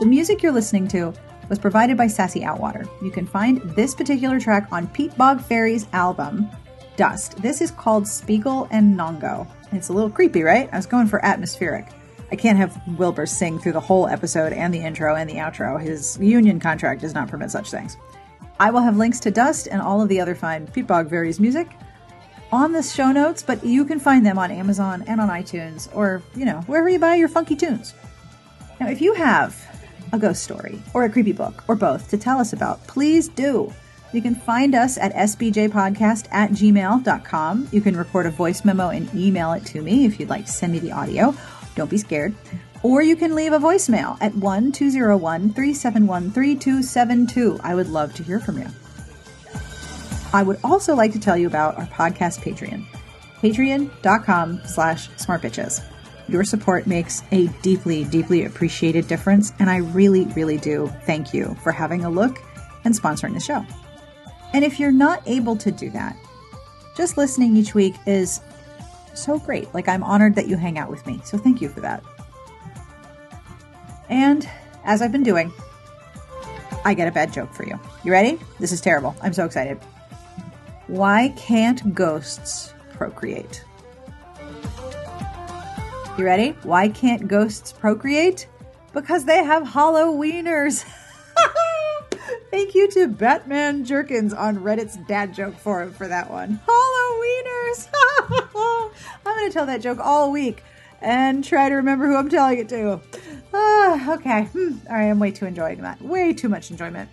The 0.00 0.06
music 0.06 0.42
you're 0.42 0.50
listening 0.50 0.88
to 0.88 1.12
was 1.50 1.58
provided 1.58 1.98
by 1.98 2.06
Sassy 2.06 2.40
Outwater. 2.40 2.88
You 3.02 3.10
can 3.10 3.26
find 3.26 3.60
this 3.76 3.94
particular 3.94 4.40
track 4.40 4.66
on 4.72 4.86
Peatbog 4.88 5.44
Faeries' 5.44 5.86
album, 5.92 6.48
Dust. 6.96 7.36
This 7.42 7.60
is 7.60 7.70
called 7.70 8.08
Spiegel 8.08 8.66
and 8.70 8.98
Nongo. 8.98 9.46
It's 9.72 9.90
a 9.90 9.92
little 9.92 10.08
creepy, 10.08 10.42
right? 10.42 10.70
I 10.72 10.76
was 10.76 10.86
going 10.86 11.06
for 11.06 11.22
atmospheric. 11.22 11.86
I 12.32 12.36
can't 12.36 12.56
have 12.56 12.80
Wilbur 12.98 13.26
sing 13.26 13.58
through 13.58 13.72
the 13.72 13.80
whole 13.80 14.08
episode 14.08 14.54
and 14.54 14.72
the 14.72 14.78
intro 14.78 15.16
and 15.16 15.28
the 15.28 15.34
outro. 15.34 15.78
His 15.78 16.16
union 16.18 16.60
contract 16.60 17.02
does 17.02 17.12
not 17.12 17.28
permit 17.28 17.50
such 17.50 17.70
things. 17.70 17.98
I 18.58 18.70
will 18.70 18.80
have 18.80 18.96
links 18.96 19.20
to 19.20 19.30
Dust 19.30 19.68
and 19.70 19.82
all 19.82 20.00
of 20.00 20.08
the 20.08 20.22
other 20.22 20.34
fine 20.34 20.66
Peatbog 20.66 21.10
Faeries' 21.10 21.38
music 21.38 21.68
on 22.50 22.72
the 22.72 22.82
show 22.82 23.12
notes, 23.12 23.42
but 23.42 23.62
you 23.62 23.84
can 23.84 24.00
find 24.00 24.24
them 24.24 24.38
on 24.38 24.50
Amazon 24.50 25.04
and 25.06 25.20
on 25.20 25.28
iTunes 25.28 25.94
or, 25.94 26.22
you 26.34 26.46
know, 26.46 26.62
wherever 26.62 26.88
you 26.88 26.98
buy 26.98 27.16
your 27.16 27.28
funky 27.28 27.54
tunes. 27.54 27.92
Now, 28.80 28.88
if 28.88 29.02
you 29.02 29.12
have 29.12 29.69
a 30.12 30.18
ghost 30.18 30.42
story 30.42 30.80
or 30.94 31.04
a 31.04 31.10
creepy 31.10 31.32
book 31.32 31.64
or 31.68 31.76
both 31.76 32.08
to 32.10 32.18
tell 32.18 32.38
us 32.38 32.52
about, 32.52 32.86
please 32.86 33.28
do. 33.28 33.72
You 34.12 34.20
can 34.20 34.34
find 34.34 34.74
us 34.74 34.98
at 34.98 35.14
sbjpodcast 35.14 36.28
at 36.32 36.50
gmail.com. 36.50 37.68
You 37.70 37.80
can 37.80 37.96
record 37.96 38.26
a 38.26 38.30
voice 38.30 38.64
memo 38.64 38.88
and 38.88 39.12
email 39.14 39.52
it 39.52 39.64
to 39.66 39.82
me 39.82 40.04
if 40.04 40.18
you'd 40.18 40.30
like 40.30 40.46
to 40.46 40.52
send 40.52 40.72
me 40.72 40.80
the 40.80 40.92
audio. 40.92 41.34
Don't 41.76 41.90
be 41.90 41.98
scared. 41.98 42.34
Or 42.82 43.02
you 43.02 43.14
can 43.14 43.34
leave 43.34 43.52
a 43.52 43.58
voicemail 43.58 44.16
at 44.20 44.34
1 44.34 44.72
201 44.72 45.52
371 45.52 46.30
3272. 46.32 47.60
I 47.62 47.74
would 47.74 47.88
love 47.88 48.14
to 48.14 48.22
hear 48.22 48.40
from 48.40 48.58
you. 48.58 48.66
I 50.32 50.42
would 50.42 50.58
also 50.64 50.94
like 50.94 51.12
to 51.12 51.20
tell 51.20 51.36
you 51.36 51.46
about 51.46 51.76
our 51.76 51.86
podcast 51.86 52.40
Patreon. 52.40 52.84
Patreon.com 53.40 54.62
slash 54.64 55.10
smartbitches. 55.10 55.82
Your 56.30 56.44
support 56.44 56.86
makes 56.86 57.22
a 57.32 57.48
deeply, 57.60 58.04
deeply 58.04 58.44
appreciated 58.44 59.08
difference, 59.08 59.52
and 59.58 59.68
I 59.68 59.78
really, 59.78 60.26
really 60.26 60.58
do 60.58 60.86
thank 61.02 61.34
you 61.34 61.56
for 61.64 61.72
having 61.72 62.04
a 62.04 62.10
look 62.10 62.38
and 62.84 62.94
sponsoring 62.94 63.34
the 63.34 63.40
show. 63.40 63.66
And 64.52 64.64
if 64.64 64.78
you're 64.78 64.92
not 64.92 65.22
able 65.26 65.56
to 65.56 65.72
do 65.72 65.90
that, 65.90 66.16
just 66.96 67.16
listening 67.16 67.56
each 67.56 67.74
week 67.74 67.96
is 68.06 68.40
so 69.12 69.40
great. 69.40 69.74
Like, 69.74 69.88
I'm 69.88 70.04
honored 70.04 70.36
that 70.36 70.46
you 70.46 70.56
hang 70.56 70.78
out 70.78 70.88
with 70.88 71.04
me. 71.04 71.20
So, 71.24 71.36
thank 71.36 71.60
you 71.60 71.68
for 71.68 71.80
that. 71.80 72.04
And 74.08 74.48
as 74.84 75.02
I've 75.02 75.12
been 75.12 75.24
doing, 75.24 75.52
I 76.84 76.94
get 76.94 77.08
a 77.08 77.12
bad 77.12 77.32
joke 77.32 77.52
for 77.52 77.66
you. 77.66 77.78
You 78.04 78.12
ready? 78.12 78.38
This 78.60 78.70
is 78.70 78.80
terrible. 78.80 79.16
I'm 79.20 79.32
so 79.32 79.44
excited. 79.44 79.78
Why 80.86 81.34
can't 81.36 81.92
ghosts 81.92 82.72
procreate? 82.92 83.64
You 86.18 86.26
ready? 86.26 86.50
Why 86.64 86.88
can't 86.88 87.28
ghosts 87.28 87.72
procreate? 87.72 88.46
Because 88.92 89.24
they 89.24 89.42
have 89.42 89.66
hollow 89.66 90.12
wieners. 90.12 90.84
Thank 92.50 92.74
you 92.74 92.90
to 92.90 93.08
Batman 93.08 93.84
Jerkins 93.84 94.34
on 94.34 94.58
Reddit's 94.58 94.96
dad 95.08 95.32
joke 95.32 95.56
forum 95.56 95.92
for 95.92 96.08
that 96.08 96.30
one. 96.30 96.60
Hollow 96.68 97.22
wieners. 97.22 97.88
I'm 99.24 99.34
going 99.36 99.48
to 99.48 99.52
tell 99.52 99.66
that 99.66 99.80
joke 99.80 99.98
all 99.98 100.30
week 100.30 100.62
and 101.00 101.42
try 101.42 101.68
to 101.68 101.76
remember 101.76 102.06
who 102.06 102.16
I'm 102.16 102.28
telling 102.28 102.58
it 102.58 102.68
to. 102.70 103.00
Ah, 103.54 104.14
okay. 104.14 104.44
Hmm. 104.44 104.76
All 104.88 104.96
right, 104.96 105.08
I'm 105.08 105.18
way 105.20 105.30
too 105.30 105.46
enjoying 105.46 105.80
that. 105.82 106.02
Way 106.02 106.34
too 106.34 106.48
much 106.48 106.70
enjoyment. 106.70 107.08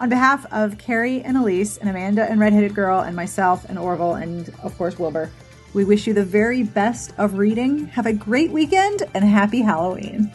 On 0.00 0.08
behalf 0.08 0.46
of 0.52 0.78
Carrie 0.78 1.22
and 1.22 1.36
Elyse 1.36 1.78
and 1.78 1.88
Amanda 1.88 2.24
and 2.28 2.40
Redheaded 2.40 2.74
Girl 2.74 3.00
and 3.00 3.14
myself 3.14 3.66
and 3.68 3.78
Orville 3.78 4.14
and, 4.14 4.52
of 4.62 4.76
course, 4.76 4.98
Wilbur, 4.98 5.30
we 5.72 5.84
wish 5.84 6.06
you 6.06 6.14
the 6.14 6.24
very 6.24 6.62
best 6.62 7.12
of 7.18 7.34
reading. 7.34 7.86
Have 7.88 8.06
a 8.06 8.12
great 8.12 8.50
weekend 8.50 9.02
and 9.14 9.24
happy 9.24 9.60
Halloween. 9.60 10.30